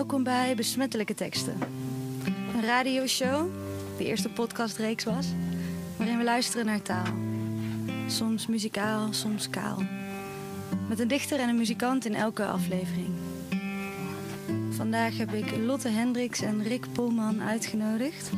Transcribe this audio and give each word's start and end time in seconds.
Welkom 0.00 0.22
bij 0.22 0.54
Besmettelijke 0.54 1.14
Teksten. 1.14 1.58
Een 2.54 2.62
radioshow, 2.62 3.50
die 3.96 4.06
eerste 4.06 4.28
podcastreeks 4.28 5.04
was, 5.04 5.26
waarin 5.96 6.18
we 6.18 6.24
luisteren 6.24 6.66
naar 6.66 6.82
taal. 6.82 7.12
Soms 8.06 8.46
muzikaal, 8.46 9.12
soms 9.12 9.50
kaal. 9.50 9.82
Met 10.88 10.98
een 10.98 11.08
dichter 11.08 11.40
en 11.40 11.48
een 11.48 11.56
muzikant 11.56 12.04
in 12.04 12.14
elke 12.14 12.44
aflevering. 12.44 13.08
Vandaag 14.70 15.18
heb 15.18 15.32
ik 15.32 15.56
Lotte 15.56 15.88
Hendricks 15.88 16.40
en 16.40 16.62
Rick 16.62 16.86
Polman 16.92 17.42
uitgenodigd. 17.42 18.30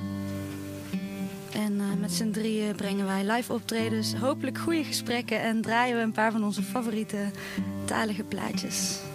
En 1.53 1.73
uh, 1.73 1.85
met 2.01 2.13
z'n 2.13 2.31
drieën 2.31 2.77
brengen 2.77 3.07
wij 3.07 3.25
live 3.25 3.53
optredens, 3.53 4.15
hopelijk 4.15 4.59
goede 4.59 4.85
gesprekken 4.85 5.41
en 5.41 5.61
draaien 5.61 5.97
we 5.97 6.03
een 6.03 6.13
paar 6.13 6.33
van 6.33 6.45
onze 6.45 6.63
favoriete 6.63 7.31
talige 7.85 8.23
plaatjes. 8.23 9.11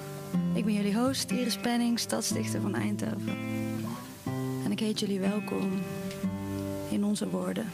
Ik 0.57 0.65
ben 0.65 0.73
jullie 0.73 0.95
host, 0.95 1.31
Iris 1.31 1.57
Penning, 1.57 1.99
stadsdichter 1.99 2.61
van 2.61 2.75
Eindhoven. 2.75 3.37
En 4.63 4.71
ik 4.71 4.79
heet 4.79 4.99
jullie 4.99 5.19
welkom 5.19 5.83
in 6.89 7.03
onze 7.03 7.29
woorden. 7.29 7.71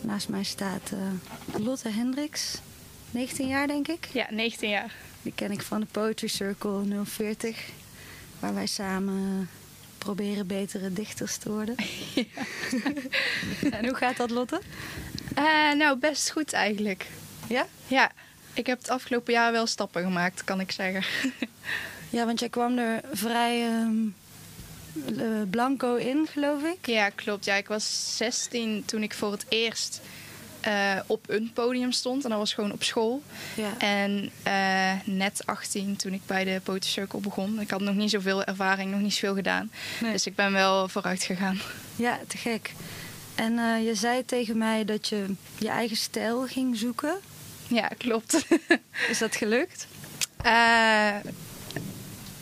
Naast 0.00 0.28
mij 0.28 0.42
staat 0.42 0.92
uh, 0.94 1.64
Lotte 1.64 1.88
Hendricks, 1.88 2.58
19 3.10 3.48
jaar 3.48 3.66
denk 3.66 3.88
ik. 3.88 4.08
Ja, 4.12 4.26
19 4.30 4.68
jaar. 4.70 4.94
Die 5.22 5.32
ken 5.34 5.50
ik 5.50 5.62
van 5.62 5.80
de 5.80 5.86
Poetry 5.90 6.28
Circle 6.28 7.04
040, 7.04 7.68
waar 8.38 8.54
wij 8.54 8.66
samen 8.66 9.48
proberen 9.98 10.46
betere 10.46 10.92
dichters 10.92 11.36
te 11.36 11.50
worden. 11.52 11.74
Ja. 12.14 12.24
en 13.78 13.84
hoe 13.86 13.94
gaat 13.94 14.16
dat, 14.16 14.30
Lotte? 14.30 14.60
Uh, 15.38 15.72
nou, 15.72 15.98
best 15.98 16.30
goed 16.30 16.52
eigenlijk. 16.52 17.06
Ja? 17.48 17.66
Ja, 17.86 18.12
ik 18.54 18.66
heb 18.66 18.78
het 18.78 18.88
afgelopen 18.90 19.32
jaar 19.32 19.52
wel 19.52 19.66
stappen 19.66 20.02
gemaakt, 20.02 20.44
kan 20.44 20.60
ik 20.60 20.70
zeggen. 20.70 21.04
ja, 22.16 22.26
want 22.26 22.40
jij 22.40 22.48
kwam 22.48 22.78
er 22.78 23.00
vrij 23.12 23.66
um, 23.66 24.14
blanco 25.50 25.94
in, 25.94 26.26
geloof 26.30 26.62
ik? 26.62 26.86
Ja, 26.86 27.08
klopt. 27.08 27.44
Ja, 27.44 27.54
ik 27.54 27.68
was 27.68 28.16
16 28.16 28.82
toen 28.86 29.02
ik 29.02 29.14
voor 29.14 29.32
het 29.32 29.44
eerst 29.48 30.00
uh, 30.66 31.00
op 31.06 31.24
een 31.28 31.50
podium 31.54 31.92
stond. 31.92 32.24
En 32.24 32.30
dat 32.30 32.38
was 32.38 32.52
gewoon 32.52 32.72
op 32.72 32.82
school. 32.82 33.22
Ja. 33.56 33.78
En 33.78 34.30
uh, 34.46 35.14
net 35.16 35.42
18 35.46 35.96
toen 35.96 36.12
ik 36.12 36.20
bij 36.26 36.44
de 36.44 36.60
Circle 36.78 37.20
begon. 37.20 37.60
Ik 37.60 37.70
had 37.70 37.80
nog 37.80 37.94
niet 37.94 38.10
zoveel 38.10 38.44
ervaring, 38.44 38.90
nog 38.90 39.00
niet 39.00 39.14
zoveel 39.14 39.34
gedaan. 39.34 39.70
Nee. 40.00 40.12
Dus 40.12 40.26
ik 40.26 40.34
ben 40.34 40.52
wel 40.52 40.88
vooruit 40.88 41.22
gegaan. 41.22 41.60
Ja, 41.96 42.18
te 42.26 42.36
gek. 42.36 42.72
En 43.34 43.52
uh, 43.52 43.86
je 43.86 43.94
zei 43.94 44.24
tegen 44.24 44.58
mij 44.58 44.84
dat 44.84 45.08
je 45.08 45.34
je 45.58 45.68
eigen 45.68 45.96
stijl 45.96 46.46
ging 46.46 46.76
zoeken. 46.76 47.18
Ja, 47.70 47.88
klopt. 47.88 48.46
Is 49.10 49.18
dat 49.18 49.36
gelukt? 49.36 49.86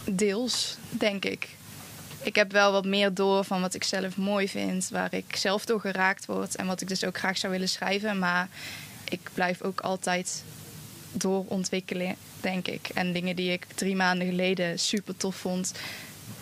deels, 0.04 0.76
denk 0.90 1.24
ik. 1.24 1.48
Ik 2.22 2.34
heb 2.34 2.52
wel 2.52 2.72
wat 2.72 2.84
meer 2.84 3.14
door 3.14 3.44
van 3.44 3.60
wat 3.60 3.74
ik 3.74 3.84
zelf 3.84 4.16
mooi 4.16 4.48
vind, 4.48 4.88
waar 4.88 5.14
ik 5.14 5.36
zelf 5.36 5.64
door 5.64 5.80
geraakt 5.80 6.26
word 6.26 6.56
en 6.56 6.66
wat 6.66 6.80
ik 6.80 6.88
dus 6.88 7.04
ook 7.04 7.18
graag 7.18 7.38
zou 7.38 7.52
willen 7.52 7.68
schrijven. 7.68 8.18
Maar 8.18 8.48
ik 9.08 9.30
blijf 9.34 9.62
ook 9.62 9.80
altijd 9.80 10.44
doorontwikkelen, 11.12 12.16
denk 12.40 12.66
ik. 12.68 12.88
En 12.94 13.12
dingen 13.12 13.36
die 13.36 13.52
ik 13.52 13.66
drie 13.74 13.96
maanden 13.96 14.28
geleden 14.28 14.78
super 14.78 15.16
tof 15.16 15.36
vond, 15.36 15.72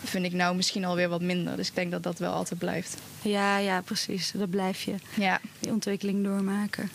vind 0.03 0.25
ik 0.25 0.33
nou 0.33 0.55
misschien 0.55 0.85
alweer 0.85 1.09
wat 1.09 1.21
minder. 1.21 1.55
Dus 1.55 1.67
ik 1.67 1.75
denk 1.75 1.91
dat 1.91 2.03
dat 2.03 2.19
wel 2.19 2.33
altijd 2.33 2.59
blijft. 2.59 2.97
Ja, 3.21 3.57
ja, 3.57 3.81
precies. 3.81 4.31
Dat 4.31 4.49
blijf 4.49 4.83
je. 4.83 4.95
Ja. 5.13 5.39
Die 5.59 5.71
ontwikkeling 5.71 6.23
doormaken. 6.23 6.91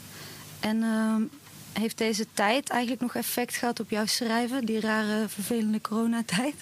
En 0.60 0.77
uh, 0.77 1.16
heeft 1.72 1.98
deze 1.98 2.26
tijd 2.34 2.68
eigenlijk 2.68 3.02
nog 3.02 3.14
effect 3.14 3.56
gehad 3.56 3.80
op 3.80 3.90
jouw 3.90 4.06
schrijven? 4.06 4.64
Die 4.64 4.80
rare, 4.80 5.28
vervelende 5.28 5.80
coronatijd? 5.80 6.54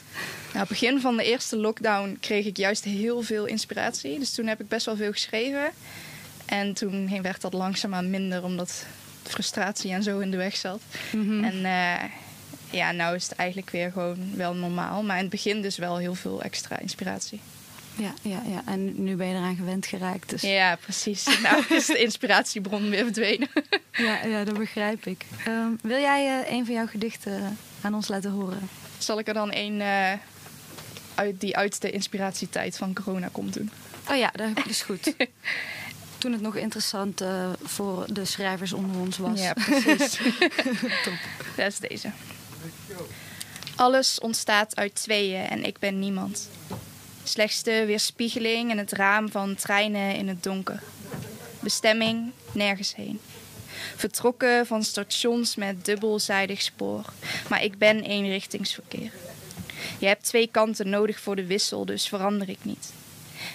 Nou, 0.54 0.66
begin 0.68 1.00
van 1.00 1.16
de 1.16 1.24
eerste 1.24 1.56
lockdown 1.56 2.16
kreeg 2.20 2.46
ik 2.46 2.56
juist 2.56 2.84
heel 2.84 3.22
veel 3.22 3.46
inspiratie. 3.46 4.18
Dus 4.18 4.34
toen 4.34 4.46
heb 4.46 4.60
ik 4.60 4.68
best 4.68 4.86
wel 4.86 4.96
veel 4.96 5.12
geschreven. 5.12 5.70
En 6.46 6.74
toen 6.74 7.22
werd 7.22 7.40
dat 7.40 7.52
langzaamaan 7.52 8.10
minder, 8.10 8.44
omdat 8.44 8.86
frustratie 9.22 9.92
en 9.92 10.02
zo 10.02 10.18
in 10.18 10.30
de 10.30 10.36
weg 10.36 10.56
zat. 10.56 10.80
Mm 11.12 11.28
-hmm. 11.28 11.44
En 11.44 11.54
uh, 11.54 12.10
ja, 12.70 12.92
nou 12.92 13.14
is 13.14 13.28
het 13.28 13.38
eigenlijk 13.38 13.70
weer 13.70 13.92
gewoon 13.92 14.36
wel 14.36 14.54
normaal. 14.54 15.02
Maar 15.02 15.16
in 15.16 15.22
het 15.22 15.30
begin 15.30 15.62
dus 15.62 15.76
wel 15.76 15.96
heel 15.96 16.14
veel 16.14 16.42
extra 16.42 16.78
inspiratie. 16.78 17.40
Ja, 18.00 18.14
ja, 18.22 18.42
ja. 18.46 18.62
En 18.66 19.02
nu 19.02 19.16
ben 19.16 19.26
je 19.26 19.34
eraan 19.34 19.56
gewend 19.56 19.86
geraakt. 19.86 20.30
Dus... 20.30 20.42
Ja, 20.42 20.76
precies. 20.76 21.40
Nou 21.42 21.64
is 21.76 21.86
de 21.86 21.98
inspiratiebron 21.98 22.90
weer 22.90 23.04
verdwenen. 23.04 23.48
ja, 23.92 24.24
ja, 24.24 24.44
dat 24.44 24.58
begrijp 24.58 25.06
ik. 25.06 25.24
Um, 25.48 25.78
wil 25.82 25.98
jij 25.98 26.40
uh, 26.40 26.52
een 26.52 26.64
van 26.64 26.74
jouw 26.74 26.86
gedichten 26.86 27.58
aan 27.80 27.94
ons 27.94 28.08
laten 28.08 28.30
horen? 28.30 28.68
Zal 28.98 29.18
ik 29.18 29.28
er 29.28 29.34
dan 29.34 29.50
een 29.54 29.80
uh, 29.80 30.12
uit, 31.14 31.40
die 31.40 31.56
uit 31.56 31.80
de 31.80 31.90
inspiratietijd 31.90 32.76
van 32.76 32.94
corona 32.94 33.28
komt 33.32 33.54
doen? 33.54 33.70
Oh 34.10 34.16
ja, 34.16 34.30
dat 34.34 34.66
is 34.66 34.82
goed. 34.82 35.14
Toen 36.18 36.32
het 36.32 36.40
nog 36.40 36.56
interessant 36.56 37.22
uh, 37.22 37.50
voor 37.62 38.06
de 38.12 38.24
schrijvers 38.24 38.72
onder 38.72 39.00
ons 39.00 39.18
was. 39.18 39.40
Ja, 39.40 39.52
precies. 39.52 40.20
Top. 41.04 41.18
Dat 41.56 41.66
is 41.66 41.78
deze. 41.78 42.10
Alles 43.76 44.18
ontstaat 44.18 44.76
uit 44.76 44.94
tweeën 44.94 45.46
en 45.46 45.64
ik 45.64 45.78
ben 45.78 45.98
niemand. 45.98 46.48
Slechts 47.30 47.62
de 47.62 47.84
weerspiegeling 47.86 48.70
in 48.70 48.78
het 48.78 48.92
raam 48.92 49.30
van 49.30 49.54
treinen 49.54 50.14
in 50.14 50.28
het 50.28 50.42
donker. 50.42 50.82
Bestemming 51.60 52.32
nergens 52.52 52.94
heen. 52.94 53.20
Vertrokken 53.96 54.66
van 54.66 54.82
stations 54.82 55.56
met 55.56 55.84
dubbelzijdig 55.84 56.62
spoor. 56.62 57.04
Maar 57.48 57.64
ik 57.64 57.78
ben 57.78 58.00
eenrichtingsverkeer. 58.00 59.12
Je 59.98 60.06
hebt 60.06 60.24
twee 60.24 60.46
kanten 60.46 60.88
nodig 60.88 61.20
voor 61.20 61.36
de 61.36 61.46
wissel, 61.46 61.84
dus 61.84 62.08
verander 62.08 62.48
ik 62.48 62.58
niet. 62.62 62.92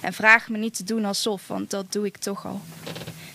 En 0.02 0.14
vraag 0.14 0.50
me 0.50 0.58
niet 0.58 0.76
te 0.76 0.84
doen 0.84 1.06
alsof, 1.06 1.48
want 1.48 1.70
dat 1.70 1.92
doe 1.92 2.06
ik 2.06 2.18
toch 2.18 2.46
al. 2.46 2.62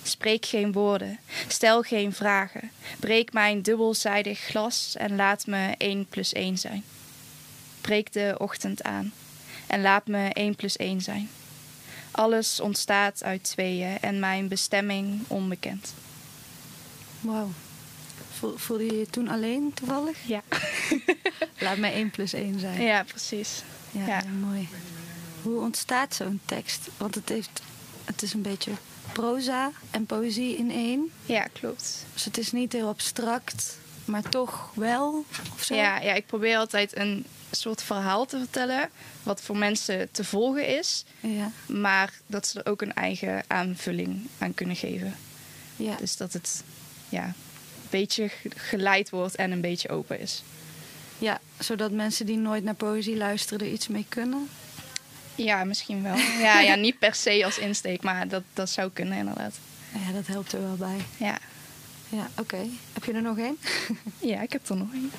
Spreek 0.02 0.46
geen 0.46 0.72
woorden, 0.72 1.18
stel 1.48 1.82
geen 1.82 2.12
vragen. 2.12 2.70
Breek 3.00 3.32
mijn 3.32 3.62
dubbelzijdig 3.62 4.38
glas 4.38 4.94
en 4.98 5.16
laat 5.16 5.46
me 5.46 5.74
één 5.78 6.06
plus 6.06 6.32
één 6.32 6.58
zijn. 6.58 6.84
Breek 7.80 8.12
de 8.12 8.34
ochtend 8.38 8.82
aan 8.82 9.12
en 9.70 9.82
laat 9.82 10.06
me 10.06 10.28
1 10.28 10.54
plus 10.54 10.76
1 10.76 11.00
zijn. 11.00 11.30
Alles 12.10 12.60
ontstaat 12.60 13.24
uit 13.24 13.42
tweeën 13.42 13.98
en 14.00 14.18
mijn 14.18 14.48
bestemming 14.48 15.20
onbekend. 15.26 15.94
Wauw. 17.20 17.50
Voelde 18.56 18.84
je 18.84 18.98
je 18.98 19.06
toen 19.06 19.28
alleen 19.28 19.74
toevallig? 19.74 20.18
Ja. 20.26 20.42
laat 21.58 21.76
mij 21.76 21.92
1 21.92 22.10
plus 22.10 22.32
1 22.32 22.60
zijn. 22.60 22.82
Ja, 22.82 23.04
precies. 23.04 23.62
Ja, 23.90 24.06
ja. 24.06 24.22
mooi. 24.40 24.68
Hoe 25.42 25.60
ontstaat 25.60 26.14
zo'n 26.14 26.40
tekst? 26.44 26.88
Want 26.96 27.14
het, 27.14 27.28
heeft, 27.28 27.62
het 28.04 28.22
is 28.22 28.32
een 28.32 28.42
beetje 28.42 28.72
proza 29.12 29.70
en 29.90 30.06
poëzie 30.06 30.56
in 30.56 30.70
één. 30.70 31.12
Ja, 31.26 31.46
klopt. 31.52 32.06
Dus 32.12 32.24
het 32.24 32.38
is 32.38 32.52
niet 32.52 32.72
heel 32.72 32.88
abstract, 32.88 33.78
maar 34.04 34.22
toch 34.22 34.70
wel? 34.74 35.24
Of 35.54 35.62
zo? 35.62 35.74
Ja, 35.74 36.00
ja, 36.00 36.12
ik 36.12 36.26
probeer 36.26 36.56
altijd 36.56 36.96
een 36.96 37.26
soort 37.50 37.82
verhaal 37.82 38.26
te 38.26 38.38
vertellen. 38.38 38.90
Wat 39.22 39.40
voor 39.40 39.56
mensen 39.56 40.08
te 40.10 40.24
volgen 40.24 40.66
is. 40.66 41.04
Ja. 41.20 41.50
Maar 41.66 42.12
dat 42.26 42.46
ze 42.46 42.62
er 42.62 42.70
ook 42.70 42.82
een 42.82 42.94
eigen 42.94 43.42
aanvulling 43.46 44.28
aan 44.38 44.54
kunnen 44.54 44.76
geven. 44.76 45.16
Ja. 45.76 45.96
Dus 45.96 46.16
dat 46.16 46.32
het 46.32 46.62
ja, 47.08 47.24
een 47.24 47.34
beetje 47.90 48.30
geleid 48.56 49.10
wordt 49.10 49.34
en 49.34 49.50
een 49.50 49.60
beetje 49.60 49.88
open 49.88 50.20
is. 50.20 50.42
Ja, 51.18 51.40
zodat 51.58 51.90
mensen 51.90 52.26
die 52.26 52.36
nooit 52.36 52.64
naar 52.64 52.74
poëzie 52.74 53.16
luisteren 53.16 53.66
er 53.66 53.72
iets 53.72 53.88
mee 53.88 54.06
kunnen. 54.08 54.48
Ja, 55.34 55.64
misschien 55.64 56.02
wel. 56.02 56.16
Ja, 56.46 56.60
ja 56.60 56.74
niet 56.74 56.98
per 56.98 57.14
se 57.14 57.44
als 57.44 57.58
insteek, 57.58 58.02
maar 58.02 58.28
dat, 58.28 58.42
dat 58.52 58.70
zou 58.70 58.90
kunnen 58.90 59.18
inderdaad. 59.18 59.54
Ja, 60.06 60.12
dat 60.12 60.26
helpt 60.26 60.52
er 60.52 60.62
wel 60.62 60.76
bij. 60.76 61.04
Ja. 61.16 61.38
Ja, 62.08 62.28
oké. 62.30 62.40
Okay. 62.40 62.70
Heb 62.92 63.04
je 63.04 63.12
er 63.12 63.22
nog 63.22 63.38
één? 63.38 63.58
ja, 64.32 64.40
ik 64.40 64.52
heb 64.52 64.68
er 64.68 64.76
nog 64.76 64.92
één. 64.92 65.10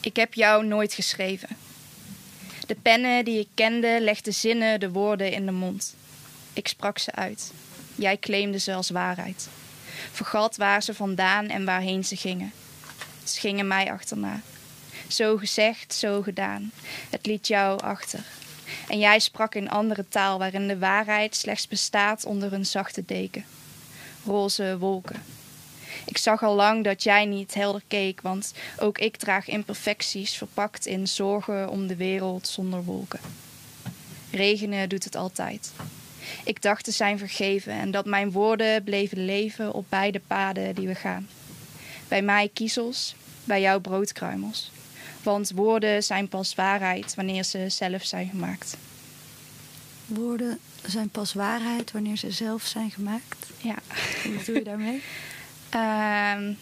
Ik 0.00 0.16
heb 0.16 0.34
jou 0.34 0.66
nooit 0.66 0.92
geschreven. 0.92 1.48
De 2.66 2.74
pennen 2.74 3.24
die 3.24 3.38
ik 3.38 3.48
kende 3.54 3.98
legden 4.00 4.34
zinnen, 4.34 4.80
de 4.80 4.90
woorden 4.90 5.32
in 5.32 5.46
de 5.46 5.52
mond. 5.52 5.94
Ik 6.52 6.68
sprak 6.68 6.98
ze 6.98 7.12
uit. 7.12 7.52
Jij 7.94 8.16
claimde 8.16 8.58
ze 8.58 8.74
als 8.74 8.90
waarheid. 8.90 9.48
Vergat 10.12 10.56
waar 10.56 10.82
ze 10.82 10.94
vandaan 10.94 11.48
en 11.48 11.64
waarheen 11.64 12.04
ze 12.04 12.16
gingen. 12.16 12.52
Ze 13.24 13.40
gingen 13.40 13.66
mij 13.66 13.92
achterna. 13.92 14.40
Zo 15.08 15.36
gezegd, 15.36 15.94
zo 15.94 16.22
gedaan. 16.22 16.72
Het 17.10 17.26
liet 17.26 17.46
jou 17.46 17.80
achter. 17.80 18.20
En 18.88 18.98
jij 18.98 19.18
sprak 19.18 19.54
in 19.54 19.70
andere 19.70 20.08
taal 20.08 20.38
waarin 20.38 20.68
de 20.68 20.78
waarheid 20.78 21.36
slechts 21.36 21.68
bestaat 21.68 22.24
onder 22.24 22.52
een 22.52 22.66
zachte 22.66 23.02
deken. 23.06 23.44
Roze 24.24 24.78
wolken. 24.78 25.22
Ik 26.10 26.18
zag 26.18 26.42
al 26.42 26.54
lang 26.54 26.84
dat 26.84 27.02
jij 27.02 27.24
niet 27.24 27.54
helder 27.54 27.82
keek, 27.88 28.20
want 28.20 28.52
ook 28.78 28.98
ik 28.98 29.16
draag 29.16 29.48
imperfecties 29.48 30.36
verpakt 30.36 30.86
in 30.86 31.08
zorgen 31.08 31.68
om 31.68 31.86
de 31.86 31.96
wereld 31.96 32.46
zonder 32.48 32.84
wolken. 32.84 33.20
Regenen 34.30 34.88
doet 34.88 35.04
het 35.04 35.16
altijd. 35.16 35.72
Ik 36.44 36.62
dacht 36.62 36.84
te 36.84 36.90
zijn 36.90 37.18
vergeven 37.18 37.72
en 37.72 37.90
dat 37.90 38.06
mijn 38.06 38.30
woorden 38.30 38.84
bleven 38.84 39.24
leven 39.24 39.72
op 39.72 39.86
beide 39.88 40.20
paden 40.26 40.74
die 40.74 40.86
we 40.86 40.94
gaan. 40.94 41.28
Bij 42.08 42.22
mij 42.22 42.50
kiezels, 42.52 43.14
bij 43.44 43.60
jou 43.60 43.80
broodkruimels. 43.80 44.70
Want 45.22 45.50
woorden 45.50 46.02
zijn 46.02 46.28
pas 46.28 46.54
waarheid 46.54 47.14
wanneer 47.14 47.44
ze 47.44 47.68
zelf 47.68 48.04
zijn 48.04 48.28
gemaakt. 48.28 48.76
Woorden 50.06 50.58
zijn 50.86 51.08
pas 51.08 51.32
waarheid 51.32 51.92
wanneer 51.92 52.16
ze 52.16 52.30
zelf 52.30 52.62
zijn 52.62 52.90
gemaakt. 52.90 53.46
Ja. 53.58 53.76
Wat 54.36 54.46
doe 54.46 54.54
je 54.54 54.62
daarmee? 54.62 55.02
Ehm, 55.70 56.52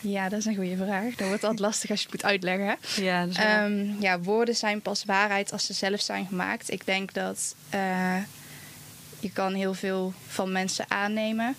ja, 0.14 0.28
dat 0.28 0.38
is 0.38 0.44
een 0.44 0.54
goede 0.54 0.76
vraag. 0.76 1.14
Dat 1.14 1.28
wordt 1.28 1.42
altijd 1.42 1.60
lastig 1.60 1.90
als 1.90 2.00
je 2.00 2.06
het 2.06 2.14
moet 2.14 2.30
uitleggen. 2.30 2.76
Ja, 2.96 3.20
dat 3.20 3.30
is 3.30 3.36
Ehm, 3.36 4.00
ja, 4.00 4.20
woorden 4.20 4.56
zijn 4.56 4.80
pas 4.80 5.04
waarheid 5.04 5.52
als 5.52 5.66
ze 5.66 5.72
zelf 5.72 6.00
zijn 6.00 6.26
gemaakt. 6.26 6.70
Ik 6.70 6.86
denk 6.86 7.12
dat 7.12 7.54
eh, 7.70 8.16
je 9.20 9.30
kan 9.32 9.54
heel 9.54 9.74
veel 9.74 10.12
van 10.26 10.52
mensen 10.52 10.84
aannemen. 10.88 11.54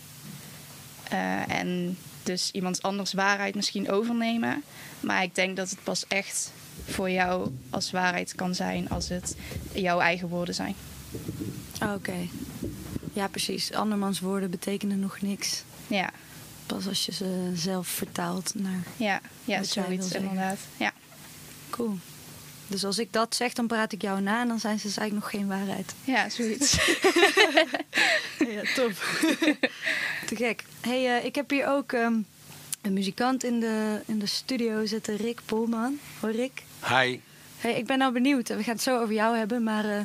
Eh, 1.09 1.49
en 1.49 1.97
dus 2.23 2.51
iemand 2.51 2.81
anders 2.81 3.13
waarheid 3.13 3.55
misschien 3.55 3.89
overnemen. 3.91 4.63
Maar 4.99 5.23
ik 5.23 5.35
denk 5.35 5.55
dat 5.57 5.69
het 5.69 5.83
pas 5.83 6.07
echt 6.07 6.51
voor 6.85 7.09
jou 7.09 7.51
als 7.69 7.91
waarheid 7.91 8.35
kan 8.35 8.55
zijn 8.55 8.89
als 8.89 9.09
het 9.09 9.35
jouw 9.73 9.99
eigen 9.99 10.27
woorden 10.27 10.53
zijn. 10.55 10.75
Oh, 11.83 11.93
Oké. 11.93 12.27
Ja, 13.13 13.27
precies. 13.27 13.73
Andermans 13.73 14.19
woorden 14.19 14.49
betekenen 14.49 14.99
nog 14.99 15.21
niks. 15.21 15.63
Ja, 15.87 16.09
Pas 16.67 16.87
als 16.87 17.05
je 17.05 17.11
ze 17.11 17.51
zelf 17.55 17.87
vertaalt 17.87 18.51
naar... 18.55 18.83
ja, 18.97 19.21
ja 19.45 19.59
Wat 19.59 19.73
jij 19.73 19.87
wil 19.87 19.97
zoiets 19.97 20.15
inderdaad. 20.15 20.59
Ja. 20.77 20.93
Cool. 21.69 21.97
Dus 22.67 22.85
als 22.85 22.99
ik 22.99 23.13
dat 23.13 23.35
zeg, 23.35 23.53
dan 23.53 23.67
praat 23.67 23.91
ik 23.91 24.01
jou 24.01 24.21
na 24.21 24.41
en 24.41 24.47
dan 24.47 24.59
zijn 24.59 24.79
ze 24.79 24.87
dus 24.87 24.97
eigenlijk 24.97 25.31
nog 25.31 25.41
geen 25.41 25.49
waarheid. 25.49 25.93
ja, 26.03 26.29
zoiets. 26.29 26.77
Ja, 28.37 28.61
top. 28.75 28.91
Te 30.27 30.35
gek. 30.35 30.63
hey, 30.81 31.17
eh, 31.17 31.25
ik 31.25 31.35
heb 31.35 31.49
hier 31.49 31.67
ook 31.67 31.91
ehm, 31.91 32.13
een 32.81 32.93
muzikant 32.93 33.43
in 33.43 33.59
de, 33.59 34.01
in 34.05 34.19
de 34.19 34.25
studio 34.25 34.85
zitten, 34.85 35.15
Rick 35.15 35.39
Polman. 35.45 35.99
Hoi 36.19 36.35
Rick. 36.35 36.63
Hi. 36.87 37.19
Hey, 37.57 37.77
ik 37.77 37.85
ben 37.85 37.97
nou 37.97 38.13
benieuwd. 38.13 38.47
We 38.47 38.63
gaan 38.63 38.73
het 38.73 38.81
zo 38.83 38.99
over 39.01 39.13
jou 39.13 39.37
hebben. 39.37 39.63
Maar 39.63 39.85
eh, 39.85 40.01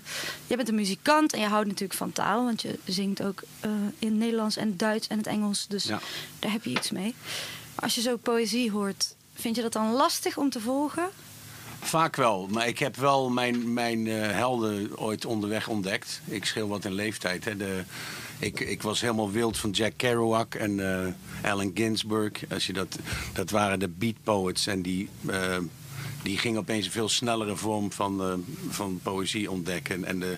jij 0.46 0.56
bent 0.56 0.69
een 0.69 0.75
muzikant 0.75 1.32
en 1.32 1.40
je 1.40 1.46
houdt 1.46 1.66
natuurlijk 1.66 1.99
van 1.99 2.12
taal. 2.12 2.44
Want 2.44 2.62
je 2.62 2.78
zingt 2.84 3.22
ook 3.22 3.43
eh, 3.60 3.70
in 3.99 4.08
het 4.08 4.16
Nederlands 4.16 4.56
en 4.56 4.69
het 4.69 4.78
Duits 4.78 5.06
en 5.08 5.16
het 5.19 5.26
Engels. 5.26 5.66
Dus 5.69 5.84
Ja. 5.84 6.00
daar 6.38 6.52
heb 6.52 6.64
je 6.64 6.70
iets 6.70 6.90
mee. 6.90 7.14
Maar 7.75 7.84
als 7.84 7.94
je 7.94 8.00
zo 8.00 8.16
poëzie 8.16 8.70
hoort, 8.70 9.14
vind 9.34 9.56
je 9.56 9.62
dat 9.62 9.72
dan 9.72 9.93
lastig 9.93 10.37
om 10.37 10.50
te 10.50 10.60
volgen? 10.60 11.08
Vaak 11.81 12.16
wel, 12.16 12.46
maar 12.50 12.69
ik 12.69 12.78
heb 12.78 12.96
wel 12.96 13.31
mijn, 13.31 13.72
mijn 13.72 14.06
eh, 14.06 14.31
helden 14.31 14.99
ooit 14.99 15.25
onderweg 15.25 15.69
ontdekt. 15.69 16.20
Ik 16.25 16.44
scheel 16.44 16.69
wat 16.69 16.84
in 16.84 16.93
leeftijd. 16.93 17.44
Hè. 17.44 17.56
De, 17.56 17.82
ik, 18.38 18.60
ik 18.60 18.82
was 18.82 19.00
helemaal 19.00 19.31
wild 19.31 19.58
van 19.58 19.70
Jack 19.70 19.93
Kerouac 19.96 20.54
en 20.54 21.04
eh, 21.43 21.50
Allen 21.50 21.70
Ginsberg. 21.75 22.32
Als 22.50 22.66
je 22.66 22.72
dat, 22.72 22.99
dat 23.32 23.50
waren 23.50 23.78
de 23.78 23.88
beat 23.88 24.14
poets 24.22 24.66
en 24.66 24.82
die, 24.82 25.08
die 26.22 26.38
gingen 26.38 26.60
opeens 26.60 26.86
een 26.86 26.92
veel 26.92 27.08
snellere 27.08 27.56
vorm 27.56 27.92
van, 27.92 28.20
eh, 28.22 28.32
van 28.69 29.00
poëzie 29.02 29.50
ontdekken. 29.50 30.04
En 30.04 30.19
de 30.19 30.36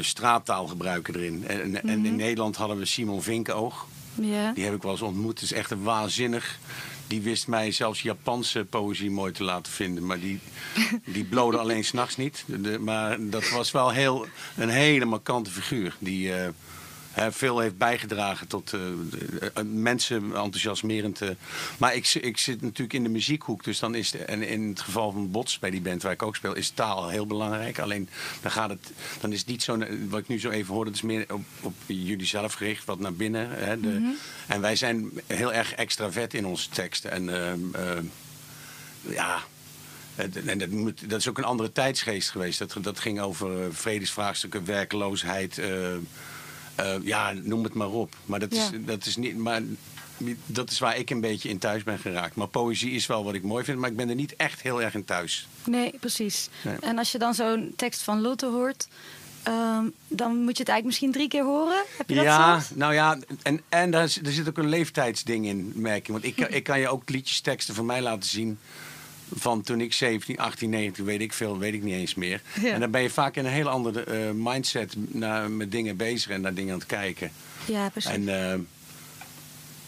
straattaal 0.00 0.66
gebruiken 0.66 1.14
erin. 1.14 1.46
En, 1.46 1.82
en 1.88 2.06
in 2.06 2.16
Nederland 2.16 2.56
hadden 2.56 2.78
we 2.78 2.84
Simon 2.84 3.22
Vinkenoog. 3.22 3.86
Ja. 4.20 4.52
Die 4.52 4.64
heb 4.64 4.74
ik 4.74 4.82
wel 4.82 4.92
eens 4.92 5.02
ontmoet. 5.02 5.40
Het 5.40 5.50
is 5.50 5.56
echt 5.56 5.70
een 5.70 5.82
waanzinnig. 5.82 6.58
Die 7.06 7.20
wist 7.20 7.46
mij 7.48 7.70
zelfs 7.70 8.02
Japanse 8.02 8.64
poëzie 8.70 9.10
mooi 9.10 9.32
te 9.32 9.44
laten 9.44 9.72
vinden. 9.72 10.06
Maar 10.06 10.20
die, 10.20 10.38
die 11.04 11.24
blode 11.24 11.58
alleen 11.58 11.84
s'nachts 11.84 12.16
niet. 12.16 12.44
De- 12.46 12.78
maar 12.78 13.16
dat 13.20 13.48
was 13.50 13.70
wel 13.70 13.90
heel, 13.90 14.26
een 14.56 14.68
hele 14.68 15.04
markante 15.04 15.50
figuur. 15.50 15.96
Die 15.98 16.32
eh, 16.32 16.48
veel 17.30 17.58
heeft 17.58 17.78
bijgedragen 17.78 18.46
tot 18.46 18.72
eh, 18.72 18.80
de- 19.10 19.50
eh, 19.54 19.62
mensen 19.64 20.22
enthousiasmerend. 20.24 21.20
eh. 21.22 21.28
maar 21.78 21.94
ik, 21.94 22.14
ik 22.14 22.38
zit 22.38 22.62
natuurlijk 22.62 22.92
in 22.92 23.02
de 23.02 23.08
muziekhoek. 23.08 23.64
Dus 23.64 23.78
dan 23.78 23.94
is 23.94 24.10
de, 24.10 24.18
en 24.18 24.42
in 24.42 24.68
het 24.68 24.80
geval 24.80 25.12
van 25.12 25.30
Bots 25.30 25.58
bij 25.58 25.70
die 25.70 25.80
band 25.80 26.02
waar 26.02 26.12
ik 26.12 26.22
ook 26.22 26.36
speel, 26.36 26.54
is 26.54 26.70
taal 26.70 27.08
heel 27.08 27.26
belangrijk. 27.26 27.78
Alleen 27.78 28.08
dan 28.42 28.50
gaat 28.50 28.70
het, 28.70 28.90
dan 29.20 29.32
is 29.32 29.38
het 29.38 29.48
niet 29.48 29.62
zo, 29.62 29.78
wat 30.08 30.20
ik 30.20 30.28
nu 30.28 30.40
zo 30.40 30.50
even 30.50 30.74
hoorde, 30.74 30.90
dat 30.90 30.98
is 30.98 31.04
meer 31.06 31.26
op, 31.32 31.44
op 31.60 31.74
jullie 31.86 32.26
zelf 32.26 32.52
gericht, 32.52 32.84
wat 32.84 32.98
naar 32.98 33.14
binnen. 33.14 33.48
Hè, 33.50 33.80
de, 33.80 34.16
En 34.46 34.60
wij 34.60 34.76
zijn 34.76 35.10
heel 35.26 35.52
erg 35.52 35.74
extravert 35.74 36.34
in 36.34 36.46
onze 36.46 36.68
teksten. 36.68 37.10
En 37.10 37.28
ehm, 37.42 37.58
ehm, 37.74 38.04
ja, 39.08 39.38
en 40.46 40.58
dat, 40.58 40.68
moet, 40.68 41.10
dat 41.10 41.18
is 41.20 41.28
ook 41.28 41.38
een 41.38 41.44
andere 41.44 41.72
tijdsgeest 41.72 42.30
geweest. 42.30 42.58
Dat, 42.58 42.76
dat 42.80 43.00
ging 43.00 43.20
over 43.20 43.62
eh, 43.62 43.66
vredesvraagstukken, 43.70 44.64
werkloosheid. 44.64 45.58
eh, 45.58 45.68
eh, 46.76 46.94
ja, 47.02 47.32
noem 47.42 47.64
het 47.64 47.74
maar 47.74 47.90
op. 47.90 48.16
Maar 48.24 48.40
dat, 48.40 48.54
Ja. 48.54 48.62
is, 48.64 48.70
dat 48.84 49.06
is 49.06 49.16
niet. 49.16 49.36
Maar 49.36 49.62
dat 50.46 50.70
is 50.70 50.78
waar 50.78 50.96
ik 50.96 51.10
een 51.10 51.20
beetje 51.20 51.48
in 51.48 51.58
thuis 51.58 51.82
ben 51.82 51.98
geraakt. 51.98 52.34
Maar 52.36 52.46
poëzie 52.46 52.90
is 52.90 53.06
wel 53.06 53.24
wat 53.24 53.34
ik 53.34 53.42
mooi 53.42 53.64
vind, 53.64 53.78
maar 53.78 53.90
ik 53.90 53.96
ben 53.96 54.08
er 54.08 54.14
niet 54.14 54.36
echt 54.36 54.62
heel 54.62 54.82
erg 54.82 54.94
in 54.94 55.04
thuis. 55.04 55.48
Nee, 55.64 55.94
precies. 56.00 56.48
Nee. 56.64 56.76
En 56.80 56.98
als 56.98 57.12
je 57.12 57.18
dan 57.18 57.34
zo'n 57.34 57.72
tekst 57.76 58.02
van 58.02 58.20
Lotte 58.20 58.46
hoort, 58.46 58.88
ehm, 59.42 59.84
dan 60.08 60.36
moet 60.36 60.56
je 60.56 60.62
het 60.62 60.68
eigenlijk 60.68 60.84
misschien 60.84 61.12
drie 61.12 61.28
keer 61.28 61.44
horen. 61.44 61.84
Heb 61.96 62.08
je 62.08 62.14
dat 62.14 62.24
ja, 62.24 62.60
soms? 62.60 62.78
nou 62.78 62.94
ja, 62.94 63.18
en, 63.42 63.60
en 63.68 63.90
daar, 63.90 64.04
is- 64.04 64.18
er 64.22 64.32
zit 64.32 64.48
ook 64.48 64.58
een 64.58 64.68
leeftijdsding 64.68 65.46
in, 65.46 65.72
merk 65.74 65.98
ik. 66.06 66.12
Want 66.12 66.24
ik, 66.24 66.36
kan- 66.36 66.50
ik 66.60 66.64
kan 66.64 66.80
je 66.80 66.88
ook 66.88 67.08
liedjes, 67.10 67.40
teksten 67.40 67.74
van 67.74 67.86
mij 67.86 68.02
laten 68.02 68.28
zien. 68.28 68.58
Van 69.34 69.62
toen 69.62 69.80
ik 69.80 69.92
17, 69.92 70.38
18, 70.38 70.70
19, 70.70 71.04
weet 71.04 71.20
ik 71.20 71.32
veel, 71.32 71.58
weet 71.58 71.74
ik 71.74 71.82
niet 71.82 71.94
eens 71.94 72.14
meer. 72.14 72.42
Ja. 72.62 72.72
En 72.72 72.80
dan 72.80 72.90
ben 72.90 73.02
je 73.02 73.10
vaak 73.10 73.36
in 73.36 73.44
een 73.44 73.52
hele 73.52 73.68
andere 73.68 74.00
eh, 74.04 74.30
mindset 74.34 74.94
naar, 74.96 75.50
met 75.50 75.72
dingen 75.72 75.96
bezig 75.96 76.30
en 76.30 76.40
naar 76.40 76.54
dingen 76.54 76.72
aan 76.72 76.78
het 76.78 76.88
kijken. 76.88 77.30
Ja, 77.64 77.88
precies. 77.88 78.10
En 78.10 78.50
eh, 78.52 78.58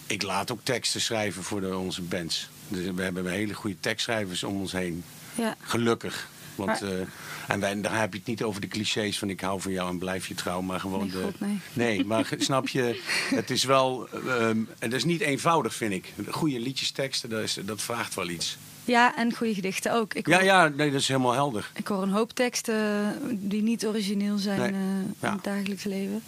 ik 0.07 0.23
laat 0.23 0.53
ook 0.53 0.61
teksten 0.63 1.01
schrijven 1.01 1.43
voor 1.43 1.61
de, 1.61 1.77
onze 1.77 2.03
bands. 2.03 2.49
Dus 2.69 2.91
we 2.95 3.03
hebben 3.03 3.31
hele 3.31 3.55
goede 3.55 3.77
tekstschrijvers 3.81 4.43
om 4.45 4.61
ons 4.61 4.73
heen. 4.73 5.05
ja. 5.35 5.57
Gelukkig. 5.61 6.29
Want, 6.55 6.81
Maar- 6.81 6.91
eh, 6.93 7.07
en 7.49 7.61
wij, 7.61 7.81
daar 7.81 8.01
heb 8.01 8.13
je 8.13 8.19
het 8.19 8.29
niet 8.29 8.43
over 8.43 8.61
de 8.61 8.69
clichés 8.69 9.19
van 9.19 9.31
ik 9.31 9.41
hou 9.41 9.61
van 9.61 9.73
jou 9.73 9.91
en 9.91 9.99
blijf 9.99 10.27
je 10.27 10.35
trouw, 10.35 10.61
maar 10.61 10.81
gewoon 10.81 11.01
Nee, 11.01 11.11
de. 11.11 11.23
God, 11.23 11.41
nee. 11.41 11.59
Nee, 11.73 12.05
maar 12.05 12.29
snap 12.39 12.69
je, 12.69 13.01
het 13.35 13.51
is 13.51 13.65
wel. 13.65 14.09
ehm, 14.27 14.59
het 14.79 14.93
is 14.93 15.05
niet 15.05 15.21
eenvoudig, 15.21 15.75
vind 15.75 15.93
ik. 15.93 16.13
Goede 16.31 16.61
liedjesteksten, 16.61 17.29
dat, 17.29 17.43
is, 17.43 17.59
dat 17.65 17.83
vraagt 17.83 18.15
wel 18.15 18.29
iets. 18.29 18.59
Ja, 18.89 19.17
en 19.17 19.35
goede 19.35 19.55
gedichten 19.55 19.93
ook. 19.93 20.15
Ik 20.15 20.27
Ja, 20.29 20.35
hoor, 20.37 20.45
ja, 20.45 20.69
nee, 20.69 20.91
dat 20.91 21.01
is 21.01 21.09
helemaal 21.09 21.33
helder. 21.33 21.71
Ik 21.75 21.87
hoor 21.87 22.03
een 22.03 22.11
hoop 22.11 22.33
teksten 22.33 23.15
die 23.49 23.63
niet 23.63 23.87
origineel 23.87 24.39
zijn 24.39 24.59
Nee. 24.61 24.71
eh, 24.71 24.77
in 24.79 25.15
Ja. 25.21 25.33
het 25.33 25.45
dagelijks 25.45 25.85
leven. 25.85 26.23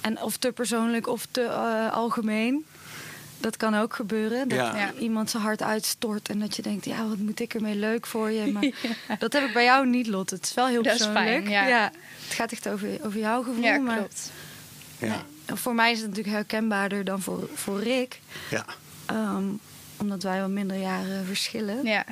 En 0.00 0.22
of 0.22 0.36
te 0.36 0.52
persoonlijk 0.52 1.06
of 1.08 1.26
te 1.30 1.42
eh, 1.42 1.92
algemeen. 1.92 2.64
Dat 3.38 3.56
kan 3.56 3.74
ook 3.76 3.94
gebeuren. 3.94 4.48
Dat 4.48 4.58
Ja. 4.58 4.92
Iemand 4.98 5.30
zijn 5.30 5.42
hart 5.42 5.62
uitstort 5.62 6.28
en 6.28 6.38
dat 6.40 6.56
je 6.56 6.62
denkt, 6.62 6.84
ja, 6.84 7.06
wat 7.08 7.16
moet 7.18 7.40
ik 7.40 7.54
ermee 7.54 7.74
leuk 7.76 8.06
voor 8.06 8.30
je. 8.30 8.52
Maar 8.52 9.18
dat 9.18 9.32
heb 9.32 9.42
ik 9.44 9.52
bij 9.52 9.64
jou 9.64 9.86
niet, 9.86 10.06
Lot. 10.06 10.30
Het 10.30 10.44
is 10.44 10.54
wel 10.54 10.66
heel 10.66 10.82
Dat 10.82 10.92
is 10.92 10.98
persoonlijk. 10.98 11.46
fijn, 11.46 11.68
ja. 11.68 11.90
Het 12.26 12.34
gaat 12.34 12.52
echt 12.52 12.68
over, 12.68 12.88
over 13.04 13.18
jouw 13.20 13.42
gevoel. 13.42 13.62
Ja, 13.62 13.78
maar 13.78 13.96
klopt. 13.96 14.30
Ja. 14.98 15.24
voor 15.46 15.74
mij 15.74 15.90
is 15.92 15.98
het 15.98 16.08
natuurlijk 16.08 16.34
herkenbaarder 16.36 17.04
dan 17.04 17.20
voor, 17.20 17.48
voor 17.54 17.82
Rick. 17.82 18.20
ja. 18.50 18.64
Ehm, 19.06 19.44
omdat 20.00 20.22
wij 20.22 20.38
wel 20.38 20.48
minder 20.48 20.76
jaren 20.78 21.26
verschillen. 21.26 21.84
Ja. 21.84 22.04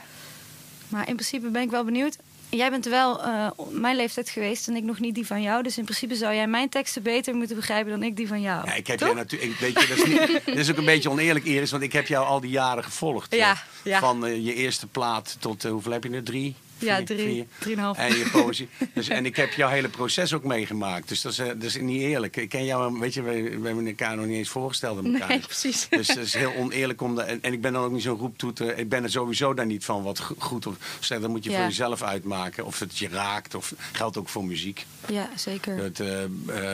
Maar 0.88 1.08
in 1.08 1.14
principe 1.14 1.48
ben 1.48 1.62
ik 1.62 1.70
wel 1.70 1.84
benieuwd. 1.84 2.16
Jij 2.50 2.70
bent 2.70 2.84
wel 2.84 3.22
eh, 3.24 3.50
mijn 3.70 3.96
leeftijd 3.96 4.28
geweest 4.30 4.68
en 4.68 4.76
ik 4.76 4.82
nog 4.82 5.00
niet 5.00 5.14
die 5.14 5.26
van 5.26 5.42
jou. 5.42 5.62
Dus 5.62 5.78
in 5.78 5.84
principe 5.84 6.14
zou 6.14 6.34
jij 6.34 6.46
mijn 6.46 6.68
teksten 6.68 7.02
beter 7.02 7.34
moeten 7.34 7.56
begrijpen 7.56 7.90
dan 7.90 8.02
ik 8.02 8.16
die 8.16 8.28
van 8.28 8.40
jou. 8.40 8.66
Ja, 8.66 8.74
ik 8.74 8.86
heb 8.86 8.98
Toch? 8.98 9.08
je 9.08 9.14
natuurlijk. 9.14 9.58
Weet 9.58 9.80
je, 9.80 9.86
dat 9.88 9.96
is, 9.98 10.04
niet, 10.04 10.40
dat 10.46 10.56
is 10.56 10.70
ook 10.70 10.76
een 10.76 10.84
beetje 10.84 11.10
oneerlijk, 11.10 11.44
Iris, 11.44 11.70
want 11.70 11.82
ik 11.82 11.92
heb 11.92 12.06
jou 12.06 12.26
al 12.26 12.40
die 12.40 12.50
jaren 12.50 12.84
gevolgd. 12.84 13.32
eh, 13.32 13.38
Ja, 13.38 13.62
ja. 13.84 13.98
Van 13.98 14.26
eh, 14.26 14.44
je 14.44 14.54
eerste 14.54 14.86
plaat 14.86 15.36
tot 15.40 15.64
eh, 15.64 15.70
hoeveel 15.70 15.92
heb 15.92 16.02
je 16.02 16.10
nu? 16.10 16.22
Drie? 16.22 16.54
Ja, 16.78 17.02
drie, 17.04 17.18
Vier? 17.28 17.46
drieënhalf. 17.58 17.96
En 17.98 18.16
je 18.16 18.28
poëzie. 18.32 18.68
Dus, 18.94 19.08
en 19.08 19.26
ik 19.26 19.36
heb 19.36 19.52
jouw 19.52 19.68
hele 19.68 19.88
proces 19.88 20.32
ook 20.32 20.44
meegemaakt. 20.44 21.08
Dus 21.08 21.20
dat 21.20 21.32
is, 21.32 21.38
eh, 21.38 21.46
dat 21.46 21.62
is 21.62 21.80
niet 21.80 22.00
eerlijk. 22.00 22.36
Ik 22.36 22.48
ken 22.48 22.64
jou, 22.64 22.98
weet 22.98 23.14
je, 23.14 23.22
we, 23.22 23.42
we 23.42 23.66
hebben 23.66 23.86
elkaar 23.86 24.16
nog 24.16 24.26
niet 24.26 24.36
eens 24.36 24.48
voorgesteld 24.48 24.98
aan 24.98 25.12
elkaar. 25.12 25.28
Nee, 25.28 25.38
precies. 25.38 25.86
Dus 25.90 26.08
het 26.08 26.16
is 26.18 26.34
heel 26.34 26.54
oneerlijk 26.54 27.00
om 27.02 27.14
dat. 27.14 27.26
En, 27.26 27.42
en 27.42 27.52
ik 27.52 27.60
ben 27.60 27.72
dan 27.72 27.84
ook 27.84 27.92
niet 27.92 28.02
zo'n 28.02 28.18
roeptoeter. 28.18 28.78
Ik 28.78 28.88
ben 28.88 29.02
er 29.02 29.10
sowieso 29.10 29.54
daar 29.54 29.66
niet 29.66 29.84
van 29.84 30.02
wat 30.02 30.18
go- 30.18 30.34
goed 30.38 30.66
of 30.66 30.74
slecht. 31.00 31.20
Dat 31.22 31.30
moet 31.30 31.44
je 31.44 31.50
Ja. 31.50 31.56
voor 31.56 31.66
jezelf 31.66 32.02
uitmaken. 32.02 32.64
Of 32.66 32.78
het 32.78 32.98
je 32.98 33.08
raakt. 33.08 33.54
Of 33.54 33.74
geldt 33.92 34.16
ook 34.16 34.28
voor 34.28 34.44
muziek. 34.44 34.86
Ja, 35.08 35.28
zeker. 35.36 35.76
Dat, 35.76 36.00
eh, 36.00 36.22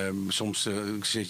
eh, 0.08 0.14
soms 0.28 0.66
eh, 0.66 0.74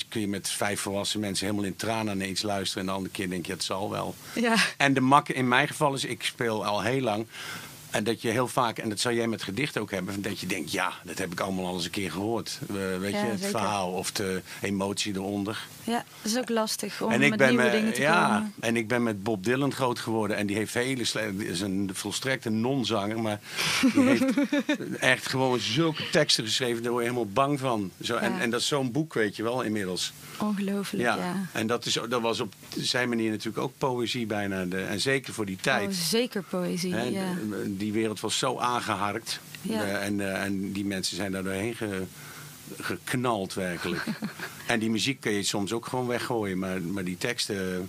kun 0.09 0.21
je 0.21 0.29
met 0.29 0.49
vijf 0.49 0.81
volwassen 0.81 1.21
mensen 1.21 1.47
helemaal 1.47 1.67
in 1.67 1.77
tranen 1.77 2.29
iets 2.31 2.43
luisteren. 2.43 2.81
En 2.83 2.89
de 2.89 2.95
andere 2.95 3.15
keer 3.15 3.29
denk 3.31 3.47
je, 3.47 3.53
het 3.53 3.65
zal 3.65 3.91
wel. 3.91 4.15
Ja. 4.35 4.55
En 4.77 4.95
de 4.95 5.01
mak 5.01 5.29
in 5.29 5.49
mijn 5.49 5.69
geval 5.69 5.95
is, 5.95 6.05
ik 6.05 6.23
speel 6.23 6.65
al 6.65 6.83
heel 6.83 7.01
lang. 7.01 7.27
En 7.95 8.05
dat 8.05 8.23
je 8.23 8.29
heel 8.29 8.49
vaak, 8.49 8.79
en 8.79 8.89
dat 8.89 9.01
zou 9.01 9.15
jij 9.15 9.27
met 9.27 9.43
gedicht 9.43 9.79
ook 9.79 9.91
hebben, 9.91 10.23
dat 10.23 10.39
je 10.41 10.47
denkt, 10.47 10.73
ja, 10.73 10.93
dat 11.05 11.19
heb 11.19 11.33
ik 11.33 11.41
allemaal 11.41 11.67
al 11.67 11.75
eens 11.75 11.85
een 11.85 11.91
keer 11.91 12.11
gehoord. 12.11 12.59
Uh, 12.71 12.99
weet 12.99 13.13
Ja, 13.13 13.21
je, 13.25 13.27
het 13.31 13.41
zeker. 13.41 13.59
verhaal 13.59 13.91
of 13.93 14.13
de 14.13 14.43
emotie 14.61 15.15
eronder. 15.15 15.67
Ja, 15.85 16.05
dat 16.23 16.33
is 16.33 16.39
ook 16.39 16.49
lastig 16.49 17.03
om 17.03 17.11
en 17.11 17.23
ik 17.23 17.29
met 17.31 17.39
ben 17.39 17.49
nieuwe 17.49 17.63
met- 17.65 17.73
dingen 17.73 17.93
te 17.93 18.01
ja, 18.01 18.35
komen. 18.35 18.53
en 18.61 18.77
ik 18.77 18.89
ben 18.89 19.03
met 19.03 19.23
Bob 19.23 19.45
Dylan 19.45 19.73
groot 19.73 19.99
geworden. 19.99 20.37
En 20.37 20.47
die 20.47 20.57
heeft 20.57 20.75
hele 20.75 21.03
is 21.39 21.61
een 21.61 21.91
volstrekte 21.93 22.51
non-zanger, 22.51 23.21
maar 23.21 23.41
die 23.95 24.03
heeft 24.11 24.25
echt 24.99 25.29
gewoon 25.29 25.59
zulke 25.61 26.11
teksten 26.11 26.45
geschreven, 26.45 26.83
daar 26.83 26.93
word 26.93 27.05
je 27.05 27.11
helemaal 27.11 27.33
bang 27.33 27.61
van. 27.61 27.91
Zo, 28.03 28.17
en, 28.17 28.33
Ja. 28.33 28.41
en 28.41 28.51
dat 28.51 28.61
is 28.61 28.67
zo'n 28.67 28.93
boek, 28.93 29.15
weet 29.15 29.37
je 29.37 29.43
wel, 29.43 29.63
inmiddels. 29.63 30.13
Ongelooflijk, 30.39 31.03
ja. 31.05 31.17
Ja. 31.17 31.47
En 31.53 31.67
dat, 31.67 31.87
is, 31.87 31.99
dat 32.09 32.21
was 32.21 32.41
op 32.41 32.55
zijn 32.77 33.09
manier 33.09 33.31
natuurlijk 33.31 33.59
ook 33.65 33.73
poëzie 33.79 34.27
bijna. 34.27 34.65
De, 34.65 34.81
en 34.83 35.01
zeker 35.01 35.33
voor 35.35 35.47
die 35.47 35.59
tijd. 35.61 35.89
Oh, 35.89 35.95
zeker 35.95 36.43
poëzie, 36.43 36.95
ja. 36.95 37.23
Die 37.85 37.93
wereld 37.93 38.21
was 38.21 38.39
zo 38.39 38.59
aangeharkt. 38.59 39.41
Ja. 39.63 39.83
Eh, 39.85 40.05
en, 40.07 40.21
eh, 40.21 40.43
en 40.43 40.73
die 40.73 40.85
mensen 40.85 41.17
zijn 41.17 41.33
daar 41.33 41.43
doorheen 41.43 41.75
ge- 41.75 42.03
geknald 42.81 43.55
werkelijk. 43.55 44.05
en 44.67 44.79
die 44.79 44.91
muziek 44.91 45.21
kun 45.21 45.33
je 45.33 45.43
soms 45.43 45.73
ook 45.73 45.87
gewoon 45.87 46.07
weggooien. 46.07 46.59
Maar, 46.59 46.83
maar 46.83 47.05
die 47.05 47.19
teksten 47.19 47.89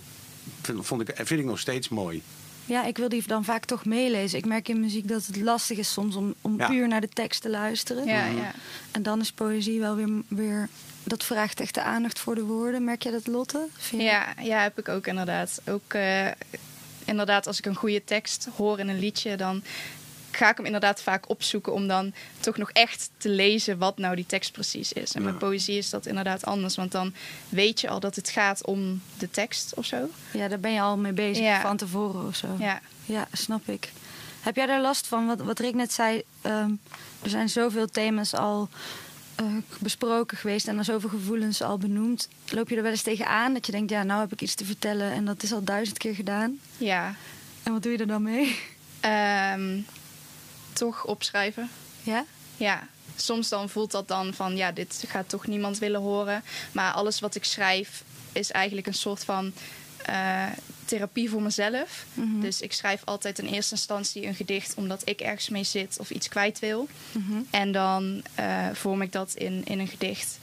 vind, 0.62 0.86
vond 0.86 1.08
ik, 1.08 1.14
vind 1.16 1.40
ik 1.40 1.46
nog 1.46 1.58
steeds 1.58 1.88
mooi. 1.88 2.22
Ja, 2.64 2.84
ik 2.84 2.96
wil 2.96 3.08
die 3.08 3.22
dan 3.26 3.44
vaak 3.44 3.64
toch 3.64 3.84
meelezen. 3.84 4.38
Ik 4.38 4.46
merk 4.46 4.68
in 4.68 4.80
muziek 4.80 5.08
dat 5.08 5.26
het 5.26 5.36
lastig 5.36 5.78
is 5.78 5.92
soms 5.92 6.16
om, 6.16 6.34
om 6.40 6.58
Ja. 6.58 6.66
puur 6.68 6.88
naar 6.88 7.00
de 7.00 7.08
tekst 7.08 7.42
te 7.42 7.50
luisteren. 7.50 8.06
Ja, 8.06 8.26
ja. 8.26 8.52
En 8.90 9.02
dan 9.02 9.20
is 9.20 9.32
poëzie 9.32 9.80
wel 9.80 9.96
weer, 9.96 10.08
weer... 10.28 10.68
Dat 11.04 11.24
vraagt 11.24 11.60
echt 11.60 11.74
de 11.74 11.82
aandacht 11.82 12.18
voor 12.18 12.34
de 12.34 12.42
woorden. 12.44 12.84
Merk 12.84 13.02
je 13.02 13.10
dat, 13.10 13.26
Lotte? 13.26 13.66
Vind 13.76 14.02
je- 14.02 14.08
Ja, 14.08 14.34
ja, 14.42 14.62
heb 14.62 14.78
ik 14.78 14.88
ook 14.88 15.06
inderdaad. 15.06 15.60
Ook 15.68 15.92
eh, 15.94 16.26
inderdaad, 17.06 17.46
als 17.46 17.58
ik 17.58 17.66
een 17.66 17.74
goede 17.74 18.04
tekst 18.04 18.48
hoor 18.56 18.78
in 18.78 18.88
een 18.88 18.98
liedje, 18.98 19.36
dan 19.36 19.62
ga 20.30 20.50
ik 20.50 20.56
hem 20.56 20.66
inderdaad 20.66 21.02
vaak 21.02 21.28
opzoeken 21.28 21.72
om 21.72 21.86
dan 21.86 22.12
toch 22.40 22.56
nog 22.56 22.70
echt 22.70 23.10
te 23.16 23.28
lezen 23.28 23.78
wat 23.78 23.98
nou 23.98 24.16
die 24.16 24.26
tekst 24.26 24.52
precies 24.52 24.92
is. 24.92 25.12
En 25.12 25.22
met 25.22 25.38
poëzie 25.38 25.78
is 25.78 25.90
dat 25.90 26.06
inderdaad 26.06 26.44
anders, 26.44 26.76
want 26.76 26.92
dan 26.92 27.14
weet 27.48 27.80
je 27.80 27.88
al 27.88 28.00
dat 28.00 28.16
het 28.16 28.28
gaat 28.28 28.64
om 28.66 29.02
de 29.18 29.30
tekst 29.30 29.74
of 29.74 29.84
zo. 29.84 30.08
Ja, 30.32 30.48
daar 30.48 30.60
ben 30.60 30.72
je 30.72 30.80
al 30.80 30.96
mee 30.96 31.12
bezig 31.12 31.44
Ja. 31.44 31.60
van 31.60 31.76
tevoren 31.76 32.26
of 32.26 32.36
zo. 32.36 32.56
Ja, 32.58 32.80
Ja, 33.04 33.28
snap 33.32 33.68
ik. 33.68 33.92
Heb 34.40 34.56
jij 34.56 34.66
daar 34.66 34.80
last 34.80 35.06
van? 35.06 35.26
Wat, 35.26 35.40
wat 35.40 35.58
Rick 35.58 35.74
net 35.74 35.92
zei, 35.92 36.22
ehm, 36.42 36.70
er 37.22 37.30
zijn 37.30 37.48
zoveel 37.48 37.86
thema's 37.86 38.34
al 38.34 38.68
eh, 39.36 39.46
besproken 39.78 40.36
geweest 40.36 40.68
en 40.68 40.78
er 40.78 40.84
zoveel 40.84 41.08
gevoelens 41.08 41.62
al 41.62 41.78
benoemd. 41.78 42.28
Loop 42.48 42.68
je 42.68 42.76
er 42.76 42.82
wel 42.82 42.90
eens 42.90 43.02
tegenaan 43.02 43.52
dat 43.52 43.66
je 43.66 43.72
denkt, 43.72 43.90
ja, 43.90 44.02
nou 44.02 44.20
heb 44.20 44.32
ik 44.32 44.40
iets 44.40 44.54
te 44.54 44.64
vertellen 44.64 45.12
en 45.12 45.24
dat 45.24 45.42
is 45.42 45.52
al 45.52 45.64
duizend 45.64 45.98
keer 45.98 46.14
gedaan? 46.14 46.58
ja. 46.76 47.14
En 47.62 47.72
wat 47.72 47.82
doe 47.82 47.92
je 47.92 47.98
er 47.98 48.06
dan 48.06 48.22
mee? 48.22 48.58
Ehm, 49.00 49.80
toch 50.72 51.04
opschrijven. 51.04 51.70
Ja? 52.02 52.24
Ja, 52.56 52.88
soms 53.16 53.48
dan 53.48 53.68
voelt 53.68 53.90
dat 53.90 54.08
dan 54.08 54.34
van 54.34 54.56
ja, 54.56 54.72
dit 54.72 55.04
gaat 55.08 55.28
toch 55.28 55.46
niemand 55.46 55.78
willen 55.78 56.00
horen. 56.00 56.42
Maar 56.72 56.92
alles 56.92 57.20
wat 57.20 57.34
ik 57.34 57.44
schrijf 57.44 58.04
is 58.32 58.50
eigenlijk 58.50 58.86
een 58.86 58.94
soort 58.94 59.24
van 59.24 59.52
eh, 60.04 60.46
therapie 60.86 61.30
voor 61.30 61.42
mezelf. 61.42 62.06
Mhm. 62.14 62.40
Dus 62.40 62.60
ik 62.60 62.72
schrijf 62.72 63.02
altijd 63.04 63.38
in 63.38 63.46
eerste 63.46 63.74
instantie 63.74 64.26
een 64.26 64.34
gedicht 64.34 64.74
omdat 64.74 65.02
ik 65.04 65.20
ergens 65.20 65.48
mee 65.48 65.64
zit 65.64 65.96
of 66.00 66.10
iets 66.10 66.28
kwijt 66.28 66.58
wil. 66.58 66.88
Mhm. 67.12 67.40
En 67.50 67.72
dan 67.72 68.22
eh, 68.34 68.66
vorm 68.72 69.02
ik 69.02 69.12
dat 69.12 69.34
in, 69.34 69.64
in 69.64 69.78
een 69.78 69.88
gedicht. 69.88 70.38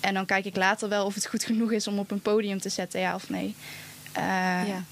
En 0.00 0.14
dan 0.14 0.26
kijk 0.26 0.44
ik 0.44 0.56
later 0.56 0.88
wel 0.88 1.04
of 1.04 1.14
het 1.14 1.26
goed 1.26 1.44
genoeg 1.44 1.72
is 1.72 1.86
om 1.86 1.98
op 1.98 2.10
een 2.10 2.20
podium 2.20 2.60
te 2.60 2.68
zetten, 2.68 3.00
ja 3.00 3.14
of 3.14 3.28
nee. 3.28 3.54
Eh, 4.12 4.22
ja. 4.68 4.84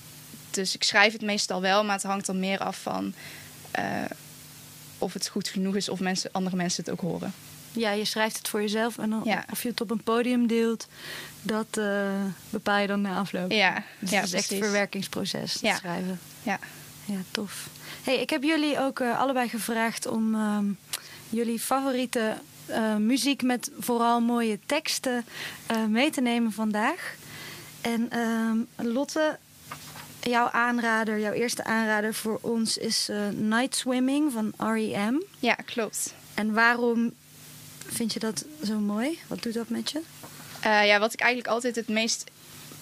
dus 0.50 0.74
ik 0.74 0.82
schrijf 0.82 1.12
het 1.12 1.22
meestal 1.22 1.60
wel, 1.60 1.84
maar 1.84 1.94
het 1.94 2.04
hangt 2.04 2.28
er 2.28 2.36
meer 2.36 2.58
af 2.58 2.82
van 2.82 3.14
eh, 3.70 3.84
of 4.98 5.12
het 5.12 5.28
goed 5.28 5.48
genoeg 5.48 5.76
is 5.76 5.88
of 5.88 6.00
mensen, 6.00 6.30
andere 6.32 6.56
mensen 6.56 6.84
het 6.84 6.92
ook 6.92 7.00
horen. 7.00 7.32
Ja, 7.74 7.90
je 7.90 8.04
schrijft 8.04 8.36
het 8.36 8.48
voor 8.48 8.60
jezelf 8.60 8.98
en 8.98 9.10
dan, 9.10 9.20
Ja. 9.24 9.44
of 9.50 9.62
je 9.62 9.68
het 9.68 9.80
op 9.80 9.90
een 9.90 10.02
podium 10.02 10.46
deelt, 10.46 10.86
dat 11.42 11.66
eh, 11.70 12.10
bepaal 12.50 12.78
je 12.78 12.86
dan 12.86 13.00
na 13.00 13.16
afloop. 13.18 13.50
Ja, 13.50 13.82
Dus 13.98 14.10
ja 14.10 14.16
het 14.16 14.26
is 14.26 14.32
echt 14.32 14.50
een 14.50 14.58
verwerkingsproces, 14.62 15.58
Ja. 15.60 15.76
schrijven. 15.76 16.18
Ja. 16.42 16.58
Ja, 17.04 17.16
tof. 17.30 17.68
Hey, 18.02 18.20
ik 18.20 18.30
heb 18.30 18.42
jullie 18.42 18.78
ook 18.80 19.00
eh, 19.00 19.18
allebei 19.20 19.48
gevraagd 19.48 20.06
om 20.06 20.34
ehm, 20.34 20.64
jullie 21.28 21.58
favoriete 21.60 22.34
eh, 22.66 22.96
muziek 22.96 23.42
met 23.42 23.70
vooral 23.78 24.20
mooie 24.20 24.58
teksten 24.66 25.24
mee 25.88 26.10
te 26.10 26.20
nemen 26.20 26.52
vandaag. 26.52 27.14
En 27.80 28.10
ehm, 28.10 28.56
Lotte, 28.88 29.38
jouw 30.20 30.48
aanrader, 30.50 31.18
jouw 31.20 31.32
eerste 31.32 31.64
aanrader 31.64 32.14
voor 32.14 32.38
ons 32.40 32.78
is 32.78 33.08
Night 33.30 33.76
Swimming 33.76 34.32
van 34.32 34.52
R.E.M. 34.68 35.14
ja, 35.38 35.54
klopt. 35.54 36.14
En 36.34 36.52
waarom 36.52 37.12
vind 37.94 38.12
je 38.12 38.18
dat 38.18 38.44
zo 38.64 38.78
mooi? 38.78 39.18
Wat 39.26 39.42
doet 39.42 39.54
dat 39.54 39.68
met 39.68 39.90
je? 39.90 40.00
Eh, 40.60 40.86
ja, 40.86 40.98
wat 40.98 41.12
ik 41.12 41.20
eigenlijk 41.20 41.50
altijd 41.52 41.76
het 41.76 41.88
meest 41.88 42.24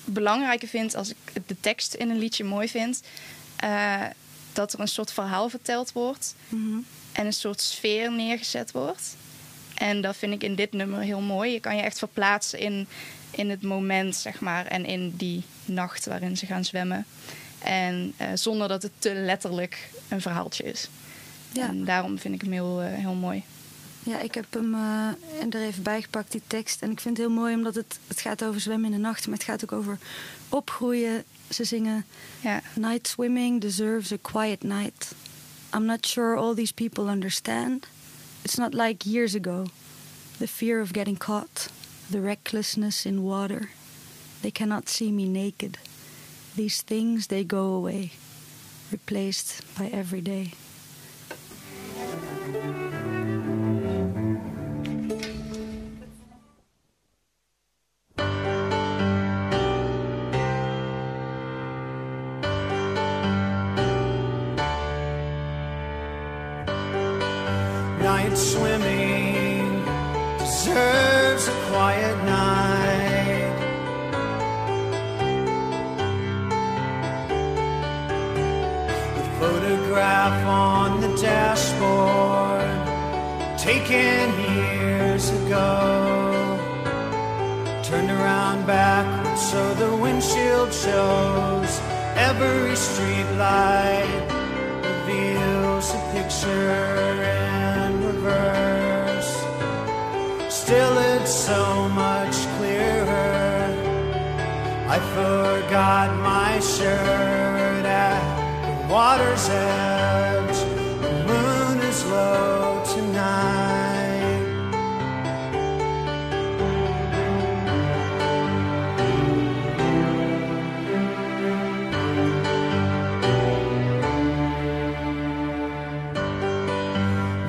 belangrijke 0.04 0.66
vind 0.66 0.95
als 0.95 1.09
ik 1.11 1.16
de 1.47 1.57
tekst 1.61 1.95
in 1.95 2.11
een 2.11 2.19
liedje 2.19 2.45
mooi 2.45 2.69
vind, 2.69 3.00
eh, 3.57 4.02
dat 4.52 4.73
er 4.73 4.81
een 4.81 4.88
soort 4.88 5.12
verhaal 5.12 5.49
verteld 5.49 5.92
wordt 5.92 6.35
Mhm. 6.49 6.78
en 7.12 7.26
een 7.26 7.33
soort 7.33 7.61
sfeer 7.61 8.12
neergezet 8.12 8.71
wordt. 8.73 9.16
En 9.75 10.00
dat 10.00 10.16
vind 10.16 10.33
ik 10.33 10.42
in 10.42 10.54
dit 10.54 10.73
nummer 10.73 11.00
heel 11.00 11.21
mooi. 11.21 11.52
Je 11.52 11.61
kan 11.61 11.76
je 11.76 11.83
echt 11.83 11.99
verplaatsen 11.99 12.59
in, 12.59 12.87
in 13.31 13.50
het 13.50 13.62
moment, 13.62 14.16
zeg 14.16 14.40
maar, 14.40 14.66
en 14.66 14.85
in 14.85 15.16
die 15.16 15.42
nacht 15.64 16.07
waarin 16.07 16.37
ze 16.37 16.47
gaan 16.47 16.64
zwemmen. 16.64 17.07
En 17.59 18.12
eh, 18.16 18.26
zonder 18.35 18.69
dat 18.69 18.83
het 18.83 18.92
te 18.99 19.14
letterlijk 19.14 19.90
een 20.09 20.21
verhaaltje 20.21 20.64
is. 20.64 20.88
Ja. 21.52 21.69
En 21.69 21.85
daarom 21.85 22.19
vind 22.19 22.35
ik 22.35 22.40
hem 22.40 22.52
heel, 22.52 22.81
heel 22.81 23.14
mooi. 23.14 23.42
Ja, 24.05 24.21
ik 24.21 24.35
heb 24.35 24.47
hem 24.51 24.75
eh, 24.75 25.09
er 25.51 25.63
even 25.63 25.83
bijgepakt, 25.83 26.33
die 26.33 26.43
tekst. 26.47 26.83
En 26.83 26.91
ik 26.91 27.01
vind 27.01 27.17
het 27.17 27.27
heel 27.27 27.37
mooi 27.37 27.55
omdat 27.55 27.75
het, 27.75 27.99
het 28.07 28.21
gaat 28.21 28.45
over 28.45 28.61
zwemmen 28.61 28.93
in 28.93 28.97
de 28.97 29.03
nacht. 29.03 29.27
Maar 29.27 29.37
het 29.37 29.47
gaat 29.47 29.63
ook 29.65 29.73
over 29.73 29.99
opgroeien. 30.49 31.25
Ze 31.51 31.65
zingen... 31.65 32.05
Ja, 32.41 32.63
Night 32.75 33.09
swimming 33.09 33.61
deserves 33.61 34.13
a 34.13 34.17
quiet 34.21 34.63
night. 34.63 35.15
I'm 35.75 35.85
not 35.85 36.07
sure 36.07 36.37
all 36.37 36.55
these 36.55 36.75
people 36.75 37.11
understand. 37.11 37.87
It's 38.43 38.57
not 38.57 38.75
like 38.75 39.09
years 39.09 39.35
ago. 39.35 39.67
The 40.39 40.49
fear 40.49 40.81
of 40.81 40.93
getting 40.93 41.19
caught, 41.19 41.71
the 42.11 42.21
recklessness 42.21 43.05
in 43.05 43.23
water. 43.23 43.71
They 44.41 44.51
cannot 44.51 44.89
see 44.89 45.13
me 45.13 45.25
naked. 45.25 45.79
These 46.57 46.83
things, 46.83 47.27
they 47.27 47.45
go 47.45 47.75
away, 47.75 48.11
replaced 48.91 49.63
by 49.79 49.87
every 49.87 50.21
day. 50.21 50.53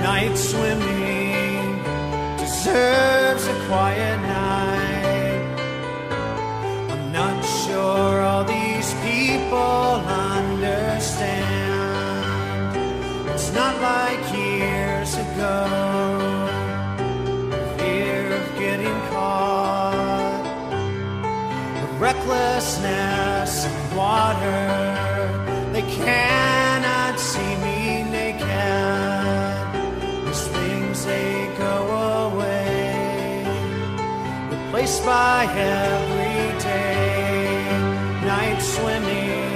night 0.04 0.38
swimming 0.38 1.82
deserves 2.38 3.48
a 3.48 3.56
quiet 3.68 4.20
night. 4.20 5.42
I'm 6.92 7.12
not 7.14 7.42
sure 7.46 8.22
all 8.22 8.44
these 8.44 8.94
people 8.96 10.04
understand. 10.36 11.40
It's 13.30 13.54
not 13.54 13.80
like 13.82 14.20
years 14.36 15.16
ago. 15.16 15.58
The 17.50 17.62
fear 17.78 18.34
of 18.40 18.46
getting 18.60 19.00
caught, 19.12 20.44
the 21.80 21.88
recklessness 21.98 23.66
of 23.66 23.96
water. 23.96 24.68
They 25.72 25.84
can't. 25.84 26.53
By 35.06 35.46
everyday 35.56 36.86
night 38.26 38.62
swimming, 38.62 39.54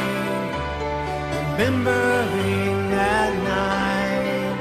remembering 1.57 2.89
that 2.91 3.31
night. 3.53 4.57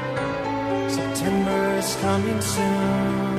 September's 0.89 1.89
coming 1.97 2.41
soon 2.41 3.37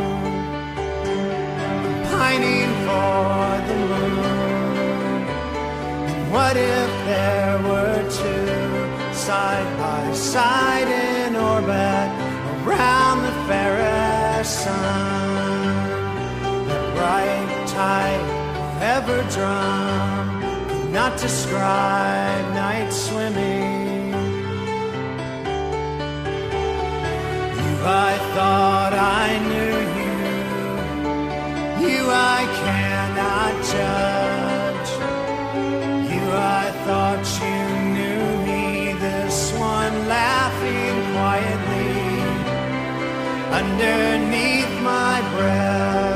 pining 2.18 2.72
for 2.86 3.46
the 3.68 3.76
moon. 3.90 5.22
And 6.10 6.20
what 6.32 6.56
if 6.56 6.90
there 7.10 7.56
were 7.68 8.00
two 8.20 9.14
side 9.26 9.70
by 9.82 10.02
side 10.12 10.88
in 10.88 11.36
orbit 11.36 12.08
around 12.66 13.18
the 13.28 13.34
fairest 13.48 14.52
sun? 14.64 15.28
That 16.68 16.84
bright 16.96 17.27
tide 17.78 18.28
ever 18.96 19.18
drum 19.36 20.42
could 20.68 20.90
not 20.98 21.12
describe 21.26 22.44
night 22.64 22.90
swimming. 23.06 24.10
You, 27.60 27.74
I 28.10 28.12
thought 28.34 28.94
I 29.22 29.28
knew 29.50 29.76
you 29.98 30.16
you 31.86 32.00
I 32.36 32.40
cannot 32.64 33.52
judge. 33.74 34.90
You 36.12 36.24
I 36.60 36.64
thought 36.86 37.24
you 37.42 37.60
knew 37.96 38.24
me, 38.48 38.64
this 39.04 39.38
one 39.74 39.96
laughing 40.16 40.96
quietly 41.14 41.94
underneath 43.60 44.72
my 44.92 45.16
breath. 45.34 46.07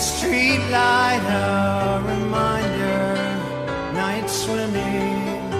Street 0.00 0.60
light 0.70 1.20
a 1.28 2.00
reminder 2.12 3.14
night 3.92 4.26
swimming 4.30 5.50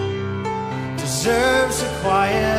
deserves 0.96 1.82
a 1.82 1.88
quiet 2.00 2.49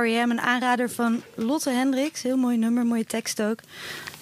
R.E.M. 0.00 0.30
Een 0.30 0.40
aanrader 0.40 0.90
van 0.90 1.22
Lotte 1.34 1.70
Hendricks. 1.70 2.22
Heel 2.22 2.36
mooi 2.36 2.56
nummer, 2.56 2.86
mooie 2.86 3.04
tekst 3.04 3.42
ook. 3.42 3.58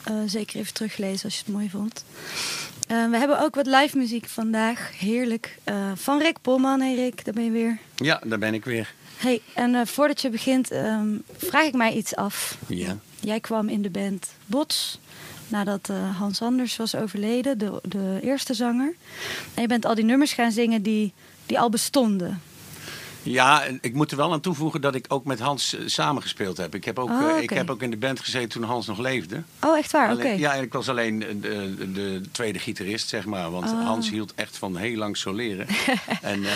Eh, 0.05 0.15
zeker 0.27 0.61
even 0.61 0.75
teruglezen 0.75 1.25
als 1.25 1.35
je 1.35 1.43
het 1.45 1.55
mooi 1.55 1.71
vond. 1.71 2.05
Eh, 2.87 3.11
we 3.11 3.17
hebben 3.17 3.41
ook 3.41 3.55
wat 3.55 3.67
live 3.67 3.99
muziek 3.99 4.27
vandaag. 4.27 4.91
Heerlijk. 4.99 5.59
Eh, 5.65 5.93
van 5.95 6.19
Rick 6.19 6.37
Polman. 6.41 6.81
Hey 6.81 6.95
Rick, 6.95 7.25
daar 7.25 7.35
ben 7.35 7.45
je 7.45 7.51
weer. 7.51 7.79
Ja, 7.97 8.21
daar 8.25 8.39
ben 8.39 8.55
ik 8.55 8.65
weer. 8.65 8.95
Hey, 9.17 9.41
en 9.55 9.87
voordat 9.87 10.21
je 10.21 10.31
begint, 10.31 10.71
ehm, 10.71 11.09
vraag 11.37 11.65
ik 11.65 11.75
mij 11.75 11.93
iets 11.93 12.17
af. 12.17 12.59
Ja. 12.67 12.97
Jij 13.21 13.41
kwam 13.41 13.69
in 13.69 13.83
de 13.83 13.91
band 13.91 14.29
Bots 14.47 15.01
nadat 15.49 15.91
Hans 16.19 16.43
Anders 16.43 16.77
was 16.77 16.95
overleden, 16.95 17.59
de, 17.59 17.81
de 17.83 18.19
eerste 18.23 18.55
zanger. 18.55 18.95
En 19.55 19.63
je 19.63 19.69
bent 19.69 19.85
al 19.85 19.95
die 19.95 20.05
nummers 20.05 20.33
gaan 20.33 20.53
zingen 20.53 20.83
die, 20.83 21.13
die 21.47 21.59
al 21.59 21.71
bestonden. 21.71 22.41
Ja, 23.23 23.63
ik 23.81 23.95
moet 23.95 24.11
er 24.11 24.17
wel 24.17 24.33
aan 24.33 24.41
toevoegen 24.41 24.81
dat 24.81 24.95
ik 24.95 25.05
ook 25.09 25.25
met 25.25 25.41
Hans 25.41 25.75
eh, 25.75 25.81
samengespeeld 25.87 26.57
heb. 26.57 26.75
Ik 26.75 26.85
heb, 26.85 26.99
ook, 26.99 27.09
Oh, 27.11 27.31
eh, 27.37 27.43
ik 27.43 27.51
heb 27.51 27.71
ook 27.71 27.83
in 27.83 27.91
de 27.91 27.97
band 27.97 28.21
gezeten 28.21 28.49
toen 28.49 28.63
Hans 28.63 28.87
nog 28.87 28.99
leefde. 28.99 29.43
Oh, 29.65 29.79
echt 29.79 29.93
waar? 29.93 30.13
Oké. 30.13 30.29
Ja, 30.29 30.55
en 30.55 30.63
ik 30.63 30.73
was 30.73 30.89
alleen 30.89 31.19
de, 31.19 31.41
de, 31.41 31.93
de 31.93 32.21
tweede 32.33 32.59
gitarist, 32.59 33.09
zeg 33.09 33.25
maar. 33.25 33.51
Want 33.51 33.69
Oh. 33.71 33.87
Hans 33.87 34.11
hield 34.11 34.35
echt 34.35 34.57
van 34.59 34.77
heel 34.77 34.97
lang 34.97 35.17
soleren. 35.17 35.67
en, 36.23 36.45
eh, 36.45 36.51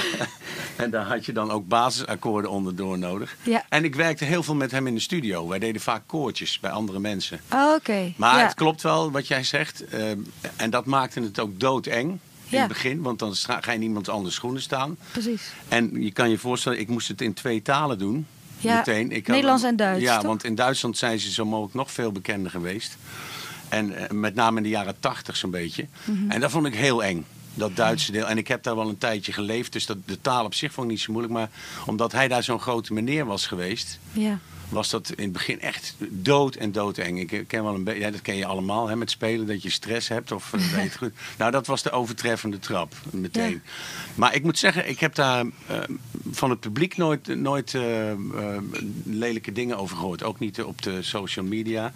en 0.85 0.90
daar 0.90 1.07
had 1.07 1.27
je 1.27 1.33
dan 1.33 1.50
ook 1.50 1.68
basisakkoorden 1.68 2.50
onderdoor 2.50 2.98
nodig. 2.98 3.37
Ja. 3.42 3.64
En 3.68 3.85
ik 3.85 3.94
werkte 3.94 4.24
heel 4.24 4.42
veel 4.42 4.55
met 4.55 4.70
hem 4.70 4.87
in 4.87 4.94
de 4.94 5.00
studio. 5.00 5.48
Wij 5.48 5.59
deden 5.59 5.81
vaak 5.81 6.03
koortjes 6.07 6.61
bij 6.61 6.70
andere 6.70 6.98
mensen. 6.98 7.40
Oh, 7.53 7.72
oké. 7.74 8.12
Maar 8.16 8.38
ja. 8.38 8.44
het 8.44 8.55
klopt 8.55 8.83
wel 8.83 9.11
wat 9.11 9.27
jij 9.29 9.44
zegt. 9.44 9.85
eh, 9.85 10.11
en 10.57 10.70
dat 10.70 10.85
maakte 10.87 11.20
het 11.20 11.38
ook 11.38 11.61
doodeng 11.61 12.18
in 12.49 12.59
het 12.59 12.69
begin. 12.69 13.03
Want 13.03 13.19
dan 13.19 13.35
ga 13.35 13.61
je 13.67 13.73
in 13.73 13.83
iemand 13.83 14.09
anders 14.09 14.35
schoenen 14.35 14.63
staan. 14.63 14.97
Precies. 15.13 15.53
En 15.69 16.03
je 16.03 16.13
kan 16.13 16.31
je 16.31 16.39
voorstellen, 16.39 16.79
ik 16.79 16.89
moest 16.89 17.09
het 17.09 17.21
in 17.21 17.35
twee 17.35 17.63
talen 17.63 17.99
doen. 17.99 18.27
Ja, 18.59 18.77
meteen. 18.77 19.11
Ik 19.11 19.27
had- 19.27 19.35
Nederlands 19.35 19.63
en 19.65 19.77
Duits, 19.77 20.03
Ja, 20.03 20.17
toch? 20.17 20.27
want 20.27 20.45
in 20.45 20.55
Duitsland 20.55 20.99
zijn 20.99 21.19
ze 21.21 21.31
zo 21.33 21.45
mogelijk 21.45 21.75
nog 21.75 21.93
veel 21.93 22.13
bekender 22.13 22.51
geweest. 22.51 22.97
En 23.69 23.97
eh, 23.97 24.11
met 24.11 24.35
name 24.35 24.57
in 24.57 24.63
de 24.63 24.69
jaren 24.69 24.95
tachtig 25.01 25.37
zo'n 25.37 25.51
beetje. 25.51 25.87
Mhm. 26.05 26.31
En 26.31 26.41
dat 26.41 26.51
vond 26.51 26.67
ik 26.67 26.75
heel 26.75 27.05
eng. 27.05 27.25
Dat 27.55 27.77
Duitse 27.77 28.13
deel. 28.13 28.27
En 28.27 28.39
ik 28.39 28.49
heb 28.49 28.63
daar 28.63 28.77
wel 28.77 28.89
een 28.89 28.99
tijdje 28.99 29.33
geleefd. 29.33 29.73
Dus 29.73 29.87
dat, 29.87 29.97
de 30.05 30.21
taal 30.21 30.45
op 30.45 30.55
zich 30.55 30.73
vond 30.73 30.87
ik 30.87 30.93
niet 30.93 31.03
zo 31.03 31.13
moeilijk. 31.13 31.35
Maar 31.35 31.49
omdat 31.87 32.13
hij 32.13 32.29
daar 32.29 32.43
zo'n 32.43 32.61
grote 32.61 32.93
meneer 32.93 33.25
was 33.27 33.47
geweest 33.47 33.99
Ja. 34.13 34.39
Was 34.68 34.90
dat 34.90 35.11
in 35.11 35.24
het 35.24 35.33
begin 35.33 35.61
echt 35.61 35.94
dood 35.98 36.55
en 36.55 36.72
doodeng. 36.72 37.31
Ik 37.31 37.44
ken 37.46 37.64
wel 37.64 37.74
een 37.74 37.85
beetje, 37.85 38.00
ja, 38.00 38.11
dat 38.11 38.22
ken 38.22 38.37
je 38.37 38.46
allemaal 38.46 38.88
hè, 38.88 38.96
met 38.96 39.11
spelen, 39.11 39.46
dat 39.46 39.62
je 39.62 39.70
stress 39.70 40.09
hebt 40.09 40.33
of 40.33 40.53
eh, 40.53 40.61
weet 40.61 40.83
het 40.90 40.96
goed. 40.96 41.12
Nou, 41.38 41.50
dat 41.50 41.66
was 41.66 41.83
de 41.83 41.90
overtreffende 41.90 42.59
trap 42.59 42.94
meteen. 43.11 43.50
Ja. 43.50 43.70
Maar 44.14 44.35
ik 44.35 44.42
moet 44.42 44.59
zeggen, 44.59 44.88
ik 44.88 45.00
heb 45.00 45.14
daar 45.14 45.44
eh, 45.66 45.79
van 46.31 46.50
het 46.50 46.61
publiek 46.61 46.96
nooit, 46.96 47.27
nooit 47.27 47.74
eh, 47.74 47.83
lelijke 49.05 49.53
dingen 49.53 49.79
over 49.79 49.96
gehoord. 49.96 50.22
Ook 50.22 50.38
niet 50.38 50.62
op 50.62 50.83
de 50.83 51.03
social 51.03 51.44
media. 51.44 51.85
En 51.85 51.92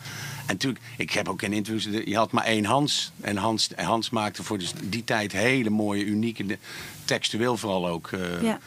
natuurlijk, 0.46 0.84
ik 0.96 1.10
heb 1.10 1.28
ook 1.28 1.42
in 1.42 1.52
interviews, 1.52 2.04
je 2.04 2.16
had 2.16 2.32
maar 2.32 2.44
één 2.44 2.64
Hans. 2.64 3.12
En 3.20 3.36
Hans, 3.36 3.68
Hans 3.76 4.10
maakte 4.10 4.42
voor 4.42 4.58
dus 4.58 4.72
die 4.84 5.04
tijd 5.04 5.32
hele 5.32 5.70
mooie, 5.70 6.04
unieke, 6.04 6.58
textueel 7.08 7.56
vooral 7.56 7.88
ook, 7.88 8.08
eh, 8.12 8.42
Ja. 8.42 8.58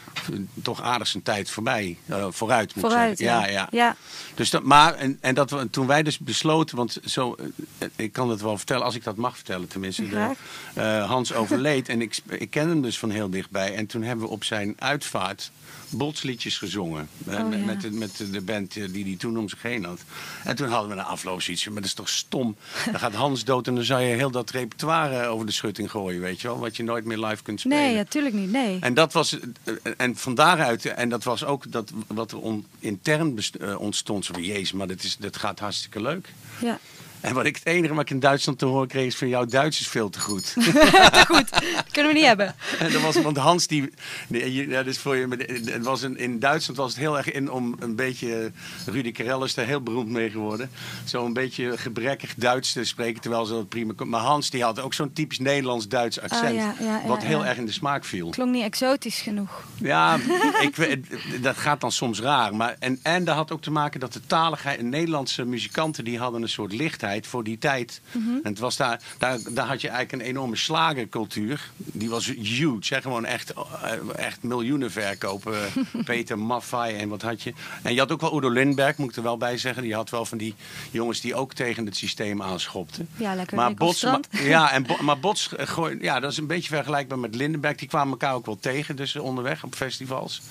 toch 0.62 0.82
aardig 0.82 1.06
zijn 1.08 1.22
tijd 1.22 1.50
voorbij, 1.50 1.96
eh, 2.06 2.26
vooruit 2.30 2.74
moet 2.74 2.84
Vooruit. 2.84 3.18
zeggen. 3.18 3.40
Ja. 3.40 3.46
ja, 3.46 3.52
ja. 3.52 3.68
ja. 3.70 3.96
Dus 4.34 4.50
dat, 4.50 4.62
maar, 4.62 4.94
en, 4.94 5.18
en 5.20 5.34
dat 5.34 5.50
we, 5.50 5.70
toen 5.70 5.86
wij 5.86 6.02
dus 6.02 6.18
besloten, 6.18 6.76
want 6.76 6.98
zo, 7.04 7.34
eh, 7.78 7.88
ik 7.96 8.12
kan 8.12 8.30
het 8.30 8.40
wel 8.40 8.56
vertellen, 8.56 8.84
als 8.84 8.94
ik 8.94 9.04
dat 9.04 9.16
mag 9.16 9.34
vertellen 9.34 9.68
tenminste. 9.68 10.08
de- 10.08 10.80
Hans 11.06 11.32
overleed 11.32 11.88
en 11.88 12.00
ik, 12.00 12.18
ik 12.28 12.50
ken 12.50 12.68
hem 12.68 12.82
dus 12.82 12.98
van 12.98 13.10
heel 13.10 13.30
dichtbij. 13.30 13.74
En 13.74 13.86
toen 13.86 14.02
hebben 14.02 14.26
we 14.26 14.32
op 14.32 14.44
zijn 14.44 14.74
uitvaart 14.78 15.50
botsliedjes 15.92 16.58
gezongen. 16.58 17.08
eh, 17.26 17.38
Oh, 17.38 17.48
met, 17.48 17.58
ja. 17.58 17.64
met, 17.64 17.80
de, 17.80 17.90
met 17.90 18.24
de 18.32 18.40
band 18.40 18.76
eh, 18.76 18.84
die 18.92 19.04
hij 19.04 19.16
toen 19.16 19.38
om 19.38 19.48
zich 19.48 19.62
heen 19.62 19.84
had. 19.84 20.00
En 20.44 20.56
toen 20.56 20.68
hadden 20.68 20.90
we 20.90 20.96
een 20.96 21.04
afloop 21.04 21.42
zoiets 21.42 21.62
van, 21.62 21.72
maar 21.72 21.82
dat 21.82 21.90
is 21.90 21.96
toch 21.96 22.08
stom. 22.08 22.56
Dan 22.90 22.98
gaat 23.00 23.14
Hans 23.14 23.44
dood 23.44 23.66
en 23.66 23.74
dan 23.74 23.84
zou 23.84 24.02
je 24.02 24.14
heel 24.14 24.30
dat 24.30 24.50
repertoire 24.50 25.26
over 25.26 25.46
de 25.46 25.52
schutting 25.52 25.90
gooien, 25.90 26.20
weet 26.20 26.40
je 26.40 26.48
wel. 26.48 26.58
Wat 26.58 26.76
je 26.76 26.82
nooit 26.82 27.04
meer 27.04 27.18
live 27.18 27.42
kunt 27.42 27.60
spelen. 27.60 27.78
Nee, 27.78 27.94
natuurlijk 27.94 28.34
niet. 28.34 28.50
Nee. 28.50 28.78
En 28.80 28.94
dat 28.94 29.12
was, 29.12 29.38
eh, 29.64 29.74
en 29.96 30.16
van 30.16 30.34
daaruit, 30.34 30.84
en 30.86 31.08
dat 31.08 31.24
was 31.24 31.44
ook 31.44 31.72
dat, 31.72 31.90
wat 32.06 32.32
er 32.32 32.38
on- 32.40 32.66
intern 32.78 33.34
best- 33.34 33.54
eh, 33.54 33.80
ontstond. 33.80 34.24
Zo 34.24 34.32
jezus, 34.40 34.72
maar 34.72 34.86
dat, 34.86 35.02
is, 35.02 35.16
dat 35.16 35.36
gaat 35.36 35.58
hartstikke 35.58 36.00
leuk. 36.02 36.28
Ja. 36.60 36.78
En 37.22 37.34
wat 37.34 37.44
ik 37.44 37.54
het 37.54 37.66
enige 37.66 37.94
wat 37.94 38.02
ik 38.02 38.10
in 38.10 38.20
Duitsland 38.20 38.58
te 38.58 38.64
horen 38.64 38.88
kreeg 38.88 39.06
is 39.06 39.16
van 39.16 39.28
jouw 39.28 39.44
Duits 39.44 39.80
is 39.80 39.88
veel 39.88 40.10
te 40.10 40.20
goed. 40.20 40.44
Te 40.54 41.24
goed, 41.26 41.50
dat 41.50 41.90
kunnen 41.90 42.12
we 42.12 42.18
niet 42.18 42.26
hebben. 42.26 42.54
En 42.78 42.92
dat 42.92 43.02
was, 43.02 43.16
want 43.22 43.36
Hans 43.36 43.66
die, 43.66 43.92
nee, 44.28 44.68
ja, 44.68 44.82
dus 44.82 44.98
voor 44.98 45.16
je, 45.16 45.26
het 45.70 45.84
was 45.84 46.02
een, 46.02 46.16
in 46.16 46.38
Duitsland 46.38 46.78
was 46.78 46.90
het 46.90 46.98
heel 46.98 47.16
erg 47.16 47.32
in 47.32 47.50
om 47.50 47.76
een 47.78 47.96
beetje, 47.96 48.52
Rudy 48.86 49.12
Karel 49.12 49.44
is 49.44 49.54
daar 49.54 49.66
heel 49.66 49.82
beroemd 49.82 50.08
mee 50.08 50.30
geworden, 50.30 50.70
zo 51.04 51.24
een 51.24 51.32
beetje 51.32 51.78
gebrekkig 51.78 52.34
Duits 52.34 52.72
te 52.72 52.84
spreken, 52.84 53.20
terwijl 53.20 53.44
ze 53.44 53.52
dat 53.52 53.68
prima 53.68 53.92
kon. 53.96 54.08
Maar 54.08 54.20
Hans 54.20 54.50
die 54.50 54.62
had 54.62 54.80
ook 54.80 54.94
zo'n 54.94 55.12
typisch 55.12 55.38
Nederlands-Duits 55.38 56.20
accent, 56.20 56.42
Ah, 56.42 56.54
ja, 56.54 56.74
ja, 56.80 57.00
ja, 57.02 57.06
wat 57.06 57.22
heel 57.22 57.44
erg 57.46 57.58
in 57.58 57.66
de 57.66 57.72
smaak 57.72 58.04
viel. 58.04 58.30
Klonk 58.30 58.52
niet 58.52 58.64
exotisch 58.64 59.20
genoeg. 59.20 59.64
Ja, 59.76 60.18
ik, 60.60 60.98
dat 61.42 61.56
gaat 61.56 61.80
dan 61.80 61.92
soms 61.92 62.20
raar. 62.20 62.54
Maar, 62.54 62.76
en, 62.78 62.98
en 63.02 63.24
dat 63.24 63.34
had 63.34 63.52
ook 63.52 63.62
te 63.62 63.70
maken 63.70 64.00
dat 64.00 64.12
de 64.12 64.20
taligheid... 64.26 64.82
Nederlandse 64.82 65.44
muzikanten 65.44 66.04
die 66.04 66.18
hadden 66.18 66.42
een 66.42 66.48
soort 66.48 66.72
lichtheid 66.72 67.11
voor 67.20 67.44
die 67.44 67.58
tijd. 67.58 68.00
Mhm. 68.12 68.28
En 68.28 68.40
het 68.50 68.58
was 68.58 68.76
daar, 68.76 69.00
daar, 69.18 69.38
daar 69.50 69.66
had 69.66 69.80
je 69.80 69.88
eigenlijk 69.88 70.22
een 70.22 70.28
enorme 70.28 70.56
slagercultuur. 70.56 71.70
Die 71.76 72.10
was 72.10 72.26
huge. 72.26 72.94
Hè? 72.94 73.00
Gewoon 73.02 73.24
echt, 73.24 73.52
eh, 73.52 73.92
echt 74.16 74.42
miljoenen 74.42 74.90
verkopen. 74.90 75.58
Peter 76.04 76.38
Maffay 76.38 76.96
en 76.96 77.08
wat 77.08 77.22
had 77.22 77.42
je. 77.42 77.52
En 77.82 77.92
je 77.94 77.98
had 77.98 78.12
ook 78.12 78.20
wel 78.20 78.36
Udo 78.36 78.50
Lindberg, 78.50 78.96
moet 78.96 79.10
ik 79.10 79.16
er 79.16 79.22
wel 79.22 79.36
bij 79.36 79.58
zeggen. 79.58 79.82
Die 79.82 79.94
had 79.94 80.10
wel 80.10 80.24
van 80.24 80.38
die 80.38 80.54
jongens 80.90 81.20
die 81.20 81.34
ook 81.34 81.52
tegen 81.54 81.86
het 81.86 81.96
systeem 81.96 82.42
aanschopten. 82.42 83.08
Ja, 83.16 83.34
lekker 83.34 83.56
Maar 83.56 83.74
Bots, 83.74 84.06
ja, 84.30 84.72
en 84.72 84.82
Bo- 84.86 85.02
maar 85.02 85.18
Bots, 85.18 85.50
gooi- 85.56 85.98
ja, 86.00 86.20
dat 86.20 86.30
is 86.30 86.36
een 86.38 86.46
beetje 86.46 86.68
vergelijkbaar 86.74 87.18
met 87.18 87.34
Lindenberg. 87.34 87.76
Die 87.76 87.88
kwamen 87.88 88.10
elkaar 88.10 88.34
ook 88.34 88.46
wel 88.46 88.58
tegen, 88.60 88.96
dus 88.96 89.16
onderweg 89.16 89.64
op 89.64 89.74
festivals. 89.74 90.42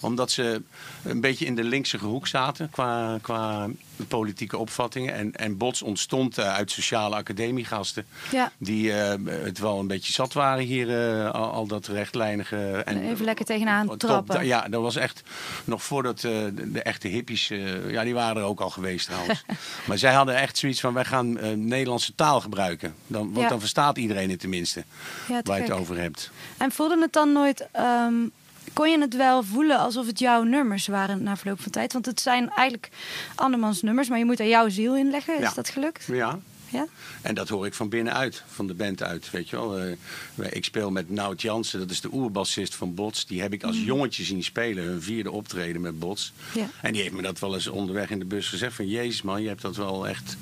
Omdat 0.00 0.30
ze 0.30 0.62
een 1.04 1.20
beetje 1.20 1.44
in 1.46 1.54
de 1.54 1.64
linkse 1.64 1.98
hoek 1.98 2.26
zaten 2.26 2.70
qua, 2.70 3.18
qua 3.22 3.68
politieke 4.08 4.56
opvattingen. 4.58 5.14
En, 5.14 5.32
en 5.32 5.56
Bots 5.56 5.82
ontstond 5.82 6.38
eh, 6.38 6.54
uit 6.54 6.70
sociale 6.70 7.16
academiegasten. 7.16 8.06
Ja. 8.32 8.52
Die 8.58 8.92
eh, 8.92 9.14
het 9.26 9.58
wel 9.58 9.78
een 9.78 9.86
beetje 9.86 10.12
zat 10.12 10.32
waren 10.32 10.64
hier, 10.64 11.10
eh, 11.20 11.30
al, 11.30 11.50
al 11.50 11.66
dat 11.66 11.86
rechtlijnige. 11.86 12.82
En, 12.84 13.02
Even 13.10 13.24
lekker 13.24 13.44
tegenaan 13.44 13.86
Top, 13.86 13.98
trappen. 13.98 14.46
ja, 14.46 14.68
dat 14.68 14.82
was 14.82 14.96
echt 14.96 15.22
nog 15.64 15.82
voordat 15.82 16.20
de, 16.20 16.52
de 16.72 16.82
echte 16.82 17.08
hippies, 17.08 17.48
ja, 17.86 18.02
die 18.04 18.14
waren 18.14 18.36
er 18.36 18.48
ook 18.48 18.60
al 18.60 18.70
geweest 18.70 19.06
trouwens. 19.06 19.44
maar 19.86 19.98
zij 19.98 20.12
hadden 20.12 20.36
echt 20.36 20.58
zoiets 20.58 20.80
van: 20.80 20.94
wij 20.94 21.04
gaan 21.04 21.32
Nederlandse 21.68 22.14
taal 22.14 22.40
gebruiken. 22.40 22.94
Dan, 23.06 23.24
want 23.26 23.40
Ja. 23.40 23.48
dan 23.48 23.60
verstaat 23.60 23.98
iedereen 23.98 24.30
het 24.30 24.40
tenminste 24.40 24.84
Ja, 25.28 25.40
waar 25.42 25.56
je 25.56 25.62
het 25.62 25.72
over 25.72 25.98
hebt. 25.98 26.30
En 26.56 26.72
voelde 26.72 27.00
het 27.00 27.12
dan 27.12 27.32
nooit... 27.32 27.68
ehm, 27.72 28.14
kon 28.76 28.90
je 28.90 28.98
het 29.00 29.16
wel 29.16 29.42
voelen 29.42 29.78
alsof 29.78 30.06
het 30.06 30.18
jouw 30.18 30.42
nummers 30.42 30.86
waren 30.86 31.22
na 31.22 31.36
verloop 31.36 31.60
van 31.60 31.70
tijd? 31.72 31.92
Want 31.92 32.06
het 32.06 32.20
zijn 32.20 32.50
eigenlijk 32.50 32.88
andermans 33.34 33.82
nummers, 33.82 34.08
maar 34.08 34.18
je 34.18 34.24
moet 34.24 34.40
er 34.40 34.48
jouw 34.48 34.68
ziel 34.68 34.96
in 34.96 35.10
leggen. 35.10 35.34
Is 35.34 35.40
Ja. 35.40 35.52
dat 35.54 35.68
gelukt? 35.68 36.04
Ja, 36.12 36.38
Ja? 36.70 36.86
En 37.22 37.34
dat 37.34 37.48
hoor 37.48 37.66
ik 37.66 37.74
van 37.74 37.88
binnenuit, 37.88 38.42
van 38.46 38.66
de 38.66 38.74
band 38.74 39.02
uit. 39.02 39.30
Weet 39.30 39.48
je 39.48 39.56
wel. 39.56 39.78
Eh, 39.78 39.96
ik 40.50 40.64
speel 40.64 40.90
met 40.90 41.10
Nout 41.10 41.42
Jansen, 41.42 41.78
dat 41.78 41.90
is 41.90 42.00
de 42.00 42.08
oerbassist 42.12 42.74
van 42.74 42.94
Bots. 42.94 43.26
Die 43.26 43.40
heb 43.40 43.52
ik 43.52 43.62
als 43.62 43.76
jongetje 43.84 44.24
zien 44.24 44.42
spelen, 44.44 44.84
hun 44.84 45.02
vierde 45.02 45.30
optreden 45.30 45.80
met 45.80 45.98
Bots. 45.98 46.32
Ja. 46.54 46.68
En 46.82 46.92
die 46.92 47.02
heeft 47.02 47.14
me 47.14 47.22
dat 47.22 47.38
wel 47.38 47.54
eens 47.54 47.66
onderweg 47.66 48.10
in 48.10 48.18
de 48.18 48.24
bus 48.24 48.48
gezegd: 48.48 48.74
van 48.74 48.88
Jezus 48.88 49.22
man, 49.22 49.42
je 49.42 49.48
hebt 49.48 49.62
dat 49.62 49.76
wel 49.76 50.08
echt. 50.08 50.36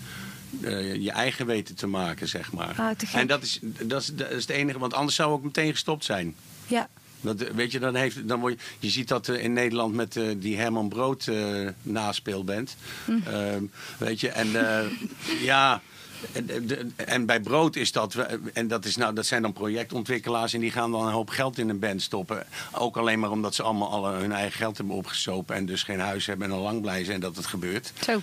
eh, 0.62 0.94
je 0.94 1.10
eigen 1.10 1.46
weten 1.46 1.74
te 1.74 1.86
maken, 1.86 2.28
zeg 2.28 2.52
maar. 2.52 2.74
Ah, 2.78 2.90
en 3.14 3.26
dat 3.26 3.42
is, 3.42 3.58
dat, 3.62 4.02
is, 4.02 4.06
dat 4.14 4.30
is 4.30 4.40
het 4.42 4.50
enige, 4.50 4.78
want 4.78 4.94
anders 4.94 5.16
zou 5.16 5.36
ik 5.38 5.42
meteen 5.44 5.70
gestopt 5.70 6.04
zijn. 6.04 6.34
Ja. 6.66 6.88
Dat, 7.24 7.52
weet 7.54 7.72
je, 7.72 7.78
dan 7.78 7.94
heeft, 7.94 8.28
dan 8.28 8.40
word 8.40 8.52
je, 8.52 8.58
je 8.78 8.90
ziet 8.90 9.08
dat 9.08 9.28
eh, 9.28 9.44
in 9.44 9.52
Nederland 9.52 9.94
met 9.94 10.16
eh, 10.16 10.24
die 10.36 10.56
Herman 10.56 10.88
Brood 10.88 11.26
eh 11.26 11.68
naspeelband. 11.82 12.76
Ehm, 13.24 13.64
weet 13.98 14.20
je, 14.20 14.28
en 14.28 14.48
ja. 15.50 15.82
En, 16.32 16.50
eh, 16.50 16.56
de- 16.62 16.86
en 16.96 17.26
bij 17.26 17.40
Brood 17.40 17.76
is 17.76 17.92
dat, 17.92 18.12
we- 18.14 18.40
en 18.52 18.68
dat, 18.68 18.84
is 18.84 18.96
nou, 18.96 19.14
dat 19.14 19.26
zijn 19.26 19.42
dan 19.42 19.52
projectontwikkelaars 19.52 20.52
en 20.54 20.60
die 20.60 20.70
gaan 20.70 20.90
dan 20.90 21.06
een 21.06 21.12
hoop 21.12 21.28
geld 21.30 21.58
in 21.58 21.68
een 21.68 21.78
band 21.78 22.02
stoppen. 22.02 22.46
Ook 22.72 22.96
alleen 22.96 23.20
maar 23.20 23.30
omdat 23.30 23.54
ze 23.54 23.62
allemaal 23.62 23.90
alle 23.90 24.12
hun 24.12 24.32
eigen 24.32 24.52
geld 24.58 24.76
hebben 24.76 24.96
opgesopen 24.96 25.56
en 25.56 25.66
dus 25.66 25.82
geen 25.82 26.00
huis 26.00 26.26
hebben 26.26 26.46
en 26.50 26.54
al 26.54 26.60
lang 26.62 26.80
blij 26.80 27.04
zijn 27.04 27.20
dat 27.20 27.36
het 27.36 27.46
gebeurt. 27.46 27.92
Zo. 28.04 28.20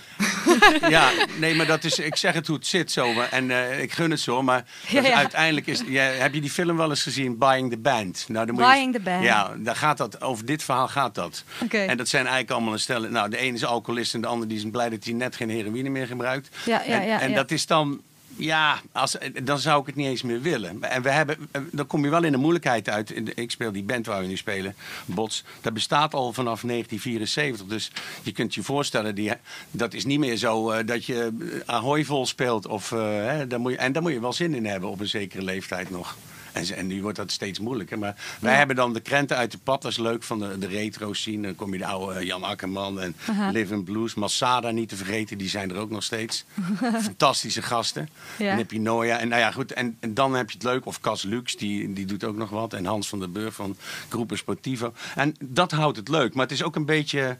Ja, 0.88 1.10
nee, 1.38 1.54
maar 1.54 1.66
dat 1.66 1.84
is, 1.84 1.98
ik 1.98 2.16
zeg 2.16 2.34
het 2.34 2.46
hoe 2.46 2.56
het 2.56 2.66
zit 2.66 2.92
zo. 2.92 3.12
Maar, 3.12 3.28
en 3.30 3.50
eh, 3.50 3.82
ik 3.82 3.92
gun 3.92 4.10
het 4.10 4.20
zo. 4.20 4.42
Maar 4.42 4.64
Ja, 4.88 5.00
dat 5.00 5.10
ja. 5.10 5.16
uiteindelijk 5.16 5.66
is. 5.66 5.82
Ja, 5.86 6.02
heb 6.02 6.34
je 6.34 6.40
die 6.40 6.50
film 6.50 6.76
wel 6.76 6.90
eens 6.90 7.02
gezien, 7.02 7.38
Buying 7.38 7.70
the 7.70 7.78
Band? 7.78 8.24
Nou, 8.28 8.46
dan 8.46 8.54
moet 8.54 8.64
je- 8.64 8.70
Buying 8.70 8.92
the 8.94 9.00
Band. 9.00 9.22
Ja, 9.24 9.50
daar 9.58 9.76
gaat 9.76 9.96
dat, 9.96 10.20
over 10.22 10.44
dit 10.46 10.62
verhaal 10.62 10.88
gaat 10.88 11.14
dat. 11.14 11.44
Oké. 11.62 11.78
En 11.78 11.96
dat 11.96 12.08
zijn 12.08 12.22
eigenlijk 12.22 12.52
allemaal 12.54 12.72
een 12.72 12.78
stel. 12.80 13.00
Nou, 13.00 13.30
de 13.30 13.36
ene 13.36 13.54
is 13.56 13.64
alcoholist 13.64 14.14
en 14.14 14.20
de 14.20 14.26
andere 14.26 14.48
die 14.48 14.58
is 14.58 14.70
blij 14.70 14.88
dat 14.88 15.04
hij 15.04 15.12
net 15.12 15.36
geen 15.36 15.50
heroïne 15.50 15.88
meer 15.88 16.06
gebruikt. 16.06 16.56
Ja, 16.64 16.82
ja, 16.86 17.00
en 17.00 17.06
ja, 17.06 17.20
en 17.20 17.34
dat 17.34 17.50
is 17.50 17.66
dan. 17.66 17.91
Ja, 18.36 18.80
als, 18.92 19.16
dan 19.42 19.58
zou 19.58 19.80
ik 19.80 19.86
het 19.86 19.94
niet 19.94 20.06
eens 20.06 20.22
meer 20.22 20.40
willen. 20.40 20.82
En 20.82 21.02
we 21.02 21.10
hebben, 21.10 21.36
dan 21.70 21.86
kom 21.86 22.04
je 22.04 22.10
wel 22.10 22.24
in 22.24 22.32
de 22.32 22.38
moeilijkheid 22.38 22.88
uit. 22.88 23.38
Ik 23.38 23.50
speel 23.50 23.72
die 23.72 23.82
band 23.82 24.06
waar 24.06 24.20
we 24.20 24.26
nu 24.26 24.36
spelen, 24.36 24.74
Bots. 25.04 25.44
Dat 25.60 25.74
bestaat 25.74 26.14
al 26.14 26.32
vanaf 26.32 26.60
1974. 26.60 27.66
Dus 27.66 27.90
je 28.22 28.32
kunt 28.32 28.54
je 28.54 28.62
voorstellen, 28.62 29.14
die, 29.14 29.32
dat 29.70 29.94
is 29.94 30.04
niet 30.04 30.18
meer 30.18 30.36
zo 30.36 30.70
eh, 30.70 30.86
dat 30.86 31.04
je 31.04 31.32
eh, 31.40 31.74
Ahoy 31.74 32.04
vol 32.04 32.26
speelt. 32.26 32.66
Of, 32.66 32.92
eh, 32.92 32.98
hè, 32.98 33.58
moet 33.58 33.72
je, 33.72 33.78
en 33.78 33.92
daar 33.92 34.02
moet 34.02 34.12
je 34.12 34.20
wel 34.20 34.32
zin 34.32 34.54
in 34.54 34.66
hebben 34.66 34.88
op 34.88 35.00
een 35.00 35.08
zekere 35.08 35.42
leeftijd 35.42 35.90
nog. 35.90 36.16
En, 36.52 36.76
en 36.76 36.86
nu 36.86 37.02
wordt 37.02 37.16
dat 37.16 37.30
steeds 37.30 37.58
moeilijker. 37.58 37.98
Maar 37.98 38.16
wij 38.40 38.56
hebben 38.56 38.76
dan 38.76 38.92
de 38.92 39.00
krenten 39.00 39.36
uit 39.36 39.50
de 39.50 39.58
pad. 39.58 39.82
Dat 39.82 39.90
is 39.90 39.98
leuk 39.98 40.22
van 40.22 40.38
de, 40.38 40.58
de 40.58 40.66
retro 40.66 41.12
scene. 41.12 41.42
Dan 41.42 41.54
kom 41.54 41.72
je 41.72 41.78
de 41.78 41.86
oude 41.86 42.18
eh, 42.18 42.26
Jan 42.26 42.44
Akkerman 42.44 43.00
en 43.00 43.16
Aha. 43.26 43.50
Live 43.50 43.74
in 43.74 43.84
Blues. 43.84 44.14
Masada 44.14 44.70
niet 44.70 44.88
te 44.88 44.96
vergeten, 44.96 45.38
die 45.38 45.48
zijn 45.48 45.70
er 45.70 45.76
ook 45.76 45.90
nog 45.90 46.02
steeds. 46.02 46.44
Fantastische 47.02 47.62
gasten. 47.62 48.08
Ja. 48.38 48.50
En 48.50 48.56
heb 48.56 48.70
je 48.70 48.80
Noia. 48.80 49.18
En, 49.18 49.28
nou 49.28 49.40
ja, 49.40 49.50
goed, 49.50 49.72
en, 49.72 49.96
en 50.00 50.14
dan 50.14 50.34
heb 50.34 50.50
je 50.50 50.56
het 50.56 50.66
leuk. 50.66 50.86
Of 50.86 51.00
Cas 51.00 51.22
Lux, 51.22 51.56
die, 51.56 51.92
die 51.92 52.06
doet 52.06 52.24
ook 52.24 52.36
nog 52.36 52.50
wat. 52.50 52.72
En 52.72 52.84
Hans 52.86 53.08
van 53.08 53.18
der 53.18 53.30
Burg 53.30 53.54
van 53.54 53.76
Groepen 54.08 54.38
Sportivo. 54.38 54.92
En 55.14 55.34
dat 55.40 55.70
houdt 55.70 55.96
het 55.96 56.08
leuk. 56.08 56.34
Maar 56.34 56.42
het 56.44 56.54
is 56.54 56.62
ook 56.62 56.76
een 56.76 56.86
beetje, 56.86 57.36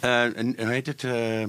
een, 0.00 0.54
hoe 0.58 0.68
heet 0.68 0.86
het... 0.86 1.04
eh, 1.04 1.44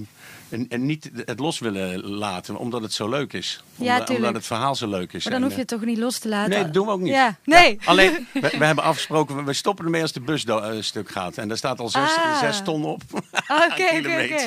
en, 0.49 0.65
en 0.69 0.85
niet 0.85 1.11
het 1.25 1.39
los 1.39 1.59
willen 1.59 2.03
laten, 2.07 2.55
omdat 2.55 2.81
het 2.81 2.93
zo 2.93 3.09
leuk 3.09 3.33
is. 3.33 3.63
Omdat, 3.77 4.33
het 4.33 4.45
verhaal 4.45 4.75
zo 4.75 4.87
leuk 4.87 5.13
is. 5.13 5.23
Maar 5.23 5.33
dan 5.33 5.41
En, 5.41 5.47
hoef 5.47 5.53
je 5.55 5.59
het 5.59 5.67
toch 5.69 5.85
niet 5.85 5.97
los 5.97 6.19
te 6.19 6.27
laten? 6.29 6.49
Nee, 6.49 6.63
dat 6.63 6.73
doen 6.73 6.85
we 6.85 6.91
ook 6.91 6.99
niet. 6.99 7.13
Ja, 7.13 7.35
nee. 7.43 7.79
Alleen, 7.85 8.11
we, 8.33 8.39
we 8.57 8.65
hebben 8.65 8.83
afgesproken, 8.83 9.45
we- 9.45 9.53
stoppen 9.53 9.85
ermee 9.85 10.01
als 10.01 10.11
de 10.11 10.19
bus 10.21 10.43
eh, 10.45 10.71
stuk 10.79 11.09
gaat. 11.09 11.37
En 11.37 11.47
daar 11.47 11.57
staat 11.57 11.79
al 11.79 11.89
zes, 11.89 12.15
Ah. 12.17 12.39
zes 12.39 12.61
ton 12.63 12.85
op. 12.85 13.01
Oké, 13.11 13.97
oké. 13.97 14.37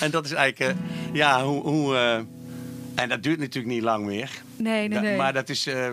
En 0.00 0.10
dat 0.10 0.24
is 0.24 0.32
eigenlijk, 0.32 0.76
eh, 0.78 0.84
ja, 1.12 1.44
hoe... 1.44 1.62
hoe 1.62 1.96
eh, 1.96 2.18
en 2.94 3.08
dat 3.08 3.22
duurt 3.22 3.38
natuurlijk 3.38 3.74
niet 3.74 3.82
lang 3.82 4.04
meer. 4.06 4.30
Nee, 4.60 4.88
nee, 4.88 4.88
Da- 4.88 5.00
nee. 5.00 5.16
Maar 5.16 5.32
dat 5.32 5.48
is, 5.48 5.66
eh, 5.66 5.88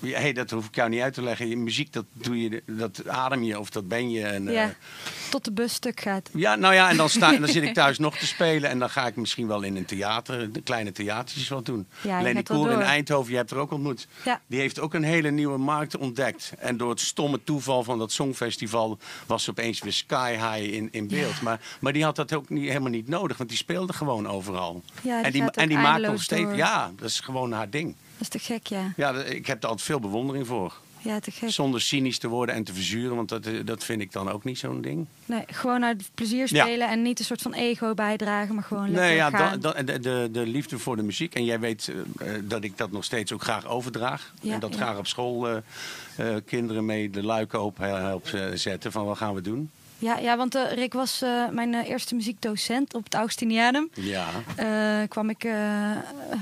hey, 0.00 0.32
dat 0.32 0.50
hoef 0.50 0.66
ik 0.66 0.74
jou 0.74 0.88
niet 0.88 1.00
uit 1.00 1.14
te 1.14 1.22
leggen. 1.22 1.48
Je 1.48 1.56
muziek, 1.56 1.92
dat 1.92 2.04
doe 2.12 2.40
je, 2.42 2.62
dat 2.66 3.08
adem 3.08 3.42
je 3.42 3.58
of 3.58 3.70
dat 3.70 3.88
ben 3.88 4.10
je. 4.10 4.24
En, 4.26 4.48
eh. 4.48 4.66
Tot 5.30 5.44
de 5.44 5.52
bus 5.52 5.72
stuk 5.74 6.00
gaat. 6.00 6.30
ja, 6.34 6.54
nou 6.54 6.74
ja, 6.74 6.90
en 6.90 6.96
dan, 6.96 7.08
sta, 7.08 7.32
dan 7.36 7.48
zit 7.48 7.62
ik 7.62 7.74
thuis 7.74 7.98
nog 8.08 8.16
te 8.18 8.26
spelen. 8.26 8.70
En 8.70 8.78
dan 8.78 8.90
ga 8.90 9.06
ik 9.06 9.16
misschien 9.16 9.46
wel 9.46 9.62
in 9.62 9.76
een 9.76 9.84
theater, 9.84 10.52
de 10.52 10.62
kleine 10.62 10.92
theatertjes 10.92 11.48
wat 11.48 11.66
doen. 11.66 11.86
Ja, 12.00 12.22
wel 12.22 12.42
Koer 12.42 12.70
in. 12.70 12.80
Eindhoven, 12.80 13.30
je 13.30 13.36
hebt 13.36 13.50
er 13.50 13.56
ook 13.56 13.70
ontmoet. 13.72 14.06
Ja. 14.24 14.40
Die 14.46 14.60
heeft 14.60 14.80
ook 14.80 14.94
een 14.94 15.02
hele 15.02 15.30
nieuwe 15.30 15.58
markt 15.58 15.96
ontdekt. 15.96 16.52
En 16.58 16.76
door 16.76 16.90
het 16.90 17.00
stomme 17.00 17.40
toeval 17.44 17.82
van 17.84 17.98
dat 17.98 18.12
Songfestival 18.12 18.98
was 19.26 19.44
ze 19.44 19.50
opeens 19.50 19.80
weer 19.80 19.92
sky 19.92 20.32
high 20.32 20.72
in, 20.74 20.88
in 20.90 21.08
beeld. 21.08 21.40
Maar, 21.40 21.60
maar 21.80 21.92
die 21.92 22.04
had 22.04 22.16
dat 22.16 22.32
ook 22.32 22.48
niet, 22.48 22.68
helemaal 22.68 22.90
niet 22.90 23.08
nodig, 23.08 23.36
want 23.36 23.48
die 23.48 23.58
speelde 23.58 23.92
gewoon 23.92 24.28
overal. 24.28 24.82
Ja, 25.02 25.16
die 25.16 25.24
en 25.24 25.32
die, 25.32 25.50
en 25.50 25.68
die 25.68 25.78
maakt 25.78 26.02
nog 26.02 26.22
steeds, 26.22 26.42
door. 26.42 26.56
ja, 26.56 26.90
dat 26.96 27.08
is 27.08 27.20
gewoon 27.20 27.52
haar 27.52 27.63
ding. 27.70 27.86
Dat 28.12 28.20
is 28.20 28.28
te 28.28 28.38
gek, 28.38 28.66
ja. 28.66 28.92
Ja, 28.96 29.12
ik 29.14 29.46
heb 29.46 29.62
er 29.62 29.68
altijd 29.68 29.86
veel 29.86 30.00
bewondering 30.00 30.46
voor. 30.46 30.74
Ja, 31.02 31.20
te 31.20 31.30
gek. 31.30 31.50
Zonder 31.50 31.80
cynisch 31.80 32.18
te 32.18 32.28
worden 32.28 32.54
en 32.54 32.64
te 32.64 32.74
verzuren, 32.74 33.16
want 33.16 33.28
dat, 33.28 33.46
eh, 33.46 33.52
dat 33.64 33.84
vind 33.84 34.00
ik 34.00 34.12
dan 34.12 34.30
ook 34.30 34.44
niet 34.44 34.58
zo'n 34.58 34.80
ding. 34.80 35.06
Nee, 35.26 35.42
gewoon 35.46 35.84
uit 35.84 36.10
plezier 36.14 36.48
Ja. 36.54 36.64
spelen 36.64 36.88
en 36.88 37.02
niet 37.02 37.18
een 37.18 37.24
soort 37.24 37.42
van 37.42 37.52
ego 37.54 37.94
bijdragen, 37.94 38.54
maar 38.54 38.64
gewoon 38.64 38.84
lekker 38.90 39.02
Nee, 39.02 39.14
ja, 39.16 39.30
gaan. 39.30 39.60
de, 39.60 40.00
de, 40.00 40.28
de 40.32 40.46
liefde 40.46 40.78
voor 40.78 40.96
de 40.96 41.02
muziek. 41.02 41.34
En 41.34 41.44
jij 41.44 41.60
weet 41.60 41.92
eh, 42.18 42.34
eh, 42.34 42.42
dat 42.44 42.64
ik 42.64 42.78
dat 42.78 42.90
nog 42.90 43.04
steeds 43.04 43.32
ook 43.32 43.42
graag 43.42 43.66
overdraag. 43.66 44.32
Ja, 44.40 44.54
en 44.54 44.60
dat 44.60 44.70
ja. 44.74 44.76
graag 44.76 44.98
op 44.98 45.06
school 45.06 45.62
kinderen 46.44 46.84
mee 46.84 47.10
de 47.10 47.22
luiken 47.22 47.62
op 47.62 47.78
help 47.78 48.28
zetten. 48.54 48.92
Van 48.92 49.04
wat 49.04 49.16
gaan 49.16 49.34
we 49.34 49.40
doen? 49.40 49.70
Ja, 50.04 50.18
ja 50.18 50.36
want 50.36 50.54
eh, 50.54 50.72
Rick 50.72 50.92
was 50.92 51.22
eh, 51.22 51.48
mijn 51.48 51.74
eh, 51.74 51.88
eerste 51.88 52.14
muziekdocent 52.14 52.94
op 52.94 53.04
het 53.04 53.14
Augustinianum. 53.14 53.90
Ja. 53.94 54.26
Kwam 55.08 55.30
ik, 55.30 55.46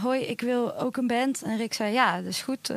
hoi, 0.02 0.20
ik 0.20 0.40
wil 0.40 0.76
ook 0.78 0.96
een 0.96 1.06
band. 1.06 1.42
En 1.42 1.56
Rick 1.56 1.74
zei, 1.74 1.92
ja, 1.92 2.16
dat 2.16 2.26
is 2.26 2.42
goed. 2.42 2.70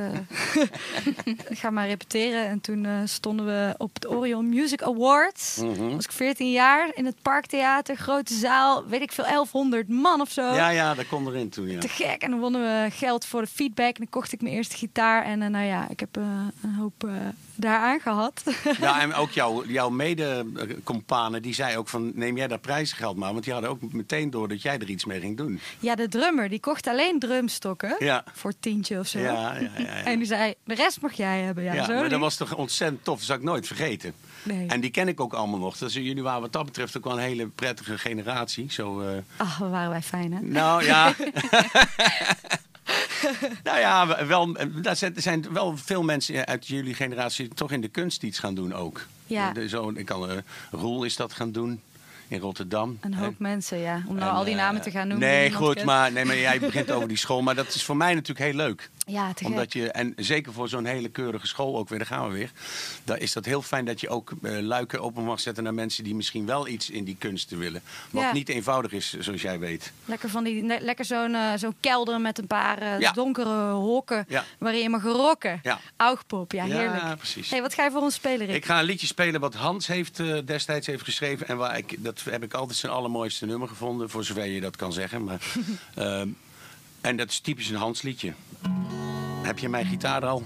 ga 1.61 1.69
maar 1.69 1.87
repeteren. 1.87 2.47
En 2.47 2.61
toen 2.61 2.87
stonden 3.05 3.45
we 3.45 3.75
op 3.77 3.93
het 3.93 4.07
Orion 4.07 4.49
Music 4.49 4.81
Awards. 4.81 5.57
Mhm. 5.57 5.95
Was 5.95 6.05
ik 6.05 6.11
14 6.11 6.51
jaar 6.51 6.91
in 6.93 7.05
het 7.05 7.15
Parktheater, 7.21 7.95
grote 7.95 8.33
zaal, 8.33 8.85
weet 8.85 9.01
ik 9.01 9.11
veel, 9.11 9.23
1100 9.23 9.87
man 9.87 10.21
of 10.21 10.31
zo. 10.31 10.41
ja, 10.41 10.69
ja, 10.69 10.93
dat 10.93 11.07
kon 11.07 11.27
erin 11.27 11.49
toen. 11.49 11.67
Ja. 11.67 11.79
Te 11.79 11.87
gek. 11.87 12.21
En 12.21 12.29
dan 12.29 12.39
wonnen 12.39 12.61
we 12.61 12.91
geld 12.91 13.25
voor 13.25 13.41
de 13.41 13.47
feedback. 13.47 13.93
En 13.93 13.93
dan 13.97 14.09
kocht 14.09 14.31
ik 14.31 14.41
mijn 14.41 14.55
eerste 14.55 14.77
gitaar. 14.77 15.25
En 15.25 15.51
nou 15.51 15.65
ja, 15.65 15.89
ik 15.89 15.99
heb 15.99 16.15
een 16.61 16.73
hoop 16.77 17.07
daaraan 17.55 17.99
gehad. 17.99 18.43
Ja, 18.79 19.01
en 19.01 19.13
ook 19.13 19.31
jouw, 19.31 19.65
jouw 19.65 19.89
mede-companen, 19.89 21.41
die 21.41 21.53
zei 21.53 21.77
ook 21.77 21.87
van... 21.87 22.11
neem 22.15 22.37
jij 22.37 22.47
dat 22.47 22.61
prijzengeld 22.61 23.17
maar. 23.17 23.31
Want 23.31 23.43
die 23.43 23.53
hadden 23.53 23.71
ook 23.71 23.93
meteen 23.93 24.29
door 24.29 24.47
dat 24.47 24.61
jij 24.61 24.79
er 24.79 24.89
iets 24.89 25.05
mee 25.05 25.19
ging 25.19 25.37
doen. 25.37 25.59
Ja, 25.79 25.95
de 25.95 26.07
drummer, 26.07 26.49
die 26.49 26.59
kocht 26.59 26.87
alleen 26.87 27.19
drumstokken. 27.19 27.95
Ja. 27.99 28.23
Voor 28.33 28.53
tientje 28.59 28.99
of 28.99 29.07
zo. 29.07 29.19
Ja, 29.19 29.31
ja, 29.31 29.59
ja, 29.59 29.69
ja. 29.77 30.03
En 30.11 30.17
die 30.17 30.27
zei, 30.27 30.53
de 30.63 30.75
rest 30.75 31.01
mag 31.01 31.13
jij 31.13 31.41
hebben. 31.41 31.63
Ja, 31.63 31.73
Ja, 31.73 31.85
zo 31.85 31.93
maar 31.93 32.09
dat 32.09 32.19
was 32.19 32.35
toch 32.35 32.55
ontzettend 32.55 33.03
tof. 33.03 33.17
Dat 33.17 33.25
zal 33.25 33.35
ik 33.35 33.43
nooit 33.43 33.67
vergeten. 33.67 34.13
Nee. 34.43 34.67
En 34.67 34.79
die 34.81 34.91
ken 34.91 35.07
ik 35.07 35.19
ook 35.19 35.33
allemaal 35.33 35.59
nog. 35.59 35.77
Dus 35.77 35.93
jullie 35.93 36.23
waren 36.23 36.41
wat 36.41 36.53
dat 36.53 36.65
betreft 36.65 36.97
ook 36.97 37.03
wel 37.03 37.13
een 37.13 37.19
hele 37.19 37.47
prettige 37.47 37.97
generatie. 37.97 38.71
Zo, 38.71 39.01
eh, 39.01 39.17
Ach, 39.37 39.57
waren 39.57 39.89
wij 39.89 40.01
fijn, 40.01 40.33
hè? 40.33 40.41
Nou 40.41 40.83
ja. 40.83 41.13
nou 43.63 43.79
ja, 43.79 44.25
wel, 44.25 44.55
er 44.83 44.95
zijn- 44.95 45.15
er 45.15 45.21
zijn 45.21 45.53
wel 45.53 45.77
veel 45.77 46.03
mensen 46.03 46.45
uit 46.45 46.67
jullie 46.67 46.93
generatie 46.93 47.47
toch 47.47 47.71
in 47.71 47.81
de 47.81 47.87
kunst 47.87 48.23
iets 48.23 48.39
gaan 48.39 48.55
doen 48.55 48.73
ook. 48.73 49.05
Ja. 49.27 49.51
De- 49.53 49.69
Zo, 49.69 49.91
ik 49.95 50.05
kan, 50.05 50.29
eh, 50.29 50.37
Roel 50.71 51.03
is 51.03 51.15
dat 51.15 51.33
gaan 51.33 51.51
doen 51.51 51.81
in 52.27 52.39
Rotterdam. 52.39 52.97
Een 53.01 53.13
hoop 53.13 53.39
mensen, 53.39 53.77
ja. 53.77 54.01
Om 54.07 54.15
nou 54.15 54.29
En, 54.29 54.35
al 54.37 54.43
die 54.43 54.53
eh, 54.53 54.59
namen 54.59 54.81
te 54.81 54.91
gaan 54.91 55.07
noemen. 55.07 55.27
Nee, 55.27 55.51
goed, 55.51 55.73
kent. 55.73 55.85
maar, 55.85 56.11
nee, 56.11 56.25
maar 56.25 56.37
jij 56.37 56.59
begint 56.69 56.91
over 56.91 57.07
die 57.07 57.17
school. 57.17 57.41
Maar 57.41 57.55
dat 57.55 57.73
is 57.73 57.83
voor 57.83 57.97
mij 57.97 58.13
natuurlijk 58.13 58.45
heel 58.45 58.55
leuk. 58.55 58.89
Ja, 59.05 59.33
te. 59.33 59.45
Omdat 59.45 59.73
je, 59.73 59.91
en 59.91 60.13
zeker 60.15 60.53
voor 60.53 60.69
zo'n 60.69 60.85
hele 60.85 61.09
keurige 61.09 61.47
school 61.47 61.77
ook 61.77 61.89
weer, 61.89 61.97
daar 61.97 62.07
gaan 62.07 62.27
we 62.29 62.33
weer. 62.35 62.51
Dan 63.03 63.17
is 63.17 63.33
dat 63.33 63.45
heel 63.45 63.61
fijn 63.61 63.85
dat 63.85 64.01
je 64.01 64.09
ook 64.09 64.31
eh, 64.41 64.59
luiken 64.59 65.01
open 65.01 65.23
mag 65.23 65.39
zetten 65.39 65.63
naar 65.63 65.73
mensen 65.73 66.03
die 66.03 66.15
misschien 66.15 66.45
wel 66.45 66.67
iets 66.67 66.89
in 66.89 67.03
die 67.03 67.15
kunsten 67.19 67.57
willen. 67.57 67.81
Wat 68.09 68.23
Ja. 68.23 68.33
niet 68.33 68.49
eenvoudig 68.49 68.91
is, 68.91 69.17
zoals 69.19 69.41
jij 69.41 69.59
weet. 69.59 69.91
Lekker, 70.05 70.29
van 70.29 70.43
die, 70.43 70.63
lekker 70.81 71.05
zo'n 71.05 71.35
eh, 71.35 71.51
zo'n 71.55 71.75
kelder 71.79 72.21
met 72.21 72.37
een 72.37 72.47
paar 72.47 72.77
eh, 72.77 72.99
Ja. 72.99 73.11
donkere 73.11 73.71
hokken 73.71 74.25
Ja. 74.27 74.43
waarin 74.57 74.81
je 74.81 74.89
mag 74.89 75.03
rocken. 75.03 75.59
Ja. 75.63 75.79
Augpop, 75.95 76.51
ja, 76.51 76.63
heerlijk. 76.65 77.01
Ja, 77.01 77.15
precies. 77.15 77.49
Hey, 77.49 77.61
wat 77.61 77.73
ga 77.73 77.83
je 77.83 77.91
voor 77.91 78.01
ons 78.01 78.13
spelen, 78.15 78.45
Rick? 78.47 78.55
Ik 78.55 78.65
ga 78.65 78.79
een 78.79 78.85
liedje 78.85 79.07
spelen 79.07 79.41
wat 79.41 79.53
Hans 79.53 79.87
heeft, 79.87 80.17
destijds 80.45 80.87
heeft 80.87 81.03
geschreven. 81.03 81.47
En 81.47 81.57
waar 81.57 81.77
ik, 81.77 81.95
dat 82.03 82.21
heb 82.29 82.43
ik 82.43 82.53
altijd 82.53 82.77
zijn 82.77 82.91
allermooiste 82.91 83.45
nummer 83.45 83.67
gevonden, 83.67 84.09
voor 84.09 84.23
zover 84.23 84.45
je 84.45 84.61
dat 84.61 84.75
kan 84.75 84.93
zeggen. 84.93 85.23
Maar, 85.23 85.41
ehm, 85.95 86.29
en 87.05 87.15
dat 87.15 87.29
is 87.29 87.39
typisch 87.39 87.69
een 87.69 87.75
Hans 87.75 88.01
liedje. 88.01 88.33
Heb 89.41 89.59
je 89.59 89.69
mijn 89.69 89.85
gitaar 89.85 90.25
al? 90.25 90.43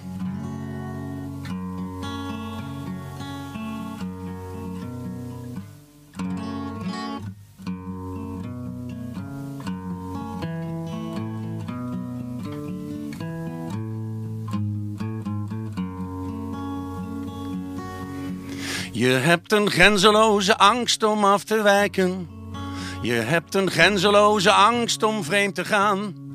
Je 18.92 19.08
hebt 19.08 19.52
een 19.52 19.72
grenzeloze 19.72 20.58
angst 20.58 21.04
om 21.04 21.26
af 21.26 21.44
te 21.44 21.62
wijken. 21.62 22.30
Je 23.02 23.14
hebt 23.14 23.56
een 23.56 23.72
grenzeloze 23.72 24.52
angst 24.52 25.04
om 25.04 25.24
vreemd 25.24 25.56
te 25.56 25.66
gaan. 25.66 26.29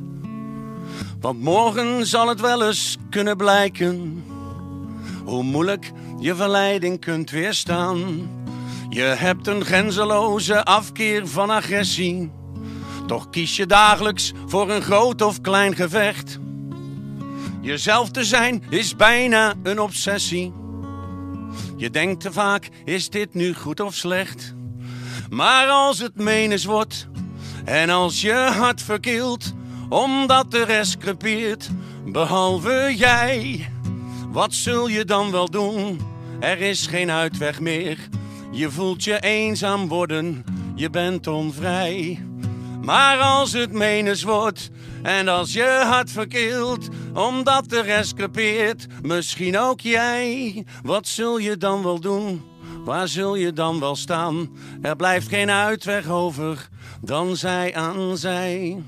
Want 1.24 1.40
morgen 1.40 2.06
zal 2.06 2.28
het 2.28 2.40
wel 2.40 2.66
eens 2.66 2.96
kunnen 3.10 3.36
blijken 3.36 4.24
hoe 5.24 5.42
moeilijk 5.42 5.92
je 6.18 6.34
verleiding 6.34 7.00
kunt 7.00 7.30
weerstaan. 7.30 8.28
Je 8.88 9.02
hebt 9.02 9.46
een 9.46 9.64
grenzeloze 9.64 10.64
afkeer 10.64 11.28
van 11.28 11.50
agressie. 11.50 12.30
Toch 13.06 13.30
kies 13.30 13.56
je 13.56 13.66
dagelijks 13.66 14.32
voor 14.46 14.70
een 14.70 14.82
groot 14.82 15.22
of 15.22 15.40
klein 15.40 15.76
gevecht. 15.76 16.38
Jezelf 17.60 18.10
te 18.10 18.24
zijn 18.24 18.62
is 18.68 18.96
bijna 18.96 19.54
een 19.62 19.80
obsessie. 19.80 20.52
Je 21.76 21.90
denkt 21.90 22.20
te 22.20 22.32
vaak, 22.32 22.68
is 22.84 23.10
dit 23.10 23.34
nu 23.34 23.54
goed 23.54 23.80
of 23.80 23.94
slecht? 23.94 24.54
Maar 25.30 25.68
als 25.68 25.98
het 25.98 26.14
menens 26.16 26.64
wordt 26.64 27.08
en 27.64 27.90
als 27.90 28.20
je 28.20 28.32
hart 28.32 28.82
verkilt, 28.82 29.54
omdat 29.88 30.50
de 30.50 30.64
rest 30.64 30.98
crepeert, 30.98 31.70
behalve 32.06 32.94
jij, 32.96 33.68
wat 34.28 34.54
zul 34.54 34.88
je 34.88 35.04
dan 35.04 35.30
wel 35.30 35.50
doen? 35.50 36.00
Er 36.40 36.60
is 36.60 36.86
geen 36.86 37.10
uitweg 37.10 37.60
meer. 37.60 37.98
Je 38.52 38.70
voelt 38.70 39.04
je 39.04 39.20
eenzaam 39.20 39.88
worden, 39.88 40.44
je 40.74 40.90
bent 40.90 41.26
onvrij. 41.26 42.26
Maar 42.82 43.18
als 43.18 43.52
het 43.52 43.72
menens 43.72 44.22
wordt 44.22 44.70
en 45.02 45.28
als 45.28 45.52
je 45.52 45.82
hart 45.86 46.10
verkilt, 46.10 46.88
omdat 47.14 47.68
de 47.68 47.80
rest 47.80 48.14
crepeert, 48.14 48.86
misschien 49.02 49.58
ook 49.58 49.80
jij, 49.80 50.64
wat 50.82 51.08
zul 51.08 51.38
je 51.38 51.56
dan 51.56 51.82
wel 51.82 52.00
doen? 52.00 52.42
Waar 52.84 53.08
zul 53.08 53.34
je 53.34 53.52
dan 53.52 53.80
wel 53.80 53.96
staan? 53.96 54.50
Er 54.82 54.96
blijft 54.96 55.28
geen 55.28 55.50
uitweg 55.50 56.08
over 56.08 56.68
dan 57.00 57.36
zij 57.36 57.74
aan 57.74 58.16
zij. 58.16 58.82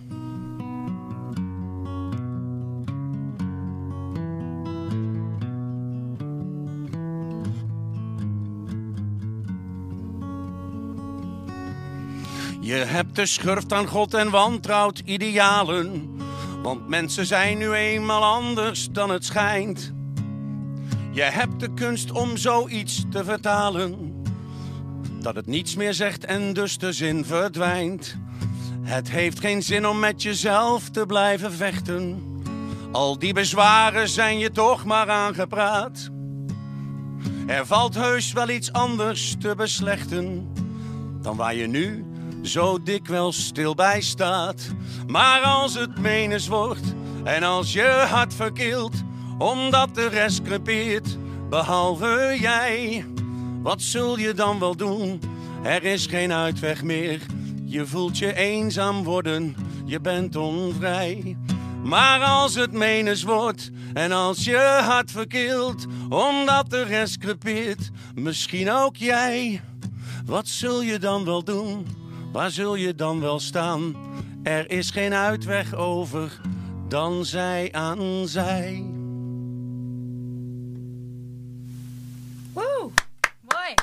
Je 12.67 12.75
hebt 12.75 13.17
de 13.17 13.27
schurft 13.27 13.73
aan 13.73 13.87
God 13.87 14.15
en 14.15 14.31
wantrouwt 14.31 15.03
idealen. 15.05 16.11
Want 16.63 16.89
mensen 16.89 17.27
zijn 17.27 17.59
nu 17.59 17.73
eenmaal 17.73 18.25
anders 18.25 18.89
dan 18.91 19.11
het 19.11 19.25
schijnt. 19.25 19.93
Je 21.13 21.23
hebt 21.23 21.61
de 21.61 21.75
kunst 21.75 22.11
om 22.11 22.37
zoiets 22.37 23.05
te 23.11 23.25
vertalen. 23.25 24.15
Dat 25.21 25.35
het 25.35 25.47
niets 25.47 25.77
meer 25.77 25.95
zegt 25.95 26.25
en 26.25 26.53
dus 26.53 26.79
de 26.79 26.93
zin 26.93 27.25
verdwijnt. 27.25 28.17
Het 28.83 29.11
heeft 29.11 29.41
geen 29.41 29.63
zin 29.63 29.87
om 29.87 29.99
met 29.99 30.23
jezelf 30.23 30.91
te 30.91 31.07
blijven 31.07 31.53
vechten. 31.53 32.23
Al 32.93 33.19
die 33.19 33.33
bezwaren 33.33 34.09
zijn 34.09 34.39
je 34.39 34.51
toch 34.51 34.85
maar 34.85 35.11
aangepraat. 35.11 36.11
Er 37.47 37.67
valt 37.67 37.95
heus 37.95 38.33
wel 38.33 38.49
iets 38.49 38.73
anders 38.73 39.37
te 39.39 39.55
beslechten 39.55 40.53
dan 41.23 41.37
waar 41.37 41.55
je 41.55 41.67
nu 41.67 42.05
zo 42.47 42.83
dikwijls 42.83 43.45
stil 43.45 43.75
bij 43.75 44.01
staat. 44.01 44.69
Maar 45.07 45.41
als 45.41 45.75
het 45.75 45.99
menens 45.99 46.49
wordt 46.49 46.95
en 47.25 47.43
als 47.43 47.73
je 47.73 48.07
hart 48.09 48.35
verkilt, 48.35 48.95
omdat 49.39 49.95
de 49.95 50.09
rest 50.09 50.43
crepeert, 50.43 51.19
behalve 51.49 52.37
jij, 52.41 53.05
wat 53.63 53.83
zul 53.83 54.19
je 54.19 54.35
dan 54.35 54.59
wel 54.59 54.77
doen? 54.77 55.21
Er 55.63 55.85
is 55.85 56.07
geen 56.07 56.33
uitweg 56.33 56.83
meer. 56.83 57.21
Je 57.65 57.87
voelt 57.87 58.19
je 58.19 58.35
eenzaam 58.35 59.05
worden, 59.05 59.57
je 59.85 60.01
bent 60.01 60.37
onvrij. 60.37 61.37
Maar 61.85 62.21
als 62.21 62.55
het 62.55 62.73
menens 62.73 63.23
wordt 63.23 63.71
en 63.95 64.13
als 64.13 64.45
je 64.45 64.81
hart 64.85 65.11
verkilt, 65.11 65.87
omdat 66.09 66.71
de 66.71 66.83
rest 66.83 67.19
crepeert, 67.19 67.91
misschien 68.15 68.71
ook 68.71 68.97
jij. 68.97 69.61
Wat 70.25 70.49
zul 70.49 70.83
je 70.83 70.99
dan 70.99 71.25
wel 71.25 71.45
doen? 71.45 71.87
Waar 72.37 72.51
zul 72.51 72.75
je 72.75 72.95
dan 72.95 73.21
wel 73.21 73.41
staan? 73.41 73.97
Er 74.43 74.71
is 74.71 74.91
geen 74.91 75.13
uitweg 75.13 75.75
over 75.75 76.41
dan 76.89 77.25
zij 77.25 77.69
aan 77.73 78.29
zij. 78.29 78.85
Woe! 82.53 82.91
Mooi. 83.41 83.75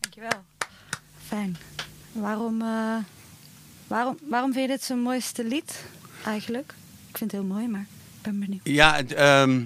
Dankjewel. 0.00 0.44
Fijn. 1.26 1.56
Waarom, 2.12 2.62
eh, 2.62 2.96
waarom, 3.86 4.18
waarom 4.28 4.52
vind 4.52 4.64
je 4.68 4.72
dit 4.72 4.82
zijn 4.82 5.00
mooiste 5.00 5.44
lied 5.44 5.84
eigenlijk? 6.24 6.74
Ik 7.08 7.18
vind 7.18 7.32
het 7.32 7.40
heel 7.40 7.50
mooi, 7.50 7.68
maar 7.68 7.86
ik 8.16 8.22
ben 8.22 8.40
benieuwd. 8.40 8.60
Ja, 8.64 8.94
het, 8.94 9.12
ehm, 9.12 9.62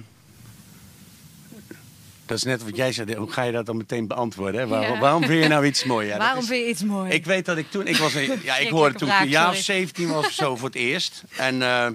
dat 2.25 2.37
is 2.37 2.43
net 2.43 2.63
wat 2.63 2.75
jij 2.75 2.91
zei. 2.91 3.15
Hoe 3.15 3.31
ga 3.31 3.43
je 3.43 3.51
dat 3.51 3.65
dan 3.65 3.77
meteen 3.77 4.07
beantwoorden? 4.07 4.61
Hè? 4.61 4.67
Waarom, 4.67 4.93
Ja. 4.93 4.99
waarom 4.99 5.25
vind 5.25 5.43
je 5.43 5.49
nou 5.49 5.65
iets 5.65 5.83
mooi? 5.83 6.07
Ja, 6.07 6.17
waarom 6.17 6.41
is- 6.41 6.47
vind 6.47 6.63
je 6.63 6.69
iets 6.69 6.83
mooi? 6.83 7.11
Ik 7.11 7.25
weet 7.25 7.45
dat 7.45 7.57
ik 7.57 7.71
toen, 7.71 7.87
ik 7.87 7.97
was, 7.97 8.13
een- 8.13 8.39
ja, 8.43 8.57
ik 8.57 8.69
hoorde 8.69 8.97
toen 8.97 9.07
ik 9.09 9.19
een 9.19 9.27
jaar 9.29 9.49
of 9.49 9.55
sorry. 9.55 9.79
17 9.79 10.07
was 10.09 10.25
of 10.25 10.31
zo 10.31 10.55
voor 10.55 10.67
het 10.67 10.77
eerst. 10.77 11.23
En 11.37 11.61
eh, 11.61 11.87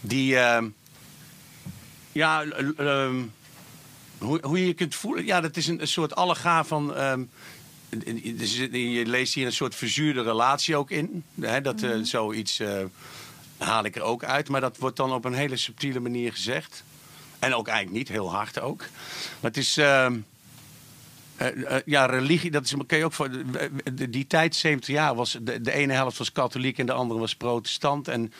die, 0.00 0.36
eh, 0.38 0.62
ja, 2.12 2.44
ehm, 2.76 3.14
hoe, 4.18 4.38
hoe 4.42 4.58
je 4.58 4.66
je 4.66 4.74
kunt 4.74 4.94
voelen, 4.94 5.24
ja, 5.26 5.40
dat 5.40 5.56
is 5.56 5.66
een, 5.66 5.80
een 5.80 5.88
soort 5.88 6.14
allegaar 6.14 6.66
van. 6.66 6.94
ehm, 6.94 7.22
je 8.70 9.02
leest 9.06 9.34
hier 9.34 9.46
een 9.46 9.52
soort 9.52 9.74
verzuurde 9.74 10.22
relatie 10.22 10.76
ook 10.76 10.90
in. 10.90 11.24
Hè, 11.40 11.60
dat 11.60 11.82
eh, 11.82 11.90
Mhm. 11.90 12.04
zoiets 12.04 12.60
haal 13.58 13.84
ik 13.84 13.96
er 13.96 14.02
ook 14.02 14.24
uit, 14.24 14.48
maar 14.48 14.60
dat 14.60 14.76
wordt 14.78 14.96
dan 14.96 15.12
op 15.12 15.24
een 15.24 15.34
hele 15.34 15.56
subtiele 15.56 16.00
manier 16.00 16.32
gezegd. 16.32 16.84
En 17.44 17.54
ook 17.54 17.68
eigenlijk 17.68 17.96
niet, 17.96 18.08
heel 18.08 18.32
hard 18.32 18.60
ook. 18.60 18.78
Maar 19.40 19.50
het 19.50 19.56
is. 19.56 19.76
ehm, 19.76 20.16
Eh, 21.36 21.46
eh, 21.76 21.80
ja, 21.84 22.06
religie, 22.06 22.50
dat 22.50 22.64
is, 22.64 22.74
kun 22.86 22.98
je 22.98 23.04
ook 23.04 23.12
voor. 23.12 23.30
de- 23.94 24.10
Die 24.10 24.26
tijd, 24.26 24.54
70 24.56 24.94
jaar, 24.94 25.14
was 25.14 25.38
de, 25.42 25.60
de 25.60 25.72
ene 25.72 25.92
helft 25.92 26.18
was 26.18 26.32
katholiek 26.32 26.78
en 26.78 26.86
de 26.86 26.92
andere 26.92 27.20
was 27.20 27.34
protestant. 27.36 28.08
En 28.08 28.32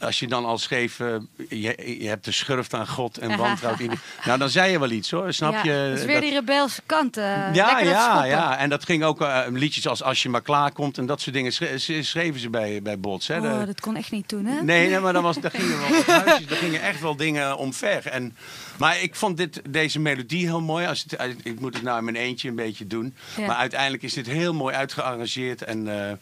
als 0.00 0.18
je 0.18 0.26
dan 0.28 0.44
al 0.44 0.58
schreef, 0.58 1.00
eh, 1.00 1.14
je, 1.48 1.96
je 2.00 2.08
hebt 2.08 2.24
de 2.24 2.32
schurft 2.32 2.74
aan 2.74 2.88
God 2.88 3.18
en 3.18 3.36
wantrouwt 3.46 3.80
in. 3.80 3.90
Nou, 4.24 4.38
dan 4.38 4.50
zei 4.50 4.70
je 4.70 4.78
wel 4.78 4.90
iets 4.90 5.10
hoor, 5.10 5.32
snap 5.32 5.52
ja, 5.52 5.62
je? 5.62 5.88
dat 5.88 5.98
is 5.98 6.04
weer 6.04 6.14
Dat- 6.14 6.22
die 6.22 6.32
rebelse 6.32 6.82
kant. 6.86 7.16
eh, 7.16 7.24
ja, 7.54 7.78
ja, 7.80 8.24
ja. 8.24 8.58
En 8.58 8.68
dat 8.68 8.84
ging 8.84 9.04
ook 9.04 9.20
eh, 9.20 9.40
liedjes 9.50 9.86
als 9.88 10.02
Als 10.02 10.22
je 10.22 10.28
maar 10.28 10.42
klaar 10.42 10.72
komt 10.72 10.98
en 10.98 11.06
dat 11.06 11.20
soort 11.20 11.34
dingen 11.34 11.52
schre- 11.52 11.78
schre- 11.78 12.02
schreven 12.02 12.40
ze 12.40 12.50
bij, 12.50 12.82
bij 12.82 12.98
Bots. 12.98 13.26
Hè? 13.28 13.40
De- 13.40 13.46
Oh, 13.48 13.66
dat 13.66 13.80
kon 13.80 13.96
echt 13.96 14.10
niet 14.10 14.28
toen, 14.28 14.44
hè? 14.46 14.62
Nee, 14.62 14.88
nee, 14.88 15.00
maar 15.00 15.12
dan 15.12 15.22
was, 15.22 15.36
daar 15.40 15.50
gingen 15.50 15.78
wel 15.80 15.88
wat 15.90 16.06
huisjes, 16.06 16.46
daar 16.46 16.58
gingen 16.58 16.82
echt 16.82 17.00
wel 17.00 17.16
dingen 17.16 17.56
omver. 17.56 18.06
En, 18.06 18.36
maar 18.78 19.00
ik 19.02 19.14
vond 19.14 19.36
dit, 19.36 19.60
deze 19.68 19.98
melodie 20.00 20.46
heel 20.46 20.60
mooi. 20.60 20.86
Als 20.86 21.04
het, 21.08 21.36
ik 21.42 21.60
moet 21.60 21.74
het 21.74 21.82
nou 21.82 21.98
in 21.98 22.04
mijn 22.04 22.16
eentje 22.16 22.37
een 22.46 22.54
beetje 22.54 22.86
doen. 22.86 23.14
Ja. 23.36 23.46
Maar 23.46 23.56
uiteindelijk 23.56 24.02
is 24.02 24.12
dit 24.12 24.26
heel 24.26 24.54
mooi 24.54 24.74
uitgearrangeerd. 24.74 25.62
En 25.62 26.08
eh, 26.08 26.12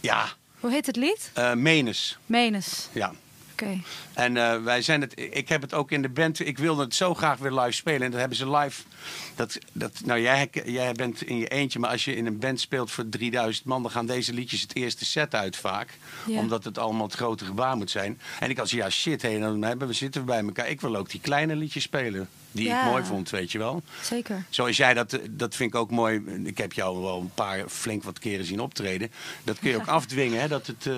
ja, 0.00 0.26
Hoe 0.60 0.70
heet 0.70 0.86
het 0.86 0.96
lied? 0.96 1.30
eh 1.34 1.52
Menes. 1.54 2.18
Menes. 2.26 2.88
Ja. 2.92 3.12
Oké. 3.52 3.80
En 4.12 4.36
eh, 4.36 4.62
wij 4.62 4.82
zijn 4.82 5.00
het, 5.00 5.12
ik 5.20 5.48
heb 5.48 5.62
het 5.62 5.74
ook 5.74 5.90
in 5.90 6.02
de 6.02 6.08
band. 6.08 6.46
Ik 6.46 6.58
wilde 6.58 6.82
het 6.82 6.94
zo 6.94 7.14
graag 7.14 7.38
weer 7.38 7.52
live 7.52 7.72
spelen. 7.72 8.02
En 8.02 8.10
dat 8.10 8.20
hebben 8.20 8.38
ze 8.38 8.50
live. 8.50 8.82
Dat, 9.34 9.58
dat, 9.72 10.00
nou, 10.04 10.20
jij, 10.20 10.48
jij 10.64 10.92
bent 10.92 11.22
in 11.22 11.36
je 11.38 11.48
eentje, 11.48 11.78
maar 11.78 11.90
als 11.90 12.04
je 12.04 12.16
in 12.16 12.26
een 12.26 12.38
band 12.38 12.60
speelt 12.60 12.90
voor 12.90 13.08
3000 13.08 13.66
man, 13.66 13.82
dan 13.82 13.90
gaan 13.90 14.06
deze 14.06 14.32
liedjes 14.32 14.60
het 14.60 14.76
eerste 14.76 15.04
set 15.04 15.34
uit 15.34 15.56
vaak. 15.56 15.98
Omdat 16.26 16.64
het 16.64 16.78
allemaal 16.78 17.06
het 17.06 17.14
grote 17.14 17.44
gebaar 17.44 17.76
moet 17.76 17.90
zijn. 17.90 18.20
En 18.40 18.50
ik 18.50 18.56
had 18.58 18.68
zo, 18.68 18.76
ja 18.76 18.90
shit, 18.90 19.22
hé, 19.22 19.38
dan 19.38 19.62
hebben 19.62 19.88
we 19.88 19.94
zitten 19.94 20.20
we 20.20 20.26
bij 20.26 20.40
elkaar. 20.42 20.68
Ik 20.68 20.80
wil 20.80 20.96
ook 20.96 21.10
die 21.10 21.20
kleine 21.20 21.56
liedjes 21.56 21.82
spelen. 21.82 22.28
Die 22.52 22.66
Ja. 22.66 22.84
ik 22.84 22.90
mooi 22.90 23.04
vond, 23.04 23.30
weet 23.30 23.52
je 23.52 23.58
wel. 23.58 23.82
Zeker. 24.02 24.44
Zoals 24.48 24.76
jij 24.76 24.94
dat, 24.94 25.18
dat 25.30 25.54
vind 25.56 25.74
ik 25.74 25.80
ook 25.80 25.90
mooi. 25.90 26.22
Ik 26.44 26.58
heb 26.58 26.72
jou 26.72 27.02
wel 27.02 27.20
een 27.20 27.30
paar 27.34 27.68
flink 27.68 28.02
wat 28.02 28.18
keren 28.18 28.44
zien 28.44 28.60
optreden. 28.60 29.10
Dat 29.44 29.58
kun 29.58 29.70
je 29.70 29.76
ook 29.76 29.86
afdwingen, 29.98 30.40
hè, 30.40 30.48
dat, 30.48 30.66
het, 30.66 30.86
eh, 30.86 30.94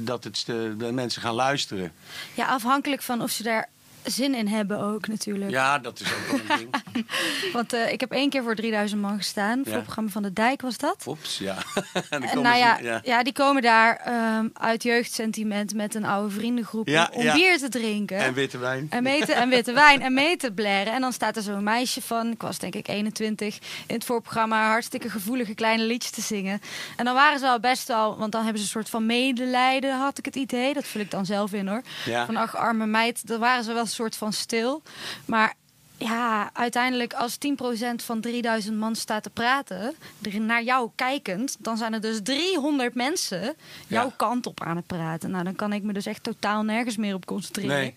dat 0.00 0.24
het, 0.24 0.44
eh, 0.46 0.56
de 0.78 0.90
mensen 0.92 1.22
gaan 1.22 1.34
luisteren. 1.34 1.92
Ja, 2.34 2.46
afhankelijk 2.46 3.02
van 3.02 3.22
of 3.22 3.30
ze 3.30 3.42
daar 3.42 3.68
zin 4.04 4.34
in 4.34 4.46
hebben 4.46 4.78
ook 4.80 5.06
natuurlijk. 5.08 5.50
Ja, 5.50 5.78
dat 5.78 6.00
is 6.00 6.06
ook 6.12 6.26
wel 6.48 6.56
een 6.58 6.68
ding. 6.92 7.06
Want 7.52 7.72
eh, 7.72 7.92
ik 7.92 8.00
heb 8.00 8.10
één 8.12 8.30
keer 8.30 8.42
voor 8.42 8.54
3000 8.54 9.00
man 9.00 9.16
gestaan. 9.16 9.58
Voor 9.62 9.66
Ja. 9.66 9.72
het 9.74 9.82
programma 9.82 10.10
van 10.10 10.22
de 10.22 10.32
Dijk 10.32 10.60
was 10.62 10.78
dat. 10.78 11.04
Oeps, 11.06 11.38
ja. 11.38 11.54
en 12.10 12.20
dan 12.20 12.22
En 12.22 12.42
nou 12.42 12.56
ja, 12.56 12.78
ja. 12.78 13.00
ja. 13.04 13.22
die 13.22 13.32
komen 13.32 13.62
daar 13.62 13.96
ehm, 13.96 14.48
uit 14.52 14.82
jeugdsentiment 14.82 15.74
met 15.74 15.94
een 15.94 16.04
oude 16.04 16.30
vriendengroep 16.34 16.88
Ja, 16.88 17.10
om, 17.12 17.32
bier 17.32 17.58
te 17.58 17.68
drinken. 17.68 18.18
En 18.18 18.34
witte 18.34 18.58
wijn. 18.58 18.86
En, 18.90 19.02
meten, 19.02 19.34
en 19.34 19.48
witte 19.48 19.72
wijn 19.72 20.02
en 20.02 20.14
mee 20.14 20.36
te 20.36 20.52
blaren. 20.52 20.92
En 20.92 21.00
dan 21.00 21.12
staat 21.12 21.36
er 21.36 21.42
zo'n 21.42 21.62
meisje 21.62 22.02
van, 22.02 22.30
ik 22.30 22.42
was 22.42 22.58
denk 22.58 22.74
ik 22.74 22.88
21, 22.88 23.58
in 23.86 23.94
het 23.94 24.04
voorprogramma 24.04 24.66
hartstikke 24.68 25.10
gevoelige 25.10 25.54
kleine 25.54 25.82
liedjes 25.84 26.10
te 26.12 26.20
zingen. 26.20 26.60
En 26.96 27.04
dan 27.04 27.14
waren 27.14 27.38
ze 27.38 27.46
al 27.48 27.60
best 27.60 27.90
al, 27.90 28.16
want 28.18 28.32
dan 28.32 28.42
hebben 28.42 28.58
ze 28.60 28.64
een 28.66 28.72
soort 28.72 28.90
van 28.90 29.06
medelijden, 29.06 29.98
had 29.98 30.18
ik 30.18 30.24
het 30.24 30.36
idee. 30.36 30.72
Dat 30.74 30.84
vul 30.86 31.00
ik 31.00 31.10
dan 31.10 31.26
zelf 31.26 31.52
in 31.52 31.68
hoor. 31.68 31.82
Ja. 32.04 32.26
Van 32.26 32.36
ach, 32.36 32.56
arme 32.56 32.86
meid, 32.86 33.26
dan 33.26 33.40
waren 33.40 33.64
ze 33.64 33.72
wel 33.72 33.86
soort 33.92 34.16
van 34.16 34.32
stil. 34.32 34.82
Maar 35.24 35.54
ja, 35.98 36.50
uiteindelijk 36.52 37.12
als 37.14 37.38
10% 37.38 38.04
van 38.04 38.20
3000 38.20 38.76
man 38.78 38.96
staat 38.96 39.22
te 39.22 39.30
praten, 39.30 39.94
naar 40.38 40.62
jou 40.62 40.90
kijkend, 40.94 41.56
dan 41.58 41.76
zijn 41.76 41.92
er 41.92 42.00
dus 42.00 42.18
300 42.22 42.94
mensen 42.94 43.54
jouw 43.86 44.04
Ja. 44.06 44.12
kant 44.16 44.46
op 44.46 44.62
aan 44.62 44.76
het 44.76 44.86
praten. 44.86 45.30
Nou, 45.30 45.44
dan 45.44 45.56
kan 45.56 45.72
ik 45.72 45.82
me 45.82 45.92
dus 45.92 46.06
echt 46.06 46.22
totaal 46.22 46.62
nergens 46.62 46.96
meer 46.96 47.14
op 47.14 47.26
concentreren. 47.26 47.76
Nee. 47.76 47.94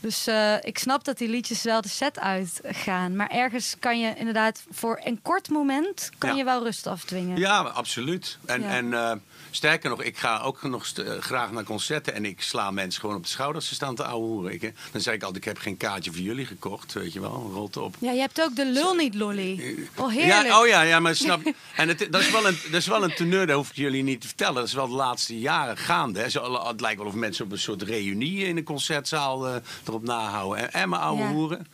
Dus 0.00 0.26
eh, 0.26 0.54
ik 0.60 0.78
snap 0.78 1.04
dat 1.04 1.18
die 1.18 1.28
liedjes 1.28 1.62
wel 1.62 1.80
de 1.80 1.88
set 1.88 2.18
uitgaan. 2.18 3.16
Maar 3.16 3.28
ergens 3.30 3.76
kan 3.78 4.00
je 4.00 4.14
inderdaad 4.16 4.62
voor 4.70 5.00
een 5.04 5.22
kort 5.22 5.48
moment 5.48 6.10
kan 6.18 6.30
Ja. 6.30 6.36
je 6.36 6.44
wel 6.44 6.62
rust 6.62 6.86
afdwingen. 6.86 7.38
Ja, 7.38 7.58
absoluut. 7.60 8.38
En, 8.44 8.62
Ja. 8.62 8.68
en 8.68 8.92
eh, 8.94 9.12
sterker 9.50 9.90
nog, 9.90 10.02
ik 10.02 10.18
ga 10.18 10.40
ook 10.40 10.62
nog 10.62 10.86
eh, 10.86 11.12
graag 11.20 11.50
naar 11.52 11.64
concerten. 11.64 12.14
En 12.14 12.24
ik 12.24 12.42
sla 12.42 12.70
mensen 12.70 13.00
gewoon 13.00 13.16
op 13.16 13.22
de 13.22 13.28
schouder 13.28 13.56
als 13.56 13.68
ze 13.68 13.74
staan 13.74 13.94
te 13.94 14.04
ouwe 14.04 14.26
hoeren. 14.26 14.52
Ik, 14.52 14.62
eh, 14.62 14.70
dan 14.92 15.00
zeg 15.00 15.14
ik 15.14 15.22
altijd, 15.22 15.44
ik 15.44 15.50
heb 15.52 15.58
geen 15.62 15.76
kaartje 15.76 16.10
voor 16.12 16.20
jullie 16.20 16.46
gekocht. 16.46 16.92
Weet 16.92 17.12
je 17.12 17.20
wel, 17.20 17.50
rolt 17.52 17.76
op. 17.76 17.94
Ja, 17.98 18.12
je 18.12 18.20
hebt 18.20 18.42
ook 18.42 18.56
de 18.56 18.66
lul 18.66 18.94
niet 18.94 19.14
lolly. 19.14 19.76
Oh, 19.96 20.10
heerlijk. 20.12 20.46
Ja, 20.46 20.60
oh 20.60 20.66
ja, 20.66 20.82
ja, 20.82 21.00
maar 21.00 21.16
snap? 21.16 21.40
En 21.76 21.88
het, 21.88 22.06
dat, 22.10 22.20
is 22.20 22.30
wel 22.30 22.46
een, 22.46 22.58
dat 22.64 22.80
is 22.80 22.86
wel 22.86 23.04
een 23.04 23.14
teneur, 23.14 23.46
dat 23.46 23.56
hoef 23.56 23.68
ik 23.70 23.76
jullie 23.76 24.02
niet 24.02 24.20
te 24.20 24.26
vertellen. 24.26 24.54
Dat 24.54 24.64
is 24.66 24.72
wel 24.72 24.88
de 24.88 24.94
laatste 24.94 25.38
jaren 25.38 25.76
gaande. 25.76 26.20
Hè. 26.20 26.28
Zo, 26.28 26.66
het 26.66 26.80
lijkt 26.80 26.98
wel 26.98 27.06
of 27.08 27.14
mensen 27.14 27.44
op 27.44 27.52
een 27.52 27.58
soort 27.58 27.82
reunie 27.82 28.46
in 28.46 28.56
een 28.56 28.64
concertzaal 28.64 29.46
eh, 29.48 29.54
erop 29.86 30.02
nahouden. 30.02 30.58
En, 30.58 30.72
en 30.72 30.88
maar 30.88 30.98
ouwe 31.00 31.22
Ja. 31.22 31.30
hoeren. 31.32 31.66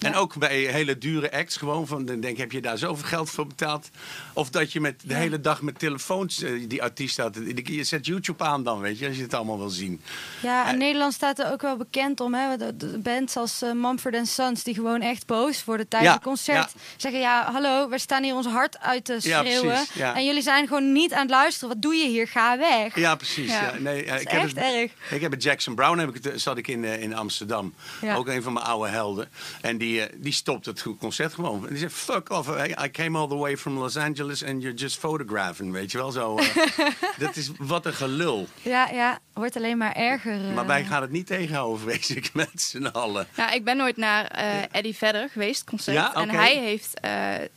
En 0.00 0.14
ook 0.14 0.36
bij 0.38 0.56
hele 0.58 0.98
dure 0.98 1.32
acts, 1.32 1.56
gewoon 1.56 1.86
van, 1.86 2.04
dan 2.04 2.20
denk 2.20 2.36
heb 2.38 2.52
je 2.52 2.60
daar 2.60 2.78
zoveel 2.78 3.06
geld 3.08 3.30
voor 3.30 3.46
betaald? 3.46 3.88
Of 4.32 4.50
dat 4.50 4.72
je 4.72 4.80
met 4.80 5.02
de 5.04 5.14
hele 5.14 5.40
dag 5.40 5.62
met 5.62 5.78
telefoons 5.78 6.42
eh, 6.42 6.50
die 6.68 6.82
artiest 6.82 7.16
had. 7.16 7.38
Je 7.64 7.84
zet 7.84 8.06
YouTube 8.06 8.44
aan 8.44 8.62
dan, 8.64 8.80
weet 8.80 8.98
je, 8.98 9.06
als 9.06 9.16
je 9.16 9.22
het 9.22 9.34
allemaal 9.34 9.58
wil 9.58 9.68
zien. 9.68 10.00
Ja, 10.42 10.66
en 10.66 10.72
Eh, 10.72 10.78
Nederland 10.78 11.12
staat 11.12 11.38
er 11.38 11.52
ook 11.52 11.62
wel 11.62 11.76
bekend 11.76 12.20
om. 12.20 12.34
Hè? 12.34 12.56
De, 12.56 12.76
de 12.76 12.98
bands 12.98 13.36
als 13.36 13.62
eh, 13.62 13.72
Mumford 13.72 14.26
Sons, 14.28 14.62
die 14.62 14.74
gewoon 14.74 15.00
echt 15.00 15.26
boos 15.26 15.64
worden 15.64 15.88
tijdens 15.88 16.10
Ja, 16.10 16.16
het 16.16 16.26
concert. 16.26 16.56
ja. 16.74 16.80
Zeggen, 16.96 17.20
ja, 17.20 17.52
hallo, 17.52 17.88
we 17.88 17.98
staan 17.98 18.22
hier 18.22 18.34
ons 18.34 18.46
hart 18.46 18.78
uit 18.80 19.04
te 19.04 19.18
Ja, 19.20 19.38
schreeuwen. 19.40 19.74
precies. 19.74 20.00
En 20.00 20.24
jullie 20.24 20.42
zijn 20.42 20.66
gewoon 20.66 20.92
niet 20.92 21.12
aan 21.12 21.20
het 21.20 21.30
luisteren. 21.30 21.68
Wat 21.68 21.82
doe 21.82 21.94
je 21.94 22.06
hier? 22.08 22.28
Ga 22.28 22.58
weg. 22.58 22.94
Ja, 22.96 23.14
precies. 23.14 23.52
Nee, 23.78 24.04
ik 24.04 24.08
heb 24.08 24.42
echt 24.42 24.42
het, 24.48 24.56
erg. 24.56 24.90
Ik 25.10 25.20
heb 25.20 25.30
met 25.30 25.42
Jackson 25.42 25.74
Brown 25.74 25.98
heb 25.98 26.14
ik 26.16 26.24
het, 26.24 26.40
zat 26.40 26.56
ik 26.58 26.68
in, 26.68 26.84
in 26.84 27.14
Amsterdam. 27.14 27.74
Ook 28.14 28.28
een 28.28 28.42
van 28.42 28.52
mijn 28.52 28.66
oude 28.66 28.88
helden. 28.90 29.28
En 29.60 29.78
die, 29.78 29.89
eh, 29.98 30.12
die 30.16 30.32
stopt 30.32 30.66
het 30.66 30.84
concert 30.98 31.34
gewoon. 31.34 31.62
En 31.62 31.68
die 31.68 31.78
zegt, 31.78 31.92
fuck 31.94 32.30
off. 32.30 32.48
I, 32.48 32.74
I 32.84 32.90
came 32.90 33.18
all 33.18 33.28
the 33.28 33.36
way 33.36 33.56
from 33.56 33.78
Los 33.78 33.96
Angeles 33.96 34.44
and 34.44 34.62
you're 34.62 34.76
just 34.76 34.98
photographing. 34.98 35.72
Weet 35.72 35.90
je 35.90 35.98
wel, 35.98 36.10
zo. 36.10 36.36
eh, 36.36 36.46
dat 37.18 37.36
is 37.36 37.50
wat 37.58 37.86
een 37.86 37.92
gelul. 37.94 38.48
Ja, 38.62 38.88
ja, 38.92 39.18
wordt 39.32 39.56
alleen 39.56 39.76
maar 39.78 39.92
erger. 39.92 40.48
eh. 40.48 40.54
Maar 40.54 40.66
wij 40.66 40.84
gaan 40.84 41.02
het 41.02 41.10
niet 41.10 41.26
tegenhouden, 41.26 41.80
vrees 41.88 42.10
ik, 42.10 42.30
met 42.34 42.50
z'n 42.62 42.86
allen. 42.86 43.26
Ja, 43.36 43.50
ik 43.50 43.64
ben 43.64 43.76
nooit 43.76 43.96
naar 43.96 44.24
eh, 44.26 44.46
Eddie 44.70 44.96
Vedder 44.96 45.28
geweest, 45.28 45.64
concert. 45.64 45.96
Ja, 45.96 46.14
En 46.14 46.30
hij 46.30 46.56
heeft 46.56 47.00
eh, 47.00 47.12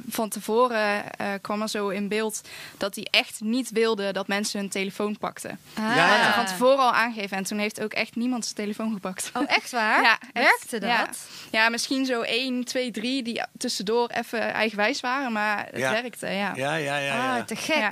van 0.09 0.29
tevoren 0.29 1.11
eh, 1.17 1.27
kwam 1.41 1.61
er 1.61 1.69
zo 1.69 1.89
in 1.89 2.07
beeld 2.07 2.41
dat 2.77 2.95
hij 2.95 3.07
echt 3.11 3.41
niet 3.41 3.69
wilde 3.71 4.11
dat 4.11 4.27
mensen 4.27 4.59
hun 4.59 4.69
telefoon 4.69 5.17
pakten. 5.17 5.59
Ah. 5.73 5.83
Ja, 5.95 6.07
hij 6.07 6.33
van 6.33 6.45
tevoren 6.45 6.77
al 6.79 6.93
aangegeven 6.93 7.37
en 7.37 7.43
toen 7.43 7.57
heeft 7.57 7.81
ook 7.81 7.93
echt 7.93 8.15
niemand 8.15 8.43
zijn 8.43 8.55
telefoon 8.55 8.93
gepakt. 8.93 9.31
Oh, 9.33 9.43
echt 9.47 9.71
waar? 9.71 10.01
Ja, 10.13 10.17
echt. 10.33 10.45
Werkte 10.47 10.79
dat? 10.79 10.89
Ja. 10.89 11.09
Ja, 11.51 11.69
misschien 11.69 12.05
zo 12.05 12.21
1, 12.25 12.63
2, 12.63 12.91
3 12.91 13.23
die 13.23 13.41
tussendoor 13.57 14.09
even 14.09 14.39
eigenwijs 14.53 14.99
waren, 14.99 15.31
maar 15.31 15.65
het 15.71 15.77
Ja. 15.79 15.91
werkte, 15.91 16.27
ja. 16.27 16.53
Ja, 16.55 16.75
ja, 16.75 16.75
ja. 16.75 16.97
ja. 16.97 17.37
Ah, 17.37 17.45
te 17.45 17.55
gek. 17.55 17.75
Ja. 17.75 17.91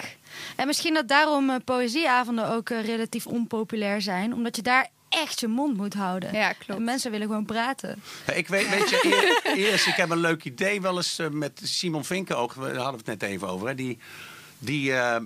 En 0.56 0.68
misschien 0.68 0.94
dat 0.94 1.08
daarom 1.08 1.50
eh, 1.50 1.56
poëzieavonden 1.66 2.50
ook 2.50 2.70
eh, 2.70 2.86
relatief 2.86 3.28
onpopulair 3.28 4.02
zijn. 4.02 4.34
Omdat 4.34 4.56
je 4.56 4.62
daar 4.62 4.90
echt 5.10 5.40
je 5.40 5.48
mond 5.48 5.78
moet 5.78 5.94
houden. 5.94 6.34
Ja, 6.34 6.54
klopt. 6.54 6.80
En 6.80 6.84
mensen 6.86 7.12
willen 7.12 7.28
gewoon 7.28 7.46
praten. 7.46 8.02
Ja, 8.28 8.34
Ik 8.34 8.48
weet, 8.48 8.70
weet 8.70 8.90
je, 8.90 9.00
eer- 9.46 9.58
eerst, 9.58 9.88
ik 9.88 9.96
heb 9.96 10.10
een 10.10 10.20
leuk 10.20 10.44
idee 10.44 10.82
wel 10.82 10.96
eens 10.98 11.20
eh, 11.20 11.28
met 11.30 11.62
Simon 11.64 12.06
Vinken 12.06 12.36
Daar 12.36 12.46
hadden 12.76 13.04
we 13.06 13.12
het 13.12 13.20
net 13.22 13.24
even 13.24 13.48
over. 13.48 13.68
Hè. 13.68 13.76
Die, 13.76 13.98
die, 14.60 14.94
eh, 14.94 15.22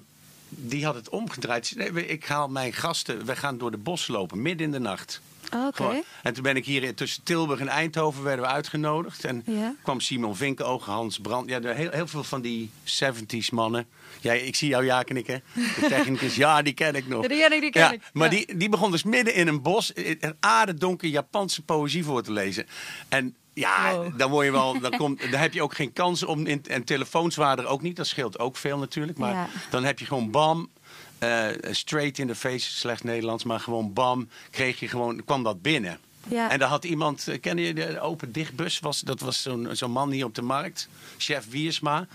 die 0.49 0.85
had 0.85 0.95
het 0.95 1.09
omgedraaid. 1.09 1.73
Nee, 1.75 2.07
ik 2.07 2.25
haal 2.25 2.47
mijn 2.47 2.73
gasten, 2.73 3.25
we 3.25 3.35
gaan 3.35 3.57
door 3.57 3.71
de 3.71 3.77
bos 3.77 4.07
lopen, 4.07 4.41
midden 4.41 4.65
in 4.65 4.71
de 4.71 4.79
nacht. 4.79 5.21
Oh, 5.53 5.65
Oké. 5.67 6.01
En 6.23 6.33
toen 6.33 6.43
ben 6.43 6.55
ik 6.55 6.65
hier 6.65 6.95
tussen 6.95 7.23
Tilburg 7.23 7.59
en 7.59 7.67
Eindhoven 7.67 8.23
werden 8.23 8.45
we 8.45 8.51
uitgenodigd. 8.51 9.25
En 9.25 9.45
kwam 9.83 9.99
Simon 9.99 10.35
Vinkenoog, 10.35 10.85
Hans 10.85 11.19
Brand. 11.19 11.49
Ja, 11.49 11.59
heel, 11.61 11.89
heel 11.91 12.07
veel 12.07 12.23
van 12.23 12.41
die 12.41 12.69
70s 12.85 13.49
mannen. 13.51 13.85
Ja, 14.21 14.33
ik 14.33 14.55
zie 14.55 14.69
jou 14.69 14.85
ja 14.85 15.03
knikken. 15.03 15.43
De 15.53 15.85
technicus, 15.89 16.35
ja, 16.35 16.61
die 16.61 16.73
ken 16.73 16.95
ik 16.95 17.07
nog. 17.07 17.21
Ja, 17.21 17.27
die 17.27 17.39
ken 17.39 17.51
ik, 17.53 17.61
die 17.61 17.69
ken 17.71 17.81
ja, 17.81 17.91
ik. 17.91 18.01
Maar 18.13 18.33
Ja. 18.33 18.37
die, 18.45 18.57
die 18.57 18.69
begon 18.69 18.91
dus 18.91 19.03
midden 19.03 19.33
in 19.33 19.47
een 19.47 19.61
bos 19.61 19.91
een 19.95 20.35
aardedonker 20.39 21.09
Japanse 21.09 21.61
poëzie 21.61 22.03
voor 22.03 22.23
te 22.23 22.31
lezen. 22.31 22.67
En 23.09 23.35
ja, 23.53 23.95
Wow. 23.95 24.17
dan, 24.19 24.29
word 24.31 24.45
je 24.45 24.51
wel, 24.51 24.79
dan, 24.79 24.97
komt, 25.01 25.21
dan 25.31 25.39
heb 25.39 25.53
je 25.53 25.61
ook 25.61 25.75
geen 25.75 25.93
kans 25.93 26.23
om. 26.23 26.45
In, 26.45 26.63
en 26.67 26.83
telefoons 26.83 27.35
waren 27.35 27.63
er 27.63 27.69
ook 27.69 27.81
niet, 27.81 27.95
dat 27.95 28.07
scheelt 28.07 28.39
ook 28.39 28.57
veel 28.57 28.77
natuurlijk. 28.77 29.17
Maar 29.17 29.33
Ja. 29.33 29.47
dan 29.69 29.83
heb 29.83 29.99
je 29.99 30.05
gewoon 30.05 30.31
bam. 30.31 30.69
Eh, 31.17 31.47
straight 31.71 32.19
in 32.19 32.27
the 32.27 32.35
face, 32.35 32.71
slecht 32.71 33.03
Nederlands, 33.03 33.43
maar 33.43 33.59
gewoon 33.59 33.93
bam, 33.93 34.29
kreeg 34.49 34.79
je 34.79 34.87
gewoon, 34.87 35.23
kwam 35.25 35.43
dat 35.43 35.61
binnen. 35.61 35.99
Ja. 36.27 36.49
En 36.49 36.59
daar 36.59 36.69
had 36.69 36.85
iemand, 36.85 37.27
eh, 37.27 37.39
ken 37.41 37.57
je 37.57 37.73
de 37.73 37.99
open 37.99 38.31
dichtbus? 38.31 38.79
Was, 38.79 38.99
dat 38.99 39.19
was 39.19 39.41
zo'n 39.41 39.67
zo'n 39.71 39.91
man 39.91 40.11
hier 40.11 40.25
op 40.25 40.35
de 40.35 40.41
markt, 40.41 40.89
chef 41.17 41.49
Wiersma. 41.49 42.07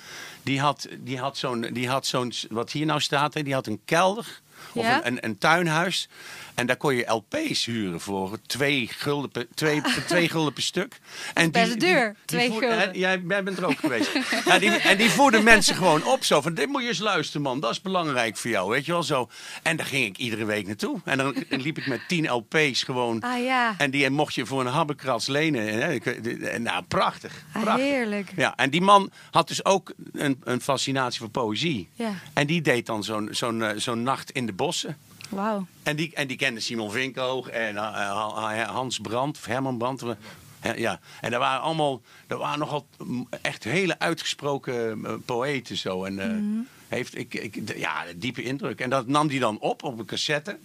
Die 0.42 0.60
had, 0.60 0.88
die 0.98 1.18
had 1.18 1.36
zo'n, 1.36 1.60
die 1.72 1.88
had 1.88 2.06
zo'n, 2.06 2.32
wat 2.50 2.70
hier 2.72 2.86
nou 2.86 3.00
staat, 3.00 3.32
die 3.32 3.54
had 3.54 3.66
een 3.66 3.80
kelder 3.84 4.40
Of 4.72 4.84
Ja? 4.84 4.96
een, 4.96 5.06
een, 5.06 5.24
een 5.24 5.38
tuinhuis. 5.38 6.08
En 6.54 6.66
daar 6.66 6.76
kon 6.76 6.94
je 6.94 7.10
LP's 7.10 7.64
huren 7.64 8.00
voor 8.00 8.38
twee 8.46 8.88
gulden 8.88 9.30
per, 9.30 9.46
twee, 9.54 9.82
twee 10.06 10.28
gulden 10.28 10.52
per 10.52 10.62
stuk. 10.62 11.00
En 11.34 11.50
best 11.50 11.80
duur, 11.80 12.16
twee 12.24 12.50
gulden. 12.50 12.92
en 12.92 12.98
jij, 12.98 13.22
jij 13.28 13.42
bent 13.42 13.58
er 13.58 13.66
ook 13.66 13.78
geweest. 13.78 14.10
ja, 14.44 14.58
die, 14.58 14.70
en 14.70 14.96
die 14.96 15.10
voerden 15.10 15.44
mensen 15.44 15.74
gewoon 15.74 16.04
op 16.04 16.24
zo. 16.24 16.40
Van, 16.40 16.54
dit 16.54 16.68
moet 16.68 16.82
je 16.82 16.88
eens 16.88 16.98
luisteren 16.98 17.42
man, 17.42 17.60
dat 17.60 17.70
is 17.70 17.80
belangrijk 17.80 18.36
voor 18.36 18.50
jou. 18.50 18.70
Weet 18.70 18.86
je 18.86 18.92
wel 18.92 19.02
zo. 19.02 19.28
En 19.62 19.76
daar 19.76 19.86
ging 19.86 20.06
ik 20.06 20.18
iedere 20.18 20.44
week 20.44 20.66
naartoe. 20.66 21.00
En 21.04 21.18
dan 21.18 21.34
liep 21.48 21.78
ik 21.78 21.86
met 21.86 22.00
tien 22.08 22.30
LP's 22.30 22.82
gewoon. 22.82 23.20
Ah 23.20 23.42
ja, 23.44 23.74
En 23.78 23.90
die 23.90 24.10
mocht 24.10 24.34
je 24.34 24.46
voor 24.46 24.60
een 24.60 24.66
habbekrats 24.66 25.26
lenen. 25.26 26.02
En, 26.52 26.62
nou, 26.62 26.84
prachtig. 26.88 27.44
Ah, 27.52 27.74
heerlijk. 27.74 28.32
Ja, 28.36 28.56
en 28.56 28.70
die 28.70 28.80
man 28.80 29.10
had 29.30 29.48
dus 29.48 29.64
ook 29.64 29.92
een, 30.12 30.40
een 30.44 30.60
fascinatie 30.60 31.20
voor 31.20 31.30
poëzie. 31.30 31.88
Ja. 31.94 32.14
En 32.32 32.46
die 32.46 32.60
deed 32.60 32.86
dan 32.86 33.04
zo'n 33.04 33.28
zo'n 33.30 33.62
eh, 33.62 33.76
zo'n 33.76 34.02
nacht 34.02 34.30
in 34.30 34.46
de 34.46 34.52
bossen. 34.52 34.96
Wauw. 35.30 35.66
En 35.82 35.96
die, 35.96 36.10
en 36.14 36.26
die 36.26 36.36
kende 36.36 36.60
Simon 36.60 36.90
Vinkoog 36.90 37.48
en 37.48 37.76
eh, 37.76 38.60
eh, 38.60 38.68
Hans 38.68 38.98
Brandt, 38.98 39.38
of 39.38 39.46
Herman 39.46 39.78
Brandt. 39.78 40.02
Ja, 40.76 41.00
en 41.20 41.30
daar 41.30 41.40
waren 41.40 41.60
allemaal, 41.60 42.00
daar 42.26 42.38
waren 42.38 42.58
nogal 42.58 42.86
echt 43.42 43.64
hele 43.64 43.98
uitgesproken 43.98 45.04
eh, 45.06 45.12
poëten 45.24 45.76
zo. 45.76 46.04
En 46.04 46.18
eh, 46.18 46.26
Mhm. 46.28 46.60
heeft, 46.88 47.18
ik, 47.18 47.34
ik, 47.34 47.76
ja, 47.76 48.04
diepe 48.16 48.42
indruk. 48.42 48.80
En 48.80 48.90
dat 48.90 49.06
nam 49.06 49.28
hij 49.28 49.38
dan 49.38 49.58
op 49.58 49.82
op 49.82 49.98
een 49.98 50.04
cassette. 50.04 50.58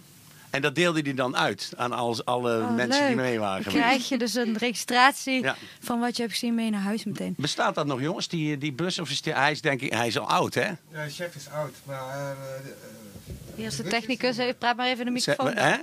En 0.50 0.62
dat 0.62 0.74
deelde 0.74 1.00
hij 1.00 1.14
dan 1.14 1.36
uit 1.36 1.72
aan 1.76 1.92
als, 1.92 2.24
alle 2.24 2.58
Oh, 2.60 2.74
mensen 2.74 2.98
leuk. 3.00 3.06
die 3.06 3.16
mee 3.16 3.38
waren 3.38 3.64
Dan 3.64 3.72
krijg 3.72 4.08
je 4.08 4.18
dus 4.18 4.34
een 4.34 4.56
registratie 4.56 5.42
Ja. 5.42 5.56
van 5.80 6.00
wat 6.00 6.16
je 6.16 6.22
hebt 6.22 6.34
gezien 6.34 6.54
mee 6.54 6.70
naar 6.70 6.80
huis 6.80 7.04
meteen. 7.04 7.34
Bestaat 7.36 7.74
dat 7.74 7.86
nog, 7.86 8.00
jongens, 8.00 8.28
die, 8.28 8.58
die 8.58 8.72
bus? 8.72 8.98
Of 8.98 9.10
is 9.10 9.22
die, 9.22 9.32
hij 9.32 9.50
is 9.50 9.60
denk 9.60 9.80
ik, 9.80 9.92
hij 9.92 10.06
is 10.06 10.18
al 10.18 10.28
oud, 10.28 10.54
hè? 10.54 10.66
Ja, 10.68 10.76
de 11.04 11.10
chef 11.10 11.34
is 11.34 11.48
oud, 11.48 11.74
maar 11.84 11.98
eh, 12.08 12.30
de 13.56 13.82
technicus, 13.88 14.36
hey, 14.36 14.54
praat 14.54 14.76
maar 14.76 14.86
even 14.86 14.98
in 14.98 15.04
de 15.04 15.10
microfoon. 15.10 15.56
Hè? 15.56 15.70
eh, 15.70 15.78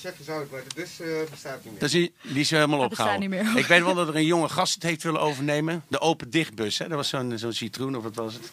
chef 0.00 0.18
is 0.18 0.28
oud, 0.28 0.50
maar 0.50 0.60
de 0.68 0.74
bus 0.74 1.00
eh, 1.00 1.08
bestaat 1.30 1.64
niet 1.64 1.72
meer. 1.72 1.80
Dus 1.80 1.90
die, 1.90 2.12
die 2.22 2.40
is 2.40 2.50
helemaal 2.50 2.80
opgehouden. 2.80 3.20
niet 3.20 3.42
meer. 3.42 3.58
Ik 3.58 3.66
weet 3.66 3.82
wel 3.82 3.94
dat 4.04 4.08
er 4.08 4.16
een 4.16 4.26
jonge 4.26 4.48
gast 4.48 4.74
het 4.74 4.82
heeft 4.82 5.02
willen 5.02 5.20
overnemen. 5.20 5.84
De 5.88 6.00
open 6.00 6.30
dichtbus, 6.30 6.78
hè? 6.78 6.88
Dat 6.88 6.96
was 6.96 7.08
zo'n 7.08 7.38
zo'n 7.38 7.52
citroen 7.52 7.96
of 7.96 8.02
wat 8.02 8.14
was 8.14 8.34
het? 8.34 8.50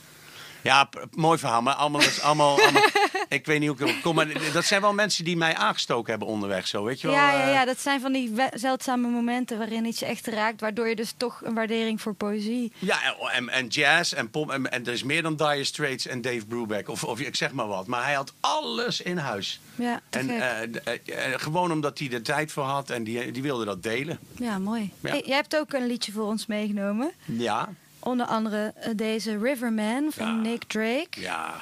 Ja, 0.63 0.89
mooi 1.15 1.37
verhaal, 1.37 1.61
maar 1.61 1.73
allemaal, 1.73 2.01
is 2.01 2.21
allemaal, 2.21 2.61
allemaal- 2.61 2.81
ik 3.29 3.45
weet 3.45 3.59
niet 3.59 3.69
hoe 3.69 3.77
ik 3.79 3.83
erop 3.87 4.01
kom. 4.01 4.15
Maar 4.15 4.27
dat 4.53 4.65
zijn 4.65 4.81
wel 4.81 4.93
mensen 4.93 5.23
die 5.23 5.37
mij 5.37 5.55
aangestoken 5.55 6.09
hebben 6.09 6.27
onderweg, 6.27 6.67
zo, 6.67 6.83
weet 6.83 7.01
je 7.01 7.07
wel? 7.07 7.15
Ja, 7.15 7.31
ja, 7.33 7.43
eh. 7.47 7.53
ja, 7.53 7.65
dat 7.65 7.79
zijn 7.79 8.01
van 8.01 8.11
die 8.11 8.33
zeldzame 8.53 9.07
momenten 9.07 9.57
waarin 9.57 9.85
iets 9.85 9.99
je 9.99 10.05
echt 10.05 10.27
raakt, 10.27 10.61
waardoor 10.61 10.87
je 10.87 10.95
dus 10.95 11.13
toch 11.17 11.41
een 11.43 11.53
waardering 11.53 12.01
voor 12.01 12.13
poëzie. 12.13 12.71
Ja, 12.79 12.97
en, 13.31 13.49
en 13.49 13.67
jazz 13.67 14.13
en 14.13 14.29
pop. 14.29 14.51
En, 14.51 14.71
en 14.71 14.85
er 14.85 14.93
is 14.93 15.03
meer 15.03 15.21
dan 15.21 15.35
Dire 15.35 15.63
Straits 15.63 16.07
en 16.07 16.21
Dave 16.21 16.45
Brubeck. 16.45 16.89
Of, 16.89 17.03
of 17.03 17.19
ik 17.19 17.35
zeg 17.35 17.51
maar 17.51 17.67
wat. 17.67 17.87
Maar 17.87 18.03
hij 18.03 18.13
had 18.13 18.33
alles 18.39 19.01
in 19.01 19.17
huis. 19.17 19.59
Ja, 19.75 20.01
En 20.09 20.29
eh, 20.29 20.61
eh, 20.61 21.39
gewoon 21.39 21.71
omdat 21.71 21.99
hij 21.99 22.11
er 22.11 22.21
tijd 22.23 22.51
voor 22.51 22.63
had 22.63 22.89
en 22.89 23.03
die, 23.03 23.31
die 23.31 23.41
wilde 23.41 23.65
dat 23.65 23.83
delen. 23.83 24.19
ja, 24.37 24.59
mooi. 24.59 24.91
ja. 24.99 25.09
Hey, 25.09 25.23
jij 25.25 25.35
hebt 25.35 25.55
ook 25.57 25.73
een 25.73 25.87
liedje 25.87 26.11
voor 26.11 26.25
ons 26.25 26.45
meegenomen. 26.45 27.11
Ja, 27.25 27.69
Onder 28.03 28.25
andere 28.25 28.73
eh, 28.75 28.91
deze 28.95 29.37
Riverman 29.37 30.11
van 30.11 30.27
Ja. 30.27 30.33
Nick 30.33 30.63
Drake. 30.63 31.19
ja. 31.19 31.61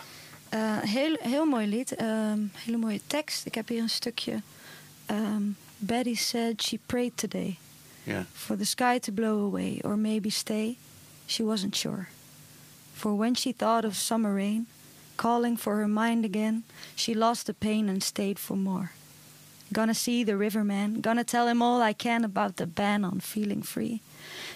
Eh, 0.49 0.77
heel, 0.77 1.17
heel 1.19 1.45
mooi 1.45 1.67
lied. 1.67 1.95
ehm, 1.95 2.39
hele 2.65 2.77
mooie 2.77 3.01
tekst. 3.07 3.45
Ik 3.45 3.55
heb 3.55 3.67
hier 3.67 3.81
een 3.81 3.89
stukje. 3.89 4.41
Ehm, 5.05 5.41
Betty 5.77 6.15
said 6.15 6.61
she 6.63 6.79
prayed 6.85 7.17
today 7.17 7.57
for 8.33 8.57
the 8.57 8.65
sky 8.65 8.99
to 8.99 9.11
blow 9.11 9.45
away 9.45 9.79
or 9.83 9.97
maybe 9.97 10.29
stay. 10.29 10.77
She 11.25 11.43
wasn't 11.43 11.75
sure. 11.75 12.07
For 12.93 13.17
when 13.17 13.35
she 13.35 13.53
thought 13.57 13.85
of 13.85 13.95
summer 13.95 14.33
rain 14.33 14.67
calling 15.15 15.59
for 15.59 15.75
her 15.75 15.87
mind 15.87 16.25
again, 16.25 16.63
she 16.95 17.13
lost 17.15 17.45
the 17.45 17.53
pain 17.53 17.89
and 17.89 18.03
stayed 18.03 18.39
for 18.39 18.57
more. 18.57 18.91
Gonna 19.71 19.93
see 19.93 20.23
the 20.25 20.35
riverman, 20.37 20.99
gonna 21.01 21.23
tell 21.23 21.47
him 21.47 21.61
all 21.61 21.89
I 21.89 21.93
can 21.93 22.23
about 22.23 22.55
the 22.55 22.65
ban 22.65 23.03
on 23.03 23.19
feeling 23.21 23.63
free. 23.65 23.99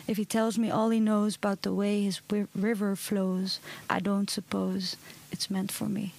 If 0.07 0.17
he 0.17 0.25
tells 0.25 0.57
me 0.57 0.69
all 0.69 0.89
he 0.89 0.99
knows 0.99 1.35
about 1.35 1.61
the 1.61 1.73
way 1.73 2.03
his 2.03 2.17
wi- 2.29 2.47
river 2.55 2.95
flows, 2.95 3.59
I 3.89 3.99
don't 3.99 4.29
suppose 4.29 4.95
it's 5.31 5.49
meant 5.49 5.71
for 5.71 5.85
me. 5.85 6.13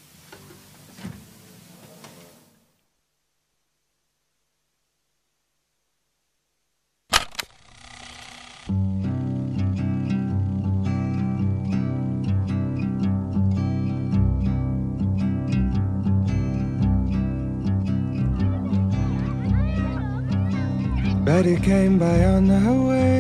Betty 21.25 21.57
came 21.57 21.99
by 21.99 22.25
on 22.25 22.47
her 22.49 22.83
way. 22.89 23.14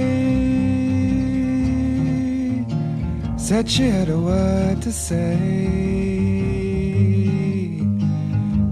Said 3.44 3.68
she 3.70 3.90
had 3.90 4.08
a 4.08 4.18
word 4.18 4.80
to 4.80 4.90
say 4.90 5.34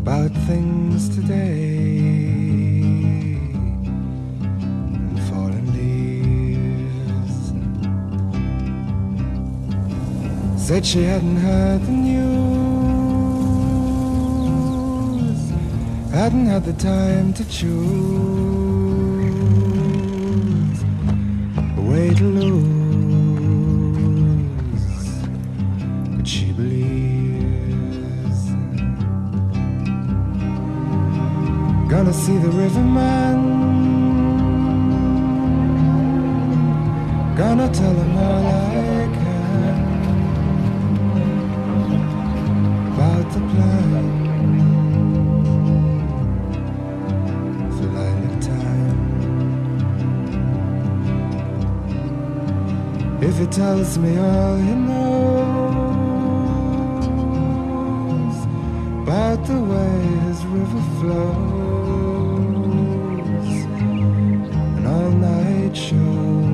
about 0.01 0.33
things 0.49 1.11
today. 1.11 1.77
Fallen 5.29 5.67
leaves. 5.77 7.53
Said 10.57 10.87
she 10.87 11.03
hadn't 11.03 11.37
heard 11.37 11.83
the 11.83 11.93
news. 11.93 12.23
Hadn't 16.13 16.47
had 16.47 16.65
the 16.65 16.73
time 16.73 17.35
to 17.35 17.45
choose 17.51 17.73
a 21.77 21.81
way 21.91 22.15
to 22.15 22.25
lose, 22.25 22.82
Gonna 31.93 32.15
see 32.15 32.39
the 32.39 32.49
riverman. 32.49 33.37
Gonna 37.37 37.69
tell 37.69 37.95
him 38.03 38.17
all 38.17 38.47
I 38.47 39.09
can 39.19 39.75
about 42.93 43.27
the 43.35 43.41
plan. 43.51 43.83
If 53.21 53.39
he 53.39 53.47
tells 53.47 53.99
me 53.99 54.17
all 54.19 54.57
he 54.57 54.75
knows 54.89 55.17
about 59.03 59.45
the 59.47 59.61
way 59.71 60.01
his 60.27 60.45
river 60.47 60.83
flows 60.99 61.32
night 65.73 66.52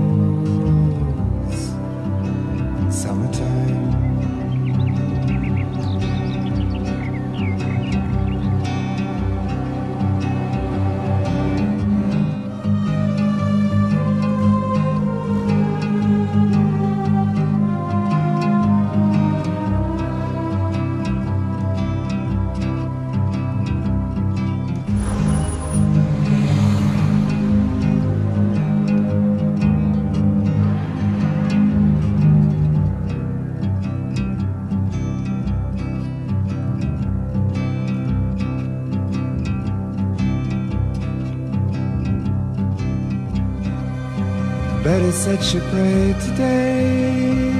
Said 45.29 45.45
she 45.45 45.61
prayed 45.61 46.19
today 46.21 47.53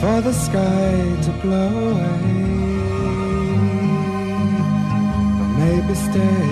for 0.00 0.20
the 0.20 0.32
sky 0.32 0.94
to 1.24 1.30
blow 1.42 1.72
away, 1.90 2.22
or 5.40 5.48
maybe 5.58 5.94
stay. 6.06 6.50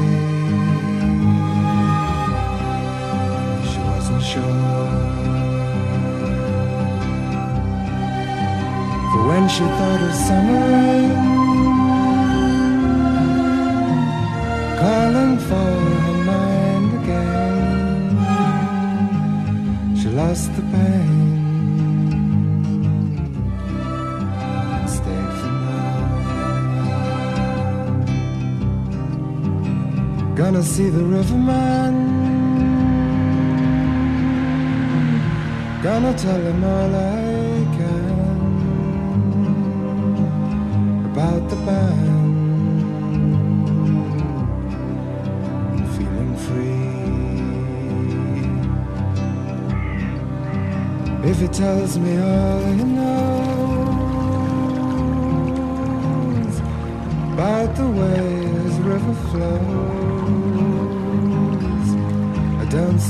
She 3.70 3.78
wasn't 3.90 4.22
sure. 4.32 4.90
For 9.10 9.22
when 9.28 9.44
she 9.48 9.64
thought 9.78 10.02
of 10.08 10.14
summer 10.26 10.66
calling 14.80 15.38
for 15.38 15.70
her 16.04 16.13
Gonna 30.54 30.66
see 30.66 30.88
the 30.88 31.02
riverman. 31.02 31.94
Gonna 35.82 36.14
tell 36.16 36.40
him 36.40 36.62
all 36.62 36.94
I 36.94 37.66
can 37.76 38.20
about 41.06 41.50
the 41.50 41.56
band. 41.66 42.36
and 45.74 45.88
Feeling 45.96 46.36
free. 46.46 46.90
If 51.30 51.36
he 51.40 51.48
tells 51.48 51.98
me 51.98 52.16
all 52.16 52.62
he 52.78 52.84
knows 52.84 53.34
about 57.32 57.74
the 57.74 57.88
way 57.90 58.43
river 58.94 59.14
flows, 59.30 60.68
I 62.60 62.64
don't 62.70 63.00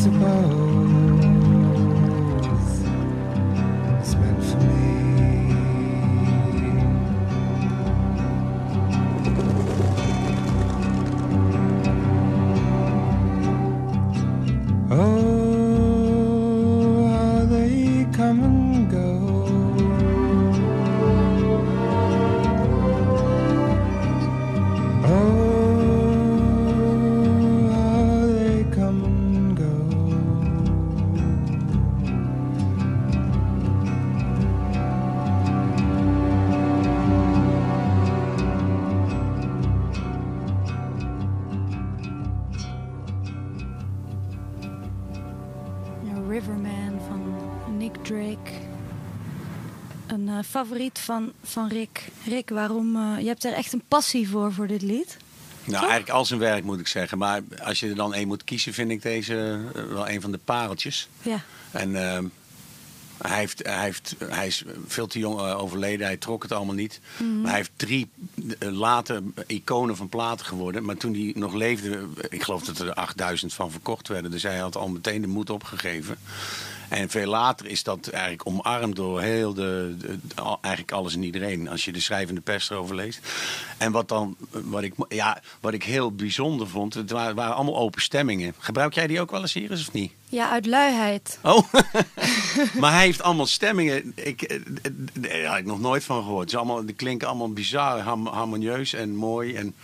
favoriet 50.74 50.98
van, 50.98 51.32
van 51.42 51.68
Rick. 51.68 52.08
Rick, 52.26 52.50
waarom? 52.50 52.96
eh, 52.96 53.20
je 53.20 53.26
hebt 53.26 53.44
er 53.44 53.52
echt 53.52 53.72
een 53.72 53.82
passie 53.88 54.28
voor, 54.28 54.52
voor 54.52 54.66
dit 54.66 54.82
lied. 54.82 55.16
Nou, 55.64 55.80
eigenlijk 55.80 56.10
al 56.10 56.24
zijn 56.24 56.40
werk 56.40 56.64
moet 56.64 56.80
ik 56.80 56.86
zeggen. 56.86 57.18
Maar 57.18 57.42
als 57.62 57.80
je 57.80 57.88
er 57.88 57.94
dan 57.94 58.14
één 58.14 58.26
moet 58.26 58.44
kiezen, 58.44 58.72
vind 58.72 58.90
ik 58.90 59.02
deze 59.02 59.60
eh, 59.74 59.82
wel 59.82 60.08
een 60.08 60.20
van 60.20 60.30
de 60.30 60.38
pareltjes. 60.44 61.08
Ja. 61.22 61.44
En 61.70 61.96
ehm, 61.96 62.26
hij, 63.16 63.38
heeft, 63.38 63.66
hij, 63.66 63.82
heeft, 63.82 64.14
hij 64.18 64.46
is 64.46 64.64
veel 64.86 65.06
te 65.06 65.18
jong 65.18 65.38
eh, 65.40 65.58
overleden. 65.58 66.06
Hij 66.06 66.16
trok 66.16 66.42
het 66.42 66.52
allemaal 66.52 66.74
niet. 66.74 67.00
Maar 67.18 67.48
hij 67.48 67.56
heeft 67.56 67.72
drie 67.76 68.10
later 68.58 69.22
iconen 69.46 69.96
van 69.96 70.08
platen 70.08 70.46
geworden. 70.46 70.84
Maar 70.84 70.96
toen 70.96 71.14
hij 71.14 71.32
nog 71.36 71.52
leefde, 71.52 72.06
ik 72.28 72.42
geloof 72.42 72.64
dat 72.64 72.78
er 72.78 72.94
8000 72.94 73.54
van 73.54 73.70
verkocht 73.70 74.08
werden. 74.08 74.30
Dus 74.30 74.42
hij 74.42 74.58
had 74.58 74.76
al 74.76 74.88
meteen 74.88 75.20
de 75.20 75.26
moed 75.26 75.50
opgegeven. 75.50 76.18
En 76.88 77.10
veel 77.10 77.26
later 77.26 77.66
is 77.66 77.82
dat 77.82 78.08
eigenlijk 78.08 78.46
omarmd 78.46 78.96
door 78.96 79.20
heel 79.20 79.54
de, 79.54 79.96
eigenlijk 80.60 80.92
alles 80.92 81.14
en 81.14 81.22
iedereen. 81.22 81.68
Als 81.68 81.84
je 81.84 81.92
de 81.92 82.00
schrijvende 82.00 82.40
pers 82.40 82.70
erover 82.70 82.94
leest. 82.94 83.20
En 83.78 83.92
wat 83.92 84.08
dan, 84.08 84.36
wat 84.50 84.82
ik, 84.82 84.94
ja, 85.08 85.40
wat 85.60 85.72
ik 85.72 85.82
heel 85.82 86.12
bijzonder 86.12 86.68
vond, 86.68 86.94
het 86.94 87.10
waren, 87.10 87.34
waren 87.34 87.54
allemaal 87.54 87.76
open 87.76 88.02
stemmingen. 88.02 88.54
Gebruik 88.58 88.94
jij 88.94 89.06
die 89.06 89.20
ook 89.20 89.30
wel 89.30 89.40
eens 89.40 89.52
hier 89.52 89.72
of 89.72 89.92
niet? 89.92 90.12
ja, 90.34 90.50
uit 90.50 90.66
luiheid. 90.66 91.38
Oh, 91.42 91.72
maar 92.80 92.92
hij 92.92 93.04
heeft 93.04 93.22
allemaal 93.22 93.46
stemmingen. 93.46 94.12
Ik, 94.14 94.42
eh, 94.42 94.60
daar 95.12 95.44
had 95.44 95.58
ik 95.58 95.64
nog 95.64 95.80
nooit 95.80 96.04
van 96.04 96.22
gehoord. 96.22 96.50
Ze 96.50 96.56
allemaal, 96.56 96.86
die 96.86 96.94
klinken 96.94 97.28
allemaal 97.28 97.52
bizar 97.52 97.98
ham- 98.00 98.26
harmonieus 98.26 98.92
en 98.92 99.14
mooi. 99.14 99.54
En, 99.54 99.74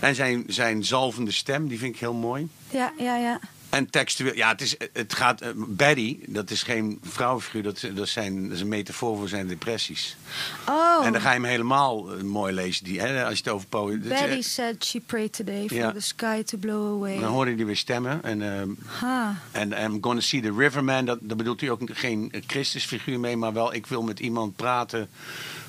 en 0.00 0.14
zijn, 0.14 0.44
zijn 0.46 0.84
zalvende 0.84 1.32
stem, 1.32 1.68
die 1.68 1.78
vind 1.78 1.94
ik 1.94 2.00
heel 2.00 2.14
mooi. 2.14 2.48
Ja, 2.70 2.92
ja, 2.98 3.16
ja. 3.16 3.40
En 3.70 3.90
textueel, 3.90 4.34
ja, 4.34 4.48
het, 4.48 4.60
is, 4.60 4.76
het 4.92 5.14
gaat. 5.14 5.40
eh, 5.40 5.48
Betty, 5.54 6.18
dat 6.26 6.50
is 6.50 6.62
geen 6.62 6.98
vrouwenfiguur, 7.02 7.62
dat, 7.62 7.84
dat, 7.94 8.08
zijn, 8.08 8.42
dat 8.42 8.52
is 8.52 8.60
een 8.60 8.68
metafoor 8.68 9.16
voor 9.16 9.28
zijn 9.28 9.46
depressies. 9.46 10.16
Oh, 10.68 11.06
En 11.06 11.12
dan 11.12 11.20
ga 11.20 11.28
je 11.28 11.34
hem 11.34 11.44
helemaal 11.44 12.12
eh, 12.16 12.22
mooi 12.22 12.52
lezen, 12.54 12.84
die, 12.84 13.00
hè, 13.00 13.24
als 13.24 13.38
je 13.38 13.44
het 13.44 13.52
over 13.52 13.66
poëzie. 13.68 14.08
Betty 14.08 14.40
said 14.42 14.84
she 14.84 15.00
prayed 15.00 15.32
today 15.32 15.68
for 15.68 15.92
the 15.92 16.00
sky 16.00 16.42
to 16.42 16.58
blow 16.58 16.86
away. 16.96 17.18
Dan 17.20 17.30
hoorde 17.32 17.54
hij 17.54 17.66
weer 17.66 17.76
stemmen. 17.76 18.22
En, 18.22 18.78
Ha. 18.86 19.36
En 19.52 19.72
I'm 19.84 19.98
gonna 20.00 20.20
see 20.20 20.40
the 20.40 20.52
riverman, 20.56 21.04
dat, 21.04 21.18
daar 21.22 21.36
bedoelt 21.36 21.60
hij 21.60 21.70
ook 21.70 21.80
geen 21.84 22.32
Christusfiguur 22.46 23.20
mee, 23.20 23.36
maar 23.36 23.52
wel 23.52 23.74
ik 23.74 23.86
wil 23.86 24.02
met 24.02 24.20
iemand 24.20 24.56
praten 24.56 25.08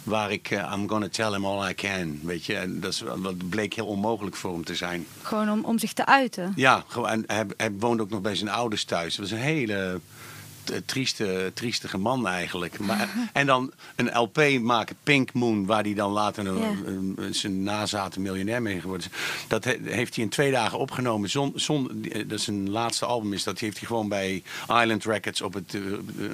waar 0.03 0.31
ik 0.31 0.51
eh, 0.51 0.73
I'm 0.75 0.89
gonna 0.89 1.09
tell 1.09 1.31
him 1.31 1.45
all 1.45 1.69
I 1.69 1.73
can, 1.73 2.19
weet 2.23 2.45
je. 2.45 2.55
En 2.55 2.79
dat, 2.79 2.91
is, 2.91 3.03
dat 3.21 3.49
bleek 3.49 3.73
heel 3.73 3.85
onmogelijk 3.85 4.35
voor 4.35 4.53
hem 4.53 4.63
te 4.63 4.75
zijn. 4.75 5.05
Gewoon 5.21 5.51
om, 5.51 5.65
om 5.65 5.79
zich 5.79 5.93
te 5.93 6.05
uiten. 6.05 6.53
Ja, 6.55 6.83
gewoon, 6.87 7.09
en 7.09 7.23
hij, 7.27 7.45
hij 7.57 7.71
woonde 7.71 8.03
ook 8.03 8.09
nog 8.09 8.21
bij 8.21 8.35
zijn 8.35 8.49
ouders 8.49 8.83
thuis. 8.83 9.15
Dat 9.15 9.29
was 9.29 9.39
een 9.39 9.45
hele 9.45 9.99
trieste, 10.85 11.51
triestige 11.53 11.97
man 11.97 12.27
eigenlijk. 12.27 12.79
Maar, 12.79 13.09
en 13.33 13.45
dan 13.45 13.71
een 13.95 14.17
LP 14.17 14.59
maken, 14.61 14.95
Pink 15.03 15.33
Moon, 15.33 15.65
waar 15.65 15.83
hij 15.83 15.93
dan 15.93 16.11
later 16.11 16.47
een, 16.47 16.61
een- 16.87 17.13
een- 17.17 17.35
zijn 17.35 17.63
nazaten 17.63 18.21
miljonair 18.21 18.61
mee 18.61 18.79
geworden 18.81 19.07
is. 19.11 19.17
Dat 19.47 19.63
he- 19.63 19.77
heeft 19.83 20.15
hij 20.15 20.23
in 20.23 20.29
twee 20.29 20.51
dagen 20.51 20.79
opgenomen. 20.79 21.29
Zon, 21.29 21.51
zon, 21.55 22.05
dat 22.27 22.31
is 22.39 22.43
zijn 22.43 22.69
laatste 22.69 23.05
album 23.05 23.33
is. 23.33 23.43
Dat 23.43 23.59
heeft 23.59 23.77
hij 23.77 23.87
gewoon 23.87 24.09
bij 24.09 24.43
Island 24.67 25.05
Records 25.05 25.41
op 25.41 25.53
het 25.53 25.73
eh, 25.73 25.81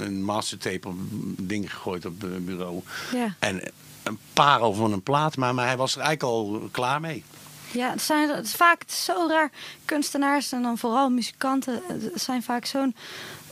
een 0.05 0.23
mastertape 0.23 0.87
op 0.87 0.95
ding 1.37 1.71
gegooid 1.73 2.05
op 2.05 2.21
het 2.21 2.45
bureau. 2.45 2.81
Ja. 3.13 3.35
En 3.39 3.61
een 4.03 4.17
parel 4.33 4.73
van 4.73 4.91
een 4.91 5.01
plaat, 5.03 5.37
maar, 5.37 5.53
maar 5.55 5.67
hij 5.67 5.77
was 5.77 5.95
er 5.95 6.01
eigenlijk 6.01 6.33
al 6.35 6.69
klaar 6.71 7.01
mee. 7.01 7.23
Ja, 7.71 7.89
het, 7.91 8.01
zijn, 8.01 8.29
het 8.29 8.45
is 8.45 8.53
vaak 8.55 8.79
het 8.81 8.89
is 8.91 9.03
zo 9.03 9.27
raar. 9.29 9.51
Kunstenaars 9.85 10.51
en 10.51 10.61
dan 10.61 10.77
vooral 10.77 11.09
muzikanten 11.09 11.81
zijn 12.15 12.43
vaak 12.43 12.65
zo'n 12.65 12.95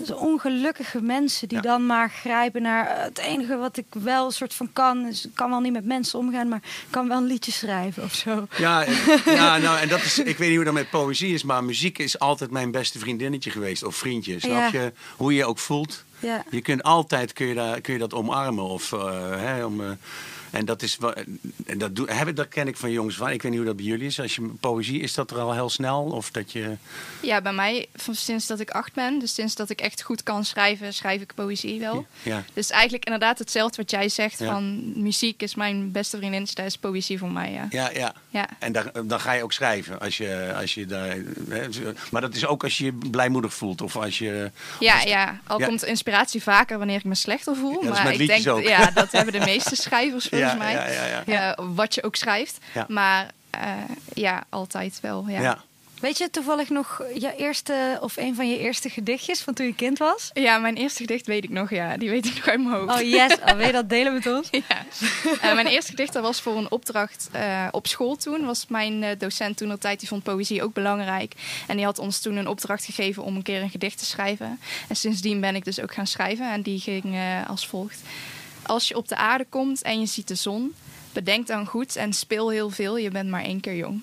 zo 0.05 0.13
ongelukkige 0.13 1.01
mensen 1.01 1.47
die 1.47 1.57
Ja. 1.57 1.63
dan 1.63 1.85
maar 1.85 2.09
grijpen 2.09 2.61
naar 2.61 2.87
eh, 2.87 3.03
het 3.03 3.17
enige 3.17 3.57
wat 3.57 3.77
ik 3.77 3.85
wel 3.89 4.25
een 4.25 4.31
soort 4.31 4.53
van 4.53 4.69
kan. 4.73 5.07
Is, 5.07 5.25
ik 5.25 5.31
kan 5.35 5.49
wel 5.49 5.59
niet 5.59 5.73
met 5.73 5.85
mensen 5.85 6.19
omgaan, 6.19 6.47
maar 6.47 6.61
ik 6.63 6.87
kan 6.89 7.07
wel 7.07 7.17
een 7.17 7.25
liedje 7.27 7.51
schrijven 7.51 8.03
of 8.03 8.13
zo. 8.13 8.47
Ja, 8.57 8.85
ja 9.25 9.57
nou, 9.57 9.79
en 9.79 9.87
dat 9.87 10.01
is, 10.01 10.19
ik 10.19 10.37
weet 10.37 10.47
niet 10.47 10.55
hoe 10.55 10.65
dat 10.65 10.73
met 10.73 10.89
poëzie 10.89 11.33
is, 11.33 11.43
maar 11.43 11.63
muziek 11.63 11.97
is 11.97 12.19
altijd 12.19 12.51
mijn 12.51 12.71
beste 12.71 12.99
vriendinnetje 12.99 13.49
geweest. 13.51 13.83
Of 13.83 13.95
vriendje, 13.95 14.39
snap 14.39 14.51
Ja. 14.51 14.79
je? 14.81 14.93
Hoe 15.15 15.31
je 15.31 15.37
je 15.37 15.45
ook 15.45 15.59
voelt. 15.59 16.03
Ja. 16.19 16.43
Je 16.49 16.61
kunt 16.61 16.83
altijd 16.83 17.33
kun 17.33 17.45
je, 17.47 17.53
daar, 17.53 17.81
kun 17.81 17.93
je 17.93 17.99
dat 17.99 18.13
omarmen. 18.13 18.63
Of, 18.63 18.91
eh, 18.93 19.29
hè, 19.35 19.65
om, 19.65 19.81
eh, 19.81 19.89
en 20.51 20.65
dat 20.65 20.81
is 20.81 20.97
wa- 20.97 21.13
en 21.65 21.77
dat, 21.77 21.95
doe, 21.95 22.11
heb, 22.11 22.27
ik- 22.27 22.35
dat 22.35 22.47
ken 22.47 22.67
ik 22.67 22.77
van 22.77 22.91
jongens 22.91 23.15
van. 23.15 23.29
Ik 23.29 23.41
weet 23.41 23.51
niet 23.51 23.59
hoe 23.59 23.69
dat 23.69 23.75
bij 23.75 23.85
jullie 23.85 24.05
is. 24.05 24.19
Als 24.19 24.35
je 24.35 24.41
poëzie, 24.59 24.99
is 25.01 25.13
dat 25.13 25.31
er 25.31 25.39
al 25.39 25.53
heel 25.53 25.69
snel? 25.69 26.03
Of 26.03 26.31
dat 26.31 26.51
je. 26.51 26.77
Ja, 27.21 27.41
bij 27.41 27.53
mij 27.53 27.85
van 27.95 28.15
sinds 28.15 28.47
dat 28.47 28.59
ik 28.59 28.69
acht 28.69 28.93
ben, 28.93 29.19
dus 29.19 29.33
sinds 29.33 29.55
dat 29.55 29.69
ik 29.69 29.81
echt 29.81 30.01
goed 30.01 30.23
kan 30.23 30.45
schrijven, 30.45 30.93
schrijf 30.93 31.21
ik 31.21 31.31
poëzie 31.35 31.79
wel. 31.79 32.05
Ja. 32.23 32.43
Dus 32.53 32.69
eigenlijk 32.69 33.05
inderdaad 33.05 33.39
hetzelfde 33.39 33.77
wat 33.81 33.91
jij 33.91 34.09
zegt 34.09 34.39
Ja. 34.39 34.45
van 34.53 34.93
muziek 35.03 35.41
is 35.41 35.55
mijn 35.55 35.91
beste 35.91 36.17
vriendin, 36.17 36.47
dat 36.53 36.65
is 36.65 36.77
poëzie 36.77 37.17
voor 37.17 37.31
mij, 37.31 37.51
ja. 37.51 37.67
Ja, 37.69 37.89
ja. 37.93 38.13
Ja. 38.29 38.47
En 38.59 38.71
daar, 38.71 38.91
dan 39.05 39.19
ga 39.19 39.31
je 39.33 39.43
ook 39.43 39.53
schrijven. 39.53 39.99
Als 39.99 40.17
je, 40.17 40.53
als 40.59 40.73
je 40.73 40.85
daar, 40.85 41.17
hè, 41.49 41.67
maar 42.11 42.21
dat 42.21 42.35
is 42.35 42.45
ook 42.45 42.63
als 42.63 42.77
je 42.77 42.85
je 42.85 42.93
blijmoedig 43.11 43.53
voelt. 43.53 43.81
Of 43.81 43.95
als 43.95 44.17
je. 44.17 44.51
Ja, 44.79 45.01
ja. 45.01 45.39
al 45.47 45.59
komt 45.59 45.83
inspiratie 45.85 46.43
vaker 46.43 46.77
wanneer 46.77 46.97
ik 46.97 47.03
me 47.03 47.15
slechter 47.15 47.55
voel. 47.55 47.81
maar 47.81 48.03
met 48.03 48.19
ik 48.19 48.27
denk, 48.27 48.47
ook. 48.47 48.61
ja, 48.61 48.91
dat 48.91 49.11
hebben 49.11 49.33
de 49.33 49.39
meeste 49.45 49.75
schrijvers 49.85 50.29
volgens 50.49 50.71
Ja, 50.71 50.77
mij. 50.83 50.93
ja, 50.93 51.05
ja, 51.05 51.05
ja. 51.05 51.23
Ja, 51.25 51.57
wat 51.73 51.95
je 51.95 52.03
ook 52.03 52.15
schrijft. 52.15 52.57
Ja. 52.73 52.85
Maar 52.89 53.31
eh, 53.49 53.61
ja, 54.13 54.43
altijd 54.49 54.99
wel. 55.01 55.25
Ja. 55.27 55.41
ja. 55.41 55.63
Weet 55.99 56.17
je 56.17 56.29
toevallig 56.29 56.69
nog 56.69 57.03
je 57.13 57.35
eerste 57.37 57.97
of 58.01 58.17
een 58.17 58.35
van 58.35 58.49
je 58.49 58.59
eerste 58.59 58.89
gedichtjes 58.89 59.41
van 59.41 59.53
toen 59.53 59.65
je 59.65 59.75
kind 59.75 59.97
was? 59.97 60.29
Ja, 60.33 60.57
mijn 60.57 60.75
eerste 60.75 61.01
gedicht 61.01 61.27
weet 61.27 61.43
ik 61.43 61.49
nog, 61.49 61.69
ja. 61.69 61.97
Die 61.97 62.09
weet 62.09 62.25
ik 62.25 62.35
nog 62.35 62.47
uit 62.47 62.63
mijn 62.63 62.75
hoofd. 62.75 62.93
Oh 62.93 63.09
yes, 63.09 63.37
oh, 63.45 63.51
wil 63.51 63.65
je 63.65 63.71
dat 63.71 63.89
delen 63.89 64.13
met 64.13 64.27
ons? 64.27 64.49
Ja. 64.51 64.85
Eh, 65.41 65.53
mijn 65.53 65.67
eerste 65.67 65.89
gedicht 65.89 66.13
dat 66.13 66.23
was 66.23 66.41
voor 66.41 66.57
een 66.57 66.71
opdracht 66.71 67.29
eh, 67.31 67.67
op 67.71 67.87
school 67.87 68.15
toen. 68.15 68.45
Was 68.45 68.65
mijn 68.67 69.03
eh, 69.03 69.09
docent 69.17 69.57
toen 69.57 69.77
tijd 69.77 69.99
die 69.99 70.07
vond 70.07 70.23
poëzie 70.23 70.63
ook 70.63 70.73
belangrijk. 70.73 71.33
En 71.67 71.75
die 71.75 71.85
had 71.85 71.99
ons 71.99 72.19
toen 72.19 72.35
een 72.35 72.47
opdracht 72.47 72.85
gegeven 72.85 73.23
om 73.23 73.35
een 73.35 73.43
keer 73.43 73.61
een 73.61 73.69
gedicht 73.69 73.97
te 73.97 74.05
schrijven. 74.05 74.59
En 74.87 74.95
sindsdien 74.95 75.39
ben 75.41 75.55
ik 75.55 75.65
dus 75.65 75.79
ook 75.81 75.93
gaan 75.93 76.07
schrijven. 76.07 76.51
En 76.51 76.61
die 76.61 76.79
ging 76.79 77.03
eh, 77.03 77.49
als 77.49 77.67
volgt. 77.67 78.01
Als 78.65 78.87
je 78.87 78.95
op 78.95 79.07
de 79.07 79.15
aarde 79.15 79.45
komt 79.49 79.81
en 79.81 79.99
je 79.99 80.05
ziet 80.05 80.27
de 80.27 80.35
zon, 80.35 80.73
bedenk 81.13 81.47
dan 81.47 81.65
goed 81.65 81.95
en 81.95 82.13
speel 82.13 82.49
heel 82.49 82.69
veel. 82.69 82.97
Je 82.97 83.09
bent 83.09 83.29
maar 83.29 83.43
één 83.43 83.59
keer 83.59 83.75
jong. 83.75 84.01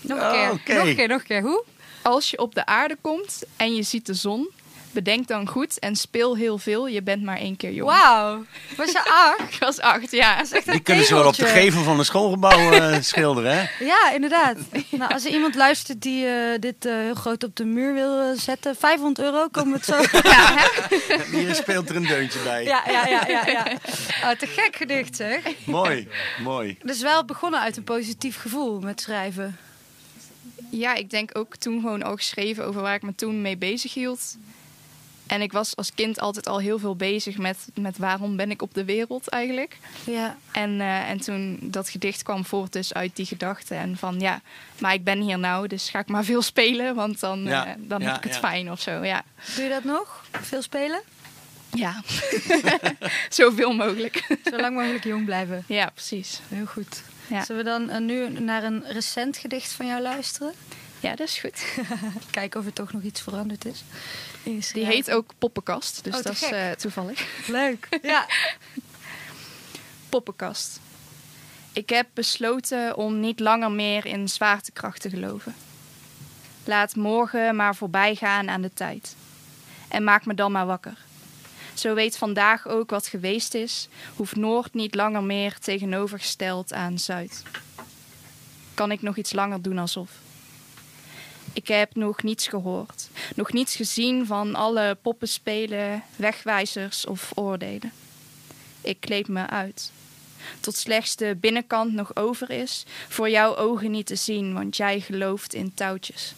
Nog 0.00 0.20
een 0.20 0.30
keer, 0.30 0.50
Oké. 0.50 0.74
nog 0.74 0.86
een 0.86 0.96
keer, 0.96 1.08
nog 1.08 1.20
een 1.20 1.26
keer. 1.26 1.42
Hoe? 1.42 1.64
Als 2.02 2.30
je 2.30 2.38
op 2.38 2.54
de 2.54 2.66
aarde 2.66 2.96
komt 3.00 3.42
en 3.56 3.74
je 3.74 3.82
ziet 3.82 4.06
de 4.06 4.14
zon, 4.14 4.50
bedenk 4.92 5.28
dan 5.28 5.48
goed 5.48 5.78
en 5.78 5.96
speel 5.96 6.36
heel 6.36 6.58
veel. 6.58 6.86
Je 6.86 7.02
bent 7.02 7.22
maar 7.22 7.36
één 7.36 7.56
keer 7.56 7.72
jong. 7.72 7.90
Wauw. 7.90 8.44
Was 8.76 8.92
je 8.92 9.04
acht? 9.04 9.40
Ik 9.54 9.58
was 9.60 9.80
acht, 9.80 10.10
ja. 10.10 10.42
Die 10.64 10.80
kunnen 10.80 11.04
ze 11.04 11.14
wel 11.14 11.26
op 11.26 11.34
de 11.34 11.46
gevel 11.46 11.82
van 11.82 11.98
een 11.98 12.04
schoolgebouw 12.04 12.72
eh, 12.72 12.96
schilderen, 13.12 13.56
hè? 13.58 13.84
Ja, 13.84 14.12
inderdaad. 14.12 14.56
nou, 14.90 15.12
als 15.12 15.24
er 15.24 15.30
iemand 15.30 15.54
luistert 15.54 16.02
die 16.02 16.26
eh, 16.26 16.58
dit 16.60 16.86
eh, 16.86 16.92
heel 16.92 17.14
groot 17.14 17.44
op 17.44 17.56
de 17.56 17.64
muur 17.64 17.94
wil 17.94 18.36
zetten, 18.36 18.76
500 18.76 19.26
euro, 19.26 19.48
komen 19.48 19.72
we 19.72 19.76
het 19.76 20.10
zo. 20.12 20.18
ja 20.28 20.54
hè? 20.56 21.38
Hier 21.38 21.54
speelt 21.54 21.88
er 21.88 21.96
een 21.96 22.06
deuntje 22.06 22.38
bij. 22.44 22.64
ja, 22.64 22.82
ja, 22.86 23.06
ja, 23.06 23.24
ja. 23.28 23.46
ja. 23.46 23.66
Oh, 24.24 24.30
te 24.30 24.46
gek 24.46 24.76
gedicht, 24.76 25.16
zeg. 25.16 25.40
Mooi, 25.64 26.08
mooi. 26.42 26.78
Dus 26.82 27.00
wel 27.00 27.24
begonnen 27.24 27.60
uit 27.60 27.76
een 27.76 27.84
positief 27.84 28.40
gevoel 28.40 28.80
met 28.80 29.00
schrijven. 29.00 29.58
Ja, 30.70 30.94
ik 30.94 31.10
denk 31.10 31.38
ook 31.38 31.56
toen 31.56 31.80
gewoon 31.80 32.02
al 32.02 32.16
geschreven 32.16 32.64
over 32.64 32.82
waar 32.82 32.94
ik 32.94 33.02
me 33.02 33.14
toen 33.14 33.40
mee 33.40 33.56
bezig 33.56 33.94
hield. 33.94 34.36
En 35.30 35.40
ik 35.40 35.52
was 35.52 35.76
als 35.76 35.94
kind 35.94 36.20
altijd 36.20 36.48
al 36.48 36.58
heel 36.58 36.78
veel 36.78 36.96
bezig 36.96 37.38
met, 37.38 37.66
met 37.74 37.98
waarom 37.98 38.36
ben 38.36 38.50
ik 38.50 38.62
op 38.62 38.74
de 38.74 38.84
wereld 38.84 39.28
eigenlijk. 39.28 39.78
Ja, 40.04 40.36
En, 40.52 40.80
eh, 40.80 41.10
en 41.10 41.20
toen 41.20 41.58
dat 41.62 41.88
gedicht 41.88 42.22
kwam 42.22 42.44
voort 42.44 42.72
dus 42.72 42.94
uit 42.94 43.16
die 43.16 43.26
gedachte. 43.26 43.74
En 43.74 43.96
van 43.96 44.20
ja, 44.20 44.40
maar 44.78 44.94
ik 44.94 45.04
ben 45.04 45.20
hier 45.20 45.38
nou, 45.38 45.66
dus 45.66 45.90
ga 45.90 45.98
ik 45.98 46.08
maar 46.08 46.24
veel 46.24 46.42
spelen. 46.42 46.94
Want 46.94 47.20
dan, 47.20 47.42
Ja, 47.42 47.66
eh, 47.66 47.72
dan 47.78 48.00
ja, 48.00 48.06
heb 48.06 48.16
ik 48.16 48.22
het 48.22 48.32
ja. 48.32 48.38
fijn 48.38 48.70
of 48.70 48.80
zo, 48.80 49.04
ja. 49.04 49.22
doe 49.54 49.64
je 49.64 49.70
dat 49.70 49.84
nog? 49.84 50.24
Veel 50.30 50.62
spelen? 50.62 51.00
Ja, 51.72 52.02
zoveel 53.28 53.72
mogelijk. 53.72 54.38
Zo 54.44 54.56
lang 54.56 54.76
mogelijk 54.76 55.04
jong 55.04 55.24
blijven. 55.24 55.64
ja, 55.66 55.90
precies. 55.94 56.40
Heel 56.48 56.66
goed. 56.66 57.02
Ja. 57.26 57.44
Zullen 57.44 57.64
we 57.64 57.70
dan 57.70 57.90
eh, 57.90 58.00
nu 58.00 58.28
naar 58.40 58.64
een 58.64 58.84
recent 58.86 59.36
gedicht 59.36 59.72
van 59.72 59.86
jou 59.86 60.02
luisteren? 60.02 60.52
Ja, 61.00 61.14
dat 61.14 61.28
is 61.28 61.38
goed. 61.38 61.64
Kijken 62.30 62.60
of 62.60 62.66
er 62.66 62.72
toch 62.72 62.92
nog 62.92 63.02
iets 63.02 63.20
veranderd 63.20 63.64
is. 63.64 63.84
je 64.42 64.68
Die 64.72 64.86
heet 64.86 65.10
ook 65.10 65.30
Poppenkast, 65.38 66.04
dus 66.04 66.16
Oh, 66.16 66.22
dat 66.22 66.32
is 66.32 66.42
eh, 66.42 66.70
toevallig. 66.70 67.26
Leuk. 67.46 67.88
Ja. 68.02 68.26
Poppenkast. 70.08 70.80
Ik 71.72 71.88
heb 71.88 72.06
besloten 72.14 72.96
om 72.96 73.20
niet 73.20 73.40
langer 73.40 73.70
meer 73.70 74.06
in 74.06 74.28
zwaartekracht 74.28 75.00
te 75.00 75.10
geloven. 75.10 75.54
Laat 76.64 76.96
morgen 76.96 77.56
maar 77.56 77.74
voorbij 77.76 78.14
gaan 78.14 78.50
aan 78.50 78.62
de 78.62 78.74
tijd. 78.74 79.16
En 79.88 80.04
maak 80.04 80.26
me 80.26 80.34
dan 80.34 80.52
maar 80.52 80.66
wakker. 80.66 80.96
Zo 81.74 81.94
weet 81.94 82.16
vandaag 82.16 82.68
ook 82.68 82.90
wat 82.90 83.06
geweest 83.06 83.54
is, 83.54 83.88
hoeft 84.16 84.36
Noord 84.36 84.74
niet 84.74 84.94
langer 84.94 85.22
meer 85.22 85.58
tegenovergesteld 85.58 86.72
aan 86.72 86.98
Zuid. 86.98 87.42
Kan 88.74 88.90
ik 88.90 89.02
nog 89.02 89.16
iets 89.16 89.32
langer 89.32 89.62
doen 89.62 89.78
alsof? 89.78 90.10
Ik 91.52 91.68
heb 91.68 91.94
nog 91.94 92.22
niets 92.22 92.48
gehoord, 92.48 93.08
nog 93.34 93.52
niets 93.52 93.76
gezien 93.76 94.26
van 94.26 94.54
alle 94.54 94.96
poppenspelen, 95.02 96.02
wegwijzers 96.16 97.06
of 97.06 97.32
oordelen. 97.34 97.92
Ik 98.80 99.00
kleed 99.00 99.28
me 99.28 99.46
uit 99.46 99.92
tot 100.60 100.76
slechts 100.76 101.16
de 101.16 101.36
binnenkant 101.40 101.92
nog 101.92 102.16
over 102.16 102.50
is, 102.50 102.84
voor 103.08 103.30
jouw 103.30 103.56
ogen 103.56 103.90
niet 103.90 104.06
te 104.06 104.14
zien, 104.14 104.52
want 104.54 104.76
jij 104.76 105.00
gelooft 105.00 105.54
in 105.54 105.74
touwtjes. 105.74 106.34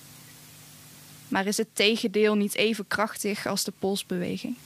Maar 1.29 1.47
is 1.47 1.57
het 1.57 1.69
tegendeel 1.73 2.35
niet 2.35 2.55
even 2.55 2.87
krachtig 2.87 3.47
als 3.47 3.65
de 3.65 3.73
polsbeweging? 3.79 4.57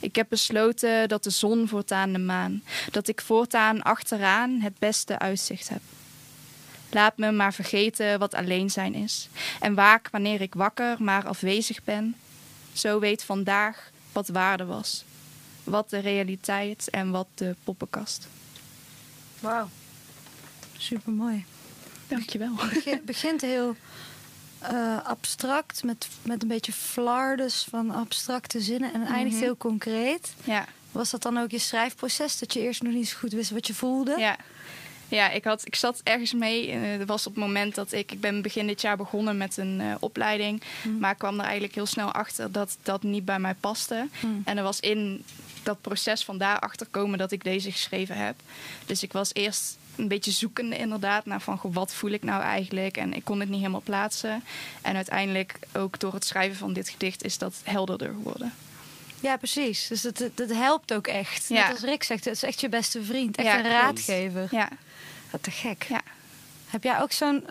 Ik 0.00 0.14
heb 0.14 0.26
besloten 0.28 1.08
dat 1.08 1.24
de 1.24 1.30
zon 1.30 1.68
voortaan 1.68 2.12
de 2.12 2.18
maan, 2.18 2.62
dat 2.90 3.08
ik 3.08 3.20
voortaan 3.20 3.82
achteraan 3.82 4.60
het 4.60 4.78
beste 4.78 5.18
uitzicht 5.18 5.68
heb. 5.68 5.80
Laat 6.90 7.16
me 7.16 7.30
maar 7.32 7.54
vergeten 7.54 8.18
wat 8.18 8.34
alleen 8.34 8.70
zijn 8.70 8.94
is, 8.94 9.28
en 9.60 9.74
waak 9.74 10.08
wanneer 10.10 10.40
ik 10.40 10.54
wakker 10.54 10.96
maar 11.02 11.26
afwezig 11.26 11.84
ben. 11.84 12.14
Zo 12.72 12.98
weet 13.00 13.24
vandaag 13.24 13.90
wat 14.12 14.28
waarde 14.28 14.64
was 14.64 15.04
wat 15.64 15.90
de 15.90 15.98
realiteit 15.98 16.90
en 16.90 17.10
wat 17.10 17.26
de 17.34 17.54
poppenkast. 17.64 18.28
Wauw. 19.40 19.68
Super 20.76 21.12
mooi. 21.12 21.44
Dankjewel. 22.06 22.52
Het 22.84 23.04
begint 23.04 23.40
heel 23.40 23.76
eh, 24.58 25.04
abstract, 25.04 25.84
met, 25.84 26.08
met 26.22 26.42
een 26.42 26.48
beetje 26.48 26.72
flardes 26.72 27.66
van 27.70 27.90
abstracte 27.90 28.60
zinnen 28.60 28.92
en 28.94 29.02
eindigt 29.06 29.34
Mhm. 29.36 29.44
heel 29.44 29.56
concreet. 29.56 30.34
Ja, 30.44 30.64
Was 30.92 31.10
dat 31.10 31.22
dan 31.22 31.38
ook 31.38 31.50
je 31.50 31.58
schrijfproces? 31.58 32.38
Dat 32.38 32.52
je 32.52 32.60
eerst 32.60 32.82
nog 32.82 32.92
niet 32.92 33.08
zo 33.08 33.16
goed 33.18 33.32
wist 33.32 33.50
wat 33.50 33.66
je 33.66 33.74
voelde? 33.74 34.14
ja. 34.18 34.36
Ja, 35.08 35.30
ik, 35.30 35.44
had, 35.44 35.66
ik 35.66 35.74
zat 35.74 36.00
ergens 36.04 36.32
mee. 36.32 36.78
Dat 36.98 37.06
was 37.06 37.26
op 37.26 37.34
het 37.34 37.44
moment 37.44 37.74
dat 37.74 37.92
ik... 37.92 38.12
Ik 38.12 38.20
ben 38.20 38.42
begin 38.42 38.66
dit 38.66 38.80
jaar 38.80 38.96
begonnen 38.96 39.36
met 39.36 39.56
een 39.56 39.80
eh, 39.80 39.94
opleiding. 40.00 40.62
Maar 40.98 41.10
ik 41.10 41.18
kwam 41.18 41.38
er 41.38 41.44
eigenlijk 41.44 41.74
heel 41.74 41.86
snel 41.86 42.12
achter 42.12 42.52
dat 42.52 42.76
dat 42.82 43.02
niet 43.02 43.24
bij 43.24 43.38
mij 43.38 43.54
paste. 43.54 44.08
Hmm. 44.20 44.42
En 44.44 44.56
er 44.56 44.62
was 44.62 44.80
in 44.80 45.24
dat 45.62 45.80
proces 45.80 46.24
van 46.24 46.38
daarachter 46.38 46.86
komen 46.90 47.18
dat 47.18 47.32
ik 47.32 47.44
deze 47.44 47.72
geschreven 47.72 48.16
heb. 48.16 48.34
Dus 48.86 49.02
ik 49.02 49.12
was 49.12 49.34
eerst 49.34 49.78
een 49.96 50.08
beetje 50.08 50.30
zoekende 50.30 50.76
inderdaad 50.76 51.26
naar 51.26 51.40
van 51.40 51.58
goh, 51.58 51.74
wat 51.74 51.94
voel 51.94 52.10
ik 52.10 52.22
nou 52.22 52.42
eigenlijk. 52.42 52.96
En 52.96 53.14
ik 53.14 53.24
kon 53.24 53.40
het 53.40 53.48
niet 53.48 53.58
helemaal 53.58 53.82
plaatsen. 53.84 54.44
En 54.82 54.96
uiteindelijk 54.96 55.58
ook 55.72 56.00
door 56.00 56.14
het 56.14 56.24
schrijven 56.24 56.56
van 56.56 56.72
dit 56.72 56.88
gedicht 56.88 57.24
is 57.24 57.38
dat 57.38 57.60
helderder 57.64 58.08
geworden. 58.08 58.52
Ja, 59.20 59.36
precies. 59.36 59.86
Dus 59.86 60.02
dat, 60.02 60.22
dat, 60.34 60.52
helpt 60.52 60.92
ook 60.94 61.06
echt. 61.06 61.48
Ja. 61.48 61.62
Net 61.66 61.70
als 61.70 61.84
Rick 61.84 62.02
zegt, 62.02 62.24
het 62.24 62.34
is 62.34 62.42
echt 62.42 62.60
je 62.60 62.68
beste 62.68 63.02
vriend. 63.02 63.36
Echt 63.36 63.46
Ja, 63.46 63.58
een 63.58 63.70
raadgever. 63.70 64.48
Ja, 64.50 64.68
Wat 65.30 65.42
te 65.42 65.50
gek. 65.50 65.82
ja. 65.88 66.00
Heb 66.68 66.82
jij 66.82 67.00
ook 67.00 67.12
zo'n... 67.12 67.44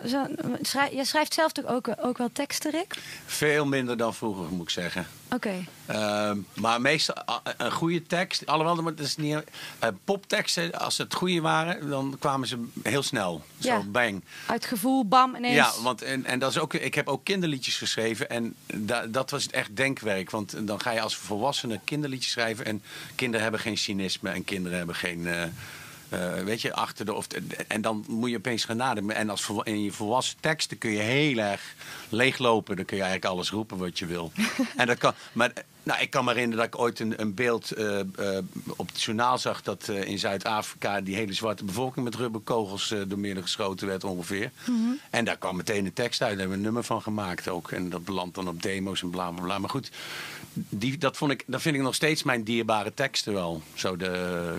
schrij- 0.62 0.94
jij 0.94 1.04
schrijft 1.04 1.34
zelf 1.34 1.52
toch 1.52 1.64
ook, 1.66 1.88
ook 2.00 2.18
wel 2.18 2.30
teksten, 2.32 2.70
Rick? 2.70 2.94
Veel 3.26 3.66
minder 3.66 3.96
dan 3.96 4.14
vroeger, 4.14 4.44
moet 4.48 4.62
ik 4.62 4.70
zeggen. 4.70 5.06
Oké. 5.34 5.64
Ehm, 5.86 6.38
maar 6.54 6.80
meestal 6.80 7.14
een 7.56 7.72
goede 7.72 8.02
tekst. 8.02 8.46
Alhoewel, 8.46 8.82
dat 8.84 8.98
is 9.00 9.16
niet. 9.16 9.38
eh, 9.78 9.88
popteksten, 10.04 10.72
als 10.72 10.96
ze 10.96 11.02
het 11.02 11.14
goede 11.14 11.40
waren, 11.40 11.88
dan 11.88 12.16
kwamen 12.18 12.48
ze 12.48 12.64
heel 12.82 13.02
snel. 13.02 13.42
Zo, 13.58 13.68
Ja. 13.68 13.80
bang. 13.80 14.24
Uit 14.46 14.64
gevoel, 14.64 15.04
bam, 15.08 15.36
ineens. 15.36 15.54
Ja, 15.54 15.72
want 15.82 16.02
en, 16.02 16.24
en 16.24 16.38
dat 16.38 16.50
is 16.50 16.58
ook. 16.58 16.74
Ik 16.74 16.94
heb 16.94 17.08
ook 17.08 17.24
kinderliedjes 17.24 17.76
geschreven 17.76 18.30
en 18.30 18.54
da, 18.74 19.06
dat 19.06 19.30
was 19.30 19.50
echt 19.50 19.76
denkwerk. 19.76 20.30
Want 20.30 20.66
dan 20.66 20.80
ga 20.80 20.90
je 20.90 21.00
als 21.00 21.16
volwassene 21.16 21.80
kinderliedjes 21.84 22.32
schrijven 22.32 22.64
en 22.64 22.82
kinderen 23.14 23.42
hebben 23.42 23.60
geen 23.60 23.78
cynisme 23.78 24.30
en 24.30 24.44
kinderen 24.44 24.78
hebben 24.78 24.94
geen. 24.96 25.26
eh, 25.26 25.42
eh, 26.08 26.32
weet 26.34 26.60
je, 26.60 26.74
achter 26.74 27.04
de. 27.04 27.14
Of, 27.14 27.26
en 27.68 27.80
dan 27.80 28.04
moet 28.08 28.30
je 28.30 28.36
opeens 28.36 28.64
gaan 28.64 28.76
nadenken. 28.76 29.16
En 29.16 29.30
als 29.30 29.50
in 29.62 29.82
je 29.82 29.92
volwassen 29.92 30.36
teksten 30.40 30.78
kun 30.78 30.90
je 30.90 30.98
heel 30.98 31.38
erg 31.38 31.74
leeglopen. 32.08 32.76
Dan 32.76 32.84
kun 32.84 32.96
je 32.96 33.02
eigenlijk 33.02 33.32
alles 33.32 33.50
roepen 33.50 33.78
wat 33.78 33.98
je 33.98 34.06
wil. 34.06 34.32
en 34.76 34.86
dat 34.86 34.98
kan. 34.98 35.12
Maar 35.32 35.52
nou, 35.88 36.00
ik 36.00 36.10
kan 36.10 36.24
me 36.24 36.30
herinneren 36.32 36.64
dat 36.64 36.74
ik 36.74 36.80
ooit 36.80 37.00
een, 37.00 37.20
een 37.20 37.34
beeld 37.34 37.70
eh, 37.70 38.00
eh, 38.00 38.44
op 38.76 38.86
het 38.86 39.02
journaal 39.02 39.38
zag 39.38 39.62
dat 39.62 39.88
eh, 39.88 40.04
in 40.04 40.18
Zuid-Afrika 40.18 41.00
die 41.00 41.14
hele 41.14 41.32
zwarte 41.32 41.64
bevolking 41.64 42.04
met 42.04 42.14
rubberkogels 42.14 42.90
eh, 42.90 43.00
door 43.06 43.18
midden 43.18 43.42
geschoten 43.42 43.86
werd 43.86 44.04
ongeveer. 44.04 44.50
En 45.10 45.24
daar 45.24 45.36
kwam 45.36 45.56
meteen 45.56 45.84
een 45.84 45.92
tekst 45.92 46.20
uit. 46.22 46.30
Daar 46.30 46.38
hebben 46.38 46.48
we 46.48 46.54
een 46.54 46.62
nummer 46.62 46.84
van 46.84 47.02
gemaakt 47.02 47.48
ook. 47.48 47.70
En 47.70 47.90
dat 47.90 48.04
belandt 48.04 48.34
dan 48.34 48.48
op 48.48 48.62
demo's 48.62 49.02
en 49.02 49.10
bla 49.10 49.30
bla 49.30 49.42
bla. 49.42 49.58
Maar 49.58 49.70
goed, 49.70 49.90
die, 50.52 50.98
dat, 50.98 51.16
vond 51.16 51.32
ik, 51.32 51.44
dat 51.46 51.62
vind 51.62 51.74
ik 51.74 51.82
nog 51.82 51.94
steeds 51.94 52.22
mijn 52.22 52.42
dierbare 52.42 52.94
teksten 52.94 53.32
wel. 53.32 53.62
Zo 53.74 53.96
de, 53.96 54.54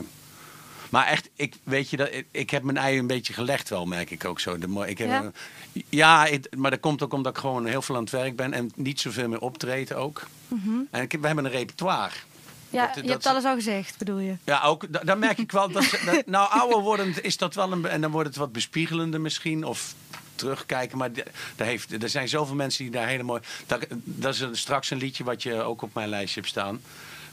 maar 0.90 1.06
echt, 1.06 1.30
ik, 1.36 1.56
weet 1.64 1.90
je, 1.90 1.98
dat, 1.98 2.14
ik, 2.14 2.26
ik 2.32 2.50
heb 2.50 2.64
mijn 2.64 2.78
ei 2.78 2.98
een 3.00 3.08
beetje 3.08 3.34
gelegd 3.34 3.70
wel, 3.70 3.86
merk 3.86 4.12
ik 4.12 4.26
ook 4.26 4.40
zo. 4.40 4.58
De, 4.58 4.84
ik 4.88 4.98
heb, 4.98 5.08
Ja? 5.08 5.32
ja, 5.74 5.82
ja 5.90 6.26
ik- 6.26 6.56
maar 6.58 6.72
dat 6.72 6.80
komt 6.80 7.04
ook 7.04 7.14
omdat 7.14 7.36
ik 7.36 7.42
gewoon 7.42 7.66
heel 7.66 7.82
veel 7.82 7.96
aan 7.96 8.02
het 8.02 8.12
werk 8.12 8.36
ben. 8.36 8.54
En 8.54 8.72
niet 8.76 9.00
zoveel 9.00 9.28
meer 9.30 9.40
optreden 9.42 9.98
ook. 9.98 10.28
En 10.92 11.02
ik, 11.02 11.12
heb- 11.12 11.22
we 11.22 11.28
hebben 11.28 11.46
een 11.46 11.52
repertoire. 11.52 12.14
Ja, 12.70 12.86
Dat- 12.86 12.96
je 12.96 13.02
dat- 13.02 13.12
hebt 13.12 13.26
alles 13.26 13.44
al 13.44 13.56
gezegd, 13.56 13.98
bedoel 13.98 14.18
je? 14.20 14.36
Ja, 14.44 14.62
ook, 14.64 14.94
da- 14.94 15.00
daar 15.04 15.18
merk 15.18 15.38
ik 15.38 15.52
wel. 15.52 15.72
Dat, 15.72 16.00
nou, 16.26 16.50
ouder 16.52 16.80
wordend 16.80 17.22
is 17.24 17.38
dat 17.38 17.56
wel 17.56 17.72
een. 17.72 17.86
En 17.86 18.02
dan 18.02 18.12
wordt 18.12 18.28
het 18.28 18.38
wat 18.38 18.52
bespiegelender 18.52 19.22
misschien. 19.22 19.64
Of 19.66 19.94
terugkijken. 20.36 20.98
Maar 20.98 21.12
daar 21.56 21.68
heeft, 21.68 22.04
er 22.04 22.10
zijn 22.10 22.30
zoveel 22.30 22.56
mensen 22.56 22.84
die 22.84 22.92
daar 22.94 23.08
hele 23.08 23.24
mooi. 23.24 23.42
Dat, 23.68 23.86
dat 24.04 24.34
is 24.34 24.40
een- 24.40 24.58
straks 24.58 24.90
een 24.90 24.98
liedje 24.98 25.24
wat 25.24 25.44
je 25.44 25.62
ook 25.62 25.82
op 25.82 25.94
mijn 25.94 26.10
lijstje 26.10 26.40
hebt 26.40 26.52
staan. 26.52 26.82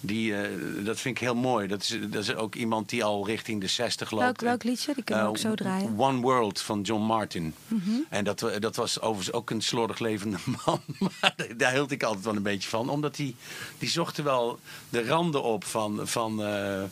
Die, 0.01 0.35
eh, 0.37 0.51
dat 0.85 1.01
vind 1.01 1.17
ik 1.17 1.23
heel 1.23 1.35
mooi. 1.35 1.67
Dat 1.67 1.83
is, 1.83 1.99
dat 2.11 2.23
is 2.23 2.35
ook 2.35 2.55
iemand 2.55 2.89
die 2.89 3.05
al 3.05 3.27
richting 3.27 3.61
de 3.61 3.67
60 3.67 4.11
loopt. 4.11 4.23
Welk, 4.25 4.41
welk 4.41 4.65
liedje? 4.65 4.95
Die 4.95 5.05
kunnen 5.05 5.25
we 5.25 5.31
Eh, 5.31 5.35
ook 5.37 5.43
zo 5.43 5.55
draaien. 5.55 5.91
Mhm. 5.93 6.01
One 6.03 6.21
World 6.21 6.61
van 6.61 6.81
John 6.81 7.03
Martin. 7.03 7.55
En 8.11 8.25
dat, 8.25 8.41
wa- 8.41 8.59
dat 8.59 8.77
was 8.77 9.01
overigens 9.01 9.33
ook 9.37 9.51
een 9.51 9.63
slordig 9.63 9.99
levende 9.99 10.37
man. 10.67 10.81
Maar 10.99 11.35
daar 11.57 11.73
hield 11.73 11.91
ik 11.91 12.03
altijd 12.03 12.25
wel 12.25 12.37
een 12.37 12.43
beetje 12.43 12.69
van. 12.69 12.89
Omdat 12.89 13.17
die, 13.17 13.35
die 13.79 13.89
zochten 13.89 14.25
wel 14.25 14.59
de 14.89 15.07
randen 15.07 15.43
op 15.43 15.65
van, 15.65 16.01
van, 16.09 16.43
eh, 16.45 16.83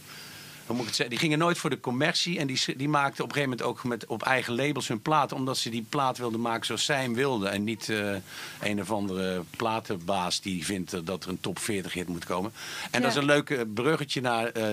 hoe 0.67 0.77
moet 0.77 0.81
ik 0.81 0.87
het 0.87 0.95
zeggen? 0.95 1.11
Die 1.11 1.25
gingen 1.25 1.39
nooit 1.39 1.59
voor 1.59 1.71
de 1.71 1.81
commercie. 1.81 2.39
En 2.39 2.47
die, 2.47 2.77
die 2.77 2.89
maakten 2.89 3.25
op 3.25 3.31
een 3.31 3.37
gegeven 3.37 3.57
moment 3.59 3.63
ook 3.69 3.85
met, 3.85 4.07
op 4.07 4.23
eigen 4.23 4.55
labels 4.55 4.89
hun 4.89 5.03
platen. 5.03 5.37
Omdat 5.37 5.59
ze 5.59 5.71
die 5.71 5.87
plaat 5.89 6.19
wilden 6.19 6.41
maken 6.41 6.67
zoals 6.67 6.85
zij 6.85 7.01
hem 7.01 7.15
wilden. 7.15 7.51
En 7.51 7.65
niet 7.65 7.89
eh, 7.89 8.15
een 8.61 8.81
of 8.81 8.91
andere 8.91 9.43
platenbaas 9.57 10.41
die 10.41 10.65
vindt 10.65 10.93
eh, 10.93 11.01
dat 11.05 11.25
er 11.25 11.31
een 11.31 11.41
top 11.41 11.59
40 11.59 11.93
hit 11.93 12.09
moet 12.09 12.25
komen. 12.25 12.53
En 12.91 13.03
dat 13.03 13.11
is 13.11 13.17
een 13.17 13.25
leuk 13.25 13.51
eh, 13.51 13.61
bruggetje 13.75 14.21
naar, 14.21 14.47
eh, 14.47 14.65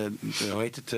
hoe 0.50 0.60
heet 0.60 0.76
het... 0.76 0.92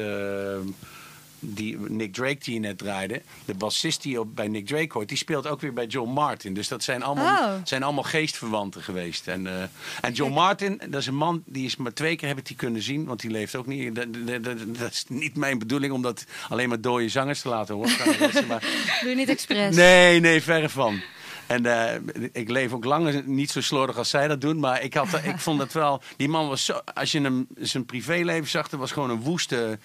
die 1.47 1.78
Nick 1.80 2.12
Drake 2.14 2.38
die 2.38 2.55
je 2.55 2.61
net 2.61 2.78
draaide. 2.78 3.22
De 3.45 3.55
bassist 3.55 4.03
die 4.03 4.20
op, 4.20 4.36
bij 4.36 4.49
Nick 4.49 4.66
Drake 4.66 4.88
hoort, 4.92 5.09
die 5.09 5.16
speelt 5.18 5.47
ook 5.47 5.61
weer 5.61 5.72
bij 5.72 5.86
John 5.86 6.11
Martin. 6.11 6.55
Dus 6.55 6.68
dat 6.68 6.82
zijn 6.82 7.03
allemaal, 7.03 7.55
Oh. 7.57 7.61
zijn 7.64 7.82
allemaal 7.82 8.03
geestverwanten 8.03 8.82
geweest. 8.82 9.28
En, 9.28 9.47
eh, 9.47 9.62
en 10.01 10.12
John 10.12 10.32
Martin, 10.32 10.80
dat 10.90 11.01
is 11.01 11.07
een 11.07 11.14
man, 11.16 11.42
die 11.47 11.64
is 11.64 11.76
maar 11.76 11.92
twee 11.92 12.16
keer 12.16 12.28
heb 12.28 12.38
ik 12.38 12.47
die 12.47 12.57
kunnen 12.57 12.82
zien. 12.82 13.05
Want 13.05 13.20
die 13.20 13.30
leeft 13.30 13.55
ook 13.57 13.66
niet. 13.66 13.95
Dat, 13.95 14.07
dat, 14.45 14.59
dat- 14.78 14.90
is 14.92 15.05
niet 15.09 15.36
mijn 15.36 15.59
bedoeling 15.59 15.92
om 15.92 16.03
dat 16.03 16.24
alleen 16.49 16.68
maar 16.68 16.80
dode 16.80 17.09
zangers 17.09 17.40
te 17.40 17.49
laten 17.49 17.74
horen. 17.74 17.92
maar, 18.49 18.62
Doe 19.01 19.11
je 19.11 19.16
niet 19.16 19.28
expres. 19.28 19.74
Nee, 19.76 20.20
nee, 20.20 20.42
verre 20.42 20.68
van. 20.68 21.01
En 21.47 21.66
eh, 21.66 22.01
ik 22.32 22.49
leef 22.49 22.72
ook 22.72 22.84
lang 22.84 23.24
niet 23.26 23.51
zo 23.51 23.61
slordig 23.61 23.97
als 23.97 24.11
zij 24.11 24.28
dat 24.28 24.40
doen. 24.40 24.59
Maar 24.59 24.82
ik, 24.82 24.95
had, 24.95 25.09
ik 25.24 25.38
vond 25.38 25.59
dat 25.59 25.72
wel... 25.72 26.03
Die 26.16 26.28
man 26.28 26.49
was 26.49 26.64
zo... 26.64 26.80
Als 26.95 27.12
je 27.12 27.20
hem 27.20 27.47
zijn 27.57 27.84
privéleven 27.84 28.51
zag, 28.51 28.68
dat 28.68 28.80
was 28.80 28.92
gewoon 28.92 29.11
een 29.11 29.20
woeste 29.20 29.78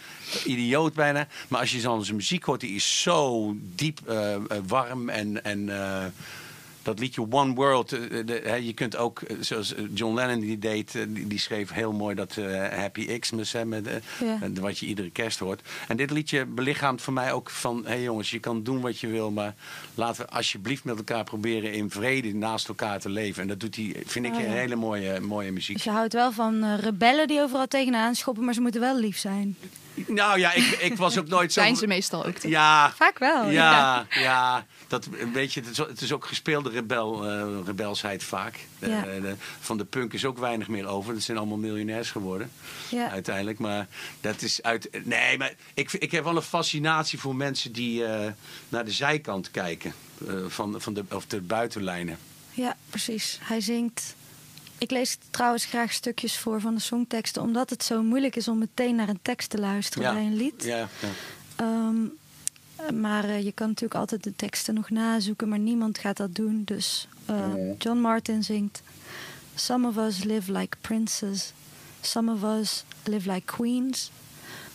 idioot 0.45 0.93
bijna. 0.93 1.27
Maar 1.47 1.59
als 1.59 1.71
je 1.71 1.81
dan 1.81 2.03
zijn 2.03 2.15
muziek 2.15 2.43
hoort, 2.43 2.61
die 2.61 2.75
is 2.75 3.01
zo 3.01 3.53
diep 3.75 3.99
eh, 4.07 4.35
warm 4.67 5.09
en... 5.09 5.43
en 5.43 5.69
eh, 5.69 6.05
dat 6.89 6.99
liedje 6.99 7.25
One 7.31 7.53
World, 7.53 7.91
eh, 7.91 7.99
de- 8.25 8.41
hè, 8.43 8.55
je 8.55 8.73
kunt 8.73 8.95
ook, 8.97 9.21
eh, 9.21 9.35
zoals 9.39 9.75
eh, 9.75 9.83
John 9.93 10.15
Lennon 10.15 10.39
die 10.39 10.59
deed, 10.59 10.91
die, 11.07 11.27
die 11.27 11.39
schreef 11.39 11.71
heel 11.71 11.91
mooi 11.91 12.15
dat 12.15 12.35
Happy 12.71 13.19
Xmas, 13.19 13.51
hè, 13.51 13.65
met, 13.65 13.87
wat 14.59 14.77
je 14.79 14.85
iedere 14.85 15.09
kerst 15.09 15.39
hoort. 15.39 15.61
En 15.87 15.97
dit 15.97 16.11
liedje 16.11 16.45
belichaamt 16.45 17.01
voor 17.01 17.13
mij 17.13 17.33
ook 17.33 17.49
van, 17.49 17.81
hé 17.83 17.89
hey 17.89 18.01
jongens, 18.01 18.29
je 18.31 18.39
kan 18.39 18.63
doen 18.63 18.81
wat 18.81 18.99
je 18.99 19.07
wil, 19.07 19.31
maar 19.31 19.55
laten 19.95 20.25
we 20.25 20.31
alsjeblieft 20.31 20.83
met 20.83 20.97
elkaar 20.97 21.23
proberen 21.23 21.73
in 21.73 21.89
vrede 21.89 22.33
naast 22.35 22.67
elkaar 22.67 22.99
te 22.99 23.09
leven. 23.09 23.41
En 23.41 23.47
dat 23.47 23.59
doet 23.59 23.75
hij, 23.75 23.95
vind 24.05 24.25
ik, 24.25 24.33
Oh, 24.33 24.39
ja. 24.39 24.45
een 24.45 24.51
hele 24.51 24.75
mooie, 24.75 25.19
mooie 25.19 25.51
muziek. 25.51 25.75
Dus 25.75 25.83
je 25.85 25.91
houdt 25.91 26.13
wel 26.13 26.31
van 26.31 26.75
rebellen 26.75 27.27
die 27.27 27.41
overal 27.41 27.67
tegenaan 27.67 28.15
schoppen, 28.15 28.43
maar 28.45 28.53
ze 28.53 28.61
moeten 28.61 28.81
wel 28.81 28.99
lief 28.99 29.17
zijn. 29.17 29.55
Nou 30.07 30.39
ja, 30.39 30.53
ik, 30.53 30.63
ik 30.65 30.97
was 30.97 31.17
ook 31.19 31.27
nooit 31.27 31.53
zo... 31.53 31.61
Zijn 31.61 31.75
ze 31.75 31.87
meestal 31.87 32.25
ook. 32.25 32.33
toch? 32.35 32.51
Ja, 32.51 32.91
Vaak 32.95 33.19
wel. 33.19 33.49
Ja, 33.49 34.05
ja, 34.09 34.65
dat 34.87 35.07
weet 35.33 35.53
je, 35.53 35.59
het 35.59 35.69
is, 35.69 35.77
het 35.77 36.01
is 36.01 36.11
ook 36.13 36.25
gespeelde 36.25 36.69
rebel, 36.69 37.25
eh, 37.29 37.47
rebelsheid 37.65 38.23
vaak. 38.23 38.59
Ja. 38.79 39.01
de- 39.01 39.35
van 39.59 39.77
de 39.77 39.85
punk 39.85 40.13
is 40.13 40.25
ook 40.25 40.37
weinig 40.37 40.67
meer 40.67 40.87
over. 40.87 41.13
Dat 41.13 41.23
zijn 41.23 41.37
allemaal 41.37 41.57
miljonairs 41.57 42.11
geworden, 42.11 42.51
Ja. 42.89 43.09
uiteindelijk. 43.09 43.59
Maar 43.59 43.87
dat 44.21 44.41
is 44.41 44.61
uit. 44.63 44.89
Nee, 45.03 45.37
maar 45.37 45.53
ik, 45.73 45.91
ik 45.93 46.11
heb 46.11 46.23
wel 46.23 46.35
een 46.35 46.41
fascinatie 46.41 47.19
voor 47.19 47.35
mensen 47.35 47.71
die 47.71 48.05
eh, 48.05 48.31
naar 48.69 48.85
de 48.85 48.91
zijkant 48.91 49.51
kijken. 49.51 49.93
eh, 50.27 50.33
van, 50.47 50.81
van 50.81 50.93
de, 50.93 51.03
of 51.11 51.25
de 51.25 51.41
buitenlijnen. 51.41 52.17
Ja, 52.51 52.75
precies. 52.89 53.39
Hij 53.41 53.61
zingt. 53.61 54.15
Ik 54.79 54.91
lees 54.91 55.17
trouwens 55.29 55.65
graag 55.65 55.91
stukjes 55.93 56.37
voor 56.37 56.61
van 56.61 56.75
de 56.75 56.81
songteksten, 56.81 57.41
omdat 57.41 57.69
het 57.69 57.83
zo 57.83 58.03
moeilijk 58.03 58.35
is 58.35 58.47
om 58.47 58.57
meteen 58.57 58.95
naar 58.95 59.09
een 59.09 59.19
tekst 59.21 59.49
te 59.49 59.57
luisteren 59.57 60.03
Ja. 60.07 60.13
bij 60.13 60.25
een 60.25 60.35
lied. 60.35 60.63
Ja, 60.63 60.77
ja. 60.77 61.09
Ehm, 61.55 61.95
maar 63.01 63.23
eh, 63.23 63.43
je 63.43 63.51
kan 63.51 63.67
natuurlijk 63.67 63.99
altijd 63.99 64.23
de 64.23 64.35
teksten 64.35 64.73
nog 64.73 64.89
nazoeken, 64.89 65.49
maar 65.49 65.59
niemand 65.59 65.97
gaat 65.97 66.17
dat 66.17 66.35
doen. 66.35 66.61
Dus 66.65 67.07
eh, 67.25 67.53
John 67.77 67.97
Martin 67.99 68.43
zingt: 68.43 68.81
Some 69.55 69.87
of 69.87 69.97
us 69.97 70.23
live 70.23 70.51
like 70.51 70.77
princes, 70.81 71.53
some 72.01 72.31
of 72.31 72.43
us 72.59 72.83
live 73.03 73.31
like 73.31 73.45
queens, 73.55 74.11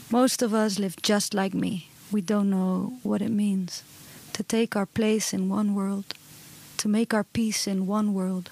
most 0.09 0.43
of 0.43 0.53
us 0.53 0.77
live 0.79 0.95
just 1.01 1.33
like 1.33 1.57
me. 1.57 1.83
We 2.09 2.25
don't 2.25 2.49
know 2.51 2.93
what 3.03 3.21
it 3.21 3.31
means 3.33 3.83
to 4.31 4.43
take 4.47 4.77
our 4.79 4.87
place 4.93 5.37
in 5.37 5.51
one 5.53 5.73
world, 5.73 6.05
to 6.77 6.89
make 6.89 7.15
our 7.17 7.25
peace 7.31 7.71
in 7.71 7.87
one 7.89 8.13
world, 8.13 8.51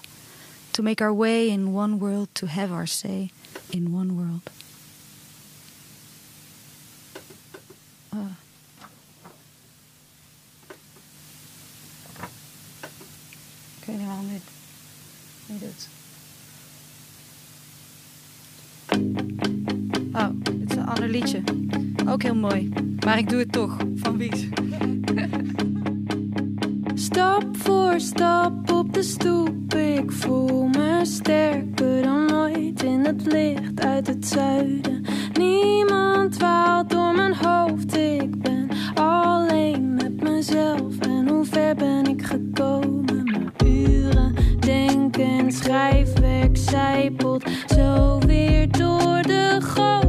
to 0.73 0.83
make 0.83 1.01
our 1.01 1.13
way 1.13 1.49
in 1.49 1.73
one 1.73 1.99
world, 1.99 2.33
to 2.35 2.47
have 2.47 2.71
our 2.71 2.87
say 2.87 3.29
in 3.71 3.93
one 3.93 4.15
world. 4.15 4.49
Ah. 8.09 8.19
Ik 13.79 13.85
weet 13.85 13.97
niet 13.97 14.07
waarom 14.07 14.27
dit 14.29 14.41
niet 15.45 15.59
doet. 15.59 15.87
Oh, 20.13 20.29
dit 20.43 20.69
is 20.71 20.75
een 20.75 20.85
ander 20.85 21.09
liedje. 21.09 21.41
Ook 22.07 22.23
heel 22.23 22.35
mooi. 22.35 22.69
Maar 23.05 23.17
ik 23.17 23.29
doe 23.29 23.39
het 23.39 23.51
toch. 23.51 23.77
Van 23.95 24.17
Wies. 24.17 24.47
Stap 26.95 27.57
voor 27.57 27.99
stap 27.99 28.71
op 28.71 28.82
de 28.93 29.03
stoep, 29.03 29.73
ik 29.73 30.11
voel 30.11 30.67
me 30.67 30.99
sterker 31.03 32.01
dan 32.01 32.33
ooit 32.35 32.83
in 32.83 33.05
het 33.05 33.25
licht 33.25 33.79
uit 33.85 34.07
het 34.07 34.27
zuiden. 34.27 35.05
Niemand 35.33 36.31
dwaalt 36.31 36.89
door 36.89 37.15
mijn 37.15 37.35
hoofd, 37.35 37.97
ik 37.97 38.41
ben 38.41 38.67
alleen 38.93 39.93
met 39.93 40.21
mezelf. 40.21 40.99
En 40.99 41.27
hoe 41.29 41.45
ver 41.45 41.75
ben 41.75 42.05
ik 42.05 42.25
gekomen? 42.25 43.23
Mijn 43.23 43.51
uren 43.65 44.35
denken 44.59 45.39
en 45.39 45.51
schrijfwerk 45.51 46.57
zijpelt 46.57 47.43
zo 47.75 48.17
weer 48.17 48.71
door 48.71 49.21
de 49.21 49.57
goot. 49.61 50.02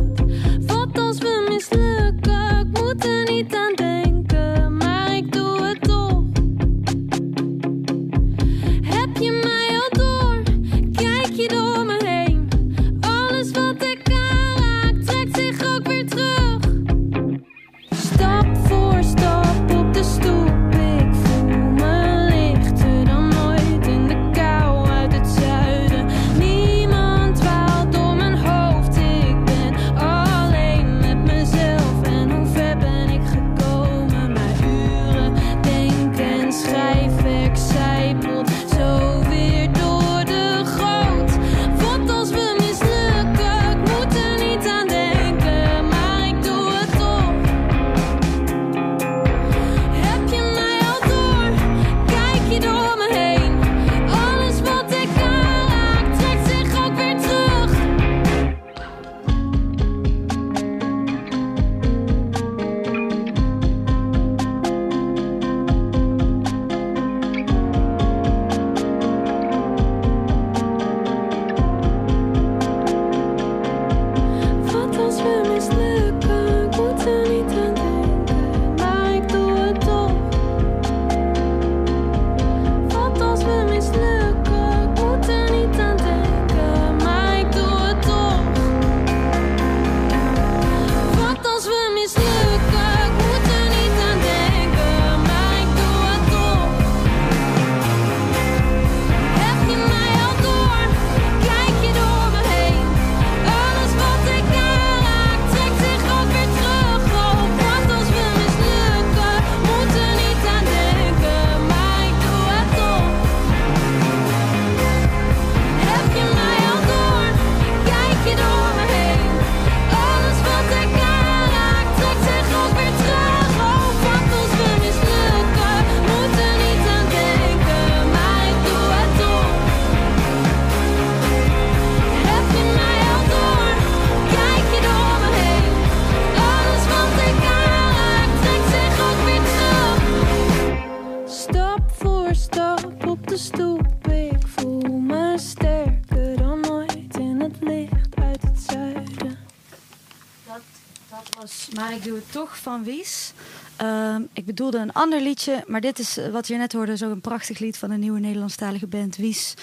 Van 152.75 152.85
Wies. 152.85 153.33
Ehm, 153.77 154.22
ik 154.33 154.45
bedoelde 154.45 154.79
een 154.79 154.93
ander 154.93 155.20
liedje, 155.20 155.64
maar 155.66 155.81
dit 155.81 155.99
is 155.99 156.16
eh, 156.16 156.29
wat 156.29 156.47
je 156.47 156.57
net 156.57 156.72
hoorde, 156.72 156.97
zo'n 156.97 157.20
prachtig 157.20 157.59
lied 157.59 157.77
van 157.77 157.91
een 157.91 158.01
nieuwe 158.01 158.20
Nederlandstalige 158.20 158.87
band, 158.87 159.16
Wies. 159.16 159.55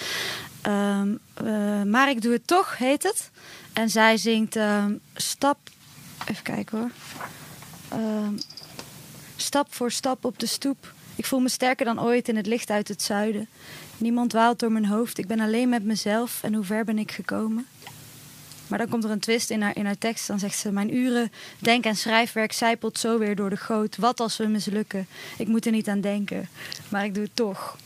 Ehm, 0.61 1.15
eh, 1.33 1.83
maar 1.83 2.09
ik 2.09 2.21
doe 2.21 2.33
het 2.33 2.47
toch, 2.47 2.77
heet 2.77 3.03
het. 3.03 3.29
En 3.73 3.89
zij 3.89 4.17
zingt 4.17 4.55
ehm, 4.55 4.93
stap. 5.15 5.57
Even 6.27 6.43
kijken 6.43 6.77
hoor. 6.77 6.91
Stap 9.35 9.73
voor 9.73 9.91
stap 9.91 10.25
op 10.25 10.39
de 10.39 10.45
stoep. 10.45 10.93
Ik 11.15 11.25
voel 11.25 11.39
me 11.39 11.49
sterker 11.49 11.85
dan 11.85 12.01
ooit 12.01 12.27
in 12.27 12.35
het 12.35 12.45
licht 12.47 12.69
uit 12.69 12.87
het 12.87 13.01
zuiden. 13.01 13.47
Niemand 13.97 14.29
dwaalt 14.29 14.59
door 14.59 14.71
mijn 14.71 14.85
hoofd. 14.85 15.17
Ik 15.17 15.27
ben 15.27 15.39
alleen 15.39 15.69
met 15.69 15.83
mezelf. 15.83 16.39
En 16.43 16.53
hoe 16.53 16.63
ver 16.63 16.83
ben 16.83 16.97
ik 16.97 17.11
gekomen? 17.11 17.67
Maar 18.71 18.79
dan 18.79 18.89
komt 18.89 19.03
er 19.03 19.09
een 19.09 19.19
twist 19.19 19.49
in 19.49 19.61
haar, 19.61 19.75
in 19.75 19.85
haar 19.85 19.97
tekst. 19.97 20.27
Dan 20.27 20.39
zegt 20.39 20.57
ze: 20.57 20.71
Mijn 20.71 20.95
uren 20.95 21.31
denk- 21.59 21.85
en 21.85 21.95
schrijfwerk 21.95 22.51
zijpelt 22.51 22.99
zo 22.99 23.19
weer 23.19 23.35
door 23.35 23.49
de 23.49 23.57
goot. 23.57 23.97
Wat 23.97 24.19
als 24.19 24.37
we 24.37 24.47
mislukken? 24.47 25.07
Ik 25.37 25.47
moet 25.47 25.65
er 25.65 25.71
niet 25.71 25.87
aan 25.87 26.01
denken. 26.01 26.49
Maar 26.89 27.05
ik 27.05 27.13
doe 27.13 27.23
het 27.23 27.35
toch. 27.35 27.77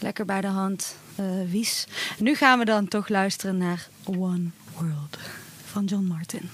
Lekker 0.00 0.24
bij 0.24 0.40
de 0.40 0.46
hand, 0.46 0.96
eh, 1.14 1.24
Wies. 1.50 1.86
Nu 2.18 2.34
gaan 2.34 2.58
we 2.58 2.64
dan 2.64 2.88
toch 2.88 3.08
luisteren 3.08 3.56
naar 3.56 3.88
One 4.04 4.44
World 4.74 5.18
van 5.64 5.84
John 5.84 6.04
Martin. 6.04 6.50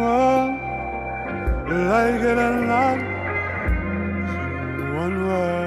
one. 5.26 5.62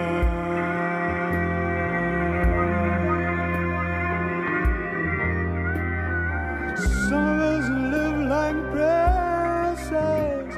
Some 6.78 7.26
of 7.28 7.40
us 7.40 7.66
live 7.94 8.20
like 8.36 8.60
princes, 8.72 10.54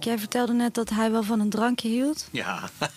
jij 0.10 0.20
vertelde 0.20 0.54
net 0.54 0.74
dat 0.74 0.90
hij 0.90 1.12
wel 1.12 1.24
van 1.24 1.40
een 1.40 1.50
drankje 1.50 1.88
hield. 1.88 2.28
Ja, 2.32 2.70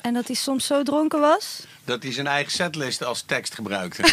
En 0.00 0.14
dat 0.14 0.26
hij 0.26 0.36
soms 0.36 0.66
zo 0.66 0.82
dronken 0.82 1.20
was. 1.20 1.62
dat 1.84 2.02
hij 2.02 2.12
zijn 2.12 2.26
eigen 2.26 2.52
setlist 2.52 3.04
als 3.04 3.22
tekst 3.22 3.54
gebruikte. 3.54 4.02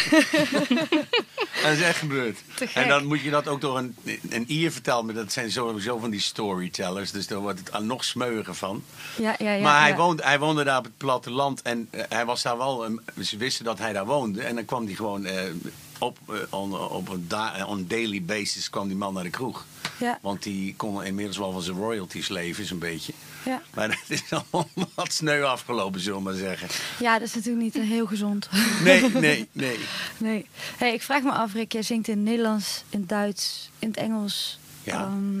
dat 1.62 1.72
is 1.72 1.80
echt 1.80 1.98
gebeurd. 1.98 2.38
En 2.74 2.88
dan 2.88 3.06
moet 3.06 3.20
je 3.20 3.30
dat 3.30 3.48
ook 3.48 3.60
door 3.60 3.78
een, 3.78 3.96
een 4.30 4.44
ier 4.52 4.72
vertellen. 4.72 5.04
Maar 5.06 5.14
dat 5.14 5.32
zijn 5.32 5.50
sowieso 5.52 5.98
van 5.98 6.10
die 6.10 6.20
storytellers. 6.20 7.10
Dus 7.10 7.26
daar 7.26 7.38
wordt 7.38 7.60
het 7.72 7.82
nog 7.84 8.04
smeuiger 8.04 8.54
van. 8.54 8.84
Ja, 9.16 9.34
ja, 9.38 9.52
ja. 9.52 9.62
maar 9.62 9.80
hij, 9.80 9.96
woonde, 9.96 10.22
hij 10.22 10.38
woonde 10.38 10.64
daar 10.64 10.78
op 10.78 10.84
het 10.84 10.96
platteland. 10.96 11.62
En 11.62 11.88
eh, 11.90 12.02
hij 12.08 12.24
was 12.26 12.42
daar 12.42 12.56
wel... 12.58 12.84
een- 12.84 13.00
ze 13.22 13.36
wisten 13.36 13.64
dat 13.64 13.78
hij 13.78 13.92
daar 13.92 14.06
woonde. 14.06 14.42
En 14.42 14.54
dan 14.54 14.64
kwam 14.64 14.84
hij 14.84 14.94
gewoon... 14.94 15.24
eh, 15.24 15.42
op, 15.98 16.18
eh, 16.28 16.34
on, 16.50 16.78
op 16.78 17.08
een 17.08 17.66
on 17.66 17.84
daily 17.88 18.22
basis 18.22 18.70
kwam 18.70 18.88
die 18.88 18.96
man 18.96 19.14
naar 19.14 19.22
de 19.22 19.30
kroeg. 19.30 19.64
Ja, 20.00 20.18
Want 20.22 20.42
die 20.42 20.74
kon 20.76 21.04
inmiddels 21.04 21.36
wel 21.36 21.52
van 21.52 21.62
zijn 21.62 21.76
royalties 21.76 22.28
leven, 22.28 22.64
zo'n 22.64 22.78
beetje. 22.78 23.12
ja. 23.44 23.62
Maar 23.74 23.88
dat 23.88 23.98
is 24.08 24.22
allemaal 24.30 24.68
wat 24.94 25.12
sneu 25.12 25.42
afgelopen, 25.42 26.00
zullen 26.00 26.18
we 26.18 26.24
maar 26.24 26.34
zeggen. 26.34 26.68
ja, 26.98 27.18
dat 27.18 27.28
is 27.28 27.34
natuurlijk 27.34 27.64
niet 27.64 27.76
eh, 27.76 27.82
heel 27.82 28.06
gezond. 28.06 28.48
Nee, 28.84 29.10
nee, 29.14 29.48
nee. 29.52 29.78
Nee. 30.18 30.46
Hey, 30.76 30.94
ik 30.94 31.02
vraag 31.02 31.22
me 31.22 31.30
af, 31.32 31.52
Rick, 31.52 31.72
jij 31.72 31.82
zingt 31.82 32.08
in 32.08 32.14
het 32.16 32.24
Nederlands, 32.24 32.84
in 32.88 33.00
het 33.00 33.08
Duits, 33.08 33.70
in 33.78 33.88
het 33.88 33.96
Engels. 33.96 34.58
Ja. 34.82 35.00
Ehm, 35.00 35.40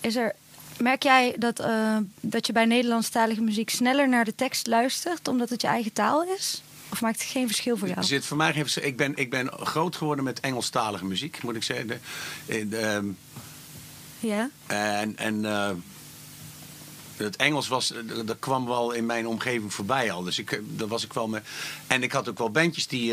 is 0.00 0.16
er, 0.16 0.34
merk 0.78 1.02
jij 1.02 1.34
dat, 1.38 1.58
eh, 1.60 1.96
dat 2.20 2.46
je 2.46 2.52
bij 2.52 2.64
Nederlandstalige 2.64 3.40
muziek 3.40 3.70
sneller 3.70 4.08
naar 4.08 4.24
de 4.24 4.34
tekst 4.34 4.66
luistert, 4.66 5.28
omdat 5.28 5.50
het 5.50 5.60
je 5.60 5.68
eigen 5.68 5.92
taal 5.92 6.24
is? 6.24 6.62
Of 6.88 7.00
maakt 7.00 7.20
het 7.20 7.30
geen 7.30 7.46
verschil 7.46 7.76
voor 7.76 7.88
jou? 7.88 8.00
Er 8.00 8.06
zit 8.06 8.24
voor 8.24 8.36
mij 8.36 8.52
geen 8.52 8.84
ik 8.84 8.96
ben, 8.96 9.16
ik 9.16 9.30
ben 9.30 9.52
groot 9.52 9.96
geworden 9.96 10.24
met 10.24 10.40
Engelstalige 10.40 11.04
muziek, 11.04 11.42
moet 11.42 11.54
ik 11.56 11.62
zeggen. 11.62 11.86
De, 11.86 11.98
eh, 12.46 12.70
de, 12.70 12.76
ehm, 12.78 13.06
Ja? 14.26 14.50
en 14.66 15.16
en 15.16 15.44
eh, 15.44 15.70
het 17.16 17.36
Engels 17.36 17.68
was, 17.68 17.92
eh, 17.92 17.98
dat 18.24 18.38
kwam 18.38 18.66
wel 18.66 18.92
in 18.92 19.06
mijn 19.06 19.26
omgeving 19.26 19.74
voorbij 19.74 20.12
al. 20.12 20.22
Dus 20.22 20.38
ik, 20.38 20.52
eh, 20.52 20.58
dat 20.64 20.88
was 20.88 21.04
ik 21.04 21.12
wel 21.12 21.28
mee. 21.28 21.40
En 21.86 22.02
ik 22.02 22.12
had 22.12 22.28
ook 22.28 22.38
wel 22.38 22.50
bandjes 22.50 22.86
die. 22.86 23.12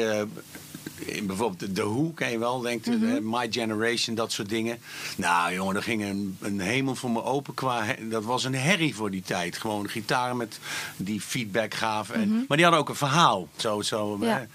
in 1.06 1.26
bijvoorbeeld 1.26 1.76
The 1.76 1.84
Who, 1.84 2.12
ken 2.16 2.32
je 2.32 2.40
wel, 2.40 2.60
denkt 2.60 2.88
eh, 2.88 3.18
My 3.22 3.48
Generation, 3.50 4.16
dat 4.16 4.32
soort 4.32 4.50
dingen. 4.50 4.80
Nou 5.16 5.54
jongen, 5.54 5.76
er 5.76 5.84
ging 5.84 6.04
een, 6.04 6.38
een 6.42 6.60
hemel 6.60 6.96
voor 6.96 7.12
me 7.12 7.24
open 7.24 7.54
qua... 7.54 7.86
Dat 8.10 8.24
was 8.24 8.44
een 8.44 8.56
herrie 8.56 8.96
voor 8.96 9.12
die 9.12 9.22
tijd. 9.22 9.58
Gewoon 9.58 9.90
gitaren 9.90 10.38
met 10.38 10.60
die 10.98 11.22
feedback 11.22 11.74
gaven. 11.74 12.16
En, 12.16 12.46
Maar 12.48 12.58
die 12.58 12.66
hadden 12.66 12.84
ook 12.84 12.90
een 12.90 12.96
verhaal. 12.96 13.48
Zo, 13.56 13.82
zo, 13.82 14.18
Ja. 14.22 14.48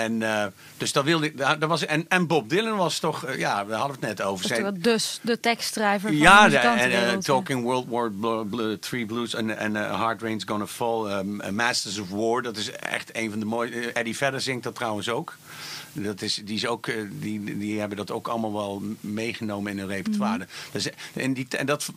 Eh, 0.00 0.04
en 0.04 0.20
uh, 0.20 0.44
dus 0.76 0.92
dat 0.92 1.04
wilde 1.04 1.26
ik. 1.26 1.56
was, 1.58 1.86
en, 1.86 2.04
en 2.08 2.26
Bob 2.26 2.48
Dylan 2.48 2.76
was 2.76 2.98
toch. 2.98 3.28
uh, 3.28 3.38
ja, 3.38 3.66
we 3.66 3.74
hadden 3.74 3.96
het 4.00 4.00
net 4.00 4.22
over. 4.22 4.46
Zijn, 4.46 4.78
dus 4.80 5.18
de 5.22 5.40
tekstschrijver 5.40 6.08
van 6.08 6.18
ja, 6.18 6.48
de 6.48 6.58
en 6.58 6.90
uh, 6.90 7.10
ja. 7.10 7.18
Talking 7.18 7.62
World 7.62 7.86
War 7.88 8.10
Three 8.78 9.06
Blues 9.06 9.34
en 9.34 9.76
Hard 9.76 10.22
Rain's 10.22 10.44
Gonna 10.46 10.66
Fall, 10.66 11.12
um, 11.12 11.40
uh, 11.40 11.48
Masters 11.48 11.98
of 11.98 12.08
War. 12.08 12.42
Dat 12.42 12.56
is 12.56 12.70
echt 12.70 13.16
een 13.16 13.30
van 13.30 13.38
de 13.38 13.46
mooie. 13.46 13.92
Eddie 13.92 14.16
Vedder 14.16 14.40
zingt 14.40 14.62
dat 14.62 14.74
trouwens 14.74 15.08
ook. 15.08 15.36
Dat 15.92 16.22
is, 16.22 16.40
die, 16.44 16.54
is 16.56 16.66
ook, 16.66 16.86
eh, 16.86 16.94
die, 17.12 17.58
die 17.58 17.78
hebben 17.78 17.96
dat 17.96 18.10
ook 18.10 18.28
allemaal 18.28 18.52
wel 18.52 18.82
meegenomen 19.00 19.72
in 19.72 19.78
hun 19.78 19.86
repertoire. 19.88 20.36
Mhm. 20.38 20.46
Dus, 20.72 20.88
en 21.14 21.32
die, 21.34 21.46
en 21.48 21.66
dat, 21.66 21.88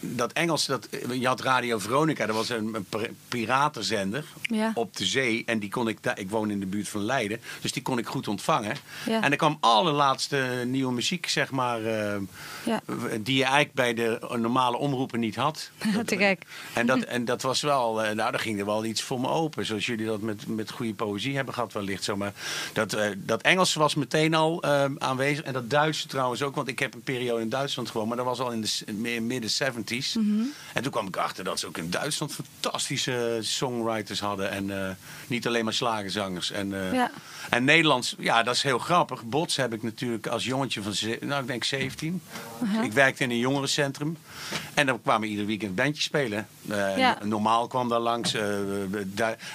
dat 0.00 0.32
Engels, 0.32 0.66
dat, 0.66 0.88
je 1.12 1.26
had 1.26 1.40
Radio 1.40 1.78
Veronica, 1.78 2.26
dat 2.26 2.36
was 2.36 2.48
een, 2.48 2.74
een 2.74 2.84
pir- 2.88 3.10
piratenzender 3.28 4.24
Ja. 4.42 4.70
op 4.74 4.96
de 4.96 5.04
zee. 5.04 5.42
En 5.46 5.58
die 5.58 5.70
kon 5.70 5.88
ik, 5.88 5.98
ik 6.14 6.30
woon 6.30 6.50
in 6.50 6.60
de 6.60 6.66
buurt 6.66 6.88
van 6.88 7.02
Leiden, 7.04 7.40
dus 7.60 7.72
die 7.72 7.82
kon 7.82 7.98
ik 7.98 8.06
goed 8.06 8.28
ontvangen. 8.28 8.76
Ja. 9.06 9.22
En 9.22 9.30
er 9.30 9.36
kwam 9.36 9.56
allerlaatste 9.60 10.62
nieuwe 10.66 10.92
muziek, 10.92 11.28
zeg 11.28 11.50
maar, 11.50 11.84
eh, 11.84 12.16
Ja. 12.64 12.80
die 13.20 13.36
je 13.36 13.44
eigenlijk 13.44 13.74
bij 13.74 13.94
de 13.94 14.18
normale 14.36 14.76
omroepen 14.76 15.20
niet 15.20 15.36
had. 15.36 15.70
Te 16.06 16.16
gek. 16.16 16.42
En 16.74 16.86
dat, 16.86 16.98
en 17.02 17.24
dat 17.24 17.42
was 17.42 17.60
wel, 17.60 18.02
eh, 18.02 18.14
nou, 18.14 18.30
daar 18.30 18.40
ging 18.40 18.58
er 18.58 18.64
wel 18.66 18.84
iets 18.84 19.02
voor 19.02 19.20
me 19.20 19.28
open. 19.28 19.66
Zoals 19.66 19.86
jullie 19.86 20.06
dat 20.06 20.20
met, 20.20 20.46
met 20.46 20.70
goede 20.70 20.94
poëzie 20.94 21.36
hebben 21.36 21.54
gehad, 21.54 21.72
wellicht 21.72 22.04
zo. 22.04 22.16
Maar 22.16 22.32
dat, 22.72 22.92
eh, 22.92 23.08
dat 23.16 23.39
Engels 23.42 23.74
was 23.74 23.94
meteen 23.94 24.34
al 24.34 24.62
eh, 24.62 24.84
aanwezig. 24.98 25.44
En 25.44 25.52
dat 25.52 25.70
Duitse 25.70 26.06
trouwens 26.06 26.42
ook, 26.42 26.54
want 26.54 26.68
ik 26.68 26.78
heb 26.78 26.94
een 26.94 27.02
periode 27.02 27.40
in 27.42 27.48
Duitsland 27.48 27.90
gewoond. 27.90 28.08
Maar 28.08 28.16
dat 28.16 28.26
was 28.26 28.40
al 28.40 28.50
in 28.52 28.60
de 28.86 29.20
midden 29.20 29.50
70s. 29.50 30.12
Mhm. 30.14 30.42
En 30.72 30.82
toen 30.82 30.92
kwam 30.92 31.06
ik 31.06 31.16
achter 31.16 31.44
dat 31.44 31.58
ze 31.60 31.66
ook 31.66 31.78
in 31.78 31.90
Duitsland 31.90 32.32
fantastische 32.34 33.38
songwriters 33.40 34.20
hadden. 34.20 34.50
En 34.50 34.84
eh, 34.86 34.90
niet 35.26 35.46
alleen 35.46 35.64
maar 35.64 35.72
slagenzangers. 35.72 36.50
En, 36.50 36.74
eh, 36.74 36.92
Ja. 36.92 37.10
en 37.50 37.64
Nederlands, 37.64 38.14
ja, 38.18 38.42
dat 38.42 38.54
is 38.54 38.62
heel 38.62 38.78
grappig. 38.78 39.24
Bots 39.24 39.56
heb 39.56 39.72
ik 39.72 39.82
natuurlijk 39.82 40.26
als 40.26 40.44
jongetje 40.44 40.82
van, 40.82 40.92
nou, 41.20 41.40
ik 41.40 41.46
denk 41.46 41.64
17. 41.64 42.22
Uh-huh. 42.62 42.84
Ik 42.84 42.92
werkte 42.92 43.22
in 43.22 43.30
een 43.30 43.38
jongerencentrum. 43.38 44.16
En 44.74 44.86
dan 44.86 45.02
kwamen 45.02 45.28
ieder 45.28 45.46
weekend 45.46 45.74
bandjes 45.74 46.04
spelen. 46.04 46.48
Eh, 46.68 46.98
Ja. 46.98 47.18
Normaal 47.24 47.66
kwam 47.66 47.88
daar 47.88 48.00
langs. 48.00 48.34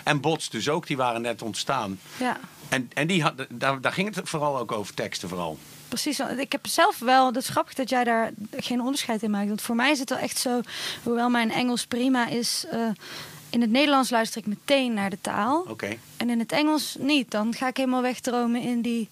en 0.04 0.22
Bots 0.22 0.50
dus 0.50 0.70
ook, 0.70 0.88
die 0.88 0.98
waren 0.98 1.22
net 1.22 1.42
ontstaan. 1.42 2.00
Ja. 2.18 2.38
En, 2.70 2.90
en 2.94 3.08
die 3.08 3.22
had, 3.22 3.46
daar, 3.50 3.82
daar 3.82 3.92
ging 3.92 4.16
het 4.16 4.30
vooral 4.30 4.58
ook 4.58 4.72
over 4.72 4.94
teksten 4.94 5.30
vooral. 5.30 5.58
Precies, 5.88 6.20
ik 6.20 6.52
heb 6.52 6.68
zelf 6.68 7.00
wel, 7.00 7.32
dat 7.32 7.42
is 7.42 7.50
grappig 7.50 7.74
dat 7.74 7.90
jij 7.90 8.04
daar 8.04 8.32
geen 8.56 8.82
onderscheid 8.82 9.24
in 9.24 9.32
maakt. 9.32 9.48
Want 9.48 9.62
voor 9.62 9.76
mij 9.76 9.92
is 9.92 10.00
het 10.00 10.10
wel 10.10 10.20
echt 10.20 10.38
zo, 10.38 10.62
hoewel 11.04 11.30
mijn 11.30 11.52
Engels 11.52 11.86
prima 11.86 12.28
is, 12.28 12.66
eh, 12.72 12.88
in 13.50 13.62
het 13.62 13.70
Nederlands 13.70 14.10
luister 14.10 14.42
ik 14.42 14.48
meteen 14.48 14.94
naar 14.94 15.10
de 15.10 15.22
taal. 15.22 15.66
Oké. 15.70 15.98
En 16.18 16.30
in 16.30 16.40
het 16.40 16.52
Engels 16.52 16.96
niet. 17.00 17.32
Dan 17.32 17.54
ga 17.54 17.68
ik 17.68 17.78
helemaal 17.78 18.02
wegdromen 18.02 18.62
in 18.62 18.82
die, 18.82 19.10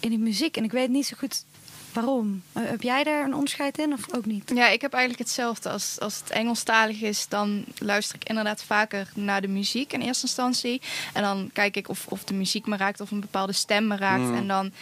in 0.00 0.08
die 0.08 0.18
muziek. 0.18 0.56
En 0.56 0.64
ik 0.64 0.72
weet 0.72 0.88
niet 0.88 1.06
zo 1.06 1.16
goed 1.18 1.44
waarom. 1.92 2.42
Eh, 2.52 2.62
heb 2.66 2.82
jij 2.82 3.04
daar 3.04 3.24
een 3.24 3.34
onderscheid 3.34 3.78
in 3.78 3.92
of 3.92 4.14
ook 4.14 4.24
niet? 4.26 4.50
Ja, 4.54 4.68
ik 4.68 4.80
heb 4.80 4.92
eigenlijk 4.92 5.22
hetzelfde. 5.22 5.70
Als, 5.70 5.96
als 6.00 6.18
het 6.18 6.30
Engelstalig 6.30 7.00
is, 7.00 7.28
dan 7.28 7.64
luister 7.78 8.16
ik 8.16 8.28
inderdaad 8.28 8.62
vaker 8.62 9.08
naar 9.14 9.40
de 9.40 9.48
muziek 9.48 9.92
in 9.92 10.00
eerste 10.00 10.26
instantie. 10.26 10.80
En 11.12 11.22
dan 11.22 11.50
kijk 11.52 11.76
ik 11.76 11.88
of, 11.88 12.06
of 12.06 12.24
de 12.24 12.34
muziek 12.34 12.66
me 12.66 12.76
raakt 12.76 13.00
of 13.00 13.10
een 13.10 13.20
bepaalde 13.20 13.52
stem 13.52 13.86
me 13.86 13.96
raakt. 13.96 14.22
Mm. 14.22 14.36
En 14.36 14.46
dan 14.48 14.72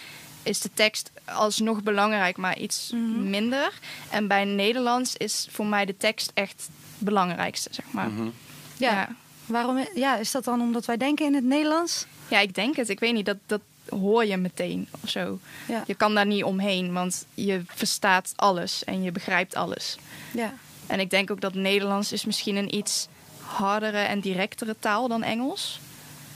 is 0.43 0.61
de 0.61 0.71
tekst 0.75 1.11
alsnog 1.25 1.83
belangrijk, 1.83 2.37
maar 2.37 2.59
iets 2.59 2.91
Mhm. 2.95 3.31
minder. 3.31 3.79
En 4.11 4.29
bij 4.29 4.45
Nederlands 4.45 5.17
is 5.17 5.49
voor 5.51 5.67
mij 5.67 5.85
de 5.85 5.97
tekst 5.97 6.31
echt 6.35 6.69
het 6.97 7.05
belangrijkste, 7.07 7.69
zeg 7.73 7.85
maar. 7.91 8.09
Mhm. 8.09 8.29
Ja. 8.77 8.91
Ja. 8.91 9.09
Waarom? 9.47 9.87
Ja, 9.95 10.17
is 10.17 10.31
dat 10.31 10.45
dan 10.45 10.61
omdat 10.61 10.85
wij 10.85 10.97
denken 10.97 11.27
in 11.27 11.35
het 11.35 11.45
Nederlands? 11.45 12.07
Ja, 12.29 12.39
ik 12.39 12.55
denk 12.55 12.77
het. 12.77 12.89
Ik 12.89 13.01
weet 13.01 13.13
niet, 13.13 13.27
dat, 13.27 13.37
dat 13.47 13.61
hoor 13.89 14.25
je 14.25 14.37
meteen 14.37 14.89
of 15.01 15.11
zo. 15.11 15.39
Ja. 15.69 15.85
Je 15.87 15.95
kan 15.95 16.15
daar 16.15 16.27
niet 16.27 16.45
omheen, 16.45 16.93
want 16.93 17.27
je 17.35 17.63
verstaat 17.67 18.33
alles 18.37 18.85
en 18.85 19.03
je 19.03 19.13
begrijpt 19.13 19.55
alles. 19.55 19.97
Ja. 20.33 20.55
En 20.87 21.01
ik 21.01 21.11
denk 21.11 21.31
ook 21.31 21.41
dat 21.41 21.55
Nederlands 21.55 22.13
is 22.13 22.25
misschien 22.25 22.57
een 22.57 22.75
iets 22.75 23.09
hardere 23.41 23.99
en 23.99 24.21
directere 24.21 24.77
taal 24.79 25.09
dan 25.09 25.23
Engels. 25.23 25.81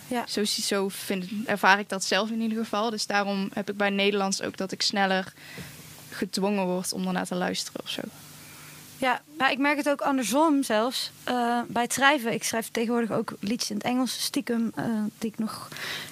Ja. 0.09 0.25
Zo, 0.27 0.45
zo 0.45 0.89
vind, 0.89 1.27
ervaar 1.47 1.79
ik 1.79 1.89
dat 1.89 2.05
zelf 2.05 2.31
in 2.31 2.41
ieder 2.41 2.59
geval. 2.59 2.91
Dus 2.91 3.07
daarom 3.07 3.51
heb 3.53 3.71
ik 3.71 3.77
bij 3.77 3.91
Nederlands 3.91 4.43
ook 4.43 4.57
dat 4.57 4.73
ik 4.73 4.83
sneller 4.83 5.33
gedwongen 6.11 6.67
word 6.67 6.93
om 6.93 7.07
ernaar 7.07 7.27
te 7.27 7.35
luisteren 7.35 7.81
of 7.83 7.91
zo. 7.91 8.03
Ja, 9.01 9.21
maar 9.39 9.51
ik 9.51 9.59
merk 9.59 9.77
het 9.77 9.89
ook 9.89 10.01
andersom 10.01 10.63
zelfs. 10.63 11.11
Eh, 11.25 11.59
bij 11.69 11.83
het 11.83 11.93
schrijven, 11.93 12.33
ik 12.33 12.45
schrijf 12.45 12.69
tegenwoordig 12.71 13.11
ook 13.11 13.33
liedjes 13.41 13.71
in 13.71 13.77
het 13.77 13.85
Engels, 13.85 14.23
stiekem, 14.23 14.73
eh, 14.75 14.85
die 15.19 15.31
ik 15.31 15.39
nog 15.39 15.69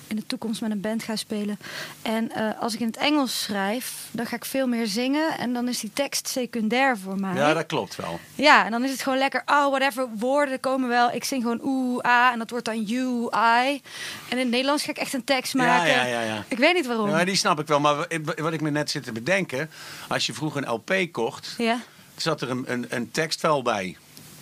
in 0.06 0.16
de 0.16 0.26
toekomst 0.26 0.60
met 0.60 0.70
een 0.70 0.80
band 0.80 1.02
ga 1.02 1.16
spelen. 1.16 1.58
En 2.02 2.32
eh, 2.32 2.60
als 2.60 2.74
ik 2.74 2.80
in 2.80 2.86
het 2.86 2.96
Engels 2.96 3.42
schrijf, 3.42 3.92
dan 4.10 4.26
ga 4.26 4.36
ik 4.36 4.44
veel 4.44 4.66
meer 4.66 4.86
zingen 4.86 5.38
en 5.38 5.52
dan 5.52 5.68
is 5.68 5.80
die 5.80 5.90
tekst 5.92 6.28
secundair 6.28 6.98
voor 6.98 7.20
mij. 7.20 7.34
Ja, 7.34 7.54
dat 7.54 7.66
klopt 7.66 7.96
wel. 7.96 8.20
Ja, 8.34 8.64
en 8.64 8.70
dan 8.70 8.84
is 8.84 8.90
het 8.90 9.02
gewoon 9.02 9.18
lekker, 9.18 9.42
oh, 9.46 9.68
whatever, 9.68 10.08
woorden 10.14 10.60
komen 10.60 10.88
wel. 10.88 11.10
Ik 11.12 11.24
zing 11.24 11.42
gewoon 11.42 11.60
oeh, 11.62 12.00
ah, 12.02 12.32
en 12.32 12.38
dat 12.38 12.50
wordt 12.50 12.64
dan 12.64 12.82
you, 12.82 13.24
I. 13.34 13.80
En 14.28 14.30
in 14.30 14.38
het 14.38 14.48
Nederlands 14.48 14.84
ga 14.84 14.90
ik 14.90 14.98
echt 14.98 15.12
een 15.12 15.24
tekst 15.24 15.54
maken. 15.54 15.88
ja, 15.92 16.04
ja, 16.04 16.20
ja. 16.20 16.44
Ik 16.48 16.58
weet 16.58 16.74
niet 16.74 16.86
waarom. 16.86 17.08
Ja, 17.10 17.24
die 17.24 17.36
snap 17.36 17.60
ik 17.60 17.66
wel. 17.66 17.80
Maar 17.80 17.96
wa- 17.96 18.34
wat 18.42 18.52
ik 18.52 18.60
me 18.60 18.70
net 18.70 18.90
zit 18.90 19.02
te 19.02 19.12
bedenken. 19.12 19.70
Als 20.08 20.26
je 20.26 20.32
vroeger 20.32 20.62
een 20.62 20.72
LP 20.72 20.94
kocht, 21.12 21.54
Ja, 21.58 21.78
zat 22.20 22.40
er 22.40 22.50
een, 22.50 22.64
een, 22.66 22.86
een 22.88 23.10
tekstvel 23.10 23.62
bij. 23.62 23.96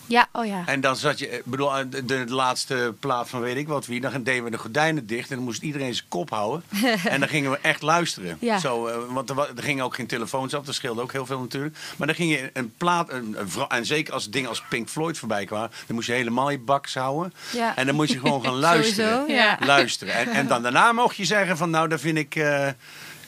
ja 0.06 0.28
oh 0.32 0.46
ja. 0.46 0.62
En 0.66 0.80
dan 0.80 0.96
zat 0.96 1.18
je, 1.18 1.42
bedoel, 1.44 1.76
eh, 1.76 1.84
de, 1.90 2.04
de 2.04 2.24
laatste 2.28 2.94
plaat 3.00 3.28
van 3.28 3.40
weet 3.40 3.56
ik 3.56 3.68
wat 3.68 3.86
wie, 3.86 4.00
dan 4.00 4.22
deden 4.22 4.44
we 4.44 4.50
de 4.50 4.58
gordijnen 4.58 5.06
dicht 5.06 5.30
en 5.30 5.36
dan 5.36 5.44
moest 5.44 5.62
iedereen 5.62 5.94
zijn 5.94 6.08
kop 6.08 6.30
houden. 6.30 6.62
en 7.04 7.20
dan 7.20 7.28
gingen 7.28 7.50
we 7.50 7.58
echt 7.62 7.82
luisteren. 7.82 8.36
Ja. 8.40 8.58
Zo, 8.58 8.86
eh, 8.86 8.96
want 9.08 9.30
er, 9.30 9.38
er 9.38 9.62
gingen 9.62 9.84
ook 9.84 9.94
geen 9.94 10.06
telefoons 10.06 10.54
af, 10.54 10.64
dat 10.64 10.74
scheelde 10.74 11.02
ook 11.02 11.12
heel 11.12 11.26
veel 11.26 11.40
natuurlijk. 11.40 11.76
Maar 11.96 12.06
dan 12.06 12.16
ging 12.16 12.30
je 12.30 12.50
een 12.52 12.72
plaat, 12.76 13.12
een, 13.12 13.36
en 13.68 13.86
zeker 13.86 14.12
als 14.14 14.30
dingen 14.30 14.48
als 14.48 14.62
Pink 14.68 14.88
Floyd 14.88 15.18
voorbij 15.18 15.44
kwamen, 15.44 15.70
dan 15.86 15.94
moest 15.96 16.06
je 16.06 16.12
helemaal 16.14 16.50
je 16.50 16.58
baks 16.58 16.94
houden. 16.94 17.32
Ja. 17.52 17.76
En 17.76 17.86
dan 17.86 17.94
moest 17.94 18.12
je 18.12 18.18
gewoon 18.18 18.44
gaan 18.44 18.58
luisteren. 18.58 19.10
Sowieso, 19.12 19.32
ja. 19.32 19.58
Luisteren. 19.60 20.14
En, 20.14 20.28
en 20.28 20.46
dan 20.46 20.62
daarna 20.62 20.92
mocht 20.92 21.16
je 21.16 21.24
zeggen 21.24 21.56
van 21.56 21.70
nou, 21.70 21.88
daar 21.88 21.98
vind 22.00 22.18
ik... 22.18 22.34
eh, 22.36 22.68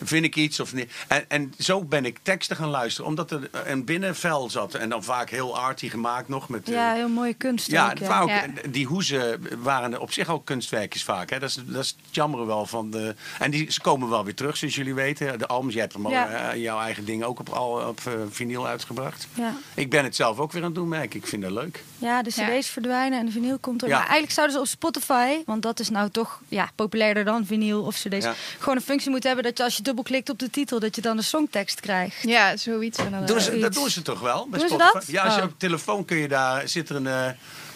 vind 0.03 0.25
ik 0.25 0.37
iets 0.37 0.61
of 0.61 0.75
niet. 0.75 0.93
En, 1.09 1.25
en 1.29 1.55
zo 1.59 1.85
ben 1.85 2.05
ik 2.05 2.19
teksten 2.23 2.57
gaan 2.57 2.69
luisteren, 2.69 3.11
omdat 3.11 3.31
er 3.31 3.51
een 3.65 3.85
binnenvel 3.85 4.51
zat. 4.51 4.75
En 4.75 4.89
dan 4.89 5.05
vaak 5.05 5.31
heel 5.31 5.59
arty 5.59 5.89
gemaakt 5.89 6.29
nog. 6.29 6.49
Met, 6.49 6.69
eh, 6.69 6.75
Ja, 6.75 6.93
heel 6.93 7.09
mooie 7.09 7.35
kunst 7.35 7.71
ja, 7.71 7.91
ook, 8.21 8.29
Ja. 8.29 8.47
die 8.71 8.87
hoezen 8.87 9.41
waren 9.63 10.01
op 10.01 10.13
zich 10.13 10.29
ook 10.29 10.45
kunstwerkjes 10.45 11.05
vaak. 11.05 11.31
Hè. 11.31 11.39
Dat, 11.39 11.49
is, 11.49 11.59
dat 11.67 11.83
is 11.85 11.89
het 12.07 12.15
jammer 12.15 12.47
wel 12.47 12.67
van 12.67 12.91
de... 12.91 13.15
En 13.39 13.51
die, 13.51 13.73
ze 13.73 13.81
komen 13.81 14.09
wel 14.09 14.25
weer 14.25 14.35
terug, 14.35 14.57
zoals 14.57 14.75
jullie 14.75 14.95
weten. 14.95 15.39
De 15.39 15.47
albums, 15.47 15.73
jij 15.75 15.83
hebt 15.83 15.93
hem 15.95 16.09
Ja. 16.09 16.29
eh, 16.51 16.63
jouw 16.63 16.81
eigen 16.81 17.05
ding 17.05 17.25
ook 17.25 17.41
op, 17.41 17.49
al, 17.49 17.71
op 17.89 18.01
eh, 18.07 18.13
vinyl 18.31 18.67
uitgebracht. 18.67 19.27
Ja. 19.35 19.55
Ik 19.75 19.91
ben 19.91 20.05
het 20.05 20.17
zelf 20.17 20.39
ook 20.39 20.53
weer 20.53 20.61
aan 20.63 20.67
het 20.69 20.77
doen, 20.77 20.89
merk 20.89 21.05
ik. 21.05 21.15
Ik 21.15 21.27
vind 21.27 21.43
dat 21.43 21.51
leuk. 21.51 21.85
Ja, 21.99 22.23
de 22.23 22.31
cd's 22.31 22.37
Ja. 22.39 22.63
verdwijnen 22.63 23.19
en 23.19 23.27
de 23.27 23.33
vinyl 23.33 23.59
komt 23.59 23.83
er. 23.83 23.89
Ja. 23.89 23.95
Maar 23.95 24.03
eigenlijk 24.03 24.33
zouden 24.33 24.57
ze 24.57 24.63
op 24.63 24.69
Spotify, 24.69 25.43
want 25.47 25.63
dat 25.63 25.81
is 25.81 25.89
nou 25.91 26.11
toch 26.11 26.41
ja, 26.49 26.71
populairder 26.75 27.25
dan 27.25 27.47
vinyl 27.47 27.83
of 27.83 27.95
cd's, 27.95 28.25
Ja. 28.25 28.35
gewoon 28.59 28.77
een 28.77 28.83
functie 28.83 29.11
moeten 29.11 29.29
hebben 29.31 29.47
dat 29.47 29.59
je 29.59 29.65
als 29.65 29.77
je 29.77 29.83
dubbelklikt 29.89 30.30
op 30.30 30.39
de 30.39 30.51
titel, 30.51 30.80
dat 30.80 30.95
je 30.97 31.01
dan 31.03 31.16
de 31.16 31.22
songtekst 31.22 31.80
krijgt. 31.80 32.22
Ja, 32.22 32.57
zoiets. 32.57 32.99
Doen 33.26 33.41
ze, 33.41 33.59
dat 33.59 33.72
doen 33.74 33.91
ze 33.91 34.03
toch 34.03 34.20
wel? 34.20 34.49
bij 34.49 34.59
Doen 34.59 34.68
ze 34.68 34.74
Spotify? 34.74 34.99
dat? 34.99 35.07
Ja, 35.07 35.22
als 35.24 35.34
je 35.34 35.41
Oh. 35.41 35.47
op 35.47 35.55
telefoon 35.59 36.05
kun 36.05 36.16
je 36.16 36.28
daar, 36.28 36.68
zit 36.68 36.89
er 36.89 36.97
een, 36.97 37.07
eh, 37.07 37.26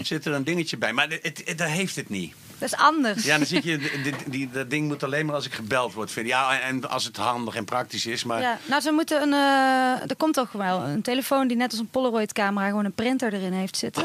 zit 0.02 0.24
er 0.26 0.32
een 0.32 0.44
dingetje 0.44 0.76
bij. 0.76 0.92
Maar 0.92 1.08
het, 1.08 1.42
het, 1.44 1.58
daar 1.58 1.68
heeft 1.68 1.96
het 1.96 2.08
niet. 2.08 2.34
Dat 2.62 2.72
is 2.72 2.78
anders. 2.78 3.24
Ja, 3.24 3.36
dan 3.36 3.46
zit 3.46 3.64
je, 3.64 3.78
die, 4.02 4.14
die, 4.26 4.50
dat 4.50 4.70
ding 4.70 4.88
moet 4.88 5.02
alleen 5.02 5.26
maar 5.26 5.34
als 5.34 5.46
ik 5.46 5.52
gebeld 5.52 5.92
word 5.94 6.10
vinden. 6.10 6.32
Ja, 6.32 6.60
en 6.60 6.88
als 6.90 7.04
het 7.04 7.16
handig 7.16 7.54
en 7.54 7.64
praktisch 7.64 8.06
is. 8.06 8.24
Maar 8.24 8.40
Ja, 8.40 8.58
nou, 8.64 8.80
ze 8.82 8.90
moeten 8.90 9.22
een. 9.22 9.32
eh, 9.32 10.10
er 10.10 10.16
komt 10.16 10.34
toch 10.34 10.52
wel 10.52 10.82
een 10.82 11.02
telefoon 11.02 11.46
die 11.48 11.56
net 11.56 11.70
als 11.70 11.80
een 11.80 11.88
Polaroid-camera 11.88 12.66
gewoon 12.68 12.84
een 12.84 12.92
printer 12.92 13.32
erin 13.34 13.52
heeft 13.52 13.76
zitten. 13.76 14.04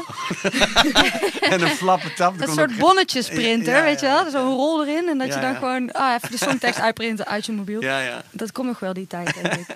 en 1.52 1.60
een 1.62 1.68
flappe 1.68 2.12
tap. 2.14 2.40
Een 2.40 2.48
soort 2.52 2.70
ook- 2.72 2.76
bonnetjesprinter, 2.78 3.72
Ja, 3.72 3.78
ja, 3.78 3.82
weet 3.84 4.00
je 4.00 4.06
ja. 4.06 4.22
wel? 4.22 4.30
Zo'n 4.30 4.54
rol 4.54 4.86
erin 4.86 5.08
en 5.08 5.18
dat 5.18 5.26
Ja, 5.28 5.34
je 5.34 5.40
dan 5.40 5.52
ja. 5.52 5.58
gewoon 5.58 5.92
ah, 5.92 6.14
even 6.14 6.30
de 6.30 6.36
songtekst 6.38 6.80
uitprinten 6.88 7.26
uit 7.26 7.46
je 7.46 7.52
mobiel. 7.52 7.82
Ja, 7.82 8.00
ja. 8.00 8.22
Dat 8.30 8.52
komt 8.52 8.66
nog 8.68 8.78
wel 8.78 8.92
die 8.92 9.06
tijd, 9.06 9.34
denk 9.34 9.54
ik. 9.54 9.66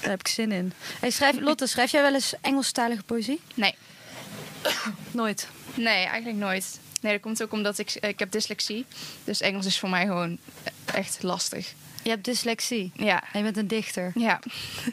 Daar 0.00 0.10
heb 0.10 0.20
ik 0.20 0.28
zin 0.28 0.52
in. 0.52 0.72
Hey, 1.00 1.10
schrijf, 1.10 1.40
Lotte, 1.40 1.66
schrijf 1.66 1.90
jij 1.90 2.02
wel 2.02 2.14
eens 2.14 2.34
Engelstalige 2.40 3.02
poëzie? 3.02 3.40
Nee. 3.54 3.74
Nooit. 5.10 5.48
Nee, 5.74 6.04
eigenlijk 6.04 6.36
nooit. 6.38 6.78
Nee, 7.04 7.12
dat 7.12 7.22
komt 7.22 7.42
ook 7.42 7.52
omdat 7.52 7.78
ik, 7.78 7.94
ik 7.94 8.18
heb 8.18 8.30
dyslexie. 8.30 8.84
Dus 9.24 9.40
Engels 9.40 9.66
is 9.66 9.78
voor 9.78 9.88
mij 9.88 10.06
gewoon 10.06 10.38
echt 10.84 11.22
lastig. 11.22 11.72
Je 12.02 12.10
hebt 12.10 12.24
dyslexie. 12.24 12.92
Ja. 12.94 13.22
En 13.32 13.38
je 13.38 13.42
bent 13.42 13.56
een 13.56 13.68
dichter. 13.68 14.12
Ja. 14.14 14.40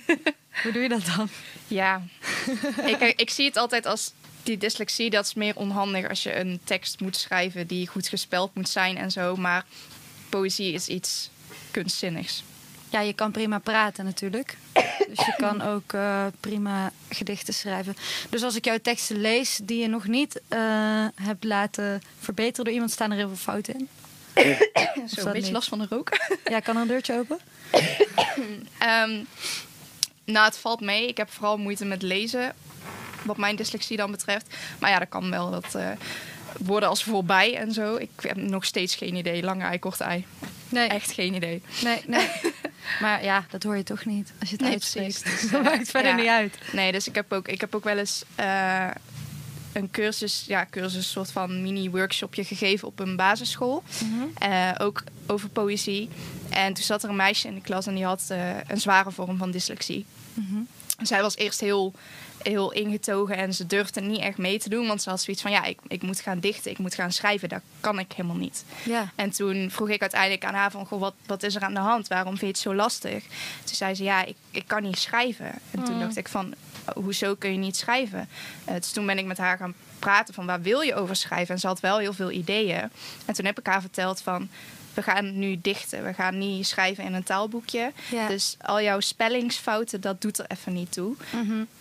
Hoe 0.63 0.71
doe 0.71 0.81
je 0.81 0.89
dat 0.89 1.05
dan? 1.15 1.29
Ja. 1.67 2.01
ik, 2.99 3.13
ik 3.15 3.29
zie 3.29 3.45
het 3.45 3.57
altijd 3.57 3.85
als 3.85 4.13
die 4.43 4.57
dyslexie, 4.57 5.09
dat 5.09 5.25
is 5.25 5.33
meer 5.33 5.55
onhandig 5.55 6.09
als 6.09 6.23
je 6.23 6.35
een 6.35 6.59
tekst 6.63 6.99
moet 6.99 7.17
schrijven 7.17 7.67
die 7.67 7.87
goed 7.87 8.07
gespeld 8.07 8.55
moet 8.55 8.69
zijn 8.69 8.97
en 8.97 9.11
zo. 9.11 9.35
Maar 9.35 9.65
poëzie 10.29 10.73
is 10.73 10.87
iets 10.87 11.29
kunstzinnigs. 11.71 12.43
Ja, 12.91 12.99
je 12.99 13.13
kan 13.13 13.31
prima 13.31 13.59
praten 13.59 14.05
natuurlijk. 14.05 14.57
Dus 15.07 15.25
je 15.25 15.33
kan 15.37 15.61
ook 15.61 15.93
eh, 15.93 16.25
prima 16.39 16.91
gedichten 17.09 17.53
schrijven. 17.53 17.95
Dus 18.29 18.43
als 18.43 18.55
ik 18.55 18.65
jouw 18.65 18.77
teksten 18.77 19.21
lees 19.21 19.59
die 19.63 19.81
je 19.81 19.87
nog 19.87 20.07
niet 20.07 20.41
eh, 20.47 20.59
hebt 21.15 21.43
laten 21.43 22.01
verbeteren 22.19 22.65
door 22.65 22.73
iemand, 22.73 22.91
staan 22.91 23.11
er 23.11 23.17
heel 23.17 23.27
veel 23.27 23.37
fouten 23.37 23.73
in. 23.73 23.87
Zo 25.15 25.19
een 25.19 25.25
beetje 25.25 25.41
niet? 25.41 25.51
last 25.51 25.69
van 25.69 25.79
de 25.79 25.85
rook. 25.89 26.09
Ja, 26.43 26.59
kan 26.59 26.75
er 26.75 26.81
een 26.81 26.87
deurtje 26.87 27.17
open? 27.17 27.39
Ehm, 28.77 29.23
nou, 30.25 30.45
het 30.45 30.57
valt 30.57 30.81
mee. 30.81 31.07
Ik 31.07 31.17
heb 31.17 31.31
vooral 31.31 31.57
moeite 31.57 31.85
met 31.85 32.01
lezen, 32.01 32.55
wat 33.23 33.37
mijn 33.37 33.55
dyslexie 33.55 33.97
dan 33.97 34.11
betreft. 34.11 34.55
Maar 34.79 34.89
ja, 34.89 34.99
dat 34.99 35.09
kan 35.09 35.29
wel. 35.29 35.51
Dat 35.51 35.75
eh, 35.75 35.89
woorden 36.57 36.89
als 36.89 37.03
voorbij 37.03 37.55
en 37.57 37.71
zo. 37.71 37.95
Ik 37.95 38.09
heb 38.21 38.35
nog 38.35 38.65
steeds 38.65 38.95
geen 38.95 39.15
idee. 39.15 39.43
Lange 39.43 39.63
ei, 39.63 39.79
korte 39.79 40.03
ei. 40.03 40.25
Nee, 40.69 40.87
Echt 40.87 41.11
geen 41.11 41.33
idee. 41.33 41.61
nee, 41.83 42.01
nee. 42.05 42.29
Maar 42.99 43.23
ja, 43.23 43.45
dat 43.49 43.63
hoor 43.63 43.77
je 43.77 43.83
toch 43.83 44.05
niet 44.05 44.31
als 44.39 44.49
je 44.49 44.55
het 44.55 44.63
Nee, 44.63 44.73
uitspreekt. 44.73 45.21
precies. 45.21 45.41
Dus 45.41 45.51
dat 45.51 45.63
maakt 45.63 45.89
verder 45.89 46.11
Ja. 46.11 46.17
niet 46.17 46.27
uit. 46.27 46.57
Nee, 46.71 46.91
dus 46.91 47.07
ik 47.07 47.15
heb 47.15 47.33
ook, 47.33 47.47
ik 47.47 47.61
heb 47.61 47.75
ook 47.75 47.83
wel 47.83 47.97
eens 47.97 48.23
eh, 48.35 48.87
een 49.73 49.91
cursus, 49.91 50.43
ja, 50.47 50.67
cursus, 50.69 50.95
een 50.95 51.03
soort 51.03 51.31
van 51.31 51.61
mini-workshopje 51.61 52.43
gegeven 52.43 52.87
op 52.87 52.99
een 52.99 53.15
basisschool. 53.15 53.83
Eh, 54.37 54.69
ook 54.77 55.03
over 55.27 55.49
poëzie. 55.49 56.09
En 56.49 56.73
toen 56.73 56.83
zat 56.83 57.03
er 57.03 57.09
een 57.09 57.15
meisje 57.15 57.47
in 57.47 57.55
de 57.55 57.61
klas 57.61 57.87
en 57.87 57.95
die 57.95 58.05
had 58.05 58.23
eh, 58.27 58.49
een 58.67 58.81
zware 58.81 59.11
vorm 59.11 59.37
van 59.37 59.51
dyslexie. 59.51 60.05
Zij 61.01 61.21
was 61.21 61.35
eerst 61.37 61.59
heel, 61.59 61.93
heel 62.43 62.71
ingetogen 62.71 63.37
en 63.37 63.53
ze 63.53 63.65
durfde 63.65 64.01
niet 64.01 64.19
echt 64.19 64.37
mee 64.37 64.59
te 64.59 64.69
doen. 64.69 64.87
Want 64.87 65.01
ze 65.01 65.09
had 65.09 65.21
zoiets 65.21 65.41
van, 65.41 65.51
ja, 65.51 65.63
ik, 65.63 65.79
ik 65.87 66.01
moet 66.01 66.19
gaan 66.19 66.39
dichten, 66.39 66.71
ik 66.71 66.77
moet 66.77 66.95
gaan 66.95 67.11
schrijven. 67.11 67.49
Dat 67.49 67.61
kan 67.79 67.99
ik 67.99 68.11
helemaal 68.11 68.37
niet. 68.37 68.63
Ja. 68.83 69.11
En 69.15 69.31
toen 69.31 69.71
vroeg 69.71 69.89
ik 69.89 70.01
uiteindelijk 70.01 70.45
aan 70.45 70.53
haar 70.53 70.71
van, 70.71 70.85
goh, 70.85 70.99
wat, 70.99 71.13
wat 71.25 71.43
is 71.43 71.55
er 71.55 71.61
aan 71.61 71.73
de 71.73 71.79
hand? 71.79 72.07
Waarom 72.07 72.37
vind 72.37 72.41
je 72.41 72.47
het 72.47 72.57
zo 72.57 72.75
lastig? 72.75 73.23
Toen 73.63 73.75
zei 73.75 73.95
ze, 73.95 74.03
ja, 74.03 74.25
ik, 74.25 74.35
ik 74.51 74.63
kan 74.67 74.83
niet 74.83 74.99
schrijven. 74.99 75.51
En 75.71 75.83
toen 75.83 75.99
dacht 75.99 76.17
ik 76.17 76.27
van, 76.27 76.53
hoezo 76.93 77.35
kun 77.35 77.51
je 77.51 77.57
niet 77.57 77.77
schrijven? 77.77 78.29
Eh, 78.65 78.75
dus 78.75 78.91
toen 78.91 79.05
ben 79.05 79.17
ik 79.17 79.25
met 79.25 79.37
haar 79.37 79.57
gaan 79.57 79.73
praten 79.99 80.33
van, 80.33 80.45
waar 80.45 80.61
wil 80.61 80.81
je 80.81 80.95
over 80.95 81.15
schrijven? 81.15 81.53
En 81.53 81.59
ze 81.59 81.67
had 81.67 81.79
wel 81.79 81.97
heel 81.97 82.13
veel 82.13 82.31
ideeën. 82.31 82.89
En 83.25 83.33
toen 83.33 83.45
heb 83.45 83.59
ik 83.59 83.65
haar 83.65 83.81
verteld 83.81 84.21
van, 84.21 84.49
we 84.93 85.01
gaan 85.01 85.39
nu 85.39 85.59
dichten. 85.61 86.03
We 86.03 86.13
gaan 86.13 86.37
niet 86.37 86.67
schrijven 86.67 87.03
in 87.03 87.13
een 87.13 87.23
taalboekje. 87.23 87.91
Ja. 88.11 88.27
Dus 88.27 88.55
al 88.61 88.81
jouw 88.81 88.99
spellingsfouten, 88.99 90.01
dat 90.01 90.21
doet 90.21 90.39
er 90.39 90.45
even 90.47 90.73
niet 90.73 90.91
toe. 90.91 91.15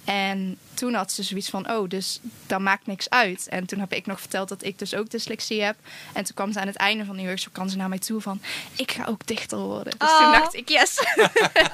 En 0.04 0.58
toen 0.74 0.94
had 0.94 1.12
ze 1.12 1.22
zoiets 1.22 1.48
van, 1.50 1.70
oh, 1.70 1.88
dus 1.88 2.20
dat 2.46 2.60
maakt 2.60 2.86
niks 2.86 3.10
uit. 3.10 3.48
En 3.48 3.66
toen 3.66 3.78
heb 3.80 3.92
ik 3.92 4.06
nog 4.06 4.20
verteld 4.20 4.48
dat 4.48 4.64
ik 4.64 4.78
dus 4.78 4.94
ook 4.94 5.10
dyslexie 5.10 5.62
heb. 5.62 5.76
En 6.12 6.24
toen 6.24 6.34
kwam 6.34 6.52
ze 6.52 6.60
aan 6.60 6.66
het 6.66 6.76
einde 6.76 7.04
van 7.04 7.16
die 7.16 7.26
workshop, 7.26 7.52
kwam 7.52 7.68
ze 7.68 7.76
naar 7.76 7.88
mij 7.88 7.98
toe 7.98 8.20
van, 8.20 8.40
ik 8.76 8.92
ga 8.92 9.04
ook 9.04 9.26
dichter 9.26 9.58
worden. 9.58 9.94
Dus 9.98 10.08
toen 10.08 10.26
Oh. 10.26 10.32
dacht 10.32 10.54
ik, 10.54 10.68
yes. 10.68 10.98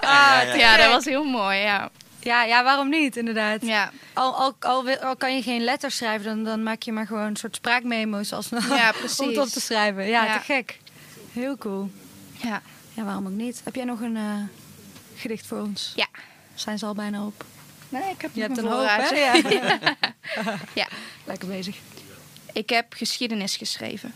ja, 0.00 0.42
ja, 0.42 0.54
ja. 0.54 0.76
dat 0.76 0.86
was 0.92 1.04
heel 1.04 1.24
mooi, 1.24 1.58
ja. 1.58 1.90
Ja, 2.20 2.44
ja, 2.44 2.64
waarom 2.64 2.88
niet, 2.88 3.16
inderdaad. 3.16 3.62
Ja, 3.62 3.90
Al, 4.12 4.34
al, 4.34 4.84
al, 5.02 5.16
kan 5.16 5.36
je 5.36 5.42
geen 5.42 5.60
letters 5.64 5.96
schrijven, 5.96 6.24
dan, 6.26 6.44
dan 6.44 6.62
maak 6.62 6.82
je 6.82 6.92
maar 6.92 7.06
gewoon 7.06 7.22
een 7.26 7.36
soort 7.36 7.56
spraakmemo's 7.56 8.32
als 8.32 8.48
Ja, 8.68 8.92
om 9.18 9.28
het 9.28 9.38
op 9.38 9.48
te 9.48 9.60
schrijven. 9.60 10.06
Ja, 10.06 10.24
Ja. 10.24 10.38
te 10.38 10.44
gek. 10.44 10.78
Heel 11.36 11.56
cool. 11.58 11.90
ja. 12.42 12.62
Ja, 12.94 13.04
waarom 13.04 13.26
ook 13.26 13.32
niet? 13.32 13.60
Heb 13.64 13.74
jij 13.74 13.84
nog 13.84 14.00
een 14.00 14.16
eh, 14.16 14.42
gedicht 15.16 15.46
voor 15.46 15.58
ons? 15.60 15.92
Ja. 15.96 16.06
Zijn 16.54 16.78
ze 16.78 16.86
al 16.86 16.94
bijna 16.94 17.26
op? 17.26 17.44
Nee, 17.88 18.10
ik 18.10 18.20
heb 18.20 18.30
Je 18.34 18.40
nog 18.40 18.48
hebt 18.48 18.58
een 18.58 18.64
een 18.64 18.78
hoop, 18.78 18.86
hè? 18.88 19.06
voorraadje. 19.06 19.96
Ja. 20.34 20.58
Ja. 20.74 20.88
Lekker 21.24 21.48
bezig. 21.48 21.76
Ik 22.52 22.68
heb 22.70 22.92
geschiedenis 22.92 23.56
geschreven. 23.56 24.12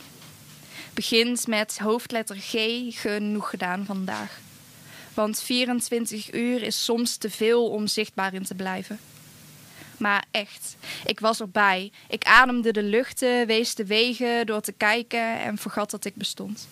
Begint 0.94 1.46
met 1.46 1.78
hoofdletter 1.78 2.36
G, 2.36 2.54
genoeg 3.00 3.50
gedaan 3.50 3.84
vandaag. 3.84 4.38
Want 5.14 5.42
24 5.42 6.32
uur 6.34 6.62
is 6.62 6.84
soms 6.84 7.16
te 7.16 7.30
veel 7.30 7.70
om 7.70 7.86
zichtbaar 7.86 8.34
in 8.34 8.44
te 8.44 8.54
blijven. 8.54 8.98
Maar 9.96 10.24
echt, 10.30 10.76
ik 11.04 11.20
was 11.20 11.40
erbij. 11.40 11.92
Ik 12.08 12.24
ademde 12.24 12.72
de 12.72 12.82
luchten, 12.82 13.46
wees 13.46 13.74
de 13.74 13.86
wegen 13.86 14.46
door 14.46 14.60
te 14.60 14.72
kijken 14.72 15.40
en 15.40 15.58
vergat 15.58 15.90
dat 15.90 16.04
ik 16.04 16.14
bestond. 16.14 16.68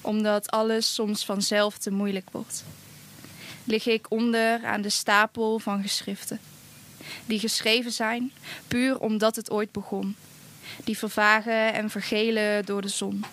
Omdat 0.00 0.50
alles 0.50 0.94
soms 0.94 1.24
vanzelf 1.24 1.78
te 1.78 1.90
moeilijk 1.90 2.30
wordt. 2.30 2.64
Lig 3.64 3.86
ik 3.86 4.06
onder 4.08 4.64
aan 4.64 4.82
de 4.82 4.90
stapel 4.90 5.58
van 5.58 5.82
geschriften. 5.82 6.40
Die 7.26 7.38
geschreven 7.38 7.92
zijn, 7.92 8.32
puur 8.68 8.98
omdat 8.98 9.36
het 9.36 9.50
ooit 9.50 9.72
begon 9.72 10.16
die 10.84 10.98
vervagen 10.98 11.72
en 11.72 11.90
vergelen 11.90 12.64
door 12.64 12.82
de 12.82 12.88
zon. 12.88 13.24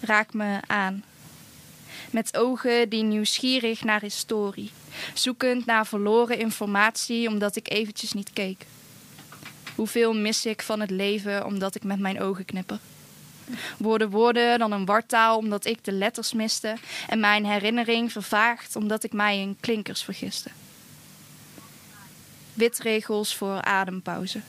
Raak 0.00 0.32
me 0.32 0.58
aan. 0.66 1.04
Met 2.10 2.36
ogen 2.36 2.88
die 2.88 3.02
nieuwsgierig 3.02 3.84
naar 3.84 4.00
historie, 4.00 4.70
zoekend 5.14 5.66
naar 5.66 5.86
verloren 5.86 6.38
informatie 6.38 7.28
omdat 7.28 7.56
ik 7.56 7.70
eventjes 7.70 8.12
niet 8.12 8.32
keek. 8.32 8.66
Hoeveel 9.74 10.14
mis 10.14 10.46
ik 10.46 10.62
van 10.62 10.80
het 10.80 10.90
leven 10.90 11.44
omdat 11.44 11.74
ik 11.74 11.84
met 11.84 11.98
mijn 11.98 12.20
ogen 12.20 12.44
knipper? 12.44 12.78
Worden 13.78 14.10
woorden 14.10 14.58
dan 14.58 14.72
een 14.72 14.84
wartaal 14.84 15.36
omdat 15.36 15.64
ik 15.64 15.84
de 15.84 15.92
letters 15.92 16.32
miste 16.32 16.76
en 17.08 17.20
mijn 17.20 17.46
herinnering 17.46 18.12
vervaagt 18.12 18.76
omdat 18.76 19.04
ik 19.04 19.12
mij 19.12 19.38
in 19.38 19.56
klinkers 19.60 20.02
vergiste? 20.02 20.50
Witregels 22.54 23.36
voor 23.36 23.62
adempauze 23.62 24.40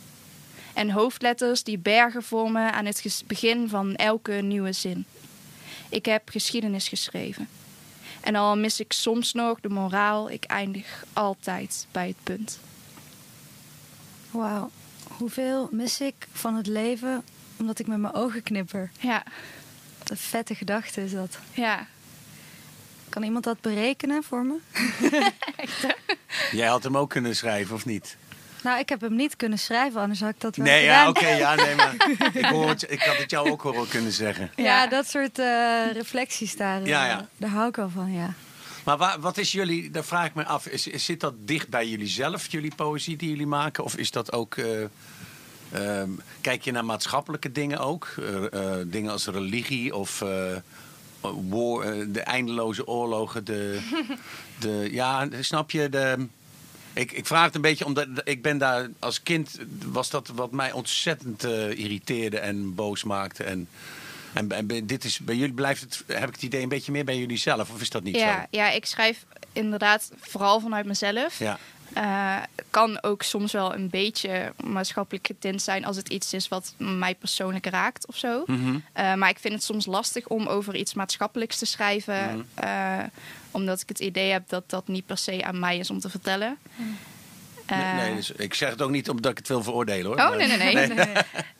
en 0.73 0.89
hoofdletters 0.89 1.63
die 1.63 1.77
bergen 1.77 2.23
vormen 2.23 2.73
aan 2.73 2.85
het 2.85 3.23
begin 3.27 3.69
van 3.69 3.95
elke 3.95 4.31
nieuwe 4.31 4.71
zin. 4.71 5.05
Ik 5.89 6.05
heb 6.05 6.29
geschiedenis 6.29 6.87
geschreven. 6.87 7.47
En 8.21 8.35
al 8.35 8.57
mis 8.57 8.79
ik 8.79 8.93
soms 8.93 9.33
nog 9.33 9.59
de 9.59 9.69
moraal, 9.69 10.29
ik 10.29 10.43
eindig 10.43 11.03
altijd 11.13 11.87
bij 11.91 12.07
het 12.07 12.23
punt. 12.23 12.59
Wauw. 14.31 14.69
Hoeveel 15.17 15.69
mis 15.71 16.01
ik 16.01 16.27
van 16.31 16.55
het 16.55 16.67
leven 16.67 17.23
omdat 17.61 17.79
ik 17.79 17.87
met 17.87 17.97
mijn 17.97 18.13
ogen 18.13 18.43
knipper? 18.43 18.91
Ja, 18.99 19.23
Wat 19.99 20.09
een 20.09 20.17
vette 20.17 20.55
gedachte 20.55 21.03
is 21.03 21.11
dat. 21.11 21.37
ja. 21.53 21.87
Kan 23.09 23.23
iemand 23.23 23.43
dat 23.43 23.61
berekenen 23.61 24.23
voor 24.23 24.45
me? 24.45 24.55
Jij 26.51 26.67
had 26.67 26.83
hem 26.83 26.97
ook 26.97 27.09
kunnen 27.09 27.35
schrijven, 27.35 27.75
of 27.75 27.85
niet? 27.85 28.17
Nou, 28.63 28.79
ik 28.79 28.89
heb 28.89 29.01
hem 29.01 29.15
niet 29.15 29.35
kunnen 29.35 29.59
schrijven, 29.59 30.01
anders 30.01 30.19
had 30.19 30.29
ik 30.29 30.39
dat 30.41 30.55
wel 30.55 30.65
Nee, 30.65 30.83
ja, 30.83 31.09
oké, 31.09 31.27
ja, 31.27 31.55
nee, 31.55 31.75
maar 31.75 31.95
ik, 32.33 32.45
hoor 32.45 32.67
het, 32.69 32.91
ik 32.91 33.01
had 33.01 33.17
het 33.17 33.31
jou 33.31 33.49
ook 33.51 33.61
horen 33.61 33.87
kunnen 33.87 34.11
zeggen. 34.11 34.51
Ja, 34.55 34.63
Ja. 34.63 34.87
dat 34.87 35.09
soort 35.09 35.39
eh, 35.39 35.91
reflecties 35.93 36.55
daar, 36.55 36.81
eh, 36.81 36.87
Ja, 36.87 37.05
ja. 37.05 37.27
daar 37.37 37.49
hou 37.49 37.67
ik 37.67 37.75
wel 37.75 37.89
van, 37.89 38.11
ja. 38.13 38.33
Maar 38.85 38.97
waar, 38.97 39.19
wat 39.19 39.37
is 39.37 39.51
jullie, 39.51 39.89
daar 39.91 40.03
vraag 40.03 40.25
ik 40.25 40.33
me 40.33 40.45
af, 40.45 40.67
is, 40.67 40.87
is- 40.87 41.05
zit 41.05 41.19
dat 41.19 41.33
dicht 41.47 41.69
bij 41.69 41.87
jullie 41.87 42.07
zelf, 42.07 42.51
jullie 42.51 42.75
poëzie 42.75 43.17
die 43.17 43.29
jullie 43.29 43.47
maken? 43.47 43.83
Of 43.83 43.95
is 43.97 44.11
dat 44.11 44.31
ook, 44.31 44.55
eh, 44.57 44.65
ehm, 45.71 46.09
kijk 46.41 46.63
je 46.63 46.71
naar 46.71 46.85
maatschappelijke 46.85 47.51
dingen 47.51 47.79
ook? 47.79 48.07
Eh, 48.19 48.53
eh, 48.53 48.85
dingen 48.87 49.11
als 49.11 49.27
religie 49.27 49.95
of 49.95 50.21
eh, 50.21 50.55
war- 51.21 52.11
de 52.11 52.21
eindeloze 52.21 52.87
oorlogen, 52.87 53.45
de, 53.45 53.79
de, 54.59 54.87
ja, 54.91 55.27
snap 55.39 55.71
je, 55.71 55.89
de... 55.89 56.27
Ik, 56.93 57.11
ik 57.11 57.25
vraag 57.25 57.45
het 57.45 57.55
een 57.55 57.61
beetje 57.61 57.85
omdat 57.85 58.07
ik 58.23 58.41
ben 58.41 58.57
daar 58.57 58.89
als 58.99 59.23
kind 59.23 59.57
was 59.85 60.09
dat 60.09 60.27
wat 60.27 60.51
mij 60.51 60.71
ontzettend 60.71 61.43
irriteerde 61.43 62.39
en 62.39 62.75
boos 62.75 63.03
maakte. 63.03 63.43
En, 63.43 63.67
en, 64.33 64.87
dit 64.87 65.03
is 65.03 65.19
bij 65.19 65.35
jullie 65.35 65.53
blijft 65.53 65.81
het, 65.81 66.03
heb 66.07 66.27
ik 66.27 66.33
het 66.33 66.43
idee 66.43 66.61
een 66.61 66.69
beetje 66.69 66.91
meer 66.91 67.05
bij 67.05 67.17
jullie 67.17 67.37
zelf, 67.37 67.71
of 67.71 67.81
is 67.81 67.89
dat 67.89 68.03
niet 68.03 68.15
Ja, 68.15 68.39
zo? 68.39 68.45
ja, 68.49 68.69
ik 68.69 68.85
schrijf 68.85 69.25
inderdaad 69.53 70.11
vooral 70.19 70.59
vanuit 70.59 70.85
mezelf. 70.85 71.39
Ja. 71.39 71.59
Eh, 71.93 72.37
kan 72.69 73.03
ook 73.03 73.21
soms 73.23 73.51
wel 73.51 73.73
een 73.75 73.89
beetje 73.89 74.53
maatschappelijk 74.63 75.27
getint 75.27 75.61
zijn 75.61 75.85
als 75.85 75.95
het 75.95 76.09
iets 76.09 76.33
is 76.33 76.47
wat 76.47 76.73
mij 76.77 77.15
persoonlijk 77.15 77.65
raakt 77.65 78.07
of 78.07 78.17
zo. 78.17 78.43
Mhm. 78.45 78.77
Eh, 78.93 79.13
maar 79.13 79.29
ik 79.29 79.39
vind 79.39 79.53
het 79.53 79.63
soms 79.63 79.85
lastig 79.85 80.27
om 80.27 80.47
over 80.47 80.75
iets 80.75 80.93
maatschappelijks 80.93 81.57
te 81.57 81.65
schrijven. 81.65 82.45
Mhm. 82.55 82.67
eh, 82.67 83.03
omdat 83.51 83.81
ik 83.81 83.89
het 83.89 83.99
idee 83.99 84.31
heb 84.31 84.43
dat 84.49 84.69
dat 84.69 84.87
niet 84.87 85.05
per 85.05 85.17
se 85.17 85.43
aan 85.43 85.59
mij 85.59 85.77
is 85.77 85.89
om 85.89 85.99
te 85.99 86.09
vertellen. 86.09 86.57
Nee, 87.67 87.93
nee, 87.93 88.15
dus 88.15 88.31
ik 88.31 88.53
zeg 88.53 88.69
het 88.69 88.81
ook 88.81 88.89
niet 88.89 89.09
omdat 89.09 89.31
ik 89.31 89.37
het 89.37 89.47
wil 89.47 89.63
veroordelen 89.63 90.05
hoor. 90.05 90.15
Oh, 90.15 90.27
Maar- 90.27 90.37
nee, 90.37 90.57
nee, 90.57 90.87
nee. 90.87 91.07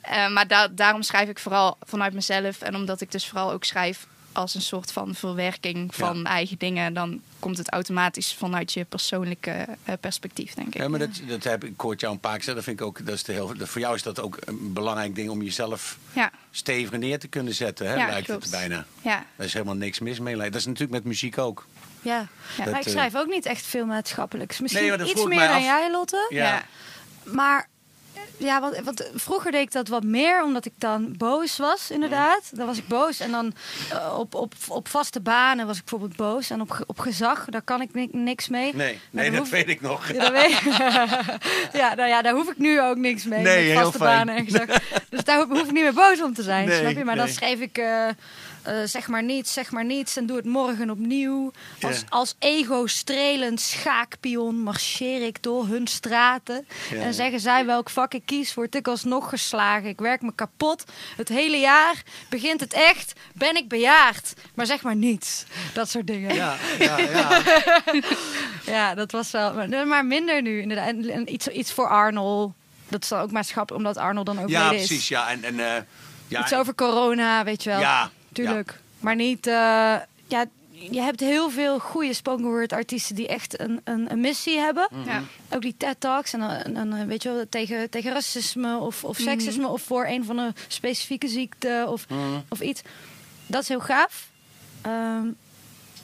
Maar 0.34 0.46
da- 0.46 0.68
daarom 0.68 1.02
schrijf 1.02 1.28
ik 1.28 1.38
vooral 1.38 1.76
vanuit 1.80 2.12
mezelf. 2.12 2.60
En 2.60 2.74
omdat 2.74 3.00
ik 3.00 3.10
dus 3.12 3.26
vooral 3.28 3.52
ook 3.52 3.64
schrijf 3.64 4.06
als 4.32 4.54
een 4.54 4.60
soort 4.62 4.92
van 4.92 5.14
verwerking 5.14 5.94
van 5.94 6.26
eigen 6.26 6.58
dingen... 6.58 6.94
dan 6.94 7.20
komt 7.38 7.58
het 7.58 7.70
automatisch 7.70 8.34
vanuit 8.34 8.72
je 8.72 8.84
persoonlijke 8.84 9.66
eh, 9.84 9.94
perspectief, 10.00 10.54
denk 10.54 10.66
ik. 10.68 10.74
Ja, 10.80 10.88
maar 10.88 10.98
dat, 10.98 11.20
dat 11.28 11.44
heb 11.44 11.64
ik, 11.64 11.80
hoort 11.80 12.00
jou 12.00 12.12
een 12.12 12.20
paar 12.20 12.34
keer 12.36 12.44
zeggen. 12.44 12.54
Dat 12.54 12.64
vind 12.64 12.80
ik 12.80 12.86
ook, 12.86 13.06
dat 13.06 13.14
is 13.14 13.22
de 13.24 13.32
heel, 13.32 13.56
dat, 13.56 13.68
voor 13.68 13.80
jou 13.80 13.94
is 13.94 14.02
dat 14.02 14.20
ook 14.20 14.38
een 14.44 14.72
belangrijk 14.72 15.14
ding 15.14 15.30
om 15.30 15.42
jezelf 15.42 15.98
Ja, 16.12 16.30
steviger 16.50 16.98
neer 16.98 17.18
te 17.18 17.28
kunnen 17.28 17.54
zetten, 17.54 17.86
hè? 17.86 17.94
Ja, 17.94 18.06
lijkt 18.06 18.26
klopt. 18.26 18.42
het 18.42 18.52
bijna. 18.52 18.84
ja. 19.02 19.24
Daar 19.36 19.46
is 19.46 19.52
helemaal 19.52 19.74
niks 19.74 19.98
mis 19.98 20.18
mee. 20.20 20.36
Dat 20.36 20.54
is 20.54 20.64
natuurlijk 20.66 20.92
met 20.92 21.04
muziek 21.04 21.38
ook. 21.38 21.66
Ja, 22.02 22.26
Ja. 22.56 22.64
maar 22.64 22.78
ik 22.80 22.86
eh, 22.86 22.92
schrijf 22.92 23.16
ook 23.16 23.28
niet 23.28 23.46
echt 23.46 23.64
veel 23.64 23.86
maatschappelijks. 23.86 24.60
Misschien 24.60 24.86
Nee, 24.98 25.10
iets 25.10 25.24
meer 25.24 25.38
dan 25.38 25.56
af. 25.56 25.62
jij, 25.62 25.90
Lotte. 25.90 26.26
Ja. 26.28 26.44
Ja. 26.44 26.64
Maar 27.24 27.68
ja, 28.36 28.60
want, 28.60 28.78
want 28.84 29.10
vroeger 29.14 29.50
deed 29.50 29.60
ik 29.60 29.72
dat 29.72 29.88
wat 29.88 30.04
meer, 30.04 30.42
omdat 30.42 30.64
ik 30.64 30.72
dan 30.78 31.14
boos 31.16 31.56
was, 31.56 31.90
inderdaad. 31.90 32.50
Dan 32.56 32.66
was 32.66 32.78
ik 32.78 32.88
boos. 32.88 33.20
En 33.20 33.30
dan 33.30 33.52
eh, 33.90 34.18
op, 34.18 34.34
op, 34.34 34.54
op 34.68 34.88
vaste 34.88 35.20
banen 35.20 35.66
was 35.66 35.76
ik 35.76 35.82
bijvoorbeeld 35.84 36.16
boos. 36.16 36.50
En 36.50 36.60
op, 36.60 36.84
op 36.86 36.98
gezag, 36.98 37.44
daar 37.44 37.62
kan 37.62 37.80
ik 37.80 37.94
ni- 37.94 38.08
niks 38.12 38.48
mee. 38.48 38.74
Nee, 38.74 39.00
nee 39.10 39.30
dat 39.30 39.38
hoef- 39.38 39.50
weet 39.50 39.68
ik 39.68 39.80
nog. 39.80 40.12
Ja, 40.12 40.18
dat 40.18 40.30
weet 40.32 40.60
ja, 41.82 41.94
nou 41.94 42.08
ja, 42.08 42.22
daar 42.22 42.34
hoef 42.34 42.50
ik 42.50 42.58
nu 42.58 42.80
ook 42.82 42.96
niks 42.96 43.24
mee. 43.24 43.40
Nee, 43.42 43.74
met 43.74 43.82
vaste 43.82 43.98
banen 43.98 44.36
en 44.36 44.44
gezag. 44.44 44.66
Dus 45.08 45.24
daar 45.24 45.36
hoef, 45.38 45.48
hoef 45.48 45.60
ik 45.66 45.72
niet 45.72 45.82
meer 45.82 45.92
boos 45.94 46.22
om 46.22 46.34
te 46.34 46.42
zijn, 46.42 46.68
Nee, 46.68 46.80
snap 46.80 46.92
je? 46.92 47.04
Maar 47.04 47.16
dan 47.16 47.28
schreef 47.28 47.60
ik... 47.60 47.78
eh, 47.78 48.08
eh, 48.62 48.74
zeg 48.84 49.08
maar 49.08 49.22
niets, 49.22 49.52
zeg 49.52 49.70
maar 49.70 49.84
niets 49.84 50.16
en 50.16 50.26
doe 50.26 50.36
het 50.36 50.44
morgen 50.46 50.90
opnieuw. 50.90 51.52
Als, 51.82 51.98
Ja. 52.00 52.06
als 52.08 52.34
ego-strelend 52.38 53.60
schaakpion 53.60 54.54
marcheer 54.62 55.22
ik 55.26 55.42
door 55.42 55.66
hun 55.66 55.86
straten. 55.86 56.66
Ja, 56.90 56.96
en 56.96 57.06
ja. 57.06 57.12
zeggen 57.12 57.40
zij 57.40 57.66
welk 57.66 57.90
vak 57.90 58.14
ik 58.14 58.22
kies, 58.26 58.54
word 58.54 58.74
ik 58.74 58.88
alsnog 58.88 59.28
geslagen. 59.28 59.88
Ik 59.88 59.98
werk 60.00 60.22
me 60.22 60.32
kapot. 60.34 60.84
Het 61.16 61.28
hele 61.28 61.56
jaar 61.56 62.02
begint 62.28 62.60
het 62.60 62.72
echt, 62.72 63.12
ben 63.34 63.56
ik 63.56 63.68
bejaard. 63.68 64.32
Maar 64.54 64.66
zeg 64.66 64.82
maar 64.82 64.96
niets. 64.96 65.44
Dat 65.74 65.88
soort 65.88 66.06
dingen. 66.06 66.34
Ja, 66.34 66.56
ja, 66.78 66.98
ja. 66.98 67.42
Ja, 68.66 68.94
dat 68.94 69.12
was 69.12 69.30
wel. 69.30 69.52
Maar, 69.54 69.86
maar 69.86 70.06
minder 70.06 70.42
nu, 70.42 70.60
inderdaad. 70.60 70.86
En, 70.88 71.10
en 71.10 71.32
iets, 71.32 71.48
iets 71.48 71.72
voor 71.72 71.88
Arnold. 71.88 72.52
Dat 72.88 73.02
is 73.02 73.08
dan 73.08 73.20
ook 73.20 73.30
maatschappelijk, 73.30 73.84
omdat 73.84 74.04
Arnold 74.04 74.26
dan 74.26 74.40
ook 74.40 74.48
ja 74.48 74.70
is. 74.70 74.86
precies. 74.86 75.08
Ja, 75.08 75.30
en, 75.30 75.44
en, 75.44 75.60
eh, 75.76 75.82
ja, 76.28 76.40
Iets 76.40 76.54
over 76.54 76.74
corona, 76.74 77.44
weet 77.44 77.62
je 77.62 77.70
wel. 77.70 77.80
Ja, 77.80 78.10
Tuurlijk. 78.32 78.78
Maar 79.00 79.14
niet... 79.16 79.46
eh, 79.46 79.52
ja, 80.26 80.44
je 80.90 81.00
hebt 81.00 81.20
heel 81.20 81.50
veel 81.50 81.78
goede 81.78 82.14
spoken 82.14 82.44
word 82.44 82.72
artiesten 82.72 83.14
die 83.14 83.28
echt 83.28 83.60
een, 83.60 83.80
een, 83.84 84.10
een 84.12 84.20
missie 84.20 84.58
hebben. 84.58 84.88
Mhm. 84.90 85.08
Ja. 85.08 85.22
Ook 85.50 85.62
die 85.62 85.74
TED 85.78 85.96
Talks. 86.00 86.32
En 86.32 86.40
dan, 86.40 86.72
dan, 86.74 86.94
eh, 86.94 87.06
weet 87.06 87.22
je 87.22 87.28
wel, 87.32 87.44
tegen, 87.50 87.90
tegen 87.90 88.12
racisme 88.12 88.76
of, 88.78 89.04
of 89.04 89.16
seksisme. 89.16 89.66
Of 89.68 89.82
voor 89.82 90.06
een 90.06 90.24
van 90.24 90.38
een 90.38 90.54
specifieke 90.68 91.28
ziekte 91.28 91.84
of, 91.88 92.08
Mhm. 92.08 92.20
of 92.48 92.60
iets. 92.60 92.82
Dat 93.46 93.62
is 93.62 93.68
heel 93.68 93.80
gaaf. 93.80 94.26
Ehm, 94.82 95.26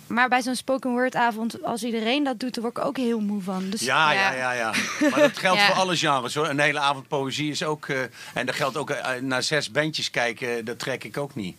maar 0.06 0.28
bij 0.28 0.42
zo'n 0.42 0.54
spoken 0.56 0.90
word 0.90 1.14
avond, 1.14 1.62
als 1.62 1.82
iedereen 1.84 2.24
dat 2.24 2.40
doet, 2.40 2.54
dan 2.54 2.62
word 2.62 2.76
ik 2.76 2.84
ook 2.84 2.96
heel 2.96 3.20
moe 3.20 3.42
van. 3.42 3.70
Dus 3.70 3.80
Ja, 3.80 4.12
ja, 4.12 4.32
ja, 4.32 4.52
ja. 4.52 4.72
Maar 5.10 5.20
dat 5.20 5.38
geldt 5.38 5.58
Ja. 5.60 5.66
voor 5.66 5.74
alle 5.76 5.96
genres 5.96 6.34
hoor. 6.34 6.48
Een 6.48 6.58
hele 6.60 6.78
avond 6.78 7.08
poëzie 7.08 7.50
is 7.50 7.62
ook. 7.62 7.88
eh, 7.88 8.00
en 8.34 8.46
dat 8.46 8.54
geldt 8.54 8.76
ook 8.76 8.90
eh, 8.90 9.20
naar 9.20 9.42
zes 9.42 9.70
bandjes 9.70 10.10
kijken, 10.10 10.64
dat 10.64 10.78
trek 10.78 11.04
ik 11.04 11.16
ook 11.16 11.34
niet. 11.34 11.56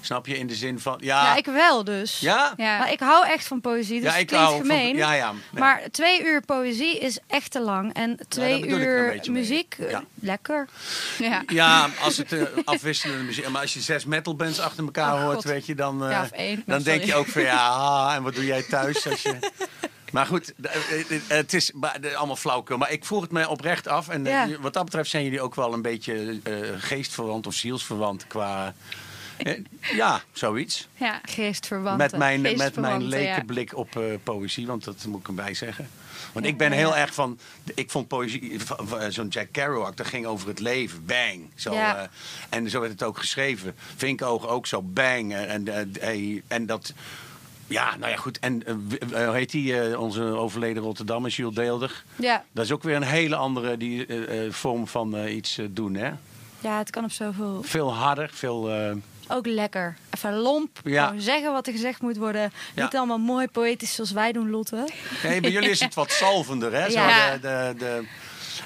Snap 0.00 0.26
je? 0.26 0.38
In 0.38 0.46
de 0.46 0.54
zin 0.54 0.78
van. 0.80 0.96
Ja, 1.00 1.22
ja, 1.24 1.36
ik 1.36 1.44
wel 1.46 1.84
dus. 1.84 2.18
ja? 2.20 2.52
Ja. 2.56 2.78
Maar 2.78 2.92
ik 2.92 3.00
hou 3.00 3.26
echt 3.26 3.46
van 3.46 3.60
poëzie, 3.60 3.94
dus 4.00 4.04
Ja, 4.04 4.10
het 4.12 4.20
ik 4.20 4.26
klinkt 4.26 4.46
hou 4.46 4.56
van- 4.58 4.66
gemeen. 4.66 4.96
ja, 4.96 5.12
ja, 5.12 5.32
ja. 5.50 5.60
Maar 5.60 5.82
twee 5.90 6.24
uur 6.24 6.40
poëzie 6.42 6.98
is 6.98 7.18
echt 7.26 7.50
te 7.50 7.60
lang. 7.60 7.94
En 7.94 8.18
twee 8.28 8.66
uur 8.66 9.20
muziek, 9.30 9.76
eh, 9.78 9.90
Ja. 9.90 10.02
lekker. 10.14 10.68
Ja. 11.18 11.42
Ja, 11.46 11.88
als 12.02 12.16
het 12.16 12.32
eh, 12.32 12.42
afwisselende 12.64 13.24
muziek. 13.24 13.48
Maar 13.48 13.60
als 13.62 13.74
je 13.74 13.80
zes 13.80 14.04
metalbands 14.04 14.60
achter 14.60 14.84
elkaar 14.84 15.14
Oh, 15.14 15.22
hoort, 15.22 15.34
God. 15.34 15.44
weet 15.44 15.66
je, 15.66 15.74
dan, 15.74 16.04
eh, 16.04 16.10
Ja, 16.10 16.22
of 16.22 16.30
één. 16.30 16.62
dan 16.66 16.82
denk 16.82 17.02
je 17.04 17.14
ook 17.14 17.26
van 17.26 17.42
ja, 17.42 17.66
ah, 17.68 18.14
en 18.14 18.22
wat 18.22 18.34
doe 18.34 18.44
jij 18.46 18.62
thuis 18.62 19.08
als 19.08 19.22
je. 19.22 19.36
Maar 20.12 20.26
goed, 20.26 20.52
het 21.28 21.52
is 21.54 21.72
maar, 21.72 21.98
allemaal 22.16 22.36
flauwkul. 22.36 22.76
Maar 22.78 22.90
ik 22.90 23.04
vroeg 23.04 23.22
het 23.22 23.30
mij 23.30 23.46
oprecht 23.46 23.88
af. 23.88 24.08
En 24.08 24.24
Ja. 24.24 24.46
wat 24.60 24.72
dat 24.72 24.84
betreft 24.84 25.10
zijn 25.10 25.24
jullie 25.24 25.40
ook 25.40 25.54
wel 25.54 25.72
een 25.72 25.82
beetje 25.82 26.40
geestverwant 26.78 27.46
of 27.46 27.54
zielsverwant 27.54 28.26
qua. 28.26 28.74
Eh, 29.38 29.58
ja, 29.96 30.22
zoiets. 30.32 30.88
Ja. 30.96 31.20
Geestverwanten. 31.24 31.96
Met 32.10 32.16
mijn, 32.18 32.40
met 32.56 32.76
mijn 32.76 33.02
leke 33.04 33.44
blik 33.44 33.76
op 33.76 33.96
eh, 33.96 34.02
poëzie, 34.22 34.66
want 34.66 34.84
dat 34.84 35.04
moet 35.08 35.20
ik 35.20 35.28
erbij 35.28 35.54
zeggen. 35.54 35.88
Want 36.32 36.46
ik 36.46 36.56
ben 36.58 36.72
heel 36.72 36.96
erg 36.96 37.14
van. 37.14 37.38
Ik 37.74 37.90
vond 37.90 38.08
poëzie. 38.08 38.60
van 38.60 39.12
Zo'n 39.12 39.28
Jack 39.28 39.48
Kerouac, 39.52 39.96
dat 39.96 40.06
ging 40.06 40.26
over 40.26 40.48
het 40.48 40.58
leven. 40.60 41.04
Bang. 41.06 41.50
Zo, 41.54 41.72
Ja. 41.72 41.96
eh, 41.96 42.08
en 42.48 42.70
zo 42.70 42.80
werd 42.80 42.92
het 42.92 43.02
ook 43.02 43.18
geschreven. 43.18 43.74
Vinkoog 43.96 44.46
ook 44.48 44.66
zo. 44.66 44.82
Bang. 44.82 45.34
En, 45.34 45.68
en, 45.68 45.92
eh, 46.00 46.40
en 46.48 46.66
dat. 46.66 46.92
Ja, 47.66 47.96
nou 47.96 48.10
ja, 48.10 48.16
goed. 48.16 48.38
En 48.38 48.66
eh, 48.66 48.74
eh, 49.20 49.26
hoe 49.26 49.34
heet 49.36 49.50
die, 49.50 49.80
eh, 49.80 50.00
onze 50.00 50.22
overleden 50.22 50.82
Rotterdammer, 50.82 51.30
Jules 51.30 51.54
Deelder? 51.54 52.04
Ja. 52.16 52.44
Dat 52.52 52.64
is 52.64 52.72
ook 52.72 52.82
weer 52.82 52.96
een 52.96 53.02
hele 53.02 53.36
andere 53.36 53.76
die, 53.76 54.06
eh, 54.06 54.44
eh, 54.46 54.52
vorm 54.52 54.86
van 54.86 55.16
eh, 55.16 55.34
iets 55.36 55.58
eh, 55.58 55.66
doen, 55.70 55.94
hè? 55.94 56.10
ja, 56.60 56.78
het 56.78 56.90
kan 56.90 57.04
op 57.04 57.10
zoveel. 57.12 57.62
Veel 57.62 57.94
harder, 57.94 58.30
veel... 58.32 58.70
Ook 59.28 59.46
lekker. 59.46 59.96
Even 60.10 60.34
lomp. 60.34 60.80
Ja. 60.84 61.06
Gewoon 61.06 61.20
zeggen 61.20 61.52
wat 61.52 61.66
er 61.66 61.72
gezegd 61.72 62.02
moet 62.02 62.16
worden. 62.16 62.52
Ja. 62.74 62.82
Niet 62.82 62.96
allemaal 62.96 63.18
mooi 63.18 63.48
poëtisch 63.48 63.94
zoals 63.94 64.10
wij 64.10 64.32
doen, 64.32 64.50
Lotte. 64.50 64.88
Nee, 65.22 65.40
bij 65.40 65.50
jullie 65.50 65.70
is 65.70 65.80
het 65.80 65.94
wat 65.94 66.10
salvender, 66.10 66.72
hè? 66.72 66.90
Zo 66.90 67.06
de, 67.06 67.38
de, 67.40 67.74
de... 67.78 68.04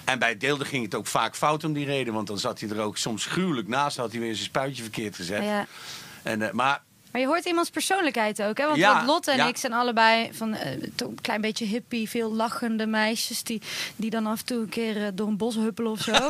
En 0.05 0.19
bij 0.19 0.37
Deelde 0.37 0.65
ging 0.65 0.85
het 0.85 0.95
ook 0.95 1.07
vaak 1.07 1.37
fout 1.37 1.65
om 1.65 1.73
die 1.73 1.87
reden. 1.87 2.15
Want 2.15 2.27
dan 2.27 2.39
zat 2.39 2.61
hij 2.61 2.69
er 2.69 2.81
ook 2.81 2.97
soms 2.97 3.27
gruwelijk 3.27 3.69
naast. 3.69 3.97
had 3.97 4.11
hij 4.11 4.21
weer 4.21 4.35
zijn 4.35 4.47
spuitje 4.47 4.83
verkeerd 4.83 5.17
gezet. 5.17 5.45
Ja. 5.45 5.67
En, 6.23 6.43
eh, 6.43 6.51
maar 6.51 6.83
Maar 7.13 7.21
je 7.21 7.27
hoort 7.27 7.45
iemands 7.45 7.71
persoonlijkheid 7.71 8.43
ook. 8.43 8.59
Hè? 8.59 8.65
Want 8.67 8.79
Ja, 8.79 9.05
Lotte 9.05 9.31
en 9.31 9.37
ja. 9.37 9.47
ik 9.47 9.57
zijn 9.57 9.73
allebei 9.73 10.31
van 10.33 10.55
eh, 10.55 10.73
een 10.97 11.19
klein 11.21 11.41
beetje 11.41 11.65
hippie, 11.65 12.09
veel 12.09 12.33
lachende 12.33 12.87
meisjes 12.87 13.43
die, 13.43 13.63
die 13.97 14.11
dan 14.11 14.27
af 14.27 14.39
en 14.39 14.45
toe 14.45 14.59
een 14.61 14.69
keer 14.69 14.97
eh, 15.05 15.09
door 15.15 15.29
een 15.29 15.37
bos 15.37 15.55
huppelen 15.55 15.91
of 15.91 16.01
zo. 16.01 16.13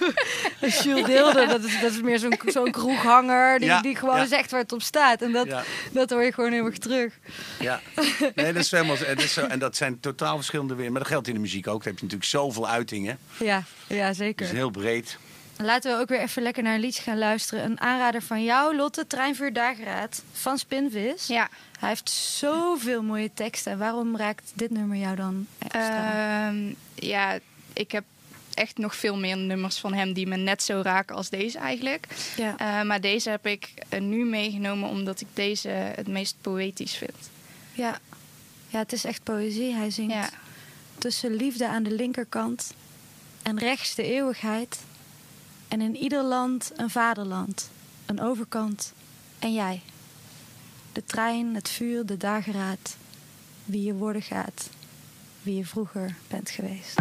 Jules 0.82 1.04
Deelde, 1.06 1.46
dat 1.46 1.64
is, 1.64 1.80
dat 1.80 1.90
is 1.90 2.00
meer 2.00 2.18
zo'n 2.18 2.38
zo'n 2.46 2.70
kroeghanger 2.70 3.58
die, 3.58 3.68
Ja, 3.68 3.80
die 3.80 3.96
gewoon 3.96 4.16
ja. 4.16 4.26
zegt 4.26 4.50
waar 4.50 4.60
het 4.60 4.72
op 4.72 4.82
staat. 4.82 5.22
En 5.22 5.32
dat, 5.32 5.46
Ja. 5.46 5.62
dat 5.92 6.10
hoor 6.10 6.22
je 6.22 6.32
gewoon 6.32 6.52
heel 6.52 6.64
erg 6.66 6.78
terug. 6.78 7.12
ja, 7.60 7.80
nee, 8.34 8.52
dat 8.52 8.62
is 8.62 8.70
helemaal, 8.70 8.96
het 8.98 9.22
is 9.22 9.32
zo, 9.32 9.40
en 9.46 9.58
dat 9.58 9.76
zijn 9.76 10.00
totaal 10.00 10.36
verschillende 10.36 10.74
weer. 10.74 10.90
Maar 10.92 11.00
dat 11.00 11.10
geldt 11.10 11.28
in 11.28 11.34
de 11.34 11.40
muziek 11.40 11.66
ook. 11.66 11.78
Dan 11.84 11.92
heb 11.92 11.94
je 11.96 12.02
natuurlijk 12.04 12.30
zoveel 12.30 12.68
uitingen. 12.68 13.18
Ja, 13.38 13.62
ja 13.86 14.06
Het 14.06 14.16
zeker. 14.16 14.46
is 14.46 14.52
heel 14.52 14.70
breed. 14.70 15.18
Laten 15.58 15.92
we 15.94 16.00
ook 16.00 16.08
weer 16.08 16.20
even 16.20 16.42
lekker 16.42 16.62
naar 16.62 16.74
een 16.74 16.80
liedje 16.80 17.02
gaan 17.02 17.18
luisteren. 17.18 17.64
Een 17.64 17.80
aanrader 17.80 18.22
van 18.22 18.44
jou, 18.44 18.76
Lotte, 18.76 19.06
Treinvuur 19.06 19.52
Dageraad 19.52 20.22
van 20.32 20.58
Spinvis. 20.58 21.26
Ja. 21.26 21.48
Hij 21.78 21.88
heeft 21.88 22.10
zoveel 22.10 23.02
mooie 23.02 23.30
teksten. 23.34 23.72
En 23.72 23.78
waarom 23.78 24.16
raakt 24.16 24.50
dit 24.54 24.70
nummer 24.70 24.96
jou 24.96 25.16
dan 25.16 25.46
extra? 25.58 26.46
Ehm, 26.48 26.72
ja, 26.94 27.38
ik 27.72 27.92
heb 27.92 28.04
echt 28.56 28.78
nog 28.78 28.96
veel 28.96 29.16
meer 29.16 29.36
nummers 29.36 29.78
van 29.78 29.94
hem 29.94 30.12
die 30.12 30.26
me 30.26 30.36
net 30.36 30.62
zo 30.62 30.80
raken 30.84 31.16
als 31.16 31.28
deze 31.30 31.58
eigenlijk. 31.58 32.06
ja. 32.36 32.56
Eh, 32.56 32.82
maar 32.86 33.00
deze 33.00 33.30
heb 33.30 33.46
ik 33.46 33.72
eh, 33.88 34.00
nu 34.00 34.24
meegenomen 34.24 34.88
omdat 34.88 35.20
ik 35.20 35.26
deze 35.32 35.68
het 35.68 36.08
meest 36.08 36.36
poëtisch 36.40 36.94
vind. 36.96 37.30
Ja. 37.72 37.98
ja, 38.68 38.78
het 38.78 38.92
is 38.92 39.04
echt 39.04 39.22
poëzie. 39.22 39.74
Hij 39.74 39.90
zingt 39.90 40.12
Ja. 40.14 40.28
tussen 40.98 41.34
liefde 41.34 41.68
aan 41.68 41.82
de 41.82 41.90
linkerkant 41.94 42.74
en 43.42 43.58
rechts 43.58 43.94
de 43.94 44.02
eeuwigheid. 44.02 44.78
En 45.68 45.80
in 45.80 45.96
ieder 45.96 46.22
land 46.22 46.72
een 46.76 46.90
vaderland, 46.90 47.70
een 48.06 48.20
overkant 48.20 48.92
en 49.38 49.52
jij. 49.54 49.80
De 50.92 51.04
trein, 51.04 51.54
het 51.54 51.68
vuur, 51.68 52.06
de 52.06 52.16
dageraad, 52.16 52.96
wie 53.64 53.82
je 53.82 53.94
worden 53.94 54.22
gaat, 54.22 54.68
wie 55.42 55.56
je 55.56 55.64
vroeger 55.66 56.14
bent 56.28 56.50
geweest. 56.50 56.94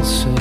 Als 0.00 0.39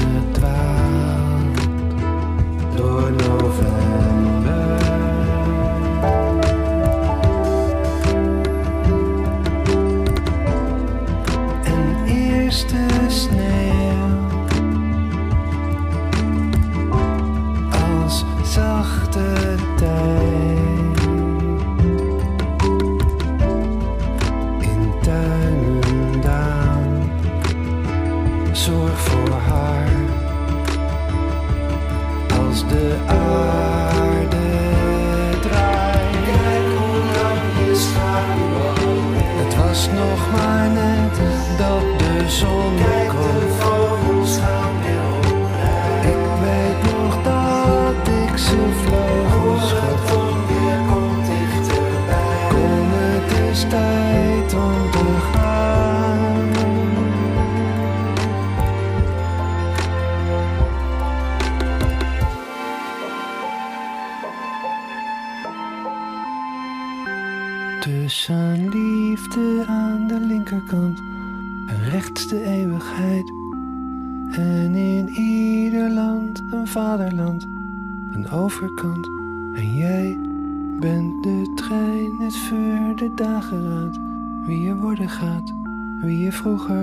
vroeger 86.40 86.78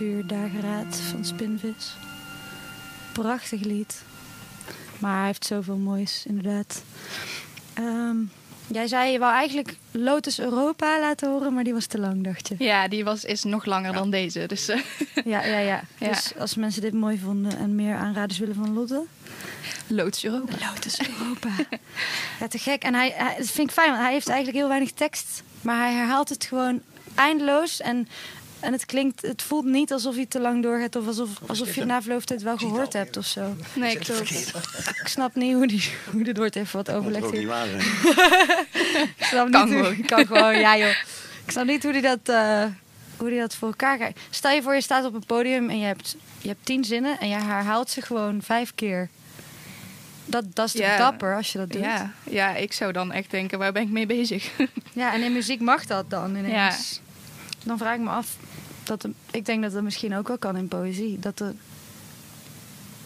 Vuur, 0.00 0.26
Dageraad 0.26 0.96
van 0.96 1.24
Spinvis. 1.24 1.96
Prachtig 3.12 3.60
lied. 3.60 4.02
Maar 4.98 5.16
hij 5.16 5.26
heeft 5.26 5.46
zoveel 5.46 5.76
moois, 5.76 6.24
inderdaad. 6.26 6.82
Ehm, 7.74 8.16
jij 8.66 8.86
zei, 8.86 9.12
je 9.12 9.18
wou 9.18 9.32
eigenlijk 9.32 9.76
Lotus 9.90 10.40
Europa 10.40 11.00
laten 11.00 11.30
horen, 11.30 11.54
maar 11.54 11.64
die 11.64 11.72
was 11.72 11.86
te 11.86 11.98
lang, 11.98 12.24
dacht 12.24 12.48
je. 12.48 12.54
Ja, 12.58 12.88
die 12.88 13.04
was, 13.04 13.24
is 13.24 13.44
nog 13.44 13.64
langer 13.64 13.92
dan 13.92 14.10
deze. 14.10 14.46
Dus 14.46 14.68
eh, 14.68 14.80
Ja, 15.24 15.44
ja, 15.44 15.58
ja. 15.58 15.82
Ja. 15.98 16.08
Dus 16.08 16.32
als 16.38 16.54
mensen 16.54 16.82
dit 16.82 16.92
mooi 16.92 17.18
vonden 17.18 17.58
en 17.58 17.74
meer 17.74 17.94
aanraders 17.94 18.38
willen 18.38 18.54
van 18.54 18.72
Lotte. 18.72 19.04
Loods 19.86 20.24
Europa. 20.24 20.52
Lotus 20.68 21.00
Europa. 21.00 21.50
ja, 22.40 22.48
te 22.48 22.58
gek. 22.58 22.82
En 22.82 22.94
hij, 22.94 23.12
hij, 23.16 23.36
dat 23.36 23.50
vind 23.50 23.68
ik 23.68 23.74
fijn, 23.74 23.90
want 23.90 24.02
hij 24.02 24.12
heeft 24.12 24.28
eigenlijk 24.28 24.58
heel 24.58 24.68
weinig 24.68 24.92
tekst. 24.92 25.42
Maar 25.60 25.76
hij 25.76 25.92
herhaalt 25.92 26.28
het 26.28 26.44
gewoon 26.44 26.80
eindeloos. 27.14 27.80
En, 27.80 28.08
en 28.60 28.72
het 28.72 28.86
klinkt, 28.86 29.22
het 29.22 29.42
voelt 29.42 29.64
niet 29.64 29.92
alsof 29.92 30.14
hij 30.14 30.26
te 30.26 30.40
lang 30.40 30.62
doorgaat. 30.62 30.96
Of 30.96 31.06
alsof, 31.06 31.28
alsof 31.46 31.74
je 31.74 31.80
het 31.80 31.88
na 31.88 32.00
verloop 32.02 32.18
van 32.18 32.26
tijd 32.26 32.42
wel 32.42 32.56
gehoord 32.56 32.92
hebt 32.92 33.16
of 33.16 33.26
zo. 33.26 33.56
Nee, 33.74 33.98
klopt. 33.98 34.30
Ik 35.00 35.06
snap 35.08 35.34
niet 35.34 35.54
hoe, 35.54 35.66
die, 35.66 35.90
hoe 36.12 36.22
dit 36.24 36.36
wordt 36.36 36.56
even 36.56 36.76
wat 36.76 36.90
overlegd 36.90 37.32
niet 37.32 37.46
waar 37.46 37.66
zijn. 37.66 37.80
Ik 39.16 39.24
snap 39.24 39.50
Kan 39.50 39.64
niet 39.68 39.74
hoe- 39.78 39.84
gewoon. 39.84 40.04
Kan 40.06 40.26
gewoon, 40.26 40.58
ja 40.58 40.76
joh. 40.76 40.88
Ik 41.44 41.50
snap 41.50 41.66
niet 41.66 41.82
hoe 41.82 41.92
hij 41.92 42.00
dat, 42.00 42.18
eh, 42.24 42.64
hoe 43.16 43.28
die 43.30 43.38
dat 43.38 43.54
voor 43.54 43.68
elkaar 43.68 43.96
krijgt. 43.96 44.18
Stel 44.30 44.50
je 44.50 44.62
voor, 44.62 44.74
je 44.74 44.80
staat 44.80 45.04
op 45.04 45.14
een 45.14 45.26
podium 45.26 45.70
en 45.70 45.78
je 45.78 45.84
hebt, 45.86 46.16
je 46.40 46.48
hebt 46.48 46.64
tien 46.66 46.84
zinnen 46.84 47.18
en 47.20 47.28
je 47.28 47.34
herhaalt 47.34 47.90
ze 47.90 48.02
gewoon 48.02 48.42
vijf 48.42 48.72
keer. 48.74 49.08
Dat, 50.24 50.44
dat 50.54 50.66
is 50.66 50.72
toch 50.72 50.80
Ja. 50.82 50.96
dapper 50.96 51.36
als 51.36 51.52
je 51.52 51.58
dat 51.58 51.70
doet. 51.72 51.82
Ja, 51.82 52.12
ja, 52.24 52.54
ik 52.56 52.72
zou 52.72 52.92
dan 52.92 53.12
echt 53.12 53.30
denken, 53.30 53.58
waar 53.58 53.72
ben 53.72 53.82
ik 53.82 53.88
mee 53.88 54.06
bezig? 54.06 54.50
Ja, 54.92 55.12
en 55.14 55.22
in 55.22 55.32
muziek 55.32 55.60
mag 55.60 55.86
dat 55.86 56.10
dan 56.10 56.36
ineens. 56.36 57.00
Dan 57.64 57.78
vraag 57.78 57.94
ik 57.94 58.00
me 58.00 58.08
af. 58.08 58.36
Dat 58.84 59.08
ik 59.30 59.46
denk 59.46 59.62
dat 59.62 59.72
dat 59.72 59.82
misschien 59.82 60.16
ook 60.16 60.28
wel 60.28 60.38
kan 60.38 60.56
in 60.56 60.68
poëzie. 60.68 61.18
Dat 61.18 61.38
het 61.38 61.54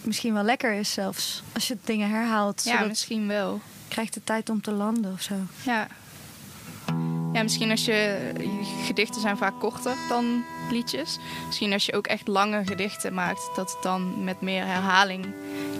misschien 0.02 0.34
wel 0.34 0.42
lekker 0.42 0.72
is 0.72 0.92
zelfs. 0.92 1.42
Als 1.52 1.68
je 1.68 1.76
dingen 1.84 2.10
herhaalt. 2.10 2.64
ja, 2.64 2.84
misschien 2.84 3.26
wel. 3.26 3.60
krijgt 3.88 4.14
de 4.14 4.24
tijd 4.24 4.50
om 4.50 4.60
te 4.60 4.72
landen 4.72 5.12
of 5.12 5.22
zo. 5.22 5.34
Ja. 5.64 5.86
Ja, 7.32 7.42
misschien 7.42 7.70
als 7.70 7.84
je... 7.84 8.30
je 8.38 8.82
Gedichten 8.86 9.20
zijn 9.20 9.36
vaak 9.36 9.60
korter 9.60 9.94
dan 10.08 10.44
liedjes. 10.70 11.18
Misschien 11.46 11.72
als 11.72 11.86
je 11.86 11.94
ook 11.94 12.06
echt 12.06 12.26
lange 12.26 12.66
gedichten 12.66 13.14
maakt... 13.14 13.50
dat 13.54 13.72
het 13.72 13.82
dan 13.82 14.24
met 14.24 14.40
meer 14.40 14.64
herhaling 14.64 15.26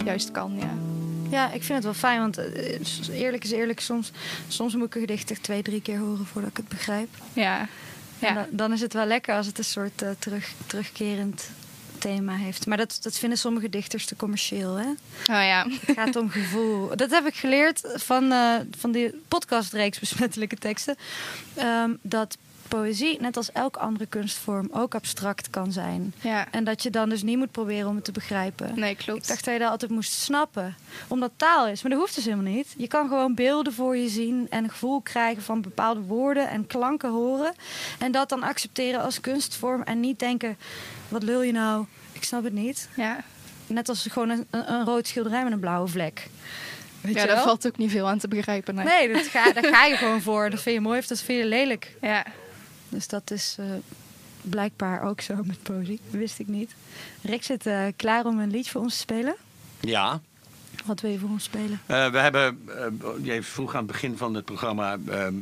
juist 0.03 0.31
kan, 0.31 0.57
ja. 0.57 0.73
Ja, 1.29 1.45
ik 1.51 1.63
vind 1.63 1.73
het 1.73 1.83
wel 1.83 1.93
fijn. 1.93 2.19
Want 2.19 2.37
eh, 2.37 3.19
eerlijk 3.19 3.43
is 3.43 3.51
eerlijk. 3.51 3.79
Soms, 3.79 4.11
soms 4.47 4.75
moet 4.75 4.85
ik 4.85 4.95
een 4.95 5.01
gedicht 5.01 5.31
echt 5.31 5.43
twee, 5.43 5.61
drie 5.61 5.81
keer 5.81 5.97
horen 5.97 6.25
voordat 6.25 6.49
ik 6.49 6.57
het 6.57 6.67
begrijp. 6.67 7.09
Ja, 7.33 7.67
ja. 8.19 8.33
dan, 8.33 8.45
dan 8.49 8.73
is 8.73 8.81
het 8.81 8.93
wel 8.93 9.05
lekker 9.05 9.35
als 9.35 9.45
het 9.45 9.57
een 9.57 9.63
soort 9.63 10.01
eh, 10.01 10.09
terug, 10.19 10.51
terugkerend 10.67 11.49
thema 11.99 12.35
heeft. 12.35 12.65
Maar 12.65 12.77
dat, 12.77 12.99
dat 13.01 13.17
vinden 13.17 13.37
sommige 13.37 13.69
dichters 13.69 14.05
te 14.05 14.15
commercieel, 14.15 14.75
hè? 14.75 14.87
Oh 14.87 14.95
ja. 15.25 15.67
Het 15.85 15.95
gaat 15.95 16.15
om 16.15 16.29
gevoel. 16.29 16.89
Dat 16.95 17.09
heb 17.11 17.25
ik 17.25 17.35
geleerd 17.35 17.81
van, 17.95 18.31
eh, 18.31 18.55
van 18.77 18.91
die 18.91 19.21
podcastreeks 19.27 19.99
Besmettelijke 19.99 20.55
Teksten. 20.55 20.95
Ehm, 21.55 21.93
dat 22.01 22.37
poëzie, 22.67 23.21
net 23.21 23.37
als 23.37 23.51
elke 23.51 23.79
andere 23.79 24.05
kunstvorm, 24.05 24.67
ook 24.71 24.95
abstract 24.95 25.49
kan 25.49 25.71
zijn. 25.71 26.13
Ja. 26.21 26.51
En 26.51 26.63
dat 26.63 26.83
je 26.83 26.89
dan 26.89 27.09
dus 27.09 27.23
niet 27.23 27.37
moet 27.37 27.51
proberen 27.51 27.89
om 27.89 27.95
het 27.95 28.03
te 28.03 28.11
begrijpen. 28.11 28.79
Nee, 28.79 28.95
klopt. 28.95 29.21
Ik 29.21 29.27
dacht 29.27 29.45
dat 29.45 29.53
je 29.53 29.59
dat 29.59 29.69
altijd 29.69 29.91
moest 29.91 30.11
snappen. 30.11 30.75
Omdat 31.07 31.31
taal 31.35 31.67
is. 31.67 31.81
Maar 31.81 31.91
dat 31.91 31.99
hoeft 31.99 32.15
dus 32.15 32.25
helemaal 32.25 32.53
niet. 32.53 32.73
Je 32.77 32.87
kan 32.87 33.07
gewoon 33.07 33.35
beelden 33.35 33.73
voor 33.73 33.97
je 33.97 34.09
zien. 34.09 34.47
En 34.49 34.63
een 34.63 34.69
gevoel 34.69 35.01
krijgen 35.01 35.43
van 35.43 35.61
bepaalde 35.61 36.01
woorden 36.01 36.49
en 36.49 36.67
klanken 36.67 37.09
horen. 37.09 37.53
En 37.99 38.11
dat 38.11 38.29
dan 38.29 38.43
accepteren 38.43 39.01
als 39.01 39.21
kunstvorm. 39.21 39.81
En 39.81 39.99
niet 39.99 40.19
denken, 40.19 40.57
wat 41.07 41.23
lul 41.23 41.41
je 41.41 41.51
nou? 41.51 41.85
Ik 42.11 42.23
snap 42.23 42.43
het 42.43 42.53
niet. 42.53 42.89
Ja, 42.95 43.23
Net 43.67 43.89
als 43.89 44.07
gewoon 44.11 44.45
een, 44.49 44.85
rood 44.85 45.07
schilderij 45.07 45.43
met 45.43 45.51
een 45.51 45.59
blauwe 45.59 45.87
vlek. 45.87 46.27
Weet 47.01 47.15
ja 47.15 47.25
daar 47.25 47.43
valt 47.43 47.67
ook 47.67 47.77
niet 47.77 47.91
veel 47.91 48.07
aan 48.07 48.17
te 48.17 48.27
begrijpen. 48.27 48.75
Nee. 48.75 48.85
Nee, 48.85 49.13
dat 49.13 49.27
ga, 49.27 49.51
daar 49.51 49.65
ga 49.65 49.85
je 49.85 49.95
gewoon 49.95 50.21
voor. 50.21 50.49
Dat 50.49 50.61
vind 50.61 50.75
je 50.75 50.81
mooi 50.81 50.99
of 50.99 51.07
dat 51.07 51.21
vind 51.21 51.39
je 51.39 51.45
lelijk. 51.45 51.95
Ja. 52.01 52.25
Dus 52.89 53.07
dat 53.07 53.31
is 53.31 53.55
eh, 53.59 53.65
blijkbaar 54.41 55.01
ook 55.01 55.21
zo 55.21 55.35
met 55.43 55.63
poëzie. 55.63 55.99
Wist 56.09 56.39
ik 56.39 56.47
niet. 56.47 56.75
Rick 57.21 57.43
zit 57.43 57.65
eh, 57.65 57.85
klaar 57.95 58.25
om 58.25 58.39
een 58.39 58.51
liedje 58.51 58.71
voor 58.71 58.81
ons 58.81 58.93
te 58.93 58.99
spelen. 58.99 59.35
Ja, 59.79 60.21
Wat 60.85 61.01
wil 61.01 61.11
je 61.11 61.19
voor 61.19 61.29
ons 61.29 61.43
spelen? 61.43 61.81
Eh, 61.85 62.09
we 62.09 62.17
hebben, 62.17 62.67
uh, 62.67 63.35
je 63.35 63.43
vroeg 63.43 63.71
aan 63.73 63.83
het 63.83 63.91
begin 63.91 64.17
van 64.17 64.33
het 64.33 64.45
programma, 64.45 64.97
ehm, 65.09 65.33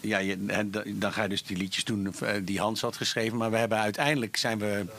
ja, 0.00 0.18
je, 0.18 0.44
en 0.46 0.72
dan 0.86 1.12
ga 1.12 1.22
je 1.22 1.28
dus 1.28 1.42
die 1.42 1.56
liedjes 1.56 1.84
doen 1.84 2.14
die 2.42 2.60
Hans 2.60 2.80
had 2.80 2.96
geschreven. 2.96 3.38
Maar 3.38 3.50
we 3.50 3.56
hebben 3.56 3.78
uiteindelijk, 3.78 4.36
zijn 4.36 4.58
we 4.58 4.66
een 4.66 4.90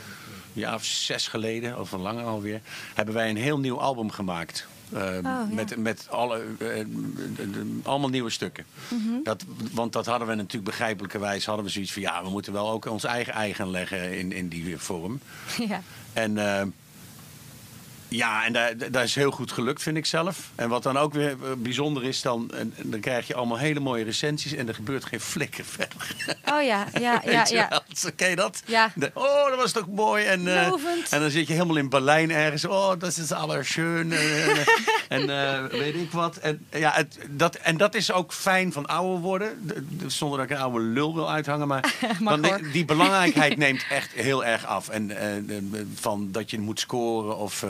jaar 0.53 0.74
of 0.74 0.86
zes 0.86 1.28
geleden, 1.28 1.80
of 1.80 1.94
al 1.94 1.99
langer 1.99 2.24
alweer, 2.24 2.61
hebben 2.94 3.15
wij 3.15 3.30
een 3.30 3.38
heel 3.38 3.60
nieuw 3.60 3.80
album 3.80 4.11
gemaakt. 4.11 4.68
Eh, 4.94 5.22
ja. 5.22 5.48
Met, 5.52 5.78
met 5.78 6.08
alle, 6.10 6.42
eh, 6.58 6.86
allemaal 7.84 8.10
nieuwe 8.10 8.30
stukken. 8.30 8.66
dat, 9.24 9.44
want 9.72 9.94
dat 9.94 10.06
hadden 10.06 10.28
we 10.28 10.36
natuurlijk 10.36 10.66
begrijpelijkerwijs, 10.66 11.46
hadden 11.46 11.66
we 11.66 11.72
zoiets 11.72 11.94
van, 11.94 12.02
ja, 12.02 12.24
we 12.24 12.30
moeten 12.30 12.54
wel 12.54 12.70
ook 12.70 12.86
ons 12.86 13.04
eigen 13.04 13.34
eigen 13.34 13.70
leggen 13.70 14.18
in, 14.18 14.32
in 14.32 14.48
die 14.48 14.78
vorm. 14.78 15.20
ja. 15.68 15.82
En 16.14 16.38
eh, 16.38 16.68
ja, 18.08 18.46
en 18.46 18.54
dat, 18.54 18.94
dat 18.94 19.04
is 19.04 19.16
heel 19.16 19.32
goed 19.32 19.52
gelukt, 19.52 19.82
vind 19.82 19.98
ik 19.98 20.06
zelf. 20.06 20.50
En 20.56 20.70
wat 20.70 20.84
dan 20.84 20.98
ook 20.98 21.14
weer 21.14 21.32
eh, 21.32 21.52
bijzonder 21.58 22.04
is, 22.04 22.22
dan, 22.22 22.52
dan 22.78 23.00
krijg 23.00 23.28
je 23.28 23.36
allemaal 23.36 23.58
hele 23.58 23.80
mooie 23.80 24.04
recensies 24.04 24.54
en 24.54 24.68
er 24.68 24.74
gebeurt 24.76 25.06
geen 25.06 25.20
flikker 25.20 25.66
verder. 25.66 26.16
Oh 26.46 26.64
ja, 26.64 26.88
ja, 27.00 27.22
ja, 27.26 27.46
ja. 27.50 27.82
Ken 28.16 28.30
je 28.30 28.36
dat? 28.36 28.62
Ja. 28.66 28.92
De- 28.96 29.12
oh, 29.14 29.50
dat 29.50 29.58
was 29.58 29.72
toch 29.72 29.88
mooi. 29.88 30.26
En, 30.26 30.48
eh, 30.48 30.66
en 31.10 31.20
dan 31.20 31.30
zit 31.30 31.48
je 31.48 31.54
helemaal 31.54 31.76
in 31.76 31.90
Berlijn 31.90 32.32
ergens. 32.32 32.66
Oh, 32.66 32.92
dat 33.00 33.18
is 33.18 33.34
allerschön. 33.34 34.14
en 35.08 35.30
eh, 35.30 35.66
weet 35.66 35.96
ik 35.96 36.12
wat. 36.12 36.38
En, 36.38 36.66
ja, 36.72 36.92
het, 36.92 37.18
dat, 37.30 37.56
en 37.56 37.78
dat 37.78 37.96
is 37.96 38.12
ook 38.12 38.34
fijn 38.34 38.72
van 38.72 38.86
ouder 38.86 39.20
worden. 39.20 39.72
Zonder 40.08 40.38
dat 40.38 40.50
ik 40.50 40.56
een 40.56 40.64
oude 40.64 40.80
lul 40.80 41.16
wil 41.16 41.32
uithangen. 41.32 41.68
Maar 41.68 41.84
dan, 42.42 42.62
die 42.72 42.86
belangrijkheid 42.86 43.58
neemt 43.58 43.86
echt 43.90 44.12
heel 44.12 44.46
erg 44.46 44.66
af. 44.66 44.90
En 44.90 45.12
van 45.96 46.32
dat 46.32 46.50
je 46.52 46.60
moet 46.60 46.80
scoren. 46.80 47.38
Of, 47.38 47.66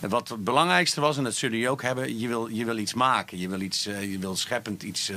wat 0.00 0.28
het 0.28 0.44
belangrijkste 0.44 1.00
was, 1.00 1.16
en 1.16 1.24
dat 1.24 1.34
zullen 1.34 1.56
jullie 1.56 1.70
ook 1.70 1.82
hebben. 1.82 2.18
Je 2.18 2.28
wil, 2.28 2.46
je 2.46 2.64
wil 2.64 2.76
iets 2.76 2.94
maken. 2.94 3.38
Je 3.38 3.48
wil, 3.48 3.60
iets, 3.60 3.86
eh, 3.86 4.10
je 4.12 4.18
wil 4.18 4.36
scheppend 4.36 4.82
iets 4.82 5.08
eh, 5.08 5.16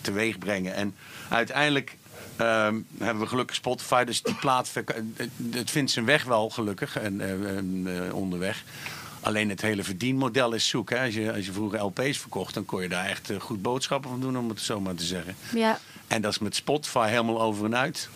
teweeg 0.00 0.38
brengen. 0.38 0.74
En 0.74 0.94
uiteindelijk 1.28 1.96
Ehm, 2.38 2.80
hebben 2.98 3.22
we 3.22 3.28
gelukkig 3.28 3.56
Spotify, 3.56 4.04
dus 4.04 4.22
die 4.22 4.34
plaat 4.34 4.70
eh, 4.74 4.84
het 5.50 5.70
vindt 5.70 5.90
zijn 5.90 6.04
weg 6.04 6.24
wel 6.24 6.50
gelukkig 6.50 6.98
en, 6.98 8.12
onderweg. 8.12 8.64
Alleen 9.20 9.48
het 9.48 9.60
hele 9.60 9.84
verdienmodel 9.84 10.52
is 10.52 10.68
zoek. 10.68 10.90
Hè? 10.90 11.04
Als, 11.04 11.14
je, 11.14 11.32
als 11.32 11.46
je 11.46 11.52
vroeger 11.52 11.80
LP's 11.80 12.18
verkocht, 12.18 12.54
dan 12.54 12.64
kon 12.64 12.82
je 12.82 12.88
daar 12.88 13.06
echt 13.06 13.30
goed 13.38 13.62
boodschappen 13.62 14.10
van 14.10 14.20
doen, 14.20 14.38
om 14.38 14.48
het 14.48 14.60
zo 14.60 14.80
maar 14.80 14.94
te 14.94 15.04
zeggen. 15.04 15.36
Ja, 15.54 15.78
En 16.06 16.22
dat 16.22 16.32
is 16.32 16.38
met 16.38 16.54
Spotify 16.54 17.08
helemaal 17.08 17.40
over 17.40 17.64
en 17.64 17.76
uit. 17.76 18.08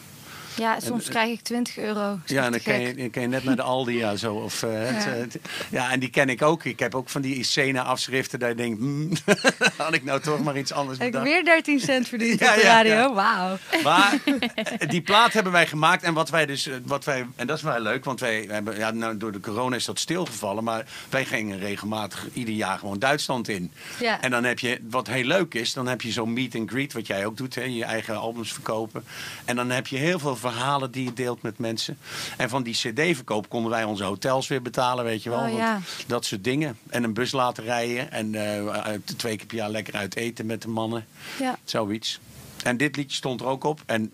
Ja 0.56 0.80
soms 0.80 1.08
krijg 1.08 1.30
ik 1.32 1.40
20 1.40 1.78
euro. 1.78 2.18
Ja, 2.26 2.44
en 2.44 2.50
dan 2.50 2.60
kan 2.62 2.80
je, 2.80 3.08
kan 3.10 3.22
je 3.22 3.28
net 3.28 3.44
naar 3.44 3.56
de 3.56 3.62
Aldi 3.62 3.96
ja, 3.96 4.16
zo. 4.16 4.34
Of, 4.34 4.62
eh, 4.62 4.90
Ja. 4.90 4.96
eh, 4.98 5.04
het- 5.20 5.38
ja, 5.70 5.90
en 5.90 6.00
die 6.00 6.10
ken 6.10 6.28
ik 6.28 6.42
ook. 6.42 6.64
Ik 6.64 6.78
heb 6.78 6.94
ook 6.94 7.08
van 7.08 7.20
die 7.20 7.44
scène-afschriften 7.44 8.38
dat 8.38 8.48
je 8.48 8.54
denkt... 8.54 8.78
hmm, 8.78 9.10
had 9.76 9.94
ik 9.94 10.04
nou 10.04 10.20
toch 10.20 10.42
maar 10.42 10.58
iets 10.58 10.72
anders 10.72 10.98
Heb 10.98 11.06
ik 11.06 11.12
bedacht. 11.12 11.30
weer 11.30 11.44
13 11.44 11.80
cent 11.80 12.08
verdiend 12.08 12.38
Ja, 12.40 12.48
op 12.50 12.54
de 12.54 12.62
radio. 12.62 13.14
Wauw. 13.14 13.56
Maar 13.82 14.18
eh, 14.54 14.88
die 14.94 15.00
plaat 15.02 15.32
hebben 15.32 15.52
wij 15.52 15.66
gemaakt. 15.66 16.02
En 16.02 16.14
wat 16.14 16.30
wij 16.30 16.46
dus, 16.46 16.66
eh, 16.66 16.74
wat 16.84 17.04
wij, 17.04 17.26
en 17.36 17.46
dat 17.46 17.56
is 17.56 17.62
wel 17.62 17.80
leuk, 17.80 18.04
want 18.04 18.20
wij 18.20 18.46
hebben, 18.48 18.76
ja, 18.76 18.90
nou, 18.90 19.16
door 19.16 19.32
de 19.32 19.40
corona 19.40 19.76
is 19.76 19.84
dat 19.84 19.98
stilgevallen. 19.98 20.64
Maar 20.64 20.84
wij 21.10 21.24
gingen 21.24 21.58
regelmatig 21.58 22.26
ieder 22.32 22.54
jaar 22.54 22.78
gewoon 22.78 22.98
Duitsland 22.98 23.48
in. 23.48 23.72
Ja. 24.00 24.20
En 24.20 24.30
dan 24.30 24.44
heb 24.44 24.58
je, 24.58 24.80
wat 24.90 25.06
heel 25.06 25.24
leuk 25.24 25.54
is, 25.54 25.72
dan 25.72 25.86
heb 25.86 26.00
je 26.02 26.12
zo'n 26.12 26.32
meet 26.32 26.54
and 26.54 26.70
greet, 26.70 26.92
wat 26.92 27.06
jij 27.06 27.26
ook 27.26 27.36
doet, 27.36 27.54
hè, 27.54 27.62
je 27.62 27.84
eigen 27.84 28.16
albums 28.18 28.52
verkopen. 28.52 29.04
En 29.44 29.56
dan 29.56 29.70
heb 29.70 29.86
je 29.86 29.96
heel 29.96 30.18
veel 30.18 30.36
verhalen 30.42 30.90
die 30.90 31.04
je 31.04 31.12
deelt 31.12 31.42
met 31.42 31.58
mensen. 31.58 31.98
En 32.36 32.48
van 32.48 32.62
die 32.62 32.74
CD-verkoop 32.74 33.48
konden 33.48 33.70
wij 33.70 33.84
onze 33.84 34.04
hotels 34.04 34.48
weer 34.48 34.62
betalen, 34.62 35.04
weet 35.04 35.22
je 35.22 35.30
wel. 35.30 35.42
Oh, 35.42 35.56
ja. 35.56 35.80
Dat 36.06 36.24
soort 36.24 36.44
dingen. 36.44 36.78
En 36.88 37.04
een 37.04 37.14
bus 37.14 37.32
laten 37.32 37.64
rijden. 37.64 38.12
En 38.12 38.34
eh, 38.34 38.94
twee 39.16 39.36
keer 39.36 39.46
per 39.46 39.56
jaar 39.56 39.70
lekker 39.70 39.94
uit 39.94 40.16
eten 40.16 40.46
met 40.46 40.62
de 40.62 40.68
mannen. 40.68 41.06
Ja. 41.38 41.58
Zoiets. 41.64 42.20
En 42.64 42.76
dit 42.76 42.96
liedje 42.96 43.16
stond 43.16 43.40
er 43.40 43.46
ook 43.46 43.64
op. 43.64 43.82
En 43.86 44.12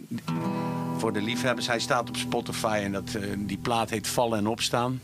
voor 0.96 1.12
de 1.12 1.22
liefhebbers, 1.22 1.66
hij 1.66 1.80
staat 1.80 2.08
op 2.08 2.16
Spotify. 2.16 2.80
En 2.82 2.92
dat, 2.92 3.14
eh, 3.14 3.22
die 3.38 3.58
plaat 3.58 3.90
heet 3.90 4.06
Vallen 4.06 4.38
en 4.38 4.46
Opstaan. 4.46 5.00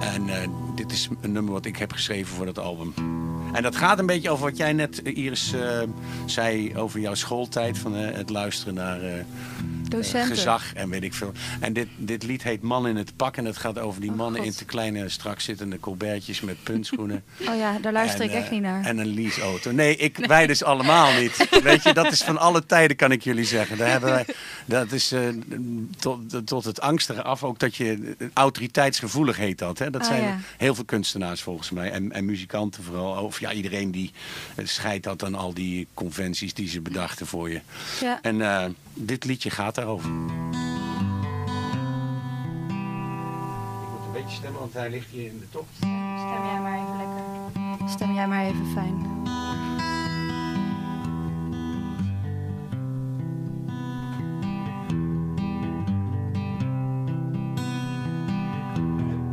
En 0.00 0.28
eh, 0.28 0.48
dit 0.74 0.92
is 0.92 1.08
een 1.20 1.32
nummer 1.32 1.52
wat 1.52 1.64
ik 1.64 1.76
heb 1.76 1.92
geschreven 1.92 2.34
voor 2.34 2.46
dat 2.46 2.58
album. 2.58 2.94
En 3.52 3.62
dat 3.62 3.76
gaat 3.76 3.98
een 3.98 4.06
beetje 4.06 4.30
over 4.30 4.44
wat 4.44 4.56
jij 4.56 4.72
net, 4.72 5.02
eh, 5.02 5.16
Iris, 5.16 5.52
eh, 5.52 5.82
zei 6.26 6.76
over 6.76 7.00
jouw 7.00 7.14
schooltijd. 7.14 7.78
Van 7.78 7.96
eh, 7.96 8.16
het 8.16 8.30
luisteren 8.30 8.74
naar 8.74 9.00
Docenten. 9.92 10.36
gezag 10.36 10.74
en 10.74 10.88
weet 10.88 11.02
ik 11.02 11.14
veel. 11.14 11.32
En 11.60 11.72
dit, 11.72 11.88
dit 11.96 12.22
lied 12.22 12.42
heet 12.42 12.62
Man 12.62 12.86
in 12.88 12.96
het 12.96 13.16
Pak. 13.16 13.36
En 13.36 13.44
het 13.44 13.56
gaat 13.56 13.78
over 13.78 14.00
die 14.00 14.10
Oh, 14.10 14.16
mannen 14.16 14.40
God. 14.40 14.50
in 14.50 14.56
te 14.56 14.64
kleine, 14.64 15.08
strak 15.08 15.40
zittende 15.40 15.80
colbertjes 15.80 16.40
met 16.40 16.62
puntschoenen. 16.62 17.24
Oh 17.48 17.56
ja, 17.56 17.78
daar 17.78 17.92
luister 17.92 18.20
En, 18.20 18.26
ik 18.28 18.34
echt 18.34 18.44
eh, 18.46 18.50
niet 18.52 18.62
naar. 18.62 18.84
En 18.84 18.98
een 18.98 19.14
leaseauto. 19.14 19.70
Nee, 19.70 19.96
ik, 19.96 20.16
wij 20.16 20.46
dus 20.46 20.64
allemaal 20.64 21.12
niet. 21.20 21.48
Weet 21.62 21.82
je, 21.82 21.92
dat 21.94 22.12
is 22.12 22.22
van 22.22 22.38
alle 22.38 22.66
tijden, 22.66 22.96
kan 22.96 23.12
ik 23.12 23.22
jullie 23.22 23.44
zeggen. 23.44 23.78
Daar 23.78 23.90
hebben 23.90 24.10
wij, 24.10 24.24
dat 24.64 24.92
is 24.92 25.12
eh, 25.12 25.20
tot, 25.98 26.46
tot 26.46 26.64
het 26.64 26.80
angstige 26.80 27.22
af 27.22 27.44
ook 27.44 27.58
dat 27.58 27.76
je... 27.76 28.16
Autoriteitsgevoelig 28.34 29.36
heet 29.36 29.58
dat. 29.58 29.78
Hè? 29.78 29.90
Dat 29.90 30.00
Ah, 30.00 30.06
zijn 30.06 30.22
ja. 30.22 30.38
heel 30.56 30.74
veel 30.74 30.84
kunstenaars 30.84 31.40
volgens 31.42 31.70
mij. 31.70 31.90
En, 31.90 32.12
en 32.12 32.24
muzikanten 32.24 32.82
vooral. 32.82 33.24
Of 33.24 33.40
ja, 33.40 33.52
iedereen 33.52 33.90
die 33.90 34.12
eh, 34.54 34.66
scheidt 34.66 35.04
dat 35.04 35.24
aan 35.24 35.34
al 35.34 35.54
die 35.54 35.86
conventies 35.94 36.54
die 36.54 36.68
ze 36.68 36.80
bedachten 36.80 37.26
voor 37.26 37.50
je. 37.50 37.60
Ja. 38.00 38.18
En 38.22 38.40
eh, 38.42 38.64
dit 38.94 39.24
liedje 39.24 39.50
gaat 39.50 39.74
daarover. 39.74 40.10
Ik 40.10 40.16
moet 43.90 44.06
een 44.06 44.12
beetje 44.12 44.36
stemmen, 44.36 44.60
want 44.60 44.72
hij 44.72 44.90
ligt 44.90 45.10
hier 45.10 45.26
in 45.26 45.38
de 45.38 45.48
tocht. 45.50 45.74
Stem 45.76 46.44
jij 46.44 46.60
maar 46.60 46.74
even 46.74 46.96
lekker. 46.96 47.88
Stem 47.88 48.12
jij 48.12 48.28
maar 48.28 48.44
even 48.44 48.66
fijn. 48.66 49.10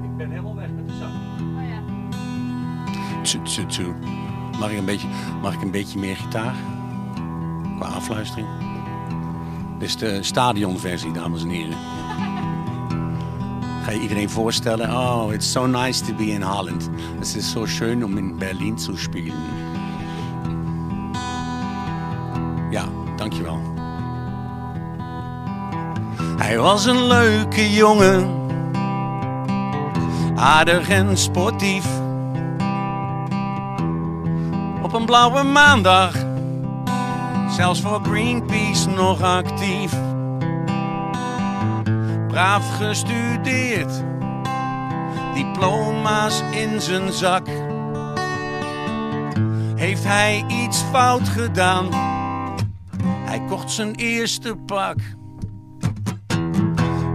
Ik 0.03 0.17
ben 0.17 0.29
helemaal 0.29 0.55
weg 0.55 0.69
met 0.69 0.87
de 0.87 0.93
zak. 0.97 1.11
Tsu, 3.23 3.41
tsu, 3.43 3.65
tsu. 3.65 3.93
Mag 4.59 4.71
ik 4.71 4.77
een 4.77 4.85
beetje, 4.85 5.07
mag 5.41 5.53
ik 5.53 5.61
een 5.61 5.71
beetje 5.71 5.99
meer 5.99 6.15
gitaar? 6.15 6.55
Qua 7.77 7.87
afluistering. 7.87 8.47
Dit 9.79 9.87
is 9.87 9.97
de 9.97 10.23
stadionversie, 10.23 11.11
dames 11.11 11.43
en 11.43 11.49
heren. 11.49 11.77
Ga 13.83 13.91
je 13.91 13.99
iedereen 13.99 14.29
voorstellen? 14.29 14.89
Oh, 14.89 15.33
it's 15.33 15.51
so 15.51 15.65
nice 15.65 16.03
to 16.03 16.13
be 16.13 16.25
in 16.25 16.41
Holland. 16.41 16.89
Het 17.17 17.35
is 17.35 17.51
zo 17.51 17.65
schön 17.65 18.03
om 18.03 18.17
in 18.17 18.37
Berlin 18.37 18.75
te 18.75 18.91
spelen. 18.95 19.43
Ja, 22.71 22.85
dankjewel. 23.15 23.59
Hij 26.37 26.57
was 26.57 26.85
een 26.85 27.07
leuke 27.07 27.71
jongen 27.71 28.37
aardig 30.35 30.89
en 30.89 31.17
sportief. 31.17 31.85
Op 34.81 34.93
een 34.93 35.05
blauwe 35.05 35.43
maandag, 35.43 36.15
zelfs 37.49 37.81
voor 37.81 37.99
Greenpeace 38.03 38.89
nog 38.89 39.21
actief. 39.21 39.93
Braaf 42.27 42.77
gestudeerd, 42.77 44.03
diploma's 45.33 46.43
in 46.51 46.81
zijn 46.81 47.11
zak. 47.11 47.47
Heeft 49.75 50.03
hij 50.03 50.45
iets 50.47 50.83
fout 50.91 51.27
gedaan? 51.27 51.87
Hij 53.01 53.41
kocht 53.49 53.71
zijn 53.71 53.95
eerste 53.95 54.55
pak. 54.55 54.97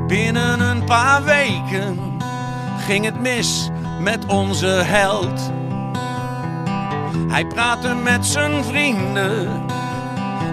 Binnen 0.06 0.60
een 0.60 0.84
paar 0.84 1.24
weken 1.24 1.98
ging 2.78 3.04
het 3.04 3.20
mis 3.20 3.70
met 4.00 4.26
onze 4.26 4.66
held. 4.66 5.52
Hij 7.28 7.46
praatte 7.46 7.94
met 7.94 8.26
zijn 8.26 8.64
vrienden 8.64 9.63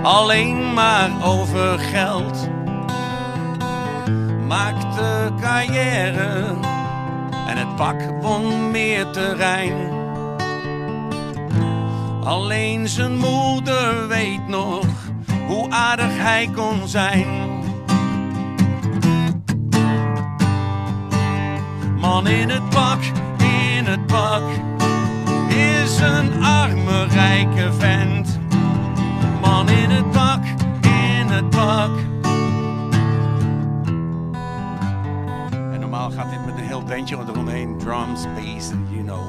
alleen 0.02 0.74
maar 0.74 1.10
over 1.24 1.80
geld. 1.80 2.50
Maakte 4.48 5.32
carrière 5.42 6.56
en 7.48 7.58
het 7.58 7.76
pak 7.76 8.22
won 8.22 8.72
meer 8.72 9.10
terrein. 9.10 10.00
Alleen 12.24 12.88
zijn 12.88 13.18
moeder 13.18 14.08
weet 14.08 14.48
nog 14.48 14.86
hoe 15.48 15.70
aardig 15.70 16.18
hij 16.18 16.50
kon 16.56 16.88
zijn. 16.88 17.26
Man 22.00 22.28
in 22.28 22.50
het 22.50 22.70
pak, 22.70 23.00
in 23.78 23.86
het 23.86 24.06
pak, 24.06 24.44
is 25.48 26.00
een 26.00 26.44
arme 26.44 27.04
rijke 27.04 27.74
vent. 27.78 28.41
In 29.72 29.90
het 29.90 30.12
pak, 30.12 30.44
in 30.82 31.28
het 31.28 31.50
pak. 31.50 31.92
En 35.52 35.80
normaal 35.80 36.12
gaat 36.12 36.30
dit 36.30 36.46
met 36.46 36.58
een 36.58 36.64
heel 36.64 36.84
bandje 36.84 37.18
eromheen, 37.18 37.78
drums, 37.78 38.26
bass, 38.36 38.70
you 38.90 39.04
know, 39.04 39.20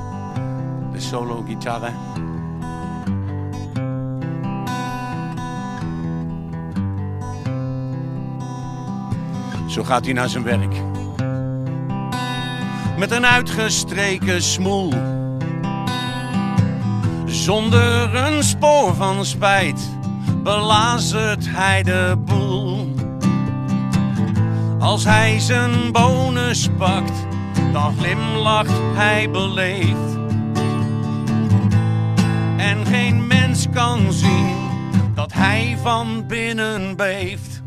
de 0.93 1.01
solo 1.01 1.43
gitarren. 1.47 1.95
Zo 9.67 9.85
gaat 9.85 10.05
hij 10.05 10.13
naar 10.15 10.29
zijn 10.29 10.43
werk 10.43 10.75
met 13.03 13.11
een 13.11 13.27
uitgestreken 13.27 14.43
smoel. 14.43 14.93
Zonder 17.25 18.15
een 18.15 18.43
spoor 18.43 18.95
van 18.95 19.25
spijt 19.25 19.92
belazert 20.43 21.49
hij 21.49 21.83
de 21.83 22.17
boel. 22.25 22.95
Als 24.79 25.05
hij 25.05 25.39
zijn 25.39 25.93
bonus 25.93 26.69
pakt, 26.79 27.27
dan 27.73 27.95
glimlacht 27.99 28.81
hij 28.95 29.31
beleefd. 29.31 30.19
En 32.57 32.87
geen 32.87 33.27
mens 33.27 33.67
kan 33.73 34.13
zien 34.13 34.57
dat 35.15 35.33
hij 35.33 35.79
van 35.83 36.27
binnen 36.27 36.97
beeft. 36.97 37.63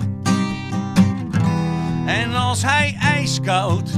En 2.06 2.36
als 2.36 2.64
hij 2.64 2.96
ijskoud 3.00 3.92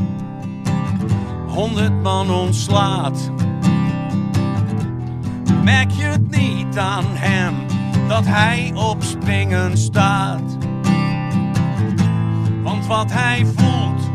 honderd 1.48 2.02
man 2.04 2.32
ontslaat. 2.32 3.32
Merk 5.64 5.92
je 5.92 6.04
het 6.04 6.30
niet 6.30 6.78
aan 6.78 7.06
hem 7.08 7.67
dat 8.08 8.26
hij 8.26 8.72
op 8.76 9.04
springen 9.04 9.78
staat? 9.78 10.58
Want 12.64 12.86
wat 12.88 13.12
hij 13.12 13.46
voelt, 13.56 14.12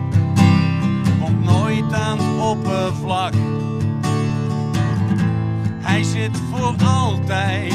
komt 1.21 1.45
nooit 1.45 1.93
aan 1.93 2.19
het 2.19 2.41
oppervlak. 2.41 3.33
Hij 5.81 6.03
zit 6.03 6.41
voor 6.51 6.75
altijd 6.85 7.75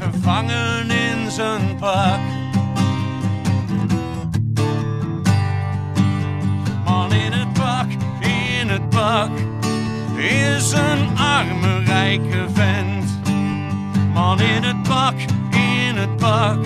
gevangen 0.00 0.90
in 0.90 1.30
zijn 1.30 1.76
pak. 1.78 2.20
Man 6.84 7.12
in 7.12 7.32
het 7.32 7.52
pak, 7.52 7.86
in 8.60 8.68
het 8.68 8.88
pak, 8.88 9.30
is 10.16 10.72
een 10.72 11.18
arme 11.18 11.84
rijke 11.84 12.46
vent. 12.52 13.20
Man 14.12 14.40
in 14.40 14.62
het 14.62 14.71
pak, 14.82 15.14
in 15.50 15.96
het 15.96 16.16
pak, 16.16 16.64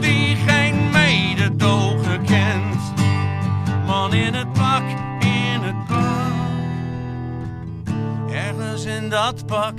die 0.00 0.36
geen 0.36 0.90
mededogen 0.90 2.24
kent. 2.24 2.80
Man 3.86 4.14
in 4.14 4.34
het 4.34 4.52
pak, 4.52 4.82
in 5.20 5.60
het 5.62 5.86
pak, 5.86 6.32
ergens 8.30 8.84
in 8.84 9.08
dat 9.08 9.46
pak 9.46 9.74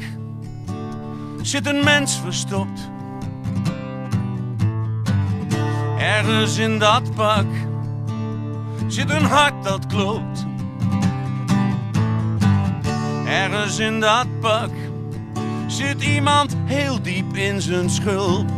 zit 1.42 1.66
een 1.66 1.84
mens 1.84 2.20
verstopt. 2.20 2.90
Ergens 5.98 6.58
in 6.58 6.80
dat 6.80 7.16
pak 7.16 7.46
zit 8.88 9.10
een 9.10 9.26
hart 9.26 9.64
dat 9.64 9.86
klopt. 9.86 10.46
Ergens 13.26 13.80
in 13.80 14.00
dat 14.00 14.40
pak 14.40 14.70
zit 15.72 16.04
iemand 16.04 16.56
heel 16.66 17.02
diep 17.02 17.36
in 17.36 17.62
zijn 17.62 17.90
schulp. 17.90 18.50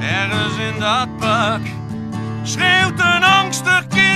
Ergens 0.00 0.56
in 0.58 0.80
dat 0.80 1.16
pak 1.16 1.60
schreeuwt 2.42 2.98
een 2.98 3.22
angstig 3.22 3.86
kind 3.86 4.13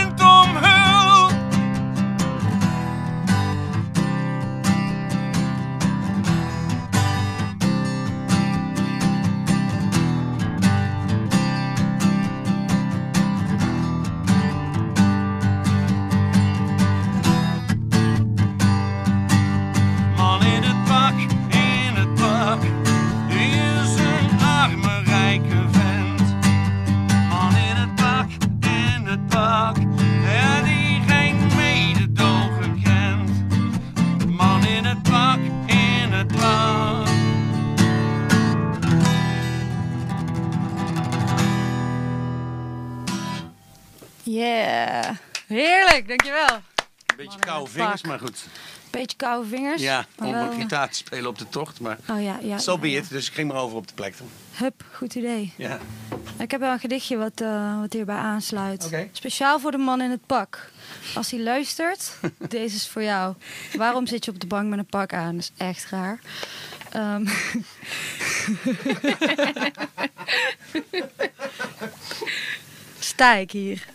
Yeah. 44.39 45.17
Heerlijk, 45.47 46.09
dankjewel. 46.09 46.47
Een 47.07 47.17
beetje 47.17 47.39
koude 47.39 47.71
vingers, 47.71 48.03
maar 48.03 48.19
goed. 48.19 48.47
Beetje 48.91 49.17
koude 49.17 49.49
vingers. 49.49 49.83
Ja, 49.83 50.07
om 50.19 50.33
wel- 50.33 50.53
een 50.53 50.61
gitaar 50.61 50.89
te 50.91 50.97
spelen 50.97 51.27
op 51.31 51.39
de 51.39 51.49
tocht. 51.49 51.81
Maar 51.81 51.99
Oh 52.11 52.23
ja, 52.23 52.39
ja. 52.43 52.59
zo 52.59 52.73
ja, 52.73 52.79
be 52.79 52.91
ja. 52.91 52.99
it. 52.99 53.09
Dus 53.09 53.27
ik 53.29 53.35
ging 53.35 53.53
maar 53.53 53.61
over 53.61 53.77
op 53.77 53.87
de 53.89 53.95
plek. 53.95 54.15
Hup, 54.53 54.85
goed 54.93 55.15
idee. 55.15 55.53
Ja. 55.57 55.79
Ik 56.39 56.51
heb 56.51 56.61
wel 56.61 56.73
een 56.73 56.79
gedichtje 56.79 57.17
wat, 57.17 57.41
eh, 57.41 57.81
wat 57.81 57.93
hierbij 57.93 58.17
aansluit. 58.17 58.91
Speciaal 59.13 59.61
voor 59.61 59.71
de 59.71 59.79
man 59.79 60.01
in 60.01 60.11
het 60.11 60.27
pak. 60.27 60.71
Als 61.15 61.31
hij 61.31 61.41
luistert, 61.41 62.13
deze 62.49 62.77
is 62.77 62.89
voor 62.89 63.03
jou. 63.03 63.35
Waarom 63.77 64.07
zit 64.07 64.25
je 64.25 64.31
op 64.31 64.41
de 64.41 64.47
bank 64.47 64.69
met 64.69 64.79
een 64.79 64.87
pak 64.87 65.13
aan? 65.13 65.35
Dat 65.37 65.43
is 65.43 65.53
echt 65.67 65.91
raar. 65.91 66.19
Ehm. 66.91 67.27
Sta 72.99 73.35
ik 73.35 73.51
hier. 73.51 73.87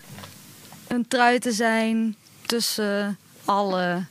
Een 0.93 1.07
trui 1.07 1.39
te 1.39 1.51
zijn 1.51 2.15
tussen 2.45 3.17
alle 3.45 4.05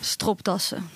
stropdassen. 0.00 0.90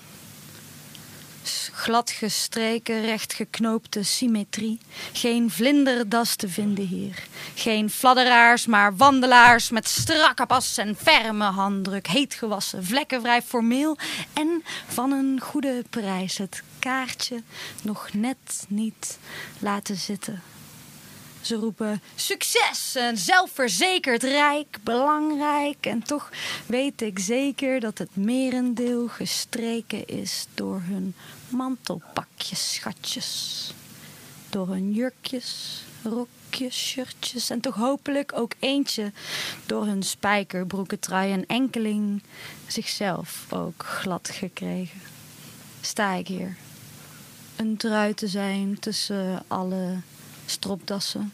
Glad 1.73 2.11
gestreken, 2.11 3.01
recht 3.01 3.33
geknoopte 3.33 4.03
symmetrie. 4.03 4.79
Geen 5.13 5.51
vlinderdas 5.51 6.35
te 6.35 6.49
vinden 6.49 6.85
hier. 6.85 7.23
Geen 7.55 7.89
fladderaars, 7.89 8.65
maar 8.65 8.95
wandelaars 8.95 9.69
met 9.69 9.87
strakke 9.87 10.45
pas 10.45 10.77
en 10.77 10.95
ferme 10.95 11.45
handdruk. 11.45 12.07
Heet 12.07 12.33
gewassen, 12.33 12.85
vlekkenvrij 12.85 13.41
formeel 13.41 13.97
en 14.33 14.63
van 14.87 15.11
een 15.11 15.39
goede 15.41 15.83
prijs. 15.89 16.37
Het 16.37 16.63
kaartje 16.79 17.43
nog 17.81 18.13
net 18.13 18.65
niet 18.67 19.17
laten 19.59 19.95
zitten. 19.95 20.41
Ze 21.43 21.55
roepen 21.55 22.01
succes 22.15 22.95
en 22.95 23.17
zelfverzekerd 23.17 24.23
rijk, 24.23 24.77
belangrijk. 24.83 25.85
En 25.85 26.03
toch 26.03 26.29
weet 26.65 27.01
ik 27.01 27.19
zeker 27.19 27.79
dat 27.79 27.97
het 27.97 28.15
merendeel 28.15 29.07
gestreken 29.07 30.07
is 30.07 30.45
door 30.53 30.81
hun 30.83 31.15
mantelpakjes, 31.49 32.73
schatjes. 32.73 33.71
Door 34.49 34.67
hun 34.67 34.91
jurkjes, 34.91 35.81
rokjes, 36.03 36.87
shirtjes. 36.87 37.49
En 37.49 37.59
toch 37.59 37.75
hopelijk 37.75 38.31
ook 38.35 38.53
eentje 38.59 39.11
door 39.65 39.85
hun 39.85 40.03
spijkerbroeken, 40.03 40.99
trui 40.99 41.31
en 41.31 41.45
enkeling 41.45 42.23
zichzelf 42.67 43.45
ook 43.49 43.83
glad 43.83 44.29
gekregen. 44.33 45.01
Sta 45.81 46.13
ik 46.13 46.27
hier 46.27 46.55
een 47.55 47.77
trui 47.77 48.13
te 48.13 48.27
zijn 48.27 48.79
tussen 48.79 49.43
alle 49.47 49.97
stropdassen. 50.53 51.33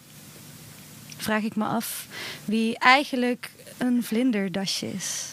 Vraag 1.17 1.43
ik 1.43 1.55
me 1.55 1.65
af 1.65 2.07
wie 2.45 2.77
eigenlijk 2.77 3.51
een 3.77 4.03
vlinderdasje 4.03 4.91
is. 4.91 5.25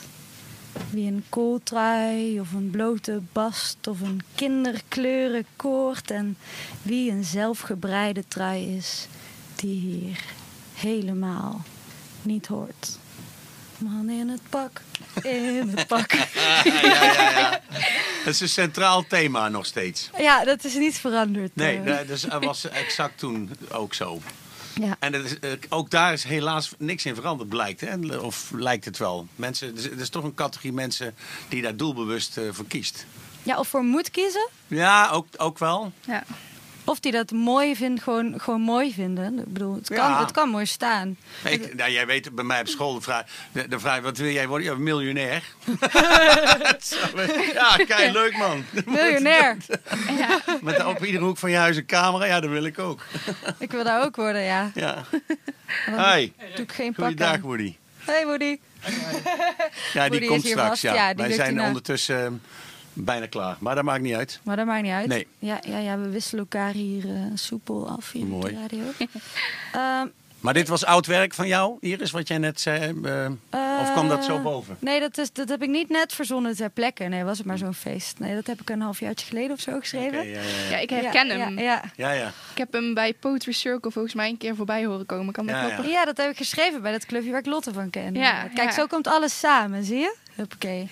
Wie 0.90 1.06
een 1.12 1.24
kooltrui 1.28 2.40
of 2.40 2.52
een 2.52 2.70
blote 2.70 3.20
bast 3.32 3.86
of 3.86 4.00
een 4.00 4.20
kinderkleuren 4.34 5.46
koord 5.56 6.10
en 6.10 6.36
wie 6.82 7.10
een 7.10 7.24
zelfgebreide 7.24 8.24
trui 8.28 8.76
is 8.76 9.06
die 9.54 9.80
hier 9.80 10.24
helemaal 10.74 11.62
niet 12.22 12.46
hoort. 12.46 12.98
Man 13.78 14.09
in 14.11 14.28
het 14.28 14.40
pak, 14.48 14.81
in 15.23 15.73
het 15.77 15.86
pak. 15.86 16.12
ja, 16.65 16.65
ja, 16.82 17.31
ja. 17.31 17.61
Dat 18.24 18.35
is 18.35 18.40
een 18.40 18.48
centraal 18.48 19.07
thema 19.07 19.48
nog 19.48 19.66
steeds. 19.66 20.11
Ja, 20.19 20.44
dat 20.44 20.65
is 20.65 20.74
niet 20.74 20.98
veranderd. 20.98 21.51
Nee, 21.57 21.81
eh. 21.81 22.09
dat 22.09 22.20
dat 22.31 22.44
was 22.44 22.69
exact 22.69 23.19
toen 23.19 23.51
ook 23.70 23.94
zo. 23.94 24.20
ja. 24.74 24.97
En 24.98 25.15
is, 25.24 25.39
eh, 25.39 25.51
ook 25.69 25.90
daar 25.90 26.12
is 26.12 26.24
helaas 26.24 26.73
niks 26.78 27.05
in 27.07 27.15
veranderd, 27.15 27.48
blijkt. 27.48 27.81
Hè? 27.81 28.16
Of 28.16 28.51
lijkt 28.55 28.85
het 28.85 28.98
wel. 28.98 29.27
Mensen, 29.36 29.69
er 29.69 29.77
is- 29.77 29.85
er 29.85 30.01
is 30.01 30.09
toch 30.09 30.24
een 30.24 30.35
categorie 30.35 30.73
mensen 30.73 31.15
die 31.48 31.62
daar 31.62 31.77
doelbewust 31.77 32.36
eh, 32.36 32.44
voor 32.51 32.66
kiest. 32.66 33.07
ja, 33.43 33.59
of 33.59 33.69
voor 33.69 33.82
moet 33.85 34.11
kiezen. 34.11 34.48
Ja, 34.66 35.09
ook, 35.11 35.27
ook 35.36 35.59
wel. 35.59 35.93
Ja. 36.07 36.24
Of 36.86 37.00
die 37.00 37.12
dat 37.12 37.30
mooi 37.30 37.76
vindt, 37.76 38.02
gewoon, 38.02 38.34
gewoon 38.40 38.60
mooi 38.60 38.92
vinden. 38.92 39.38
Ik 39.38 39.52
bedoel, 39.52 39.74
het 39.74 39.88
kan, 39.88 39.96
Ja. 39.96 40.20
het 40.20 40.30
kan 40.30 40.48
mooi 40.48 40.66
staan. 40.66 41.16
Ik, 41.44 41.74
nou, 41.74 41.90
jij 41.90 42.06
weet 42.06 42.34
bij 42.34 42.44
mij 42.44 42.60
op 42.60 42.66
school 42.68 42.94
de 42.94 43.00
vraag, 43.00 43.24
de, 43.52 43.68
de 43.68 43.78
vraag 43.78 44.00
wat 44.00 44.18
wil 44.18 44.30
jij 44.30 44.48
worden? 44.48 44.66
Ja, 44.66 44.74
miljonair. 44.74 45.42
Ja, 47.54 47.76
kijk, 47.86 48.12
leuk 48.12 48.36
man. 48.36 48.64
Miljonair. 48.86 49.56
Met 50.62 50.84
op 50.84 51.04
iedere 51.04 51.24
hoek 51.24 51.38
van 51.38 51.50
je 51.50 51.56
huis 51.56 51.76
een 51.76 51.86
camera, 51.86 52.24
ja, 52.24 52.40
dat 52.40 52.50
wil 52.50 52.64
ik 52.64 52.78
ook. 52.78 53.00
Ik 53.58 53.70
wil 53.70 53.84
daar 53.84 54.04
ook 54.04 54.16
worden, 54.16 54.42
ja. 54.42 54.70
Ja. 54.74 55.04
Hi, 55.86 56.32
doe 56.54 56.64
ik 56.64 56.72
geen 56.72 56.94
goeiedag. 56.94 57.40
Woody. 57.40 57.76
Hey 57.98 58.24
Woody. 58.26 58.58
Ja, 59.92 60.08
die 60.08 60.10
Woody 60.10 60.26
komt 60.26 60.46
straks. 60.46 60.80
Ja. 60.80 60.94
Ja, 60.94 61.14
die 61.14 61.26
Wij 61.26 61.34
zijn 61.34 61.60
ondertussen 61.60 62.26
eh, 62.26 62.32
bijna 62.97 63.27
klaar. 63.27 63.56
Maar 63.60 63.74
dat 63.74 63.85
maakt 63.85 64.02
niet 64.02 64.14
uit. 64.14 64.40
Maar 64.43 64.56
dat 64.56 64.66
maakt 64.66 64.82
niet 64.82 64.93
uit. 64.93 65.06
Nee. 65.06 65.27
Ja, 65.39 65.59
ja, 65.62 65.78
ja 65.78 65.98
we 65.98 66.09
wisselen 66.09 66.40
elkaar 66.40 66.73
hier 66.73 67.05
eh, 67.05 67.20
soepel 67.35 67.89
af 67.89 68.12
hier 68.12 68.23
op 68.23 68.28
Mooi. 68.28 68.55
de 68.55 68.60
radio. 68.60 68.82
Ehm, 69.73 70.06
Maar 70.40 70.55
dit 70.55 70.68
was 70.68 70.85
oud 70.85 71.06
werk 71.06 71.35
van 71.35 71.47
jou, 71.48 71.77
Iris, 71.81 72.10
wat 72.10 72.28
jij 72.28 72.39
net 72.39 72.60
zei? 72.60 72.94
eh, 73.51 73.60
of 73.81 73.93
kwam 73.93 74.09
dat 74.09 74.24
zo 74.24 74.36
eh, 74.36 74.43
boven? 74.43 74.77
Nee, 74.81 75.01
dat, 75.01 75.18
is, 75.18 75.32
dat 75.32 75.48
heb 75.48 75.62
ik 75.62 75.68
niet 75.68 75.89
net 75.89 76.12
verzonnen 76.12 76.56
ter 76.56 76.70
plekke. 76.70 77.05
Nee, 77.05 77.24
was 77.24 77.39
het 77.39 77.47
maar 77.47 77.59
zo'n 77.59 77.74
feest. 77.74 78.18
Nee, 78.18 78.35
dat 78.35 78.47
heb 78.47 78.60
ik 78.60 78.70
een 78.70 78.81
halfjaartje 78.81 79.27
geleden 79.27 79.51
of 79.51 79.60
zo 79.60 79.78
geschreven. 79.78 80.28
Ja, 80.28 80.40
ja, 80.40 80.40
ja, 80.40 80.70
ja. 80.70 80.77
ik 80.78 80.90
herken 80.90 81.27
ja, 81.27 81.36
hem. 81.36 81.59
Ja, 81.59 81.62
ja. 81.64 81.82
ja, 81.97 82.10
ja. 82.12 82.27
Ik 82.27 82.59
heb 82.59 82.73
hem 82.73 82.94
bij 82.94 83.14
Poetry 83.14 83.52
Circle 83.52 83.90
volgens 83.90 84.14
mij 84.14 84.28
een 84.28 84.36
keer 84.36 84.56
voorbij 84.56 84.85
horen 84.85 85.06
komen. 85.06 85.32
Kan 85.32 85.47
dat 85.47 85.55
Ja, 85.56 85.64
kloppen? 85.66 85.89
Ja, 85.89 86.05
dat 86.05 86.16
heb 86.16 86.31
ik 86.31 86.36
geschreven 86.36 86.82
bij 86.82 86.93
dat 86.93 87.06
clubje 87.06 87.31
waar 87.31 87.40
ik 87.40 87.47
Lotte 87.47 87.73
van 87.73 87.90
ken. 87.90 88.14
Ja, 88.14 88.43
Kijk, 88.55 88.68
ja. 88.68 88.74
zo 88.74 88.86
komt 88.86 89.06
alles 89.06 89.39
samen, 89.39 89.85
zie 89.85 89.98
je? 89.98 90.14
Huppakee. 90.36 90.88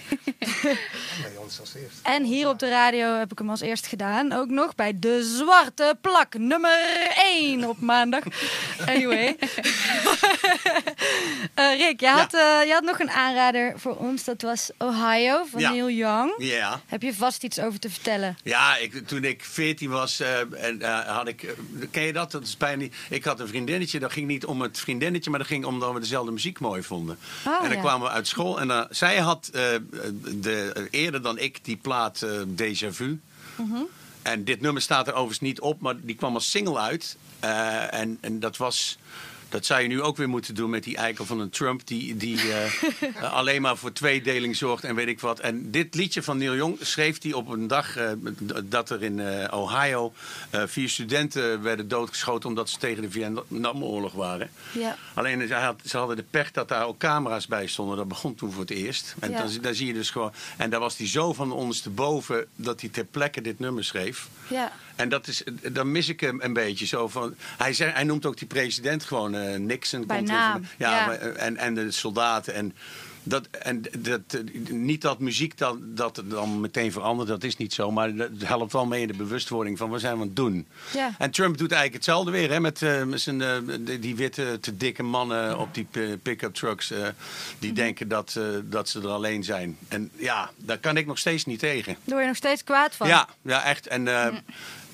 Bij 1.22 1.36
ons 1.36 1.60
als 1.60 1.74
eerst. 1.74 1.98
En 2.02 2.24
hier 2.24 2.48
op 2.48 2.58
de 2.58 2.68
radio 2.68 3.18
heb 3.18 3.32
ik 3.32 3.38
hem 3.38 3.50
als 3.50 3.60
eerst 3.60 3.86
gedaan. 3.86 4.32
Ook 4.32 4.48
nog 4.48 4.74
bij 4.74 4.98
de 4.98 5.22
Zwarte 5.36 5.96
Plak, 6.00 6.38
nummer 6.38 6.78
1 7.16 7.64
op 7.68 7.80
maandag. 7.80 8.22
Anyway. 8.86 9.36
Eh, 11.54 11.78
Rick, 11.78 12.00
je 12.00 12.08
had, 12.08 12.34
eh, 12.34 12.40
je 12.66 12.72
had 12.72 12.82
nog 12.82 12.98
een 12.98 13.10
aanrader 13.10 13.72
voor 13.76 13.96
ons. 13.96 14.24
Dat 14.24 14.42
was 14.42 14.70
Ohio 14.78 15.44
van 15.44 15.60
Ja. 15.60 15.70
Neil 15.70 15.90
Young. 15.90 16.34
Ja. 16.38 16.80
Heb 16.86 17.02
je 17.02 17.14
vast 17.14 17.44
iets 17.44 17.60
over 17.60 17.80
te 17.80 17.90
vertellen? 17.90 18.36
Ja, 18.42 18.76
ik, 18.76 19.06
toen 19.06 19.24
ik 19.24 19.44
14 19.44 19.90
was, 19.90 20.20
eh, 20.20 20.40
en, 20.40 20.82
eh, 20.82 21.16
had 21.16 21.28
ik. 21.28 21.54
ken 21.90 22.02
je 22.02 22.12
dat? 22.12 22.30
Dat 22.30 22.42
is 22.42 22.56
bijna 22.56 22.76
niet. 22.76 22.94
Ik 23.10 23.24
had 23.24 23.40
een 23.40 23.48
vriendinnetje. 23.48 23.98
Dat 23.98 24.12
ging 24.12 24.26
niet 24.26 24.44
om 24.44 24.60
het 24.60 24.78
vriendinnetje, 24.78 25.30
maar 25.30 25.38
dat 25.38 25.48
ging 25.48 25.64
omdat 25.64 25.92
we 25.92 26.00
dezelfde 26.00 26.32
muziek 26.32 26.60
mooi 26.60 26.82
vonden. 26.82 27.18
Oh, 27.46 27.54
en 27.54 27.62
dan 27.68 27.72
ja. 27.76 27.80
kwamen 27.80 28.06
we 28.08 28.12
uit 28.12 28.26
school. 28.26 28.60
En 28.60 28.68
dan, 28.68 28.86
zij 28.90 29.18
had 29.18 29.33
eh, 29.40 29.68
de, 30.40 30.86
eerder 30.90 31.22
dan 31.22 31.38
ik 31.38 31.64
die 31.64 31.76
plaat 31.76 32.22
eh 32.22 32.40
Déjà 32.46 32.88
Vu. 32.88 33.20
Mhm. 33.56 33.82
En 34.22 34.44
dit 34.44 34.60
nummer 34.60 34.82
staat 34.82 35.06
er 35.06 35.12
overigens 35.12 35.40
niet 35.40 35.60
op, 35.60 35.80
maar 35.80 35.94
die 36.00 36.14
kwam 36.14 36.34
als 36.34 36.50
single 36.50 36.78
uit. 36.78 37.16
Eh, 37.40 37.94
en, 37.94 38.18
en 38.20 38.40
dat 38.40 38.56
was. 38.56 38.98
Dat 39.54 39.66
zou 39.66 39.80
je 39.82 39.88
nu 39.88 40.02
ook 40.02 40.16
weer 40.16 40.28
moeten 40.28 40.54
doen 40.54 40.70
met 40.70 40.84
die 40.84 40.96
eikel 40.96 41.24
van 41.24 41.40
een 41.40 41.50
Trump... 41.50 41.86
die, 41.86 42.16
die 42.16 42.40
eh, 42.40 42.64
eh, 43.22 43.32
alleen 43.32 43.62
maar 43.62 43.76
voor 43.76 43.92
tweedeling 43.92 44.56
zorgt 44.56 44.84
en 44.84 44.94
weet 44.94 45.06
ik 45.06 45.20
wat. 45.20 45.40
En 45.40 45.70
dit 45.70 45.94
liedje 45.94 46.22
van 46.22 46.38
Neil 46.38 46.54
Young 46.54 46.76
schreef 46.80 47.22
hij 47.22 47.32
op 47.32 47.48
een 47.48 47.66
dag... 47.66 47.96
eh, 47.96 48.10
dat 48.64 48.90
er 48.90 49.02
in 49.02 49.20
eh, 49.20 49.58
Ohio 49.58 50.12
eh, 50.50 50.62
vier 50.66 50.88
studenten 50.88 51.62
werden 51.62 51.88
doodgeschoten... 51.88 52.48
omdat 52.48 52.70
ze 52.70 52.78
tegen 52.78 53.02
de 53.02 53.10
Vietnamoorlog 53.10 54.12
waren. 54.12 54.50
Ja. 54.72 54.96
Alleen 55.14 55.48
ze, 55.48 55.54
had, 55.54 55.80
ze 55.84 55.96
hadden 55.96 56.16
de 56.16 56.24
pech 56.30 56.50
dat 56.50 56.68
daar 56.68 56.86
ook 56.86 56.98
camera's 56.98 57.46
bij 57.46 57.66
stonden. 57.66 57.96
Dat 57.96 58.08
begon 58.08 58.34
toen 58.34 58.52
voor 58.52 58.60
het 58.60 58.70
eerst. 58.70 59.14
En 59.20 59.30
Ja. 59.30 59.38
dan, 59.38 59.50
dan 59.60 59.74
zie 59.74 59.86
je 59.86 59.92
dus 59.92 60.10
gewoon... 60.10 60.32
En 60.56 60.70
daar 60.70 60.80
was 60.80 60.96
hij 60.96 61.06
zo 61.06 61.32
van 61.32 61.52
ondersteboven 61.52 62.46
dat 62.56 62.80
hij 62.80 62.90
ter 62.90 63.04
plekke 63.04 63.40
dit 63.40 63.58
nummer 63.58 63.84
schreef. 63.84 64.28
Ja. 64.48 64.72
En 64.96 65.08
dat 65.08 65.26
is, 65.26 65.42
dan 65.72 65.92
mis 65.92 66.08
ik 66.08 66.20
hem 66.20 66.40
een 66.42 66.52
beetje 66.52 66.86
zo 66.86 67.08
van. 67.08 67.34
Hij, 67.58 67.72
zei, 67.72 67.90
hij 67.92 68.04
noemt 68.04 68.26
ook 68.26 68.38
die 68.38 68.48
president 68.48 69.04
gewoon 69.04 69.34
eh, 69.34 69.58
Nixon. 69.58 70.06
Bij 70.06 70.20
naam, 70.20 70.66
Ja, 70.78 70.90
ja. 71.00 71.06
maar, 71.06 71.18
eh, 71.18 71.46
En, 71.46 71.56
en 71.56 71.74
de 71.74 71.90
soldaten. 71.90 72.54
En, 72.54 72.74
dat, 73.26 73.46
en 73.46 73.82
dat, 73.98 74.20
eh, 74.28 74.40
niet 74.70 75.02
dat 75.02 75.18
muziek 75.18 75.58
dan, 75.58 75.80
dat 75.84 76.22
dan 76.24 76.60
meteen 76.60 76.92
verandert, 76.92 77.28
dat 77.28 77.44
is 77.44 77.56
niet 77.56 77.72
zo. 77.72 77.90
Maar 77.90 78.14
dat 78.16 78.30
helpt 78.38 78.72
wel 78.72 78.86
mee 78.86 79.00
in 79.00 79.06
de 79.06 79.14
bewustwording 79.14 79.78
van 79.78 79.90
wat 79.90 80.00
zijn 80.00 80.14
we 80.14 80.20
aan 80.20 80.26
het 80.26 80.36
doen. 80.36 80.66
Ja. 80.92 81.14
En 81.18 81.30
Trump 81.30 81.58
doet 81.58 81.72
eigenlijk 81.72 82.04
hetzelfde 82.04 82.30
weer. 82.30 82.50
Hè, 82.50 82.60
met 82.60 82.80
met 83.06 83.20
zijn, 83.20 83.42
die, 84.00 84.16
witte, 84.16 84.58
te 84.60 84.76
dikke 84.76 85.02
mannen 85.02 85.58
op 85.58 85.74
die 85.74 85.86
pi- 85.90 86.16
pick-up 86.22 86.54
trucks. 86.54 86.88
die 87.58 87.70
Mhm. 87.70 87.74
denken 87.80 88.08
dat, 88.08 88.38
dat 88.64 88.88
ze 88.88 89.00
er 89.00 89.08
alleen 89.08 89.44
zijn. 89.44 89.76
En 89.88 90.10
ja, 90.16 90.50
daar 90.56 90.78
kan 90.78 90.96
ik 90.96 91.06
nog 91.06 91.18
steeds 91.18 91.44
niet 91.44 91.58
tegen. 91.58 91.92
Daar 91.94 92.00
word 92.04 92.20
je 92.20 92.26
nog 92.26 92.36
steeds 92.36 92.64
kwaad 92.64 92.94
van. 92.94 93.08
Ja, 93.08 93.28
ja 93.42 93.62
echt. 93.64 93.86
En 93.86 94.08
eh, 94.08 94.34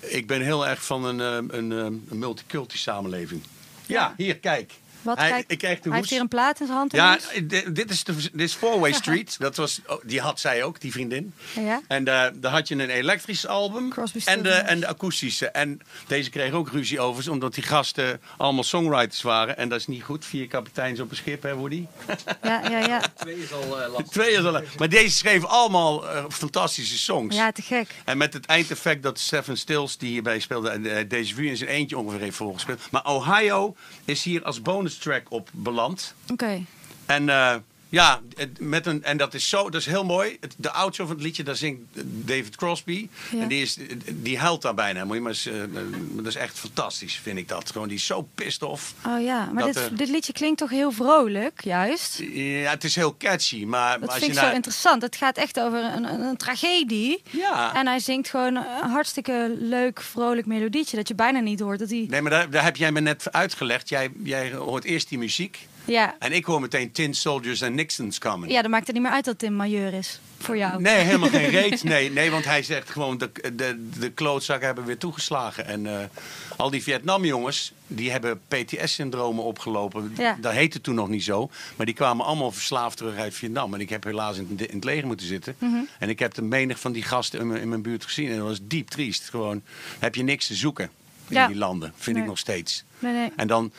ik 0.01 0.27
ben 0.27 0.40
heel 0.40 0.66
erg 0.66 0.85
van 0.85 1.05
een, 1.05 1.20
eh, 1.20 1.56
een, 1.59 1.72
eh, 1.72 1.78
een 1.78 2.18
multiculti 2.18 2.78
samenleving. 2.78 3.43
Ja, 3.86 4.14
hier, 4.16 4.39
kijk. 4.39 4.72
Wat 5.02 5.18
Hij- 5.18 5.31
kijk, 5.31 5.44
ik 5.47 5.59
krijg 5.59 5.81
de 5.81 5.89
hij 5.89 5.98
heeft 5.98 6.10
hier 6.10 6.20
een 6.20 6.28
plaat 6.28 6.60
in 6.60 6.66
zijn 6.66 6.78
hand. 6.78 6.93
Ja, 6.93 7.16
d- 7.16 7.74
dit 7.74 7.90
is, 7.90 8.05
de, 8.05 8.14
dit 8.14 8.31
is 8.40 8.52
Four-Way 8.55 8.93
Street. 9.02 9.36
Dat 9.39 9.56
was, 9.56 9.81
oh, 9.86 10.01
die 10.05 10.20
had 10.20 10.40
zij 10.40 10.64
ook, 10.64 10.81
die 10.81 10.93
vriendin. 10.93 11.35
ja. 11.55 11.81
En 11.89 12.09
eh, 12.09 12.27
daar 12.35 12.52
had 12.52 12.68
je 12.68 12.74
een 12.74 12.90
elektrisch 12.90 13.47
album 13.47 13.93
en 14.24 14.43
de, 14.43 14.51
en 14.51 14.81
de 14.81 14.86
akoestische. 14.86 15.48
En 15.48 15.81
deze 16.06 16.31
kreeg 16.31 16.52
ook 16.52 16.68
ruzie 16.70 17.01
over, 17.01 17.31
omdat 17.31 17.55
die 17.55 17.64
gasten 17.64 18.20
allemaal 18.36 18.64
songwriters 18.64 19.22
waren. 19.22 19.56
En 19.56 19.68
dat 19.68 19.78
is 19.81 19.86
niet 19.86 20.02
goed. 20.02 20.24
Vier 20.24 20.47
kapiteins 20.47 21.01
op 21.01 21.10
een 21.10 21.16
schip, 21.16 21.43
hè 21.43 21.55
Woody? 21.55 21.86
Ja, 22.43 22.68
ja, 22.70 22.78
ja. 22.78 23.01
Twee 23.22 23.43
is 23.43 23.52
al 23.52 23.82
eh, 23.82 23.89
lastig. 23.93 24.09
Twee 24.09 24.32
is 24.32 24.44
al. 24.44 24.60
Maar 24.78 24.89
deze 24.89 25.16
schreef 25.16 25.44
allemaal 25.44 26.09
eh, 26.09 26.24
fantastische 26.28 26.98
songs. 26.98 27.36
ja, 27.36 27.52
te 27.52 27.62
gek. 27.62 27.89
En 28.05 28.18
met 28.18 28.32
het 28.32 28.47
eindeffect 28.47 29.02
dat 29.02 29.18
Stephen 29.18 29.56
Stills, 29.59 29.97
die 29.98 30.10
hierbij 30.10 30.40
speelde, 30.40 30.68
en 30.68 30.97
eh, 30.97 31.09
deze 31.09 31.35
vuur 31.35 31.48
in 31.48 31.56
zijn 31.56 31.70
eentje 31.70 31.98
ongeveer 31.98 32.20
heeft 32.20 32.36
voorgespeeld. 32.36 32.81
Maar 32.90 33.05
Ohio 33.06 33.77
is 34.05 34.22
hier 34.22 34.43
als 34.44 34.62
bonus 34.62 34.90
track 34.99 35.31
op 35.31 35.49
beland. 35.53 36.15
Oké. 36.33 36.65
En 37.07 37.29
eh, 37.29 37.55
ja, 37.91 38.21
met 38.59 38.87
een, 38.87 39.05
en 39.05 39.17
dat 39.17 39.35
is 39.35 39.49
zo, 39.49 39.71
dat 39.71 39.81
is 39.81 39.87
heel 39.87 40.05
mooi. 40.05 40.37
Het, 40.41 40.55
de 40.57 40.71
outro 40.71 41.07
van 41.07 41.15
het 41.15 41.25
liedje, 41.25 41.43
daar 41.43 41.57
zingt 41.57 41.81
David 42.03 42.57
Crosby. 42.57 43.09
Ja. 43.31 43.41
En 43.41 43.49
die, 43.49 43.62
is, 43.62 43.79
die 44.07 44.39
huilt 44.39 44.62
daar 44.62 44.75
bijna. 44.75 45.05
Moet 45.05 45.15
je 45.15 45.21
maar 45.21 45.33
eens, 45.33 45.47
eh, 45.47 45.55
dat 46.12 46.27
is 46.27 46.35
echt 46.35 46.59
fantastisch, 46.59 47.15
vind 47.23 47.39
ik 47.39 47.49
dat. 47.49 47.71
Gewoon, 47.71 47.89
die 47.89 47.97
is 47.97 48.07
zo 48.07 48.29
pissed 48.35 48.62
off. 48.62 48.95
Oh 49.07 49.23
ja, 49.23 49.51
maar 49.53 49.65
dit, 49.65 49.77
eh, 49.77 49.85
dit 49.93 50.09
liedje 50.09 50.33
klinkt 50.33 50.59
toch 50.59 50.71
heel 50.71 50.93
vrolijk, 50.93 51.65
juist? 51.65 52.19
Ja, 52.33 52.71
het 52.71 52.85
is 52.85 52.95
heel 52.95 53.17
catchy, 53.17 53.65
maar, 53.65 53.91
Dat 53.91 54.01
maar 54.01 54.09
als 54.09 54.19
vind 54.19 54.35
je 54.35 54.41
ik 54.41 54.47
zo 54.47 54.55
interessant. 54.55 55.03
Het 55.03 55.17
gaat 55.17 55.37
echt 55.37 55.61
over 55.61 55.85
een, 55.85 56.05
een, 56.05 56.21
een 56.21 56.37
tragedie. 56.37 57.23
Ja. 57.31 57.75
En 57.75 57.87
hij 57.87 57.99
zingt 57.99 58.29
gewoon 58.29 58.57
een 58.57 58.91
hartstikke 58.91 59.57
leuk, 59.59 60.01
vrolijk 60.01 60.47
melodietje. 60.47 60.97
Dat 60.97 61.09
je 61.09 61.15
bijna 61.15 61.41
niet 61.41 61.61
hoort 61.61 61.79
dat 61.79 61.91
hij... 61.91 62.07
Nee, 62.09 62.23
maar 62.23 62.31
daar, 62.31 62.51
daar 62.51 62.65
heb 62.65 62.77
jij 62.77 62.93
me 62.93 63.01
net 63.01 63.33
uitgelegd. 63.33 63.89
Jij, 63.89 64.11
jij 64.23 64.53
hoort 64.53 64.85
eerst 64.85 65.09
die 65.09 65.19
muziek. 65.19 65.69
Ja, 65.85 66.16
En 66.19 66.32
ik 66.32 66.44
hoor 66.44 66.61
meteen 66.61 66.93
Tin 66.93 67.15
Soldiers 67.15 67.61
en 67.61 67.74
Nixon's 67.74 68.19
Coming. 68.19 68.52
ja, 68.52 68.62
dan 68.62 68.70
maakt 68.70 68.86
het 68.86 68.94
niet 68.94 69.05
meer 69.05 69.12
uit 69.12 69.24
dat 69.24 69.39
Tim 69.39 69.52
majeur 69.55 69.93
is. 69.94 70.20
Voor 70.39 70.57
jou. 70.57 70.81
Nee, 70.82 70.97
helemaal 71.05 71.28
geen 71.28 71.48
reet. 71.61 71.85
Nee, 71.85 72.11
nee, 72.11 72.31
want 72.31 72.44
hij 72.44 72.62
zegt 72.62 72.90
gewoon, 72.90 73.19
de, 73.19 73.31
de, 73.55 73.89
de 73.98 74.11
klootzakken 74.11 74.66
hebben 74.66 74.85
weer 74.85 74.98
toegeslagen. 74.98 75.66
En 75.66 75.86
eh, 75.86 76.05
al 76.57 76.70
die 76.70 76.82
Vietnamjongens, 76.82 77.73
die 77.86 78.11
hebben 78.11 78.40
PTS-syndromen 78.48 79.44
opgelopen. 79.44 80.12
Ja. 80.16 80.36
Dat 80.40 80.52
heette 80.52 80.81
toen 80.81 80.94
nog 80.94 81.09
niet 81.09 81.24
zo. 81.24 81.51
Maar 81.77 81.86
die 81.86 81.94
kwamen 81.94 82.24
allemaal 82.27 82.52
verslaafd 82.52 82.97
terug 82.97 83.16
uit 83.16 83.35
Vietnam. 83.35 83.74
En 83.74 83.81
ik 83.81 83.89
heb 83.89 84.05
helaas 84.05 84.36
in, 84.36 84.48
het- 84.57 84.69
in 84.69 84.74
het 84.77 84.85
leger 84.85 85.07
moeten 85.07 85.27
zitten. 85.27 85.55
Mhm. 85.59 85.77
En 85.98 86.09
ik 86.09 86.19
heb 86.19 86.35
de 86.35 86.43
menig 86.43 86.81
van 86.81 86.93
die 86.93 87.02
gasten 87.02 87.40
in 87.40 87.47
mijn, 87.47 87.61
in 87.61 87.69
mijn 87.69 87.82
buurt 87.82 88.05
gezien. 88.05 88.31
En 88.31 88.36
dat 88.36 88.47
was 88.47 88.59
diep 88.62 88.89
triest. 88.89 89.28
Gewoon, 89.28 89.62
heb 89.98 90.15
je 90.15 90.23
niks 90.23 90.47
te 90.47 90.55
zoeken 90.55 90.90
in 91.28 91.36
Ja. 91.36 91.47
die 91.47 91.57
landen. 91.57 91.93
Vind 91.97 92.15
Nee. 92.16 92.24
ik 92.24 92.31
nog 92.31 92.39
steeds. 92.39 92.85
Nee, 92.98 93.12
nee. 93.12 93.32
En 93.36 93.47
dan, 93.47 93.73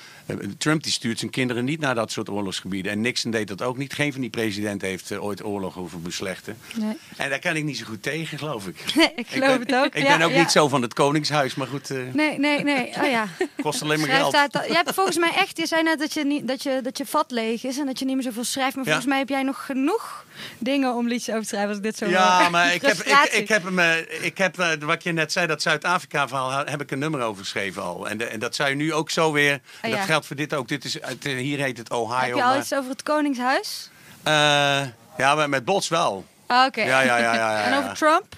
Trump 0.58 0.84
die 0.84 0.92
stuurt 0.92 1.20
zijn 1.20 1.32
kinderen 1.32 1.66
niet 1.66 1.80
naar 1.80 1.96
dat 1.96 2.12
soort 2.12 2.30
oorlogsgebieden. 2.30 2.92
En 2.92 3.02
Nixon 3.02 3.32
deed 3.32 3.48
dat 3.48 3.62
ook 3.62 3.78
niet. 3.78 3.94
Geen 3.94 4.12
van 4.12 4.22
die 4.22 4.30
presidenten 4.30 4.88
heeft 4.88 5.12
eh, 5.12 5.24
ooit 5.24 5.44
oorlog 5.44 5.74
hoeven 5.74 6.02
beslechten. 6.02 6.58
Nee. 6.76 6.98
En 7.18 7.30
daar 7.30 7.40
kan 7.40 7.56
ik 7.56 7.64
niet 7.64 7.78
zo 7.78 7.86
goed 7.86 8.04
tegen, 8.04 8.38
geloof 8.38 8.68
ik. 8.68 8.76
Nee, 8.96 9.12
ik 9.16 9.28
geloof 9.28 9.50
ben, 9.58 9.60
het 9.60 9.76
ook. 9.76 9.96
Ik 9.96 10.04
Ja, 10.04 10.18
ben 10.18 10.26
ook 10.28 10.34
ja. 10.34 10.40
niet 10.40 10.52
zo 10.52 10.68
van 10.68 10.82
het 10.82 10.94
Koningshuis, 10.94 11.56
maar 11.56 11.68
goed, 11.68 11.90
eh 11.92 11.98
Nee, 12.14 12.40
nee, 12.40 12.64
nee. 12.64 12.88
Oh 13.02 13.10
ja. 13.10 13.28
kost 13.62 13.82
alleen 13.82 14.00
maar 14.00 14.10
geld. 14.10 14.32
je 14.52 14.74
hebt 14.74 14.94
volgens 14.94 15.18
mij 15.18 15.32
echt, 15.36 15.58
je 15.58 15.66
zei 15.66 15.84
net 15.84 16.00
dat 16.00 16.14
je, 16.14 16.26
niet, 16.26 16.48
dat, 16.48 16.64
je, 16.64 16.80
dat 16.84 16.98
je 16.98 17.06
vat 17.06 17.32
leeg 17.32 17.64
is 17.64 17.78
en 17.78 17.86
dat 17.86 18.00
je 18.00 18.06
niet 18.06 18.16
meer 18.16 18.24
zoveel 18.24 18.44
schrijft. 18.44 18.76
Maar 18.76 18.86
volgens 18.86 19.06
mij 19.06 19.18
heb 19.18 19.30
jij 19.30 19.44
nog 19.44 19.66
genoeg 19.66 20.26
dingen 20.58 20.94
om 20.94 21.08
liedjes 21.08 21.30
over 21.30 21.42
te 21.42 21.48
schrijven 21.48 21.70
als 21.70 21.78
ik 21.78 21.84
dit 21.84 21.98
zo 21.98 22.06
Ja, 22.06 22.42
hoor. 22.42 22.52
maar 22.52 22.74
ik 22.74 22.82
heb, 22.82 22.98
ik, 22.98 23.30
ik 23.32 23.48
heb 23.48 23.64
hem, 23.64 23.80
eh, 23.80 24.24
ik 24.26 24.38
heb, 24.38 24.60
eh, 24.60 24.70
wat 24.80 25.04
je 25.04 25.12
net 25.12 25.32
zei, 25.32 25.48
dat 25.48 25.62
Zuid-Afrika-verhaal, 25.62 26.66
heb 26.66 26.82
ik 26.82 26.92
een 26.92 27.00
nummer 27.00 27.22
over 27.22 27.42
geschreven 27.44 27.82
al. 27.84 28.10
En, 28.10 28.18
de- 28.18 28.26
en 28.26 28.40
dat 28.40 28.56
zou 28.56 28.70
je 28.70 28.76
nu 28.76 28.94
ook 28.94 29.10
zo 29.10 29.32
weer, 29.32 29.54
Oh, 29.84 29.90
ja. 29.90 29.96
dat 29.98 30.06
geldt 30.06 30.21
voor 30.26 30.36
dit 30.36 30.54
ook. 30.54 30.68
Dit 30.68 30.84
is, 30.86 30.94
het, 30.94 31.26
eh, 31.26 31.36
hier 31.38 31.60
heet 31.60 31.78
het 31.78 31.90
Ohio. 31.92 32.16
Heb 32.18 32.36
je 32.36 32.44
al 32.44 32.50
maar, 32.50 32.58
iets 32.58 32.74
over 32.74 32.90
het 32.90 33.04
Koningshuis? 33.04 33.90
eh, 34.24 34.32
ja, 35.18 35.36
maar 35.36 35.50
met 35.50 35.66
Bots 35.66 35.88
wel. 35.90 36.26
Ah, 36.48 36.66
Oké. 36.66 36.82
Ja, 36.82 37.02
ja, 37.02 37.18
ja, 37.18 37.34
ja, 37.34 37.54
ja, 37.58 37.64
en 37.72 37.78
over 37.78 37.94
Trump? 37.94 38.36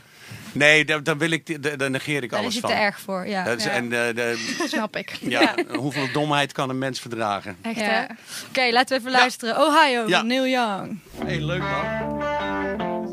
Nee, 0.51 0.85
daar, 0.85 1.03
daar 1.03 1.17
wil 1.17 1.31
ik, 1.31 1.63
daar, 1.63 1.77
daar 1.77 1.89
negeer 1.89 2.23
ik 2.23 2.29
Daar 2.29 2.39
alles 2.39 2.55
is 2.55 2.61
hij 2.61 2.69
van. 2.69 2.79
te 2.79 2.85
erg 2.85 2.99
voor. 2.99 3.27
Ja. 3.27 3.43
Dat 3.43 3.57
is, 3.57 3.63
Ja. 3.63 3.69
En 3.71 3.83
eh, 3.83 4.15
de, 4.15 4.53
Snap 4.67 4.95
ik. 4.95 5.17
ja, 5.21 5.53
hoeveel 5.75 6.07
domheid 6.13 6.51
kan 6.51 6.69
een 6.69 6.77
mens 6.77 6.99
verdragen? 6.99 7.57
Echt 7.61 7.75
Ja. 7.79 7.83
hè? 7.83 8.03
Oké, 8.49 8.71
laten 8.73 8.95
we 8.95 8.99
even 8.99 9.11
luisteren. 9.11 9.57
Ohio, 9.57 10.07
Ja. 10.07 10.17
van 10.17 10.27
Neil 10.27 10.47
Young. 10.47 10.99
Hey, 11.25 11.39
leuk 11.41 11.61
man. 11.61 13.11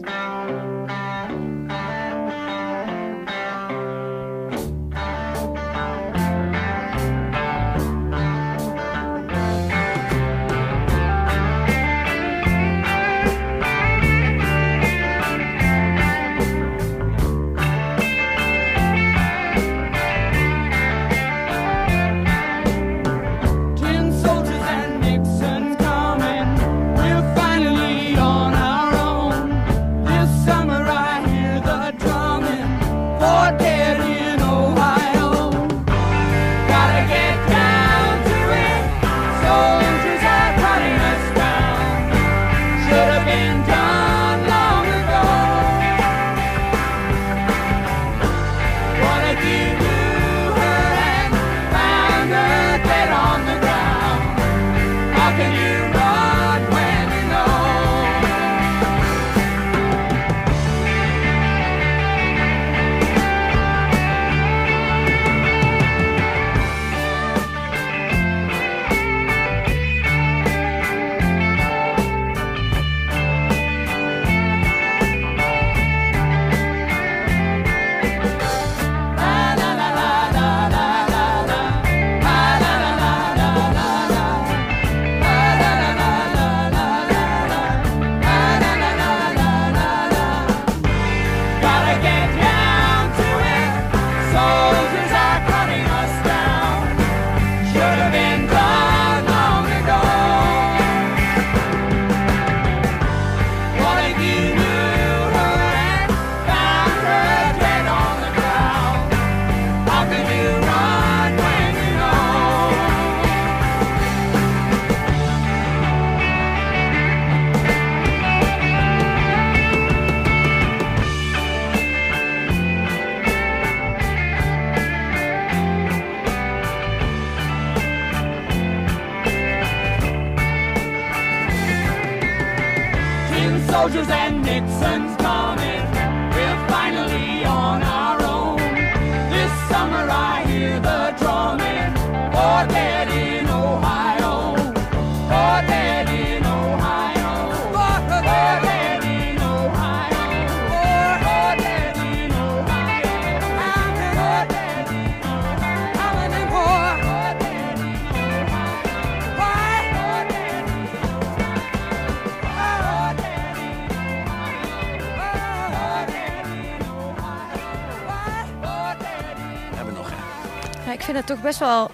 Wel 171.61 171.91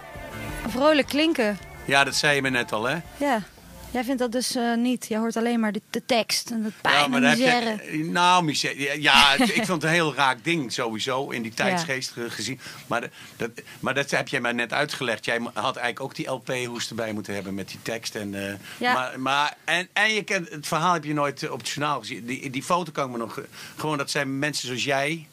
vrolijk 0.69 1.07
klinken. 1.09 1.59
Ja, 1.85 2.05
dat 2.05 2.15
zei 2.15 2.35
je 2.35 2.43
me 2.43 2.51
net 2.51 2.73
al, 2.73 2.85
hè? 2.85 2.97
Ja. 3.17 3.43
Jij 3.91 4.05
vindt 4.05 4.21
dat 4.21 4.33
dus 4.33 4.55
eh, 4.55 4.75
niet. 4.77 5.07
Jij 5.09 5.19
hoort 5.19 5.37
alleen 5.37 5.61
maar 5.61 5.73
de, 5.73 5.81
de 5.91 6.05
tekst 6.07 6.51
en 6.51 6.65
het 6.65 6.73
pijn 6.81 6.95
ja, 6.95 7.05
en 7.05 7.11
maar 7.11 7.21
misère. 7.21 7.97
je, 7.99 8.05
nou, 8.05 8.45
misère. 8.45 8.79
Ja, 8.81 8.93
Ja, 8.93 9.35
het- 9.37 9.49
ik 9.49 9.55
vond 9.67 9.69
het 9.69 9.83
een 9.83 9.89
heel 9.89 10.15
raak 10.15 10.45
ding 10.45 10.73
sowieso 10.73 11.31
in 11.31 11.43
die 11.43 11.55
tijdsgeest 11.55 12.11
ge- 12.11 12.31
gezien. 12.31 12.61
Maar, 12.87 13.01
de- 13.01 13.11
dat, 13.37 13.51
maar 13.81 13.95
dat 13.95 14.11
heb 14.11 14.29
jij 14.29 14.41
mij 14.41 14.53
net 14.53 14.73
uitgelegd. 14.73 15.25
Jij 15.25 15.39
had 15.53 15.77
eigenlijk 15.77 16.01
ook 16.01 16.15
die 16.15 16.27
LP-hoes 16.31 16.89
erbij 16.89 17.13
moeten 17.13 17.35
hebben 17.35 17.55
met 17.55 17.69
die 17.69 17.79
tekst. 17.83 18.15
En, 18.15 18.49
eh, 18.49 18.55
Ja. 18.79 18.93
maar, 18.93 19.21
maar, 19.21 19.57
en, 19.65 19.89
en 19.93 20.15
je 20.15 20.23
kent, 20.23 20.49
het 20.51 20.67
verhaal 20.67 20.93
heb 20.93 21.05
je 21.05 21.15
nooit 21.15 21.43
eh, 21.43 21.53
op 21.53 21.59
het 21.59 21.69
journaal 21.69 21.99
gezien. 21.99 22.25
Die, 22.27 22.51
die 22.51 22.63
foto 22.63 22.93
kan 22.93 23.05
ik 23.07 23.11
me 23.13 23.19
nog... 23.19 23.41
Gewoon, 23.77 23.99
dat 23.99 24.11
zijn 24.11 24.39
mensen 24.39 24.67
zoals 24.67 24.85
jij. 24.85 25.27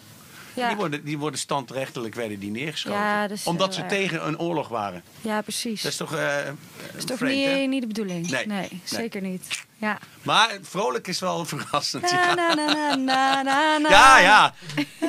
Ja. 0.53 0.67
Die, 0.67 0.77
worden, 0.77 1.03
die 1.03 1.17
worden 1.17 1.39
standrechtelijk 1.39 2.15
werden 2.15 2.39
die 2.39 2.51
neergeschoten. 2.51 2.99
Ja, 2.99 3.27
Omdat 3.43 3.73
ze 3.73 3.81
erg. 3.81 3.89
tegen 3.89 4.27
een 4.27 4.39
oorlog 4.39 4.67
waren. 4.67 5.03
ja, 5.21 5.41
precies. 5.41 5.81
Dat 5.81 5.91
is 5.91 5.97
toch, 5.97 6.15
eh 6.15 6.35
Dat 6.45 6.55
is 6.97 7.05
toch 7.05 7.17
vreemd, 7.17 7.35
niet, 7.35 7.45
hè? 7.45 7.53
niet 7.55 7.81
de 7.81 7.87
bedoeling? 7.87 8.29
Nee. 8.29 8.45
Nee, 8.45 8.67
Nee. 8.71 8.81
zeker 8.83 9.21
niet. 9.21 9.61
Ja. 9.77 9.97
Maar 10.21 10.57
vrolijk 10.61 11.07
is 11.07 11.19
wel 11.19 11.45
verrassend. 11.45 12.09
Ja, 12.09 12.33
na, 12.33 12.53
na, 12.95 13.41
na, 13.77 13.89
ja. 13.89 14.17
ja. 14.19 14.53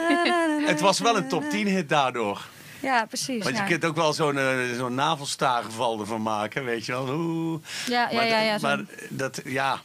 Het 0.70 0.80
was 0.80 0.98
wel 0.98 1.16
een 1.16 1.28
top 1.28 1.42
na. 1.42 1.48
10 1.48 1.66
hit 1.66 1.88
daardoor. 1.88 2.46
Ja, 2.80 3.06
precies. 3.06 3.42
Want 3.44 3.56
je 3.56 3.62
ja. 3.62 3.68
kunt 3.68 3.84
ook 3.84 3.96
wel 3.96 4.12
zo'n 4.12 4.38
eh, 4.38 4.56
zo'n 4.76 4.94
navelstaargeval 4.94 6.00
ervan 6.00 6.22
maken, 6.22 6.64
weet 6.64 6.86
je 6.86 6.92
wel. 6.92 7.08
Oeh. 7.08 7.60
Ja, 7.86 8.08
ja, 8.10 8.16
maar, 8.16 8.26
ja, 8.26 8.40
ja, 8.40 8.58
maar 8.60 8.80
dat, 9.08 9.40
ja. 9.44 9.80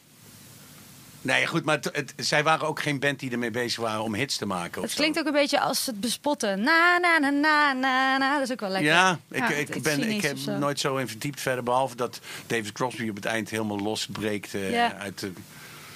Nee, 1.21 1.47
goed, 1.47 1.63
maar 1.65 1.75
het, 1.75 1.89
het- 1.93 2.13
zij 2.17 2.43
waren 2.43 2.67
ook 2.67 2.81
geen 2.81 2.99
band 2.99 3.19
die 3.19 3.31
ermee 3.31 3.51
bezig 3.51 3.79
waren 3.83 4.03
om 4.03 4.13
hits 4.13 4.37
te 4.37 4.45
maken. 4.45 4.77
of 4.77 4.81
Het 4.83 4.91
zo. 4.91 4.97
klinkt 4.97 5.19
ook 5.19 5.25
een 5.25 5.31
beetje 5.31 5.59
als 5.59 5.85
het 5.85 5.99
bespotten. 5.99 6.61
Na, 6.63 6.97
na, 6.97 7.17
na, 7.17 7.29
na, 7.29 7.73
na, 7.73 8.17
na. 8.17 8.33
Dat 8.33 8.41
is 8.41 8.51
ook 8.51 8.59
wel 8.59 8.69
lekker. 8.69 8.91
Ja, 8.91 9.19
ik, 9.29 9.37
Ja, 9.37 9.49
ik, 9.49 9.73
het 9.73 9.83
ben, 9.83 10.09
ik 10.09 10.21
heb 10.21 10.37
zo. 10.37 10.57
nooit 10.57 10.79
zo 10.79 10.95
in 10.97 11.07
verdiept 11.07 11.41
verder. 11.41 11.63
Behalve 11.63 11.95
dat 11.95 12.19
David 12.47 12.71
Crosby 12.71 13.09
op 13.09 13.15
het 13.15 13.25
eind 13.25 13.49
helemaal 13.49 13.79
losbreekt 13.79 14.53
eh, 14.53 14.71
Ja. 14.71 14.93
uit. 14.97 15.27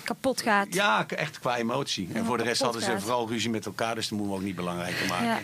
Kapot 0.04 0.42
gaat. 0.42 0.74
Ja, 0.74 1.06
echt 1.08 1.40
qua 1.40 1.58
emotie. 1.58 2.10
En 2.14 2.26
voor 2.26 2.38
de 2.38 2.44
rest 2.44 2.62
hadden 2.62 2.82
ze 2.82 3.00
vooral 3.00 3.28
ruzie 3.28 3.50
met 3.50 3.66
elkaar. 3.66 3.96
Dus 3.96 4.08
dat 4.08 4.18
moeten 4.18 4.36
we 4.36 4.40
ook 4.42 4.46
niet 4.48 4.56
belangrijker 4.56 5.08
maken. 5.08 5.26
Ja. 5.26 5.40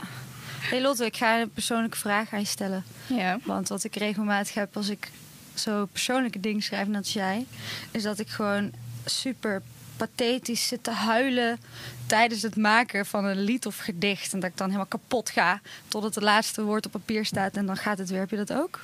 Hey 0.60 0.82
Lotte, 0.82 1.06
ik 1.06 1.18
ga 1.18 1.40
een 1.40 1.52
persoonlijke 1.52 1.98
vraag 1.98 2.34
aan 2.34 2.40
je 2.40 2.46
stellen. 2.46 2.84
Ja. 3.08 3.40
Want 3.44 3.68
wat 3.70 3.84
ik 3.84 3.96
regelmatig 3.96 4.54
heb 4.54 4.78
als 4.78 4.90
ik 4.90 5.10
zo 5.54 5.86
persoonlijke 5.86 6.40
dingen 6.40 6.62
schrijf, 6.62 6.88
net 6.88 6.98
als 6.98 7.14
jij, 7.14 7.46
is 7.92 8.04
dat 8.04 8.20
ik 8.20 8.28
gewoon 8.30 8.72
super 9.10 9.62
pathetisch 10.00 10.68
zit 10.68 10.84
te 10.84 10.92
huilen 10.92 11.60
tijdens 12.06 12.42
het 12.42 12.56
maken 12.56 13.06
van 13.06 13.26
een 13.26 13.40
lied 13.40 13.66
of 13.66 13.78
gedicht. 13.78 14.34
En 14.34 14.40
dat 14.40 14.50
ik 14.50 14.58
dan 14.58 14.68
helemaal 14.68 14.88
kapot 14.88 15.30
ga 15.30 15.62
totdat 15.88 16.16
het 16.16 16.24
laatste 16.24 16.64
woord 16.64 16.86
op 16.86 16.92
papier 16.92 17.26
staat 17.26 17.56
en 17.56 17.66
dan 17.66 17.78
gaat 17.78 17.98
het 17.98 18.10
weer. 18.10 18.20
Heb 18.20 18.30
je 18.30 18.36
dat 18.36 18.54
ook? 18.54 18.80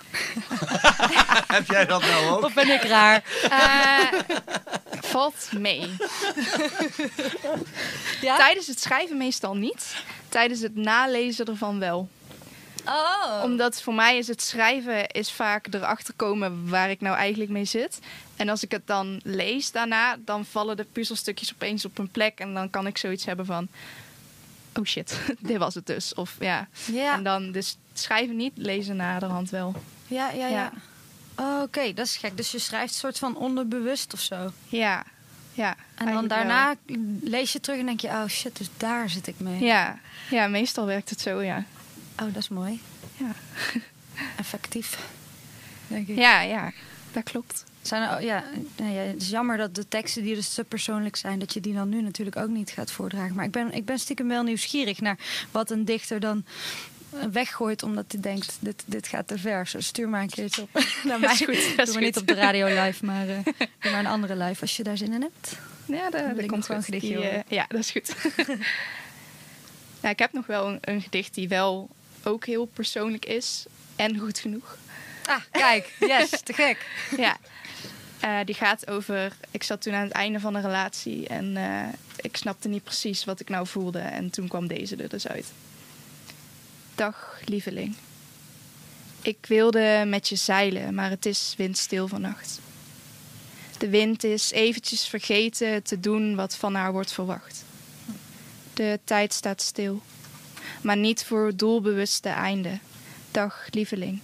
heb 1.57 1.67
jij 1.67 1.85
dat 1.85 2.01
nou 2.01 2.25
ook? 2.29 2.43
Of 2.43 2.53
ben 2.53 2.69
ik 2.69 2.81
raar? 2.81 3.23
Eh, 3.49 4.19
valt 5.11 5.49
mee. 5.57 5.89
Ja? 8.21 8.37
Tijdens 8.37 8.67
het 8.67 8.79
schrijven 8.79 9.17
meestal 9.17 9.55
niet. 9.55 9.95
Tijdens 10.29 10.61
het 10.61 10.75
nalezen 10.75 11.45
ervan 11.45 11.79
wel. 11.79 12.09
Oh. 12.85 13.41
Omdat 13.43 13.81
voor 13.81 13.93
mij 13.93 14.17
is 14.17 14.27
het 14.27 14.41
schrijven 14.41 15.07
is 15.07 15.31
vaak 15.31 15.67
erachter 15.71 16.13
komen 16.13 16.69
waar 16.69 16.89
ik 16.89 17.01
nou 17.01 17.15
eigenlijk 17.15 17.51
mee 17.51 17.65
zit. 17.65 17.99
En 18.35 18.49
als 18.49 18.63
ik 18.63 18.71
het 18.71 18.87
dan 18.87 19.19
lees 19.23 19.71
daarna, 19.71 20.17
dan 20.25 20.45
vallen 20.45 20.77
de 20.77 20.85
puzzelstukjes 20.91 21.53
opeens 21.53 21.85
op 21.85 21.97
hun 21.97 22.09
plek. 22.11 22.39
En 22.39 22.53
dan 22.53 22.69
kan 22.69 22.87
ik 22.87 22.97
zoiets 22.97 23.25
hebben 23.25 23.45
van... 23.45 23.67
Oh 24.79 24.85
shit, 24.85 25.21
dit 25.39 25.57
was 25.57 25.75
het 25.75 25.85
dus. 25.87 26.13
Of 26.13 26.35
ja. 26.39 26.67
Ja, 26.91 27.13
En 27.13 27.23
dan 27.23 27.51
dus 27.51 27.77
schrijven 27.93 28.35
niet, 28.35 28.53
lezen 28.55 28.95
naderhand 28.95 29.49
wel. 29.49 29.75
ja, 30.07 30.31
ja. 30.31 30.47
ja. 30.47 30.47
Ja. 30.47 30.71
Oh, 31.35 31.61
Oké, 31.61 31.93
dat 31.93 32.05
is 32.05 32.17
gek. 32.17 32.37
Dus 32.37 32.51
je 32.51 32.59
schrijft 32.59 32.93
een 32.93 32.99
soort 32.99 33.17
van 33.17 33.37
onderbewust 33.37 34.13
of 34.13 34.19
zo. 34.19 34.51
Ja, 34.67 35.03
ja. 35.53 35.75
En 35.95 36.13
dan 36.13 36.27
daarna 36.27 36.75
lees 37.21 37.53
je 37.53 37.59
terug 37.59 37.79
en 37.79 37.85
denk 37.85 37.99
je, 38.01 38.07
oh 38.07 38.25
shit, 38.27 38.57
dus 38.57 38.69
daar 38.77 39.09
zit 39.09 39.27
ik 39.27 39.39
mee. 39.39 39.63
Ja. 39.63 39.99
ja, 40.29 40.47
meestal 40.47 40.85
werkt 40.85 41.09
het 41.09 41.21
zo, 41.21 41.41
ja. 41.41 41.63
Oh, 42.19 42.33
dat 42.33 42.41
is 42.41 42.49
mooi. 42.49 42.81
Ja. 43.17 43.31
Effectief. 44.37 44.99
Denk 45.87 46.07
ik. 46.07 46.17
Ja, 46.17 46.41
ja, 46.41 46.71
dat 47.11 47.23
klopt. 47.23 47.63
Zijn 47.81 48.09
er, 48.09 48.23
ja, 48.23 48.43
het 48.83 49.21
is 49.21 49.29
jammer 49.29 49.57
dat 49.57 49.75
de 49.75 49.87
teksten 49.87 50.23
die 50.23 50.35
dus 50.35 50.53
te 50.53 50.63
persoonlijk 50.63 51.15
zijn, 51.15 51.39
dat 51.39 51.53
je 51.53 51.61
die 51.61 51.73
dan 51.73 51.89
nu 51.89 52.01
natuurlijk 52.01 52.37
ook 52.37 52.49
niet 52.49 52.69
gaat 52.69 52.91
voordragen. 52.91 53.35
Maar 53.35 53.45
ik 53.45 53.51
ben, 53.51 53.73
ik 53.73 53.85
ben 53.85 53.99
stiekem 53.99 54.27
wel 54.27 54.43
nieuwsgierig 54.43 55.01
naar 55.01 55.17
wat 55.51 55.71
een 55.71 55.85
dichter 55.85 56.19
dan 56.19 56.45
weggooit 57.31 57.83
omdat 57.83 58.05
hij 58.07 58.21
denkt, 58.21 58.57
dit, 58.59 58.83
dit 58.85 59.07
gaat 59.07 59.27
te 59.27 59.37
ver. 59.37 59.67
Zo, 59.67 59.79
stuur 59.79 60.09
maar 60.09 60.21
een 60.21 60.29
keertje 60.29 60.61
op 60.61 60.69
naar 61.03 61.19
mij. 61.29 61.31
is 61.33 61.37
goed, 61.37 61.47
dat 61.47 61.55
is 61.55 61.75
Doe 61.75 61.75
maar 61.75 61.85
goed. 61.87 62.01
niet 62.01 62.17
op 62.17 62.27
de 62.27 62.33
radio 62.33 62.83
live, 62.83 63.05
maar 63.05 63.25
doe 63.25 63.91
maar 63.91 63.99
een 63.99 64.05
andere 64.05 64.35
live 64.35 64.61
als 64.61 64.77
je 64.77 64.83
daar 64.83 64.97
zin 64.97 65.13
in 65.13 65.21
hebt. 65.21 65.57
Ja, 65.85 66.09
dat, 66.09 66.45
komt 66.45 66.65
goed. 66.65 66.85
gedichtje 66.85 67.15
Die, 67.15 67.27
eh, 67.27 67.41
ja, 67.47 67.65
dat 67.69 67.79
is 67.79 67.91
goed. 67.91 68.15
ja, 70.01 70.09
ik 70.09 70.19
heb 70.19 70.33
nog 70.33 70.45
wel 70.45 70.67
een, 70.67 70.77
een 70.81 71.01
gedicht 71.01 71.33
die 71.33 71.47
wel 71.47 71.89
ook 72.25 72.45
heel 72.45 72.65
persoonlijk 72.65 73.25
is. 73.25 73.65
En 73.95 74.19
goed 74.19 74.39
genoeg. 74.39 74.77
Ah, 75.25 75.41
kijk, 75.51 75.93
yes, 75.99 76.29
te 76.43 76.53
gek. 76.53 76.87
ja. 77.17 77.37
Eh, 78.19 78.39
die 78.45 78.55
gaat 78.55 78.89
over... 78.89 79.37
Ik 79.51 79.63
zat 79.63 79.81
toen 79.81 79.93
aan 79.93 80.03
het 80.03 80.11
einde 80.11 80.39
van 80.39 80.55
een 80.55 80.61
relatie. 80.61 81.27
En 81.27 81.57
eh, 81.57 81.93
ik 82.15 82.37
snapte 82.37 82.67
niet 82.67 82.83
precies 82.83 83.25
wat 83.25 83.39
ik 83.39 83.49
nou 83.49 83.67
voelde. 83.67 83.99
En 83.99 84.29
toen 84.29 84.47
kwam 84.47 84.67
deze 84.67 84.95
er 84.95 85.09
dus 85.09 85.27
uit. 85.27 85.51
Dag, 86.95 87.39
lieveling. 87.45 87.95
Ik 89.21 89.37
wilde 89.47 90.03
met 90.07 90.29
je 90.29 90.35
zeilen, 90.35 90.93
maar 90.93 91.09
het 91.09 91.25
is 91.25 91.53
windstil 91.57 92.07
vannacht. 92.07 92.59
De 93.77 93.89
wind 93.89 94.23
is 94.23 94.51
eventjes 94.51 95.07
vergeten 95.07 95.83
te 95.83 95.99
doen 95.99 96.35
wat 96.35 96.55
van 96.55 96.75
haar 96.75 96.91
wordt 96.91 97.11
verwacht. 97.11 97.63
De 98.73 98.99
tijd 99.03 99.33
staat 99.33 99.61
stil, 99.61 100.01
maar 100.85 100.97
niet 100.97 101.25
voor 101.25 101.55
doelbewuste 101.55 102.29
einde. 102.29 102.79
Dag, 103.31 103.67
lieveling. 103.69 104.19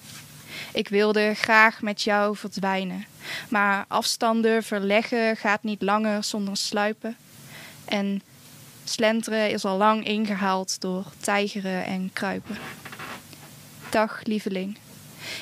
Ik 0.73 0.87
wilde 0.87 1.33
graag 1.33 1.81
met 1.81 2.01
jou 2.01 2.35
verdwijnen, 2.35 3.05
maar 3.49 3.85
afstanden 3.87 4.63
verleggen 4.63 5.37
gaat 5.37 5.63
niet 5.63 5.81
langer 5.81 6.23
zonder 6.23 6.57
sluipen. 6.57 7.17
En 7.85 8.21
slenteren 8.83 9.49
is 9.49 9.65
al 9.65 9.77
lang 9.77 10.05
ingehaald 10.05 10.81
door 10.81 11.05
tijgeren 11.19 11.85
en 11.85 12.09
kruipen. 12.13 12.57
Dag, 13.89 14.19
lieveling. 14.23 14.77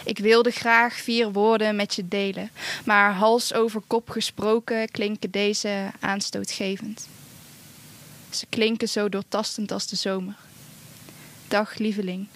Ik 0.03 0.17
wilde 0.17 0.51
graag 0.51 0.93
vier 0.93 1.31
woorden 1.31 1.75
met 1.75 1.95
je 1.95 2.07
delen, 2.07 2.51
maar 2.85 3.13
hals 3.13 3.53
over 3.53 3.81
kop 3.87 4.09
gesproken 4.09 4.91
klinken 4.91 5.31
deze 5.31 5.91
aanstootgevend. 5.99 7.07
Ze 8.29 8.45
klinken 8.49 8.89
zo 8.89 9.09
doortastend 9.09 9.71
als 9.71 9.87
de 9.87 9.95
zomer. 9.95 10.35
Dag, 11.49 11.77
lieveling. 11.77 12.27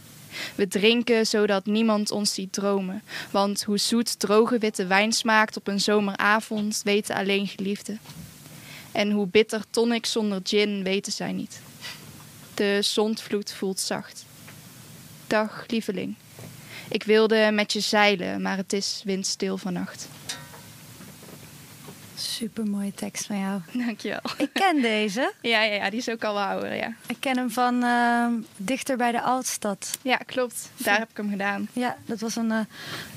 We 0.56 0.68
drinken 0.68 1.28
zodat 1.28 1.66
niemand 1.66 2.12
ons 2.12 2.34
ziet 2.34 2.54
dromen, 2.54 3.04
want 3.32 3.64
hoe 3.64 3.78
zoet 3.78 4.20
droge 4.20 4.58
witte 4.58 4.86
wijn 4.86 5.12
smaakt 5.12 5.58
op 5.58 5.68
een 5.68 5.80
zomeravond 5.80 6.82
weten 6.84 7.16
alleen 7.16 7.48
geliefden. 7.48 8.00
En 8.92 9.12
hoe 9.12 9.28
bitter 9.28 9.62
tonic 9.70 10.06
zonder 10.06 10.40
gin 10.44 10.84
weten 10.84 11.12
zij 11.12 11.32
niet. 11.32 11.62
De 12.54 12.80
zondvloed 12.82 13.52
voelt 13.52 13.80
zacht. 13.80 14.26
Dag, 15.28 15.64
lieveling. 15.68 16.16
Ik 16.90 17.04
wilde 17.04 17.50
met 17.52 17.74
je 17.74 17.80
zeilen, 17.80 18.42
maar 18.42 18.58
het 18.58 18.74
is 18.74 19.02
windstil 19.06 19.58
vannacht. 19.58 20.08
Super 22.16 22.66
mooie 22.66 22.94
tekst 22.94 23.26
van 23.26 23.40
jou. 23.40 23.62
Dankjewel. 23.72 24.20
Ik 24.38 24.50
ken 24.54 24.82
deze. 24.82 25.34
Ja, 25.42 25.62
ja, 25.64 25.74
ja, 25.74 25.90
die 25.90 26.00
is 26.00 26.10
ook 26.10 26.24
al 26.24 26.34
wel 26.34 26.44
ouder, 26.44 26.76
ja. 26.76 26.94
Ik 27.08 27.16
ken 27.20 27.38
hem 27.38 27.52
van 27.52 27.84
eh, 27.84 28.28
Dichter 28.58 28.98
bij 28.98 29.12
de 29.12 29.22
Altstad. 29.22 29.98
Ja, 30.02 30.18
klopt. 30.18 30.70
Daar 30.78 31.00
heb 31.00 31.10
ik 31.10 31.18
hem 31.18 31.30
gedaan. 31.30 31.68
Ja, 31.74 31.98
dat 32.06 32.20
was 32.20 32.36
een, 32.36 32.52
eh, 32.52 32.60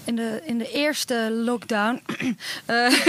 in, 0.05 0.16
de, 0.16 0.43
in 0.44 0.59
de 0.59 0.70
eerste 0.70 1.31
lockdown 1.31 2.02
eh, 2.66 3.06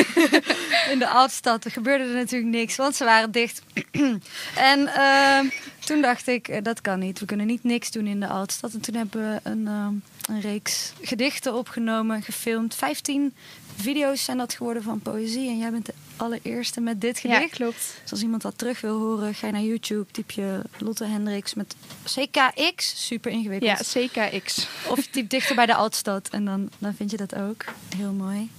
in 0.92 1.00
de 1.00 1.08
Altstad. 1.08 1.66
Er 1.66 1.72
gebeurde 1.72 2.04
er 2.04 2.14
natuurlijk 2.16 2.52
niks, 2.52 2.76
want 2.76 2.96
ze 2.96 3.04
waren 3.04 3.32
dicht. 3.32 3.62
en 4.56 4.88
eh, 4.88 5.40
toen 5.80 6.02
dacht 6.02 6.28
ik, 6.28 6.48
eh, 6.48 6.64
dat 6.64 6.82
kan 6.82 7.00
niet. 7.00 7.20
We 7.20 7.26
kunnen 7.26 7.46
niet 7.46 7.64
niks 7.64 7.92
doen 7.92 8.08
in 8.08 8.20
de 8.20 8.28
Altstad. 8.28 8.74
En 8.74 8.82
toen 8.82 8.96
hebben 8.96 9.22
we 9.22 9.40
een, 9.50 9.68
eh, 9.68 9.88
een 10.28 10.42
reeks 10.42 10.94
gedichten 11.02 11.54
opgenomen, 11.54 12.22
gefilmd. 12.22 12.76
Vijftien 12.76 13.34
video's 13.76 14.24
zijn 14.24 14.38
dat 14.38 14.54
geworden 14.54 14.84
van 14.84 15.00
poëzie. 15.00 15.50
En 15.50 15.58
jij 15.58 15.72
bent 15.72 15.86
de 15.86 15.94
allereerste 16.16 16.82
met 16.82 17.02
dit 17.02 17.20
Ja, 17.20 17.34
gedicht. 17.36 17.54
klopt. 17.56 17.94
Dus 18.02 18.12
als 18.12 18.22
iemand 18.22 18.42
dat 18.42 18.58
terug 18.58 18.82
wil 18.82 19.00
horen, 19.00 19.34
ga 19.34 19.48
je 19.48 19.54
naar 19.54 19.62
YouTube, 19.62 20.06
typ 20.12 20.32
je 20.32 20.62
Lotte 20.78 21.06
Hendricks 21.06 21.54
met 21.54 21.76
CKX. 22.04 23.06
Super 23.06 23.32
ingewikkeld. 23.32 23.94
Ja, 23.94 24.06
CKX. 24.08 24.68
Of 24.88 24.98
je 24.98 25.10
typt 25.10 25.30
dichter 25.30 25.56
bij 25.56 25.66
de 25.66 25.76
Altstad 25.76 26.30
en 26.30 26.46
dan, 26.46 26.70
dan 26.78 26.94
vind 26.96 27.12
je 27.12 27.18
dat 27.18 27.36
ook. 27.36 27.66
Heel 27.96 28.12
mooi. 28.12 28.50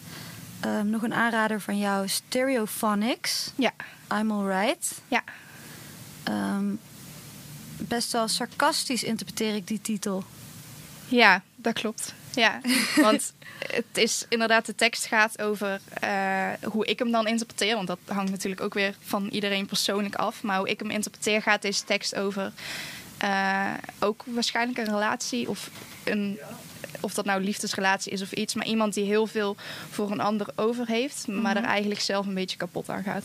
Ehm, 0.60 0.90
nog 0.90 1.02
een 1.02 1.14
aanrader 1.14 1.60
van 1.60 1.78
jou, 1.78 2.08
Stereophonics. 2.08 3.50
Ja, 3.54 3.72
I'm 4.12 4.30
Alright. 4.32 5.00
ja. 5.08 5.24
Ehm, 6.24 6.66
best 7.76 8.12
wel 8.12 8.28
sarcastisch 8.28 9.02
interpreteer 9.04 9.54
ik 9.54 9.66
die 9.66 9.80
titel. 9.80 10.24
Ja, 11.08 11.42
Dat 11.60 11.72
klopt. 11.72 12.14
Ja, 12.34 12.60
want 13.06 13.32
het 13.58 13.84
is 13.98 14.24
inderdaad, 14.28 14.66
de 14.66 14.74
tekst 14.74 15.06
gaat 15.06 15.42
over 15.42 15.80
uh, 16.04 16.50
hoe 16.62 16.86
ik 16.86 16.98
hem 16.98 17.10
dan 17.10 17.26
interpreteer. 17.26 17.74
Want 17.74 17.86
dat 17.86 17.98
hangt 18.06 18.30
natuurlijk 18.30 18.60
ook 18.60 18.74
weer 18.74 18.94
van 19.00 19.28
iedereen 19.28 19.66
persoonlijk 19.66 20.14
af. 20.14 20.42
Maar 20.42 20.58
hoe 20.58 20.68
ik 20.68 20.78
hem 20.78 20.90
interpreteer 20.90 21.42
gaat 21.42 21.62
deze 21.62 21.84
tekst 21.84 22.14
over 22.14 22.52
uh, 23.24 23.74
ook 23.98 24.24
waarschijnlijk 24.26 24.78
een 24.78 24.94
relatie 24.94 25.48
of 25.48 25.70
een 26.04 26.38
of 27.00 27.14
dat 27.14 27.24
nou 27.24 27.42
liefdesrelatie 27.42 28.12
is 28.12 28.22
of 28.22 28.32
iets, 28.32 28.54
maar 28.54 28.66
iemand 28.66 28.94
die 28.94 29.04
heel 29.04 29.26
veel 29.26 29.56
voor 29.90 30.10
een 30.10 30.20
ander 30.20 30.46
over 30.54 30.86
heeft, 30.86 31.26
maar 31.26 31.36
mm 31.36 31.44
-hmm. 31.44 31.56
er 31.56 31.64
eigenlijk 31.64 32.00
zelf 32.00 32.26
een 32.26 32.34
beetje 32.34 32.56
kapot 32.56 32.88
aan 32.88 33.02
gaat. 33.02 33.24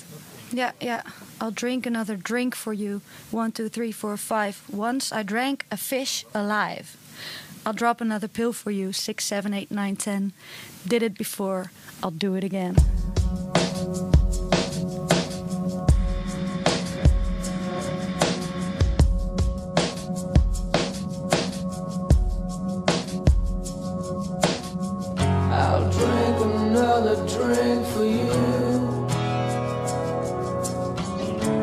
Ja, 0.49 0.73
ja. 0.77 1.03
I'll 1.41 1.53
drink 1.53 1.87
another 1.87 2.21
drink 2.21 2.55
for 2.55 2.73
you. 2.73 2.99
One, 3.29 3.51
two, 3.51 3.69
three, 3.69 3.93
four, 3.93 4.17
five. 4.17 4.53
Once 4.65 5.19
I 5.19 5.23
drank 5.23 5.63
a 5.73 5.77
fish 5.77 6.23
alive. 6.31 6.85
I'll 7.65 7.71
drop 7.73 8.01
another 8.01 8.27
pill 8.27 8.51
for 8.51 8.71
you. 8.71 8.91
Six, 8.91 9.23
seven, 9.23 9.53
eight, 9.53 9.71
nine, 9.71 9.95
ten. 9.95 10.33
Did 10.85 11.01
it 11.01 11.17
before. 11.17 11.71
I'll 12.01 12.11
do 12.11 12.35
it 12.35 12.43
again. 12.43 12.75
I'll 25.55 25.89
drink 25.89 26.37
another 26.41 27.15
drink 27.27 27.87
for 27.87 28.03
you. 28.03 28.33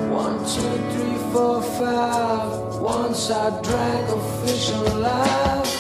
One, 0.09 0.39
two, 0.49 0.77
three, 0.93 1.19
four, 1.31 1.63
five. 1.63 2.81
Once 2.81 3.31
I 3.31 3.51
drank 3.63 4.09
a 4.09 4.47
fish 4.47 4.71
alive. 4.71 5.80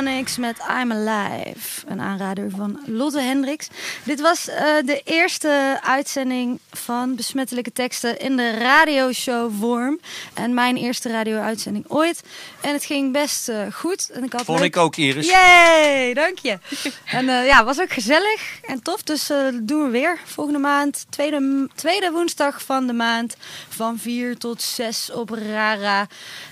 Met 0.00 0.58
I'm 0.80 0.92
Alive. 0.92 1.86
Een 1.86 2.00
aanrader 2.00 2.50
van 2.50 2.80
Lotte 2.86 3.20
Hendricks. 3.20 3.68
Dit 4.04 4.20
was 4.20 4.48
eh, 4.48 4.64
de 4.84 5.00
eerste 5.04 5.78
uitzending 5.82 6.58
van 6.70 7.14
Besmettelijke 7.14 7.72
Teksten 7.72 8.18
in 8.18 8.36
de 8.36 8.50
radioshow 8.50 9.52
vorm. 9.60 10.00
En 10.34 10.54
mijn 10.54 10.76
eerste 10.76 11.08
radio-uitzending 11.08 11.84
ooit. 11.88 12.22
En 12.60 12.72
het 12.72 12.84
ging 12.84 13.12
best 13.12 13.48
eh, 13.48 13.66
goed. 13.72 14.10
En 14.10 14.24
ik 14.24 14.32
had 14.32 14.44
Vond 14.44 14.58
leuk- 14.58 14.68
ik 14.68 14.76
ook, 14.76 14.96
Iris. 14.96 15.26
Yay, 15.26 16.14
dank 16.14 16.38
je. 16.38 16.58
En 17.04 17.28
eh, 17.28 17.46
ja, 17.46 17.64
was 17.64 17.80
ook 17.80 17.92
gezellig 17.92 18.60
en 18.62 18.82
tof. 18.82 19.02
Dus 19.02 19.26
dat 19.26 19.68
doen 19.68 19.84
we 19.84 19.90
weer 19.90 20.18
volgende 20.24 20.58
maand. 20.58 21.06
Tweede, 21.08 21.68
tweede 21.74 22.10
woensdag 22.10 22.62
van 22.62 22.86
de 22.86 22.92
maand. 22.92 23.36
Van 23.68 23.98
4 23.98 24.36
tot 24.38 24.62
6 24.62 25.10
op 25.12 25.30
Rara 25.30 26.06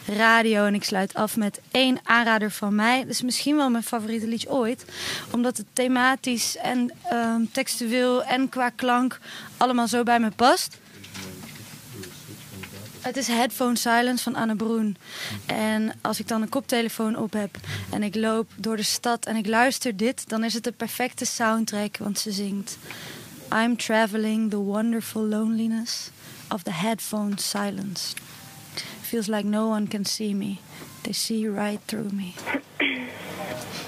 Radio. 0.06 0.64
En 0.64 0.74
ik 0.74 0.84
sluit 0.84 1.14
af 1.14 1.36
met 1.36 1.60
één 1.70 1.98
aanrader 2.04 2.50
van 2.50 2.74
mij. 2.74 3.00
Dat 3.00 3.10
is 3.10 3.22
misschien 3.22 3.56
wel 3.56 3.70
mijn 3.70 3.84
favoriete 3.84 4.26
liedje 4.26 4.50
ooit. 4.50 4.84
Omdat 5.30 5.56
het 5.56 5.66
thematisch 5.72 6.56
en 6.56 6.92
ehm, 7.10 7.40
textueel 7.52 8.22
en 8.24 8.48
qua 8.48 8.68
klank 8.68 9.18
allemaal 9.56 9.88
zo 9.88 10.02
bij 10.02 10.20
me 10.20 10.30
past. 10.30 10.76
Het 13.00 13.16
is 13.16 13.26
Headphone 13.26 13.76
Silence 13.76 14.22
van 14.22 14.34
Anne 14.34 14.56
Broen. 14.56 14.96
En 15.46 15.92
als 16.00 16.20
ik 16.20 16.28
dan 16.28 16.42
een 16.42 16.48
koptelefoon 16.48 17.16
op 17.16 17.32
heb 17.32 17.56
en 17.90 18.02
ik 18.02 18.14
loop 18.14 18.50
door 18.56 18.76
de 18.76 18.82
stad 18.82 19.26
en 19.26 19.36
ik 19.36 19.46
luister 19.46 19.96
dit, 19.96 20.28
dan 20.28 20.44
is 20.44 20.54
het 20.54 20.64
de 20.64 20.72
perfecte 20.72 21.24
soundtrack, 21.24 21.96
want 21.96 22.18
ze 22.18 22.32
zingt 22.32 22.78
I'm 23.52 23.76
traveling 23.76 24.50
the 24.50 24.56
wonderful 24.56 25.22
loneliness 25.22 26.10
of 26.48 26.62
the 26.62 26.72
headphone 26.72 27.32
silence. 27.36 28.14
Feels 29.00 29.26
like 29.26 29.44
no 29.44 29.68
one 29.68 29.86
can 29.86 30.04
see 30.04 30.34
me. 30.34 30.58
They 31.00 31.12
see 31.12 31.48
right 31.48 31.80
through 31.84 32.12
me. 32.12 32.32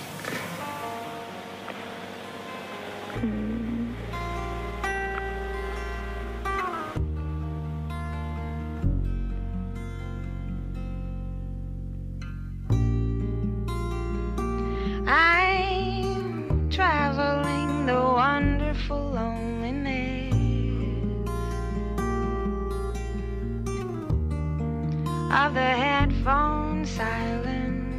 I'm 15.12 16.70
traveling 16.70 17.84
the 17.86 18.00
wonderful 18.00 19.10
loneliness 19.10 20.32
of 25.32 25.54
the 25.54 25.70
headphone 25.84 26.86
silence. 26.86 27.90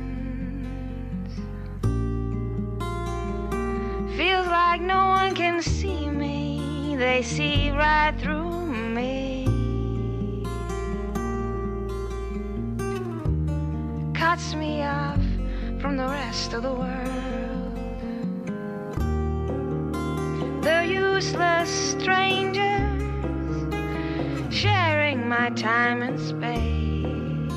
Feels 4.16 4.48
like 4.48 4.80
no 4.80 5.10
one 5.10 5.36
can 5.36 5.62
see 5.62 6.10
me, 6.10 6.96
they 6.98 7.24
see 7.24 7.72
right 7.72 8.16
through 8.22 8.68
me. 8.68 9.48
Cuts 14.14 14.56
me 14.56 14.84
off 14.84 15.21
from 15.92 15.98
the 15.98 16.08
rest 16.08 16.54
of 16.54 16.64
the 16.64 16.74
world. 16.74 17.76
The 20.64 20.86
useless 20.88 21.70
strangers 21.70 22.64
sharing 24.50 25.28
my 25.28 25.50
time 25.50 26.02
and 26.02 26.18
space. 26.18 27.52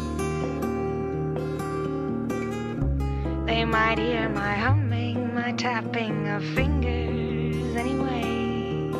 They 3.47 3.65
might 3.65 3.99
hear 4.01 4.29
my 4.31 4.55
humming, 4.55 5.33
my 5.33 5.53
tapping 5.53 6.27
of 6.27 6.45
fingers 6.57 7.77
anyway. 7.77 8.91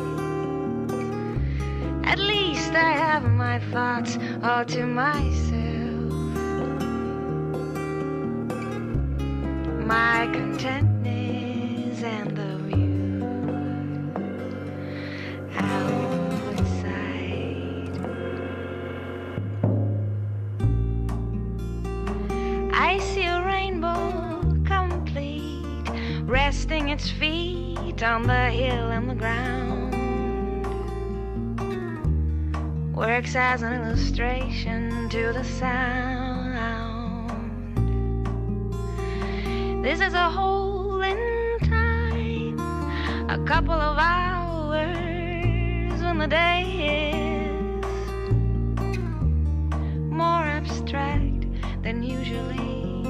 At 2.05 2.19
least 2.19 2.71
I 2.71 2.91
have 3.05 3.23
my 3.23 3.59
thoughts 3.73 4.17
all 4.41 4.63
to 4.63 4.85
myself. 4.85 5.54
My 9.85 10.27
contentness 10.33 12.01
and 12.01 12.35
the 12.35 12.57
view 12.65 13.23
outside. 15.55 17.11
I 22.73 22.97
see 22.97 23.25
a 23.25 23.45
rainbow 23.45 24.41
complete, 24.65 25.87
resting 26.23 26.89
its 26.89 27.11
feet 27.11 28.01
on 28.01 28.23
the 28.23 28.49
hill 28.49 28.89
and 28.89 29.07
the 29.07 29.13
ground. 29.13 29.93
Works 32.95 33.35
as 33.35 33.61
an 33.61 33.73
illustration 33.73 35.09
to 35.09 35.31
the 35.31 35.43
sound. 35.43 36.24
This 39.85 40.01
is 40.01 40.15
a 40.15 40.29
hole 40.31 41.03
in 41.03 41.59
time, 41.59 42.59
a 43.29 43.37
couple 43.45 43.79
of 43.79 43.99
hours 43.99 44.81
when 46.01 46.17
the 46.17 46.25
day 46.25 46.63
is 47.45 47.85
more 50.09 50.41
abstract 50.41 51.45
than 51.83 52.01
usually. 52.01 53.05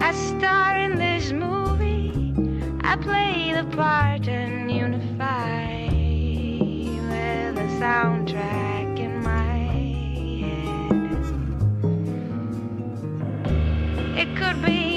I 0.00 0.12
star 0.12 0.78
in 0.78 0.96
this 0.96 1.30
movie, 1.30 2.14
I 2.80 2.96
play 2.96 3.52
the 3.52 3.64
part 3.76 4.28
and 4.28 4.70
unify 4.72 5.88
with 7.10 7.54
the 7.54 7.68
soundtrack 7.84 8.69
could 14.52 14.62
be 14.62 14.89